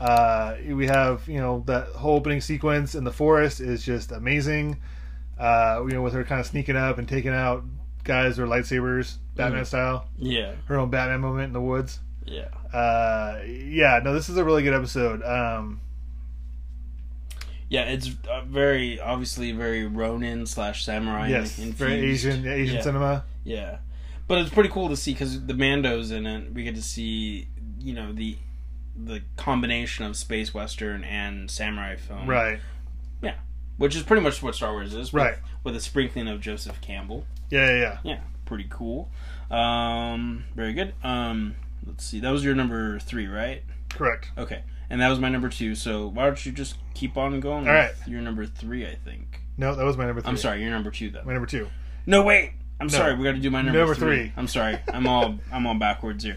Uh, 0.00 0.56
we 0.68 0.86
have, 0.88 1.26
you 1.28 1.38
know, 1.38 1.62
that 1.66 1.86
whole 1.88 2.16
opening 2.16 2.40
sequence 2.40 2.94
in 2.96 3.04
the 3.04 3.12
forest 3.12 3.60
is 3.60 3.84
just 3.84 4.10
amazing. 4.12 4.76
Uh, 5.38 5.82
you 5.86 5.94
know, 5.94 6.02
with 6.02 6.12
her 6.12 6.24
kind 6.24 6.40
of 6.40 6.46
sneaking 6.46 6.76
up 6.76 6.98
and 6.98 7.08
taking 7.08 7.30
out 7.32 7.64
guys 8.04 8.38
with 8.38 8.48
lightsabers, 8.48 9.18
Batman 9.36 9.62
Mhm. 9.62 9.66
style. 9.66 10.04
Yeah, 10.18 10.52
Her 10.66 10.78
own 10.78 10.90
Batman 10.90 11.20
moment 11.20 11.44
in 11.46 11.52
the 11.52 11.60
woods. 11.60 12.00
yeah, 12.26 12.48
Uh, 12.76 13.38
yeah, 13.46 14.00
no, 14.02 14.12
this 14.12 14.28
is 14.28 14.36
a 14.36 14.44
really 14.44 14.62
good 14.64 14.74
episode. 14.74 15.22
Um, 15.22 15.80
yeah. 17.72 17.82
It's 17.84 18.10
uh, 18.30 18.42
very 18.42 19.00
obviously 19.00 19.52
very 19.52 19.86
Ronin 19.86 20.46
slash 20.46 20.84
samurai. 20.84 21.28
yes, 21.28 21.58
infused. 21.58 21.76
very 21.78 21.94
Asian, 22.10 22.46
Asian 22.46 22.76
Yeah. 22.76 22.82
cinema. 22.82 23.24
Yeah, 23.44 23.78
but 24.28 24.38
it's 24.38 24.50
pretty 24.50 24.68
cool 24.68 24.88
to 24.90 24.96
see 24.96 25.12
because 25.14 25.44
the 25.46 25.54
Mando's 25.54 26.10
in 26.10 26.26
it. 26.26 26.52
We 26.54 26.62
get 26.64 26.74
to 26.76 26.82
see 26.82 27.48
you 27.80 27.94
know 27.94 28.12
the 28.12 28.36
the 28.94 29.22
combination 29.36 30.04
of 30.04 30.16
space 30.16 30.52
western 30.52 31.02
and 31.02 31.50
samurai 31.50 31.96
film. 31.96 32.28
Right, 32.28 32.60
Yeah, 33.22 33.36
Which 33.78 33.96
is 33.96 34.02
pretty 34.02 34.22
much 34.22 34.42
what 34.42 34.54
Star 34.54 34.72
Wars 34.72 34.92
is. 34.92 35.12
With, 35.14 35.22
Right. 35.22 35.34
With 35.64 35.74
a 35.74 35.80
sprinkling 35.80 36.28
of 36.28 36.40
Joseph 36.42 36.78
Campbell. 36.82 37.24
yeah, 37.50 37.68
yeah, 37.70 37.78
yeah. 37.80 37.98
Yeah, 38.04 38.20
pretty 38.44 38.66
cool. 38.68 39.08
Um, 39.50 40.44
very 40.54 40.72
good. 40.74 40.92
Um, 41.02 41.56
let's 41.86 42.04
see. 42.04 42.20
That 42.20 42.30
was 42.30 42.44
your 42.44 42.54
number 42.54 42.98
three, 42.98 43.26
right? 43.26 43.62
correct. 43.88 44.30
Okay, 44.38 44.62
and 44.92 45.00
that 45.00 45.08
was 45.08 45.18
my 45.18 45.28
number 45.28 45.48
two. 45.48 45.74
So 45.74 46.06
why 46.06 46.26
don't 46.26 46.46
you 46.46 46.52
just 46.52 46.76
keep 46.94 47.16
on 47.16 47.40
going? 47.40 47.66
All 47.66 47.74
with 47.74 48.06
Your 48.06 48.20
number 48.20 48.46
three, 48.46 48.86
I 48.86 48.94
think. 48.94 49.40
No, 49.56 49.74
that 49.74 49.84
was 49.84 49.96
my 49.96 50.06
number 50.06 50.20
three. 50.20 50.28
I'm 50.30 50.36
sorry. 50.36 50.62
Your 50.62 50.70
number 50.70 50.90
two, 50.92 51.10
though. 51.10 51.22
My 51.24 51.32
number 51.32 51.46
two. 51.46 51.68
No, 52.06 52.22
wait. 52.22 52.52
I'm 52.80 52.86
No. 52.86 52.92
sorry. 52.92 53.14
We 53.16 53.24
got 53.24 53.32
to 53.32 53.38
do 53.38 53.50
my 53.50 53.62
number, 53.62 53.78
Number 53.78 53.94
three. 53.94 54.16
three. 54.16 54.32
I'm 54.36 54.46
sorry. 54.46 54.78
I'm 54.92 55.06
all 55.08 55.38
I'm 55.52 55.66
all 55.66 55.74
backwards 55.74 56.22
here. 56.24 56.36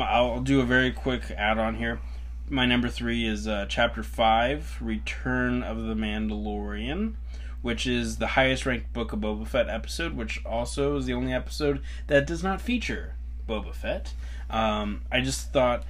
I'll 0.00 0.40
do 0.40 0.60
a 0.60 0.64
very 0.64 0.90
quick 0.92 1.30
add-on 1.36 1.74
here. 1.76 2.00
My 2.48 2.64
number 2.66 2.88
three 2.88 3.26
is 3.26 3.46
uh, 3.48 3.66
Chapter 3.68 4.02
Five: 4.02 4.76
Return 4.80 5.62
of 5.62 5.82
the 5.84 5.94
Mandalorian, 5.94 7.14
which 7.62 7.86
is 7.86 8.18
the 8.18 8.28
highest-ranked 8.28 8.92
Book 8.92 9.12
of 9.12 9.20
Boba 9.20 9.46
Fett 9.46 9.68
episode, 9.68 10.14
which 10.14 10.44
also 10.44 10.96
is 10.96 11.06
the 11.06 11.12
only 11.14 11.32
episode 11.32 11.80
that 12.06 12.26
does 12.26 12.42
not 12.44 12.60
feature 12.60 13.14
Boba 13.48 13.74
Fett. 13.74 14.12
Um, 14.50 15.02
I 15.10 15.20
just 15.20 15.52
thought. 15.52 15.84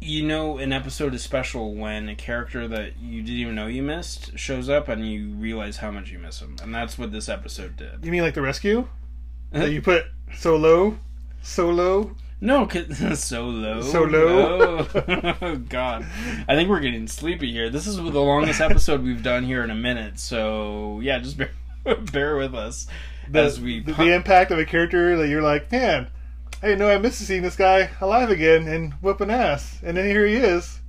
You 0.00 0.22
know, 0.26 0.58
an 0.58 0.72
episode 0.72 1.14
is 1.14 1.22
special 1.22 1.74
when 1.74 2.08
a 2.10 2.14
character 2.14 2.68
that 2.68 2.98
you 3.00 3.22
didn't 3.22 3.38
even 3.38 3.54
know 3.54 3.66
you 3.68 3.82
missed 3.82 4.38
shows 4.38 4.68
up 4.68 4.88
and 4.88 5.08
you 5.08 5.28
realize 5.30 5.78
how 5.78 5.90
much 5.90 6.10
you 6.10 6.18
miss 6.18 6.40
him. 6.40 6.56
And 6.62 6.74
that's 6.74 6.98
what 6.98 7.10
this 7.10 7.28
episode 7.28 7.76
did. 7.76 8.04
You 8.04 8.10
mean 8.12 8.22
like 8.22 8.34
the 8.34 8.42
rescue? 8.42 8.86
that 9.52 9.70
you 9.70 9.80
put 9.80 10.06
so 10.36 10.56
low, 10.56 10.98
so 11.42 11.70
low. 11.70 12.16
No, 12.40 12.66
'cause- 12.66 13.20
so 13.22 13.46
low. 13.46 13.80
So 13.82 14.02
low? 14.02 14.78
No. 14.94 15.36
oh, 15.40 15.56
God. 15.68 16.04
I 16.48 16.54
think 16.54 16.68
we're 16.68 16.80
getting 16.80 17.06
sleepy 17.06 17.50
here. 17.52 17.70
This 17.70 17.86
is 17.86 17.96
the 17.96 18.02
longest 18.02 18.60
episode 18.60 19.02
we've 19.02 19.22
done 19.22 19.44
here 19.44 19.62
in 19.62 19.70
a 19.70 19.74
minute. 19.76 20.18
So, 20.18 21.00
yeah, 21.02 21.20
just 21.20 21.38
bear, 21.84 21.96
bear 22.12 22.36
with 22.36 22.54
us 22.54 22.88
The, 23.30 23.40
as 23.40 23.60
we. 23.60 23.80
the, 23.80 23.92
the 23.94 24.12
impact 24.12 24.50
of 24.50 24.58
a 24.58 24.64
character 24.66 25.16
that 25.16 25.28
you're 25.28 25.40
like, 25.40 25.70
man, 25.72 26.08
I 26.64 26.68
didn't 26.68 26.82
I 26.88 26.96
missed 26.96 27.18
seeing 27.18 27.42
this 27.42 27.56
guy 27.56 27.90
alive 28.00 28.30
again 28.30 28.66
and 28.68 28.94
whooping 28.94 29.30
ass, 29.30 29.78
and 29.82 29.98
then 29.98 30.06
here 30.06 30.26
he 30.26 30.36
is. 30.36 30.80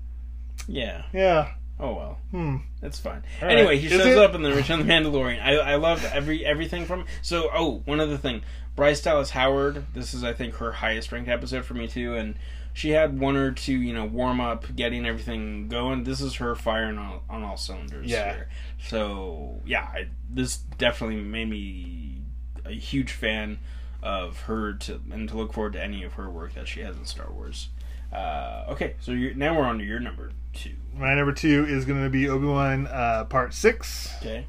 yeah. 0.69 1.03
Yeah. 1.11 1.51
Oh, 1.77 1.93
well. 1.93 2.17
Hmm. 2.31 2.57
It's 2.81 2.97
fine. 2.97 3.23
All 3.41 3.49
anyway, 3.49 3.67
right. 3.71 3.79
he 3.79 3.89
shows 3.89 4.05
it? 4.05 4.17
up 4.17 4.33
in 4.35 4.41
the 4.41 4.53
Return 4.53 4.79
of 4.79 4.87
the 4.87 4.93
Mandalorian. 4.93 5.43
I 5.43 5.55
I 5.55 5.75
loved 5.75 6.05
every 6.05 6.45
everything 6.45 6.85
from. 6.85 7.03
So 7.21 7.49
oh, 7.53 7.81
one 7.83 7.99
other 7.99 8.15
thing, 8.15 8.41
Bryce 8.77 9.01
Dallas 9.01 9.31
Howard. 9.31 9.85
This 9.93 10.13
is 10.13 10.23
I 10.23 10.31
think 10.31 10.55
her 10.55 10.71
highest 10.71 11.11
ranked 11.11 11.29
episode 11.29 11.65
for 11.65 11.73
me 11.73 11.89
too, 11.89 12.15
and 12.15 12.35
she 12.71 12.91
had 12.91 13.19
one 13.19 13.35
or 13.35 13.51
two 13.51 13.73
you 13.73 13.93
know 13.93 14.05
warm 14.05 14.39
up, 14.39 14.73
getting 14.77 15.05
everything 15.05 15.67
going. 15.67 16.05
This 16.05 16.21
is 16.21 16.35
her 16.35 16.55
firing 16.55 16.97
on 16.97 17.19
on 17.29 17.43
all 17.43 17.57
cylinders. 17.57 18.07
Yeah. 18.07 18.33
Here. 18.33 18.49
So 18.87 19.61
yeah, 19.65 19.81
I, 19.81 20.07
this 20.29 20.55
definitely 20.55 21.17
made 21.17 21.49
me 21.49 22.21
a 22.63 22.71
huge 22.71 23.11
fan 23.11 23.59
of 24.05 24.41
her 24.41 24.73
to 24.73 25.01
and 25.11 25.27
to 25.27 25.35
look 25.35 25.51
forward 25.51 25.73
to 25.73 25.83
any 25.83 26.03
of 26.03 26.13
her 26.13 26.29
work 26.29 26.53
that 26.53 26.67
she 26.67 26.81
has 26.81 26.95
in 26.95 27.05
Star 27.05 27.29
Wars. 27.31 27.69
Uh, 28.13 28.65
okay, 28.69 28.95
so 29.01 29.11
you're, 29.11 29.33
now 29.33 29.57
we're 29.57 29.65
on 29.65 29.79
to 29.79 29.83
your 29.83 29.99
number 29.99 30.31
two. 30.53 30.75
My 30.95 31.15
number 31.15 31.33
two 31.33 31.65
is 31.67 31.83
going 31.85 32.03
to 32.03 32.09
be 32.09 32.29
Obi 32.29 32.45
Wan 32.45 32.87
uh, 32.87 33.25
Part 33.25 33.53
Six. 33.53 34.13
Okay. 34.19 34.45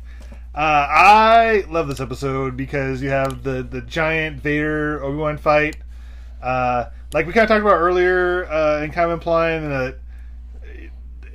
Uh, 0.55 0.87
I 0.89 1.65
love 1.69 1.89
this 1.89 2.01
episode 2.01 2.57
because 2.57 3.03
you 3.03 3.09
have 3.09 3.43
the 3.43 3.63
the 3.63 3.81
giant 3.81 4.43
Vader 4.43 5.03
Obi 5.03 5.17
Wan 5.17 5.39
fight. 5.39 5.77
Uh, 6.43 6.91
like 7.13 7.27
we 7.27 7.33
kind 7.33 7.45
of 7.45 7.49
talked 7.49 7.63
about 7.63 7.81
earlier, 7.81 8.45
uh, 8.47 8.83
and 8.83 8.93
kind 8.93 9.07
of 9.11 9.15
implying 9.15 9.69
that 9.69 9.99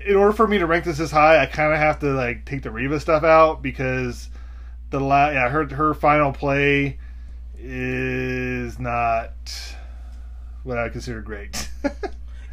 in 0.06 0.16
order 0.16 0.34
for 0.34 0.48
me 0.48 0.60
to 0.60 0.66
rank 0.66 0.86
this 0.86 1.00
as 1.00 1.12
high, 1.12 1.42
I 1.42 1.48
kind 1.48 1.74
of 1.74 1.80
have 1.80 2.00
to 2.00 2.14
like 2.14 2.46
take 2.46 2.62
the 2.62 2.72
Reva 2.72 3.00
stuff 3.00 3.24
out 3.24 3.62
because 3.62 4.30
the 4.92 5.00
la- 5.00 5.30
yeah 5.30 5.50
her 5.50 5.68
her 5.68 5.94
final 5.94 6.32
play 6.32 7.00
is 7.64 8.80
not 8.80 9.32
what 10.64 10.78
I 10.78 10.90
consider 10.90 11.22
great. 11.22 11.70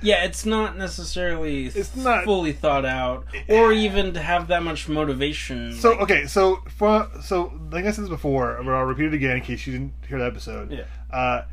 Yeah, 0.01 0.22
it's 0.22 0.47
not 0.47 0.78
necessarily 0.78 1.66
It's 1.66 1.97
not- 1.97 2.22
fully 2.22 2.52
thought 2.52 2.85
out, 2.85 3.26
or 3.48 3.72
even 3.72 4.14
to 4.14 4.20
have 4.20 4.47
that 4.47 4.62
much 4.62 4.89
motivation. 4.89 5.74
so 5.74 5.90
like- 5.90 6.01
okay, 6.02 6.26
so 6.28 6.62
for 6.68 7.09
so 7.20 7.52
like 7.72 7.85
I 7.85 7.90
said 7.90 8.05
this 8.05 8.09
before, 8.09 8.60
but 8.64 8.70
I'll 8.72 8.85
repeat 8.85 9.06
it 9.06 9.14
again 9.14 9.39
in 9.39 9.43
case 9.43 9.66
you 9.66 9.72
didn't 9.72 9.94
hear 10.09 10.20
the 10.20 10.24
episode. 10.26 10.70
Yeah. 10.70 10.85
Uh, 11.12 11.47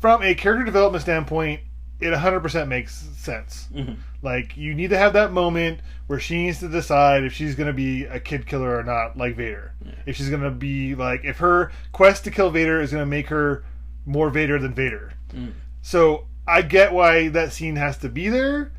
from 0.00 0.22
a 0.22 0.34
character 0.34 0.64
development 0.64 1.02
standpoint, 1.02 1.60
it 2.02 2.12
100% 2.12 2.68
makes 2.68 2.94
sense. 3.16 3.68
Mhm. 3.74 3.96
Like 4.22 4.56
you 4.56 4.74
need 4.74 4.90
to 4.90 4.98
have 4.98 5.12
that 5.14 5.32
moment 5.32 5.80
where 6.06 6.18
she 6.20 6.44
needs 6.44 6.58
to 6.60 6.68
decide 6.68 7.24
if 7.24 7.32
she's 7.32 7.54
going 7.54 7.68
to 7.68 7.72
be 7.72 8.04
a 8.04 8.20
kid 8.20 8.46
killer 8.46 8.76
or 8.76 8.82
not, 8.82 9.16
like 9.16 9.36
Vader. 9.36 9.72
If 10.06 10.16
she's 10.16 10.28
going 10.28 10.42
to 10.42 10.50
be 10.50 10.94
like 10.94 11.24
if 11.24 11.38
her 11.38 11.70
quest 11.92 12.24
to 12.24 12.30
kill 12.30 12.50
Vader 12.50 12.80
is 12.80 12.90
going 12.90 13.02
to 13.02 13.06
make 13.06 13.28
her 13.28 13.64
more 14.04 14.30
Vader 14.30 14.58
than 14.58 14.74
Vader. 14.74 15.12
Mm. 15.34 15.52
So 15.80 16.26
I 16.46 16.62
get 16.62 16.92
why 16.92 17.28
that 17.28 17.52
scene 17.52 17.76
has 17.76 17.96
to 17.98 18.08
be 18.08 18.28
there. 18.28 18.72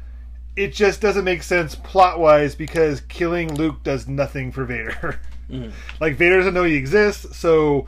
It 0.55 0.73
just 0.73 1.01
doesn't 1.01 1.23
make 1.25 1.41
sense 1.43 1.75
plot 1.75 2.19
wise 2.19 2.55
because 2.55 3.01
killing 3.01 3.53
Luke 3.55 3.83
does 3.83 4.07
nothing 4.07 4.51
for 4.51 4.65
Vader. 4.65 5.19
Mhm. 5.51 5.73
Like 5.99 6.15
Vader 6.15 6.37
doesn't 6.37 6.53
know 6.53 6.63
he 6.63 6.75
exists, 6.75 7.37
so 7.37 7.85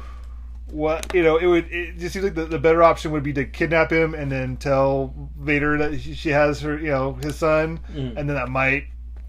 what 0.72 1.14
you 1.14 1.24
know, 1.24 1.38
it 1.38 1.46
would 1.46 1.72
it 1.72 1.98
just 1.98 2.14
seems 2.14 2.26
like 2.26 2.36
the, 2.36 2.46
the 2.46 2.60
better 2.60 2.82
option 2.84 3.12
would 3.12 3.24
be 3.24 3.34
to 3.34 3.46
kidnap 3.46 3.92
him 3.92 4.14
and 4.14 4.32
then 4.32 4.58
tell 4.58 5.14
Vader 5.40 5.78
that 5.78 6.00
she, 6.02 6.30
has 6.30 6.62
her 6.62 6.78
you 6.80 6.90
know 6.90 7.14
his 7.14 7.36
son, 7.36 7.80
Mhm. 7.94 8.18
and 8.18 8.30
then 8.30 8.36
that 8.36 8.50
might 8.50 8.86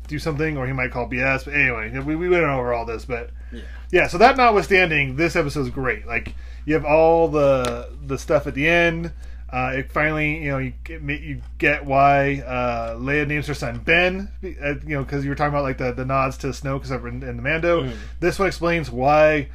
do 0.09 0.19
something, 0.19 0.57
or 0.57 0.67
he 0.67 0.73
might 0.73 0.91
call 0.93 1.09
BS. 1.09 1.45
But 1.45 1.55
anyway, 1.55 1.97
we 2.01 2.17
we 2.17 2.29
went 2.29 2.45
over 2.45 2.73
all 2.73 2.85
this, 2.87 3.05
but 3.05 3.31
Yeah. 3.53 3.61
yeah. 3.93 4.07
So 4.09 4.19
that 4.19 4.37
notwithstanding, 4.37 5.17
this 5.17 5.37
episode 5.37 5.61
is 5.63 5.71
great. 5.71 6.07
Like 6.07 6.35
you 6.65 6.75
have 6.75 6.85
all 6.85 7.29
the 7.29 7.91
the 8.07 8.19
stuff 8.19 8.47
at 8.47 8.55
the 8.55 8.69
end. 8.69 9.13
Uh, 9.49 9.75
it 9.77 9.93
finally, 9.93 10.43
you 10.43 10.51
know, 10.51 10.59
you 10.59 10.73
get, 10.83 11.01
you 11.03 11.41
get 11.59 11.85
why 11.87 12.43
uh, 12.45 12.97
Leia 12.97 13.27
names 13.29 13.47
her 13.47 13.55
son 13.55 13.79
Ben, 13.79 14.29
uh, 14.43 14.75
you 14.85 14.97
know, 14.97 15.05
because 15.05 15.23
you 15.23 15.31
were 15.31 15.37
talking 15.37 15.51
about 15.55 15.63
like 15.63 15.79
the, 15.79 15.93
the 15.93 16.05
nods 16.05 16.37
to 16.39 16.49
Snoke 16.49 16.85
in, 17.07 17.23
in 17.23 17.37
the 17.37 17.43
Mando. 17.43 17.85
Mhm. 17.85 17.93
This 18.19 18.41
one 18.41 18.49
explains 18.49 18.91
why 18.91 19.49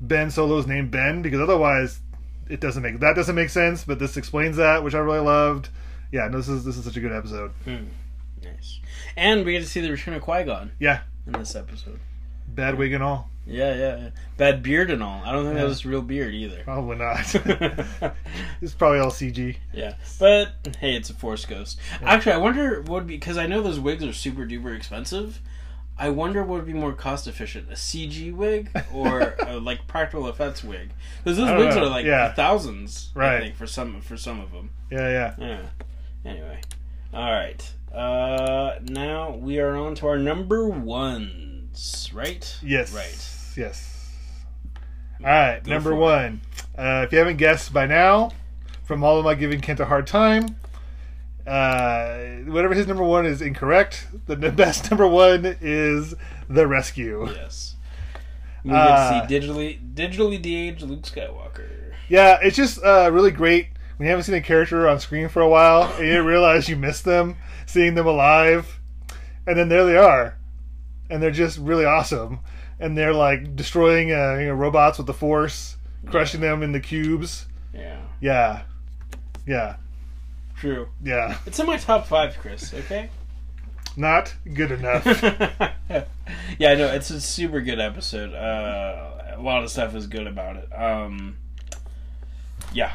Ben 0.00 0.30
Solo's 0.30 0.66
name 0.66 0.90
Ben, 0.90 1.22
because 1.22 1.40
otherwise 1.40 2.00
it 2.48 2.60
doesn't 2.60 2.82
make 2.82 3.00
that 3.00 3.16
doesn't 3.16 3.34
make 3.34 3.48
sense. 3.50 3.84
But 3.84 3.98
this 3.98 4.16
explains 4.16 4.56
that, 4.56 4.82
which 4.84 4.94
I 4.94 4.98
really 4.98 5.20
loved. 5.20 5.68
Yeah, 6.12 6.28
no, 6.28 6.38
this 6.38 6.48
is 6.48 6.64
this 6.64 6.76
is 6.76 6.84
such 6.84 6.96
a 6.96 7.00
good 7.00 7.12
episode. 7.12 7.50
Hmm. 7.64 7.86
Nice. 8.42 8.80
And 9.16 9.44
we 9.44 9.52
get 9.52 9.60
to 9.62 9.66
see 9.68 9.80
the 9.80 9.90
return 9.90 10.14
of 10.14 10.22
Qui 10.22 10.44
Gon 10.44 10.72
Yeah, 10.78 11.00
in 11.26 11.32
this 11.32 11.56
episode. 11.56 11.98
bad 12.46 12.76
wig 12.76 12.92
and 12.92 13.02
all, 13.02 13.30
Yeah, 13.46 13.74
yeah, 13.74 13.96
yeah. 13.96 14.10
Bad 14.36 14.62
beard 14.62 14.90
and 14.90 15.02
all. 15.02 15.22
I 15.24 15.32
don't 15.32 15.44
think 15.44 15.56
Yeah. 15.56 15.62
that 15.62 15.68
was 15.68 15.84
real 15.86 16.02
beard 16.02 16.34
either. 16.34 16.62
probably 16.64 16.96
not. 16.96 17.34
it's 18.60 18.74
probably 18.74 18.98
all 19.00 19.10
CG. 19.10 19.56
Yeah, 19.72 19.94
but 20.20 20.52
hey, 20.80 20.94
it's 20.94 21.10
a 21.10 21.14
Force 21.14 21.44
Ghost. 21.46 21.80
Actually, 22.02 22.32
I 22.32 22.36
wonder 22.38 22.80
what 22.82 22.88
would 22.90 23.06
because 23.06 23.36
I 23.38 23.46
know 23.46 23.62
those 23.62 23.80
wigs 23.80 24.04
are 24.04 24.12
super 24.12 24.44
duper 24.46 24.76
expensive. 24.76 25.40
I 25.98 26.10
wonder 26.10 26.42
what 26.42 26.56
would 26.58 26.66
be 26.66 26.72
more 26.74 26.92
cost 26.92 27.26
efficient: 27.26 27.68
a 27.70 27.74
CG 27.74 28.34
wig 28.34 28.70
or 28.92 29.34
a, 29.46 29.58
like 29.58 29.86
practical 29.86 30.28
effects 30.28 30.62
wig? 30.62 30.90
Because 31.24 31.38
those 31.38 31.50
wigs 31.58 31.76
know. 31.76 31.84
are 31.84 31.88
like 31.88 32.04
Yeah. 32.06 32.32
thousands, 32.34 33.10
Right. 33.14 33.36
I 33.36 33.40
think, 33.40 33.56
for 33.56 33.66
some 33.66 34.00
for 34.02 34.16
some 34.16 34.40
of 34.40 34.52
them. 34.52 34.70
Yeah, 34.90 35.08
yeah. 35.08 35.34
Yeah. 35.38 36.30
Anyway, 36.30 36.60
all 37.14 37.32
right. 37.32 37.72
Uh, 37.94 38.78
now 38.82 39.36
we 39.36 39.58
are 39.58 39.74
on 39.76 39.94
to 39.96 40.06
our 40.06 40.18
number 40.18 40.68
ones, 40.68 42.10
right? 42.12 42.58
Yes. 42.62 42.92
Right. 42.94 43.56
Yes. 43.56 44.12
All 45.20 45.26
right, 45.30 45.64
Go 45.64 45.70
number 45.70 45.94
one. 45.94 46.42
Uh, 46.76 47.04
if 47.06 47.12
you 47.12 47.18
haven't 47.18 47.38
guessed 47.38 47.72
by 47.72 47.86
now, 47.86 48.32
from 48.84 49.02
all 49.02 49.18
of 49.18 49.24
my 49.24 49.34
giving 49.34 49.60
Kent 49.62 49.80
a 49.80 49.86
hard 49.86 50.06
time, 50.06 50.56
uh, 51.46 52.16
whatever 52.46 52.74
his 52.74 52.86
number 52.86 53.02
one 53.02 53.26
is 53.26 53.40
incorrect. 53.40 54.06
The, 54.26 54.36
the 54.36 54.50
best 54.64 54.90
number 54.90 55.06
one 55.06 55.56
is 55.60 56.14
the 56.48 56.66
rescue. 56.66 57.28
Yes. 57.30 57.76
We 58.64 58.72
Uh, 58.72 59.20
to 59.22 59.28
see 59.28 59.38
digitally 59.38 59.94
digitally 59.94 60.42
de-aged 60.42 60.82
Luke 60.82 61.02
Skywalker. 61.02 61.68
Yeah, 62.08 62.38
it's 62.42 62.56
just 62.56 62.82
uh, 62.84 63.10
really 63.12 63.30
great 63.30 63.68
when 63.96 64.06
you 64.06 64.10
haven't 64.10 64.24
seen 64.24 64.34
a 64.34 64.40
character 64.40 64.88
on 64.88 65.00
screen 65.00 65.28
for 65.28 65.40
a 65.40 65.48
while 65.48 65.84
and 65.94 66.00
you 66.00 66.12
didn't 66.12 66.26
realize 66.26 66.68
you 66.68 66.76
missed 66.76 67.04
them, 67.04 67.36
seeing 67.66 67.94
them 67.94 68.06
alive, 68.06 68.80
and 69.46 69.56
then 69.58 69.68
there 69.68 69.86
they 69.86 69.96
are, 69.96 70.36
and 71.08 71.22
they're 71.22 71.30
just 71.30 71.58
really 71.58 71.84
awesome, 71.84 72.40
and 72.78 72.96
they're 72.98 73.14
like 73.14 73.54
destroying 73.56 74.12
uh, 74.12 74.34
you 74.40 74.46
know, 74.46 74.54
robots 74.54 74.98
with 74.98 75.06
the 75.06 75.14
Force, 75.14 75.76
crushing 76.06 76.40
them 76.40 76.62
in 76.62 76.72
the 76.72 76.80
cubes. 76.80 77.46
Yeah. 77.72 78.00
Yeah, 78.20 78.62
yeah, 79.46 79.76
True. 80.56 80.88
yeah. 81.02 81.38
It's 81.46 81.58
in 81.58 81.66
my 81.66 81.76
top 81.76 82.06
five, 82.06 82.36
Chris. 82.38 82.72
Okay. 82.72 83.10
Not 83.96 84.34
good 84.52 84.72
enough. 84.72 85.04
yeah, 86.58 86.70
I 86.70 86.74
know 86.74 86.86
it's 86.88 87.10
a 87.10 87.20
super 87.20 87.60
good 87.60 87.80
episode. 87.80 88.34
Uh, 88.34 89.36
a 89.36 89.40
lot 89.40 89.62
of 89.62 89.70
stuff 89.70 89.94
is 89.94 90.06
good 90.06 90.26
about 90.26 90.56
it. 90.56 90.68
Um, 90.70 91.36
yeah. 92.72 92.92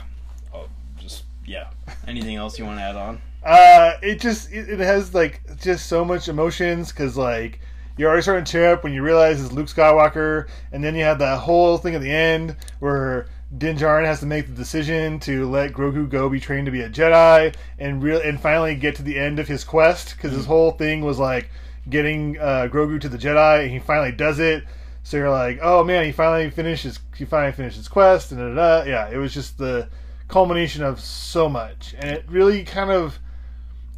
Oh, 0.53 0.67
just 0.97 1.23
yeah. 1.45 1.69
Anything 2.07 2.35
else 2.35 2.59
you 2.59 2.65
want 2.65 2.77
to 2.77 2.83
add 2.83 2.95
on? 2.95 3.21
Uh, 3.43 3.93
it 4.03 4.19
just 4.19 4.51
it, 4.51 4.69
it 4.69 4.79
has 4.79 5.13
like 5.15 5.41
just 5.59 5.87
so 5.87 6.05
much 6.05 6.27
emotions 6.27 6.91
because 6.91 7.17
like 7.17 7.59
you're 7.97 8.07
already 8.07 8.21
starting 8.21 8.45
to 8.45 8.51
tear 8.51 8.73
up 8.73 8.83
when 8.83 8.93
you 8.93 9.01
realize 9.01 9.41
it's 9.41 9.51
Luke 9.51 9.67
Skywalker, 9.67 10.47
and 10.71 10.83
then 10.83 10.95
you 10.95 11.03
have 11.03 11.19
that 11.19 11.39
whole 11.39 11.77
thing 11.77 11.95
at 11.95 12.01
the 12.01 12.11
end 12.11 12.55
where 12.79 13.27
Din 13.57 13.77
Djarin 13.77 14.05
has 14.05 14.21
to 14.21 14.25
make 14.25 14.47
the 14.47 14.53
decision 14.53 15.19
to 15.21 15.49
let 15.49 15.73
Grogu 15.73 16.09
go 16.09 16.29
be 16.29 16.39
trained 16.39 16.65
to 16.67 16.71
be 16.71 16.81
a 16.81 16.89
Jedi, 16.89 17.53
and 17.79 18.01
real 18.01 18.21
and 18.21 18.39
finally 18.39 18.75
get 18.75 18.95
to 18.95 19.03
the 19.03 19.19
end 19.19 19.39
of 19.39 19.47
his 19.47 19.63
quest 19.63 20.15
because 20.15 20.31
his 20.31 20.45
whole 20.45 20.71
thing 20.71 21.01
was 21.01 21.19
like 21.19 21.49
getting 21.89 22.37
uh, 22.39 22.69
Grogu 22.71 22.99
to 23.01 23.09
the 23.09 23.17
Jedi, 23.17 23.63
and 23.63 23.71
he 23.71 23.79
finally 23.79 24.11
does 24.11 24.39
it. 24.39 24.63
So 25.03 25.17
you're 25.17 25.29
like, 25.29 25.59
oh 25.61 25.83
man, 25.83 26.05
he 26.05 26.11
finally 26.11 26.49
finished 26.49 26.83
his 26.83 26.99
he 27.17 27.25
finally 27.25 27.51
finished 27.51 27.77
his 27.77 27.87
quest, 27.87 28.31
and 28.31 28.39
da, 28.39 28.47
da, 28.47 28.83
da. 28.83 28.89
yeah, 28.89 29.09
it 29.09 29.17
was 29.17 29.33
just 29.33 29.57
the 29.57 29.89
culmination 30.27 30.83
of 30.83 31.01
so 31.01 31.49
much, 31.49 31.93
and 31.99 32.09
it 32.09 32.25
really 32.29 32.63
kind 32.63 32.89
of 32.89 33.19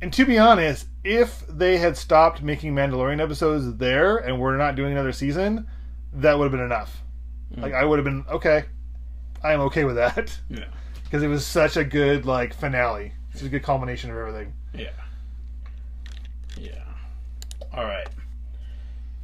and 0.04 0.12
to 0.12 0.26
be 0.26 0.38
honest, 0.38 0.88
if 1.06 1.46
they 1.48 1.78
had 1.78 1.96
stopped 1.96 2.42
making 2.42 2.76
Mandalorian 2.76 3.22
episodes 3.22 3.78
there 3.78 4.18
and 4.18 4.38
we're 4.38 4.58
not 4.58 4.76
doing 4.76 4.92
another 4.92 5.14
season, 5.14 5.66
that 6.12 6.38
would 6.38 6.44
have 6.44 6.52
been 6.52 6.60
enough. 6.60 7.04
Like 7.56 7.74
I 7.74 7.86
would 7.86 8.00
have 8.00 8.04
been 8.04 8.26
okay. 8.30 8.66
I 9.44 9.54
am 9.54 9.62
okay 9.62 9.84
with 9.84 9.96
that 9.96 10.40
Yeah. 10.50 10.66
because 11.04 11.24
it 11.24 11.28
was 11.28 11.46
such 11.46 11.78
a 11.78 11.84
good 11.84 12.26
like 12.26 12.54
finale. 12.54 13.14
It's 13.34 13.42
a 13.42 13.50
good 13.50 13.64
culmination 13.64 14.10
of 14.12 14.18
everything. 14.18 14.54
Yeah. 14.74 14.90
Yeah. 16.58 16.84
All 17.74 17.84
right. 17.86 18.08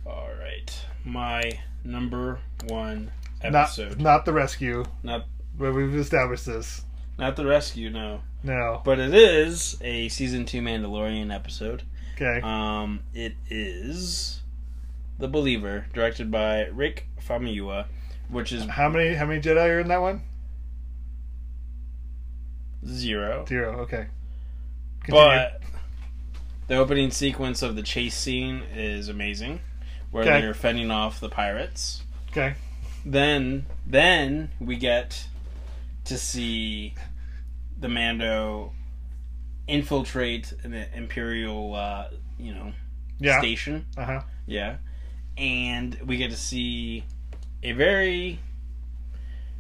All 0.06 0.30
right. 0.40 0.80
My 1.06 1.60
number 1.84 2.40
one 2.68 3.12
episode. 3.42 3.98
Not 3.98 4.00
not 4.00 4.26
the 4.26 4.34
rescue, 4.34 4.84
Not 5.04 5.26
but 5.58 5.74
we've 5.74 5.96
established 5.96 6.46
this. 6.46 6.84
not 7.18 7.36
the 7.36 7.46
rescue, 7.46 7.90
no. 7.90 8.22
No. 8.44 8.82
But 8.86 9.00
it 9.00 9.14
is 9.14 9.78
a 9.82 10.08
season 10.10 10.46
two 10.46 10.62
Mandalorian 10.62 11.34
episode. 11.34 11.84
Okay. 12.16 12.42
Um, 12.44 13.02
it 13.14 13.36
is 13.50 14.42
The 15.20 15.28
Believer, 15.28 15.86
directed 15.94 16.32
by 16.32 16.66
Rick 16.68 17.08
Famuyiwa, 17.26 17.86
which 18.30 18.52
is 18.52 18.66
how 18.66 18.90
many 18.90 19.16
how 19.16 19.26
many 19.26 19.42
Jedi 19.42 19.66
are 19.68 19.80
in 19.80 19.88
that 19.90 20.02
one? 20.02 20.22
zero. 22.86 23.46
Zero. 23.48 23.80
Okay. 23.82 24.08
Continue. 25.04 25.26
But 25.26 25.62
the 26.68 26.76
opening 26.76 27.12
sequence 27.12 27.62
of 27.62 27.76
the 27.76 27.82
chase 27.84 28.16
scene 28.16 28.64
is 28.76 29.10
amazing, 29.10 29.60
where 30.12 30.24
Okay. 30.24 30.42
they're 30.42 30.54
fending 30.54 30.92
off 30.92 31.20
the 31.20 31.30
pirates. 31.30 32.04
okay. 32.32 32.56
Then, 33.06 33.66
then 33.88 34.52
we 34.60 34.76
get 34.76 35.26
to 36.06 36.18
see 36.18 36.94
the 37.80 37.88
Mando 37.88 38.74
infiltrate 39.68 40.52
an 40.64 40.74
imperial, 40.74 41.76
uh, 41.76 42.10
you 42.38 42.54
know, 42.54 42.74
Yeah. 43.20 43.40
station. 43.40 43.86
Uh 43.98 44.06
huh. 44.06 44.22
Yeah. 44.46 44.78
And 45.38 45.98
we 46.06 46.18
get 46.18 46.32
to 46.32 46.38
see 46.38 47.06
a 47.64 47.72
very 47.74 48.40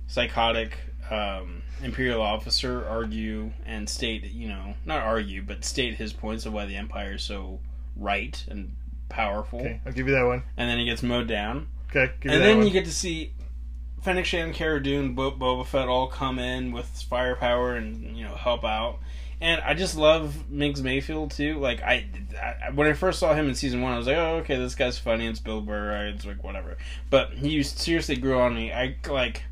psychotic 0.07 0.77
um, 1.09 1.61
Imperial 1.81 2.21
officer 2.21 2.85
argue 2.87 3.51
and 3.65 3.89
state, 3.89 4.25
you 4.25 4.49
know, 4.49 4.73
not 4.85 5.03
argue, 5.03 5.41
but 5.41 5.63
state 5.63 5.95
his 5.95 6.13
points 6.13 6.45
of 6.45 6.53
why 6.53 6.65
the 6.65 6.75
Empire 6.75 7.13
is 7.13 7.23
so 7.23 7.59
right 7.95 8.43
and 8.49 8.75
powerful. 9.07 9.59
Okay. 9.59 9.81
I'll 9.85 9.93
give 9.93 10.07
you 10.07 10.13
that 10.13 10.25
one. 10.25 10.43
And 10.57 10.69
then 10.69 10.77
he 10.77 10.85
gets 10.85 11.01
mowed 11.01 11.27
down. 11.27 11.67
Okay, 11.89 12.13
give 12.21 12.31
and 12.31 12.41
then 12.41 12.57
one. 12.57 12.67
you 12.67 12.73
get 12.73 12.85
to 12.85 12.93
see 12.93 13.33
Fennec 14.01 14.25
Shan, 14.25 14.53
Cara 14.53 14.81
Dune, 14.81 15.15
Bo- 15.15 15.31
Boba 15.31 15.65
Fett 15.65 15.87
all 15.87 16.07
come 16.07 16.37
in 16.39 16.71
with 16.71 16.85
firepower 17.09 17.75
and 17.75 18.15
you 18.15 18.23
know 18.23 18.35
help 18.35 18.63
out. 18.63 18.99
And 19.41 19.61
I 19.61 19.73
just 19.73 19.95
love 19.95 20.35
Migs 20.51 20.81
Mayfield 20.81 21.31
too. 21.31 21.59
Like 21.59 21.81
I, 21.81 22.05
I, 22.41 22.71
when 22.71 22.87
I 22.87 22.93
first 22.93 23.19
saw 23.19 23.33
him 23.33 23.47
in 23.47 23.55
season 23.55 23.81
one, 23.81 23.93
I 23.93 23.97
was 23.97 24.07
like, 24.07 24.17
oh 24.17 24.37
okay, 24.37 24.57
this 24.57 24.75
guy's 24.75 24.97
funny. 24.97 25.27
It's 25.27 25.39
Bill 25.39 25.61
Burr. 25.61 26.07
It's 26.07 26.25
like 26.25 26.43
whatever. 26.43 26.77
But 27.09 27.33
he 27.33 27.63
seriously 27.63 28.17
grew 28.17 28.39
on 28.39 28.55
me. 28.55 28.71
I 28.73 28.97
like. 29.09 29.43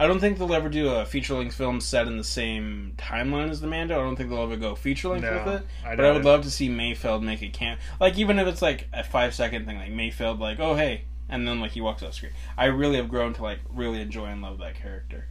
I 0.00 0.06
don't 0.06 0.20
think 0.20 0.38
they'll 0.38 0.54
ever 0.54 0.68
do 0.68 0.90
a 0.90 1.04
feature 1.04 1.34
length 1.34 1.56
film 1.56 1.80
set 1.80 2.06
in 2.06 2.16
the 2.18 2.24
same 2.24 2.92
timeline 2.96 3.50
as 3.50 3.60
the 3.60 3.66
Mando. 3.66 3.98
I 3.98 4.04
don't 4.04 4.14
think 4.14 4.30
they'll 4.30 4.42
ever 4.44 4.56
go 4.56 4.76
feature 4.76 5.08
length 5.08 5.24
No, 5.24 5.32
with 5.32 5.62
it. 5.62 5.66
I 5.84 5.96
but 5.96 6.04
I 6.04 6.12
would 6.12 6.24
love 6.24 6.42
to 6.42 6.52
see 6.52 6.68
Mayfield 6.68 7.24
make 7.24 7.42
a 7.42 7.48
camp. 7.48 7.80
Like 8.00 8.16
even 8.16 8.38
if 8.38 8.46
it's 8.46 8.62
like 8.62 8.88
a 8.92 9.02
five 9.02 9.34
second 9.34 9.66
thing, 9.66 9.76
like 9.76 9.90
Mayfield, 9.90 10.38
like 10.38 10.60
oh 10.60 10.74
hey, 10.76 11.04
and 11.28 11.46
then 11.46 11.60
like 11.60 11.72
he 11.72 11.80
walks 11.80 12.02
off 12.02 12.14
screen. 12.14 12.32
I 12.56 12.66
really 12.66 12.96
have 12.96 13.08
grown 13.08 13.34
to 13.34 13.42
like 13.42 13.58
really 13.70 14.00
enjoy 14.00 14.26
and 14.26 14.40
love 14.40 14.58
that 14.58 14.76
character. 14.76 15.26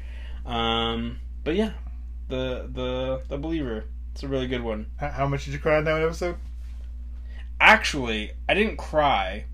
Um, 0.46 1.20
but 1.46 1.56
yeah, 1.56 1.72
the 2.28 2.70
the 2.72 3.22
the 3.28 3.38
believer. 3.38 3.86
It's 4.18 4.24
a 4.24 4.28
really 4.28 4.48
good 4.48 4.64
one. 4.64 4.88
How, 4.96 5.10
how 5.10 5.28
much 5.28 5.46
did 5.46 5.54
you 5.54 5.60
cry 5.60 5.78
in 5.78 5.84
that 5.84 6.02
episode? 6.02 6.38
Actually, 7.62 8.32
I 8.50 8.56
didn't 8.56 8.78
cry, 8.78 9.46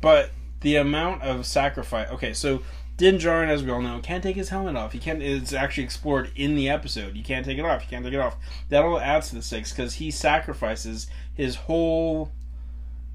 but 0.00 0.30
the 0.62 0.76
amount 0.76 1.24
of 1.24 1.44
sacrifice. 1.44 2.08
Okay, 2.12 2.32
so 2.32 2.62
Din 2.96 3.18
Djarin, 3.18 3.48
as 3.48 3.62
we 3.62 3.70
all 3.70 3.82
know, 3.82 4.00
can't 4.02 4.22
take 4.22 4.36
his 4.36 4.48
helmet 4.48 4.76
off. 4.76 4.92
He 4.92 4.98
can't. 4.98 5.22
It's 5.22 5.52
actually 5.52 5.84
explored 5.84 6.30
in 6.34 6.54
the 6.54 6.70
episode. 6.70 7.16
You 7.16 7.22
can't 7.22 7.44
take 7.44 7.58
it 7.58 7.66
off. 7.66 7.82
You 7.82 7.88
can't 7.90 8.02
take 8.02 8.14
it 8.14 8.18
off. 8.18 8.38
That 8.70 8.82
all 8.82 8.98
adds 8.98 9.28
to 9.28 9.34
the 9.34 9.42
stakes 9.42 9.72
because 9.72 9.96
he 9.96 10.10
sacrifices 10.10 11.06
his 11.34 11.56
whole 11.56 12.32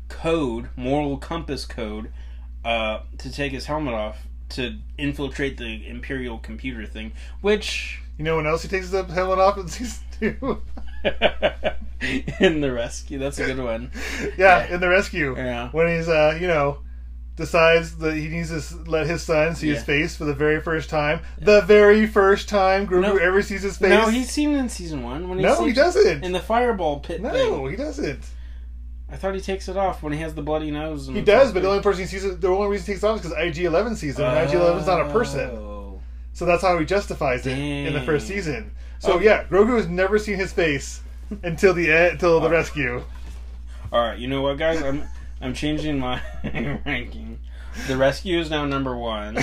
code, 0.09 0.69
moral 0.75 1.17
compass 1.17 1.65
code, 1.65 2.13
uh, 2.63 2.99
to 3.17 3.31
take 3.31 3.51
his 3.51 3.65
helmet 3.65 3.95
off 3.95 4.27
to 4.49 4.77
infiltrate 4.99 5.57
the 5.57 5.87
Imperial 5.87 6.37
computer 6.37 6.85
thing, 6.85 7.13
which 7.41 7.99
You 8.15 8.23
know 8.23 8.35
when 8.35 8.45
else 8.45 8.61
he 8.61 8.67
takes 8.67 8.91
his 8.91 9.05
helmet 9.11 9.39
off 9.39 9.57
in 9.57 9.67
season 9.67 10.03
two? 10.19 10.61
in 12.39 12.61
the 12.61 12.71
rescue. 12.71 13.19
That's 13.19 13.39
a 13.39 13.45
good 13.45 13.59
one. 13.63 13.91
yeah, 14.37 14.73
in 14.73 14.79
the 14.79 14.89
rescue. 14.89 15.35
Yeah. 15.35 15.69
When 15.71 15.87
he's 15.87 16.07
uh, 16.09 16.37
you 16.39 16.47
know, 16.47 16.79
decides 17.35 17.97
that 17.97 18.15
he 18.15 18.27
needs 18.27 18.49
to 18.49 18.77
let 18.89 19.07
his 19.07 19.23
son 19.23 19.55
see 19.55 19.69
his 19.69 19.83
face 19.83 20.15
for 20.15 20.25
the 20.25 20.33
very 20.33 20.61
first 20.61 20.89
time. 20.89 21.21
The 21.39 21.61
very 21.61 22.05
first 22.07 22.47
time 22.49 22.87
Grogu 22.87 23.01
No. 23.01 23.17
ever 23.17 23.41
sees 23.41 23.63
his 23.63 23.77
face. 23.77 23.89
No, 23.89 24.09
he's 24.09 24.29
seen 24.31 24.51
it 24.51 24.57
in 24.57 24.69
season 24.69 25.03
one 25.03 25.29
when 25.29 25.39
he 25.39 25.43
No, 25.43 25.65
he 25.65 25.73
doesn't. 25.73 26.23
in 26.23 26.31
the 26.31 26.39
fireball 26.39 26.99
pit. 26.99 27.21
no, 27.21 27.31
thing. 27.31 27.69
he 27.71 27.75
doesn't. 27.75 28.23
I 29.09 29.15
thought 29.15 29.35
he 29.35 29.41
takes 29.41 29.67
it 29.69 29.77
off 29.77 30.01
when 30.01 30.11
he 30.11 30.19
has 30.19 30.33
the 30.33 30.41
bloody 30.41 30.71
nose. 30.71 31.07
And 31.07 31.15
He 31.15 31.21
does, 31.21 31.51
but 31.51 31.61
the 31.61 31.69
only 31.69 31.83
person 31.83 32.01
he 32.01 32.07
sees 32.07 32.25
it, 32.25 32.41
the 32.41 32.47
only 32.47 32.67
reason 32.67 32.85
he 32.87 32.93
takes 32.93 33.03
it 33.03 33.07
off 33.07 33.17
is 33.17 33.29
because 33.29 33.37
IG 33.37 33.65
Eleven 33.65 33.95
sees 33.95 34.17
him, 34.17 34.25
and 34.25 34.49
IG 34.49 34.55
Eleven's 34.55 34.87
not 34.87 35.01
a 35.01 35.11
person. 35.11 35.49
Oh. 35.51 36.01
So 36.33 36.45
that's 36.45 36.63
how 36.63 36.79
he 36.79 36.85
justifies 36.85 37.45
it 37.45 37.55
in 37.57 37.93
the 37.93 38.01
first 38.01 38.27
season. 38.27 38.71
So 38.99 39.13
Okay. 39.13 39.25
yeah, 39.25 39.43
Grogu 39.45 39.75
has 39.77 39.87
never 39.87 40.17
seen 40.19 40.35
his 40.37 40.53
face 40.53 41.01
until 41.43 41.73
the 41.73 41.91
end, 41.91 42.13
until 42.13 42.39
the 42.39 42.49
rescue. 42.49 43.03
All 43.91 44.01
right, 44.01 44.17
you 44.17 44.27
know 44.27 44.41
what, 44.41 44.57
guys? 44.57 44.81
I'm 44.81 45.03
I'm 45.41 45.53
changing 45.53 45.99
my 45.99 46.21
ranking. 46.85 47.39
The 47.87 47.97
rescue 47.97 48.39
is 48.39 48.49
now 48.49 48.65
number 48.65 48.95
one. 48.95 49.37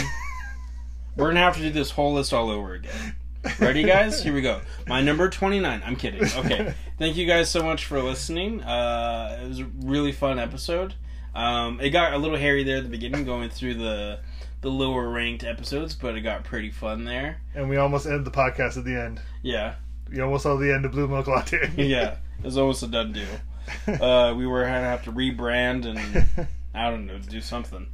We're 1.16 1.28
gonna 1.28 1.40
have 1.40 1.56
to 1.56 1.62
do 1.62 1.70
this 1.70 1.90
whole 1.90 2.14
list 2.14 2.32
all 2.32 2.51
over 2.51 2.74
again. 2.74 3.16
Ready, 3.59 3.82
guys? 3.85 4.22
Here 4.22 4.35
we 4.35 4.43
go. 4.43 4.60
My 4.86 5.01
number 5.01 5.28
29. 5.28 5.82
I'm 5.85 5.97
kidding. 5.97 6.22
Okay. 6.24 6.74
Thank 6.98 7.16
you 7.16 7.27
guys 7.27 7.51
so 7.51 7.62
much 7.62 7.86
for 7.86 8.02
listening. 8.02 8.62
Uh, 8.62 9.40
it 9.43 9.48
was 9.48 9.60
a 9.60 9.64
really 9.82 10.12
fun 10.12 10.39
episode. 10.39 10.94
Um, 11.35 11.81
it 11.81 11.90
got 11.90 12.12
a 12.12 12.18
little 12.18 12.36
hairy 12.36 12.64
there 12.64 12.77
at 12.78 12.82
the 12.82 12.89
beginning, 12.90 13.24
going 13.24 13.48
through 13.48 13.74
the 13.74 14.20
the 14.61 14.70
lower 14.70 15.09
ranked 15.09 15.45
episodes, 15.45 15.95
but 15.95 16.15
it 16.16 16.20
got 16.20 16.45
pretty 16.45 16.70
fun 16.70 17.05
there. 17.05 17.41
And 17.55 17.69
we 17.69 17.77
almost 17.77 18.07
ended 18.07 18.24
the 18.24 18.31
podcast 18.31 18.77
at 18.77 18.85
the 18.85 18.95
end. 19.01 19.20
Yeah, 19.43 19.74
You 20.11 20.23
almost 20.23 20.43
saw 20.43 20.57
the 20.57 20.73
end 20.73 20.85
of 20.85 20.93
Blue 20.93 21.09
Milk 21.09 21.27
Latte. 21.27 21.70
yeah. 21.77 22.16
It 22.39 22.45
was 22.45 22.57
almost 22.59 22.82
a 22.82 22.87
done 22.87 23.12
deal. 23.12 24.03
Uh, 24.03 24.35
we 24.35 24.47
were 24.47 24.62
gonna 24.62 24.81
have 24.81 25.05
to 25.05 25.12
rebrand 25.12 25.85
and 25.87 26.49
I 26.74 26.91
don't 26.91 27.07
know, 27.07 27.19
do 27.19 27.41
something. 27.41 27.87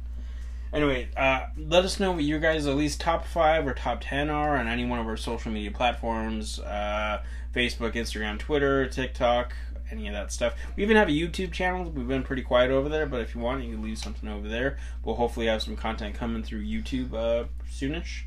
Anyway, 0.73 1.09
uh, 1.15 1.47
let 1.57 1.85
us 1.85 1.99
know 1.99 2.11
what 2.11 2.23
your 2.23 2.39
guys' 2.39 2.67
at 2.67 2.75
least 2.75 2.99
top 2.99 3.25
five 3.25 3.65
or 3.65 3.73
top 3.73 3.99
ten 4.01 4.29
are 4.29 4.57
on 4.57 4.67
any 4.67 4.85
one 4.85 4.99
of 4.99 5.07
our 5.07 5.17
social 5.17 5.51
media 5.51 5.71
platforms 5.71 6.59
uh, 6.59 7.21
Facebook, 7.55 7.93
Instagram, 7.93 8.37
Twitter, 8.37 8.87
TikTok, 8.87 9.53
any 9.91 10.07
of 10.07 10.13
that 10.13 10.31
stuff. 10.31 10.55
We 10.75 10.83
even 10.83 10.97
have 10.97 11.07
a 11.07 11.11
YouTube 11.11 11.51
channel. 11.51 11.89
We've 11.89 12.07
been 12.07 12.23
pretty 12.23 12.41
quiet 12.41 12.71
over 12.71 12.89
there, 12.89 13.05
but 13.05 13.21
if 13.21 13.35
you 13.35 13.41
want, 13.41 13.63
you 13.63 13.71
can 13.71 13.83
leave 13.83 13.97
something 13.97 14.29
over 14.29 14.47
there. 14.47 14.77
We'll 15.03 15.15
hopefully 15.15 15.47
have 15.47 15.61
some 15.61 15.75
content 15.75 16.15
coming 16.15 16.43
through 16.43 16.63
YouTube 16.63 17.13
uh, 17.13 17.45
soonish. 17.71 18.23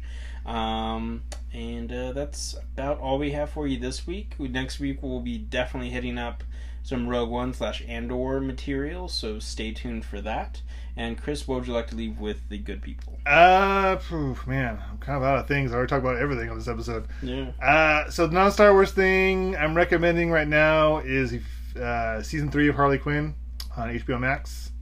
Um, 0.46 1.22
and 1.52 1.92
uh, 1.92 2.12
that's 2.12 2.54
about 2.54 2.98
all 2.98 3.18
we 3.18 3.32
have 3.32 3.50
for 3.50 3.66
you 3.66 3.78
this 3.78 4.06
week. 4.06 4.34
Next 4.38 4.80
week, 4.80 5.02
we'll 5.02 5.20
be 5.20 5.38
definitely 5.38 5.90
hitting 5.90 6.18
up 6.18 6.42
some 6.82 7.08
Rogue 7.08 7.30
One 7.30 7.52
slash 7.52 7.82
Andor 7.86 8.40
material, 8.40 9.08
so 9.08 9.38
stay 9.38 9.72
tuned 9.72 10.04
for 10.04 10.20
that. 10.20 10.62
And 10.96 11.20
Chris, 11.20 11.46
what 11.46 11.56
would 11.56 11.66
you 11.66 11.72
like 11.72 11.86
to 11.88 11.96
leave 11.96 12.18
with 12.18 12.48
the 12.48 12.58
good 12.58 12.82
people? 12.82 13.18
Uh, 13.24 13.96
phew, 13.96 14.36
man, 14.46 14.82
I'm 14.90 14.98
kind 14.98 15.16
of 15.16 15.22
out 15.22 15.38
of 15.38 15.48
things. 15.48 15.72
I 15.72 15.76
already 15.76 15.88
talked 15.88 16.04
about 16.04 16.16
everything 16.16 16.50
on 16.50 16.58
this 16.58 16.68
episode. 16.68 17.06
Yeah. 17.22 17.52
Uh, 17.62 18.10
so 18.10 18.26
the 18.26 18.34
non 18.34 18.50
Star 18.50 18.72
Wars 18.72 18.90
thing 18.90 19.56
I'm 19.56 19.74
recommending 19.74 20.30
right 20.30 20.48
now 20.48 20.98
is 20.98 21.38
uh, 21.80 22.22
season 22.22 22.50
three 22.50 22.68
of 22.68 22.74
Harley 22.74 22.98
Quinn 22.98 23.34
on 23.76 23.88
HBO 23.88 24.18
Max 24.18 24.72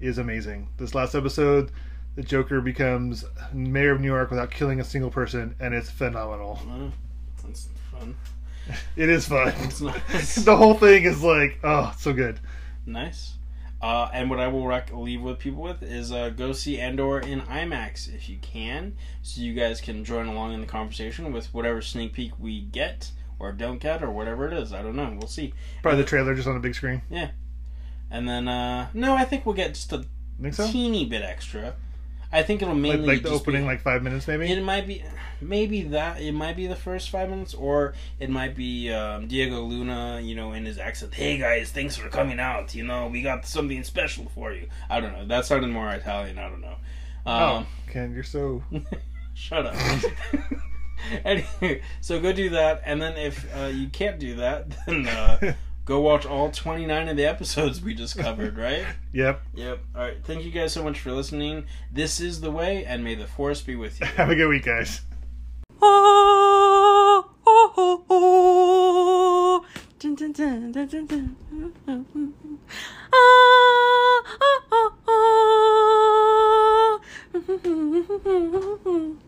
is 0.00 0.18
amazing. 0.18 0.68
This 0.76 0.94
last 0.94 1.14
episode, 1.14 1.70
the 2.16 2.22
Joker 2.22 2.60
becomes 2.60 3.24
mayor 3.52 3.92
of 3.92 4.00
New 4.00 4.08
York 4.08 4.30
without 4.30 4.50
killing 4.50 4.80
a 4.80 4.84
single 4.84 5.10
person, 5.10 5.54
and 5.60 5.72
it's 5.72 5.90
phenomenal. 5.90 6.60
Uh, 6.68 6.90
that's 7.44 7.68
fun. 7.90 8.16
It 8.96 9.08
is 9.08 9.26
fun. 9.26 9.52
It's 9.58 9.80
nice. 9.82 10.36
the 10.36 10.56
whole 10.56 10.74
thing 10.74 11.04
is 11.04 11.22
like, 11.22 11.58
oh, 11.64 11.94
so 11.98 12.12
good. 12.12 12.40
Nice. 12.86 13.34
Uh, 13.82 14.08
and 14.14 14.30
what 14.30 14.40
I 14.40 14.48
will 14.48 14.66
rec- 14.66 14.92
leave 14.94 15.20
with 15.20 15.38
people 15.38 15.62
with 15.62 15.82
is 15.82 16.10
uh, 16.10 16.30
go 16.30 16.52
see 16.52 16.80
Andor 16.80 17.18
in 17.20 17.42
IMAX 17.42 18.12
if 18.14 18.28
you 18.30 18.38
can, 18.40 18.96
so 19.22 19.42
you 19.42 19.52
guys 19.52 19.80
can 19.82 20.04
join 20.04 20.26
along 20.26 20.54
in 20.54 20.60
the 20.62 20.66
conversation 20.66 21.32
with 21.32 21.52
whatever 21.52 21.82
sneak 21.82 22.14
peek 22.14 22.32
we 22.38 22.62
get 22.62 23.10
or 23.38 23.52
don't 23.52 23.80
get 23.80 24.02
or 24.02 24.10
whatever 24.10 24.46
it 24.46 24.54
is. 24.54 24.72
I 24.72 24.80
don't 24.80 24.96
know. 24.96 25.14
We'll 25.18 25.28
see. 25.28 25.52
Probably 25.82 26.00
the 26.00 26.08
trailer 26.08 26.34
just 26.34 26.48
on 26.48 26.56
a 26.56 26.60
big 26.60 26.74
screen. 26.74 27.02
Yeah. 27.10 27.32
And 28.10 28.26
then, 28.28 28.48
uh, 28.48 28.88
no, 28.94 29.14
I 29.14 29.24
think 29.24 29.44
we'll 29.44 29.54
get 29.56 29.74
just 29.74 29.92
a 29.92 30.06
Think 30.40 30.54
so? 30.54 30.66
teeny 30.70 31.04
bit 31.04 31.22
extra. 31.22 31.74
I 32.34 32.42
think 32.42 32.62
it'll 32.62 32.74
Like, 32.74 32.82
mainly 32.82 33.06
like 33.06 33.22
the 33.22 33.30
just 33.30 33.42
opening, 33.42 33.62
be, 33.62 33.68
like 33.68 33.80
five 33.80 34.02
minutes, 34.02 34.26
maybe. 34.26 34.50
It 34.50 34.60
might 34.60 34.88
be, 34.88 35.04
maybe 35.40 35.82
that. 35.84 36.20
It 36.20 36.32
might 36.32 36.56
be 36.56 36.66
the 36.66 36.74
first 36.74 37.10
five 37.10 37.30
minutes, 37.30 37.54
or 37.54 37.94
it 38.18 38.28
might 38.28 38.56
be 38.56 38.90
um, 38.92 39.28
Diego 39.28 39.62
Luna, 39.62 40.20
you 40.20 40.34
know, 40.34 40.52
in 40.52 40.64
his 40.64 40.76
accent. 40.76 41.14
Hey 41.14 41.38
guys, 41.38 41.70
thanks 41.70 41.94
for 41.96 42.08
coming 42.08 42.40
out. 42.40 42.74
You 42.74 42.82
know, 42.82 43.06
we 43.06 43.22
got 43.22 43.46
something 43.46 43.84
special 43.84 44.28
for 44.34 44.52
you. 44.52 44.68
I 44.90 45.00
don't 45.00 45.12
know. 45.12 45.24
That 45.26 45.46
sounded 45.46 45.68
more 45.70 45.88
Italian. 45.92 46.38
I 46.38 46.48
don't 46.48 46.60
know. 46.60 46.76
oh, 47.24 47.54
Um, 47.56 47.66
Ken, 47.88 48.12
you're 48.12 48.24
so. 48.24 48.64
Shut 49.34 49.66
up. 49.66 49.76
anyway, 51.24 51.82
so 52.00 52.20
go 52.20 52.32
do 52.32 52.50
that, 52.50 52.82
and 52.84 53.00
then 53.00 53.16
if 53.16 53.46
uh, 53.56 53.66
you 53.66 53.88
can't 53.88 54.18
do 54.18 54.36
that, 54.36 54.66
then 54.86 55.06
uh, 55.06 55.54
go 55.84 56.00
watch 56.00 56.24
all 56.26 56.50
29 56.50 57.08
of 57.08 57.16
the 57.16 57.24
episodes 57.26 57.80
we 57.82 57.94
just 57.94 58.16
covered, 58.18 58.56
right? 58.56 58.84
Yep. 59.12 59.42
Yep. 59.54 59.80
All 59.94 60.00
right. 60.00 60.16
Thank 60.24 60.44
you 60.44 60.50
guys 60.50 60.72
so 60.72 60.82
much 60.82 60.98
for 60.98 61.12
listening. 61.12 61.66
This 61.92 62.18
is 62.18 62.40
the 62.40 62.50
way, 62.50 62.84
and 62.84 63.04
may 63.04 63.14
the 63.14 63.28
force 63.28 63.60
be 63.60 63.76
with 63.76 64.00
you. 64.00 64.06
Have 64.16 64.28
a 64.28 64.34
good 64.34 64.48
week, 64.48 64.64
guys. 64.64 65.02
Oh, 65.80 67.30
oh, 67.46 67.72
oh, 67.76 68.04
oh. 68.10 69.64
Dun, 70.00 70.16
dun, 70.16 70.32
dun, 70.32 70.72
dun, 70.72 70.88
dun, 70.88 71.06
dun. 71.06 71.36
Ah, 73.12 74.22
ah, 74.40 74.60
ah, 74.72 74.90
ah. 75.08 75.24